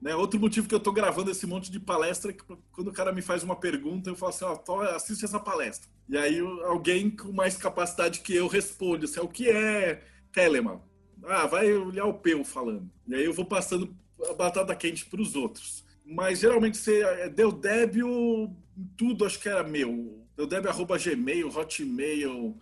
Né? 0.00 0.14
Outro 0.14 0.38
motivo 0.38 0.68
que 0.68 0.74
eu 0.74 0.78
estou 0.78 0.92
gravando 0.92 1.30
esse 1.30 1.46
monte 1.46 1.70
de 1.70 1.80
palestra 1.80 2.30
é 2.30 2.34
que 2.34 2.44
quando 2.70 2.88
o 2.88 2.92
cara 2.92 3.12
me 3.12 3.22
faz 3.22 3.42
uma 3.42 3.56
pergunta, 3.56 4.10
eu 4.10 4.16
falo 4.16 4.30
assim, 4.30 4.44
oh, 4.44 4.80
assiste 4.82 5.24
essa 5.24 5.40
palestra. 5.40 5.88
E 6.08 6.16
aí 6.16 6.38
alguém 6.38 7.10
com 7.10 7.32
mais 7.32 7.56
capacidade 7.56 8.20
que 8.20 8.34
eu 8.34 8.46
responde, 8.46 9.06
assim, 9.06 9.20
o 9.20 9.28
que 9.28 9.48
é 9.48 10.02
Telemann? 10.32 10.80
Ah, 11.24 11.46
vai 11.46 11.72
olhar 11.72 12.04
o 12.04 12.14
Peu 12.14 12.44
falando. 12.44 12.90
E 13.08 13.14
aí 13.14 13.24
eu 13.24 13.32
vou 13.32 13.44
passando 13.44 13.96
a 14.28 14.34
batata 14.34 14.74
quente 14.76 15.06
para 15.06 15.20
os 15.20 15.34
outros. 15.34 15.84
Mas 16.04 16.38
geralmente 16.38 16.76
você 16.76 17.02
é, 17.02 17.28
deu 17.28 17.50
débio, 17.50 18.54
tudo 18.96 19.24
acho 19.24 19.40
que 19.40 19.48
era 19.48 19.62
meu. 19.62 20.26
Deu 20.36 20.46
débio 20.46 20.70
arroba 20.70 20.98
Gmail, 20.98 21.48
Hotmail, 21.48 22.58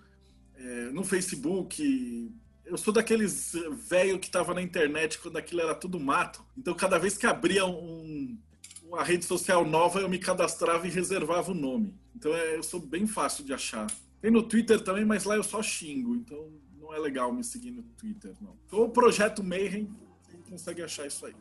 é, 0.56 0.90
no 0.90 1.04
Facebook, 1.04 2.32
eu 2.64 2.78
sou 2.78 2.92
daqueles 2.92 3.52
velho 3.88 4.18
que 4.18 4.30
tava 4.30 4.54
na 4.54 4.62
internet 4.62 5.18
quando 5.18 5.36
aquilo 5.36 5.60
era 5.60 5.74
tudo 5.74 6.00
mato. 6.00 6.44
Então, 6.56 6.74
cada 6.74 6.98
vez 6.98 7.16
que 7.18 7.26
abria 7.26 7.66
um, 7.66 8.38
uma 8.84 9.02
rede 9.02 9.24
social 9.24 9.64
nova, 9.64 10.00
eu 10.00 10.08
me 10.08 10.18
cadastrava 10.18 10.86
e 10.86 10.90
reservava 10.90 11.50
o 11.50 11.54
nome. 11.54 11.94
Então, 12.14 12.34
é, 12.34 12.56
eu 12.56 12.62
sou 12.62 12.80
bem 12.80 13.06
fácil 13.06 13.44
de 13.44 13.52
achar. 13.52 13.86
Tem 14.20 14.30
no 14.30 14.42
Twitter 14.42 14.80
também, 14.80 15.04
mas 15.04 15.24
lá 15.24 15.36
eu 15.36 15.42
só 15.42 15.62
xingo. 15.62 16.14
Então, 16.14 16.50
não 16.78 16.94
é 16.94 16.98
legal 16.98 17.32
me 17.32 17.44
seguir 17.44 17.70
no 17.70 17.82
Twitter, 17.82 18.34
não. 18.40 18.56
Então, 18.66 18.80
o 18.80 18.88
Projeto 18.88 19.42
Mayhem, 19.42 19.94
você 20.22 20.36
consegue 20.48 20.82
achar 20.82 21.06
isso 21.06 21.26
aí. 21.26 21.34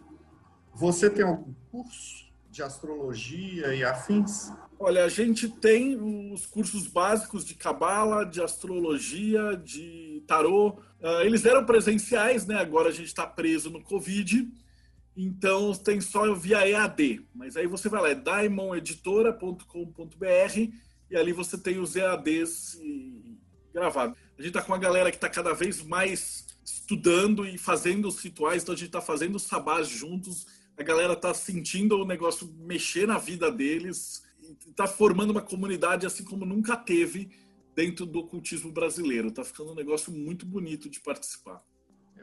Você 0.73 1.09
tem 1.09 1.23
algum 1.23 1.53
curso 1.71 2.32
de 2.53 2.61
astrologia 2.61 3.73
e 3.73 3.83
afins? 3.83 4.53
Olha, 4.77 5.03
a 5.03 5.09
gente 5.09 5.49
tem 5.49 5.97
os 6.31 6.45
cursos 6.45 6.85
básicos 6.85 7.43
de 7.43 7.55
cabala, 7.55 8.23
de 8.23 8.43
astrologia, 8.43 9.57
de 9.57 10.23
tarô. 10.27 10.77
Uh, 11.01 11.21
eles 11.23 11.43
eram 11.45 11.65
presenciais, 11.65 12.45
né? 12.45 12.57
Agora 12.57 12.89
a 12.89 12.91
gente 12.91 13.07
está 13.07 13.25
preso 13.25 13.71
no 13.71 13.81
Covid, 13.81 14.47
então 15.17 15.73
tem 15.73 15.99
só 15.99 16.31
via 16.35 16.69
EAD. 16.69 17.25
Mas 17.33 17.57
aí 17.57 17.65
você 17.65 17.89
vai 17.89 18.03
lá, 18.03 18.09
é 18.09 18.15
diamondeditora.com.br 18.15 20.71
e 21.09 21.17
ali 21.17 21.33
você 21.33 21.57
tem 21.57 21.79
os 21.79 21.95
EADs 21.95 22.79
gravados. 23.73 24.15
A 24.37 24.41
gente 24.43 24.49
está 24.49 24.61
com 24.61 24.71
uma 24.71 24.77
galera 24.77 25.09
que 25.09 25.17
está 25.17 25.27
cada 25.27 25.53
vez 25.53 25.81
mais 25.81 26.45
estudando 26.63 27.47
e 27.47 27.57
fazendo 27.57 28.07
os 28.07 28.19
rituais, 28.19 28.61
então 28.61 28.75
a 28.75 28.77
gente 28.77 28.89
está 28.89 29.01
fazendo 29.01 29.37
os 29.37 29.43
sabás 29.43 29.87
juntos. 29.87 30.45
A 30.77 30.83
galera 30.83 31.13
está 31.13 31.33
sentindo 31.33 31.97
o 31.97 32.05
negócio 32.05 32.47
mexer 32.59 33.07
na 33.07 33.17
vida 33.17 33.51
deles 33.51 34.23
está 34.69 34.87
formando 34.87 35.31
uma 35.31 35.41
comunidade 35.41 36.05
assim 36.05 36.23
como 36.23 36.45
nunca 36.45 36.75
teve 36.75 37.29
dentro 37.75 38.05
do 38.05 38.19
ocultismo 38.19 38.71
brasileiro. 38.71 39.29
Está 39.29 39.43
ficando 39.43 39.71
um 39.71 39.75
negócio 39.75 40.11
muito 40.11 40.45
bonito 40.45 40.89
de 40.89 40.99
participar. 40.99 41.61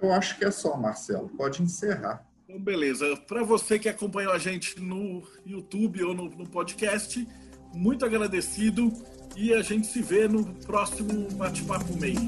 Eu 0.01 0.13
acho 0.13 0.39
que 0.39 0.45
é 0.45 0.51
só, 0.51 0.77
Marcelo. 0.77 1.29
Pode 1.31 1.63
encerrar. 1.63 2.27
Então, 2.45 2.61
beleza. 2.61 3.17
Para 3.17 3.43
você 3.43 3.79
que 3.79 3.89
acompanhou 3.89 4.33
a 4.33 4.39
gente 4.39 4.81
no 4.81 5.23
YouTube 5.45 6.03
ou 6.03 6.15
no, 6.15 6.25
no 6.31 6.49
podcast, 6.49 7.27
muito 7.75 8.05
agradecido. 8.05 8.93
e 9.37 9.53
a 9.55 9.63
gente 9.63 9.87
se 9.87 10.03
vê 10.03 10.27
no 10.27 10.55
próximo 10.55 11.29
Bate-Papo 11.35 11.97
Meio. 11.97 12.19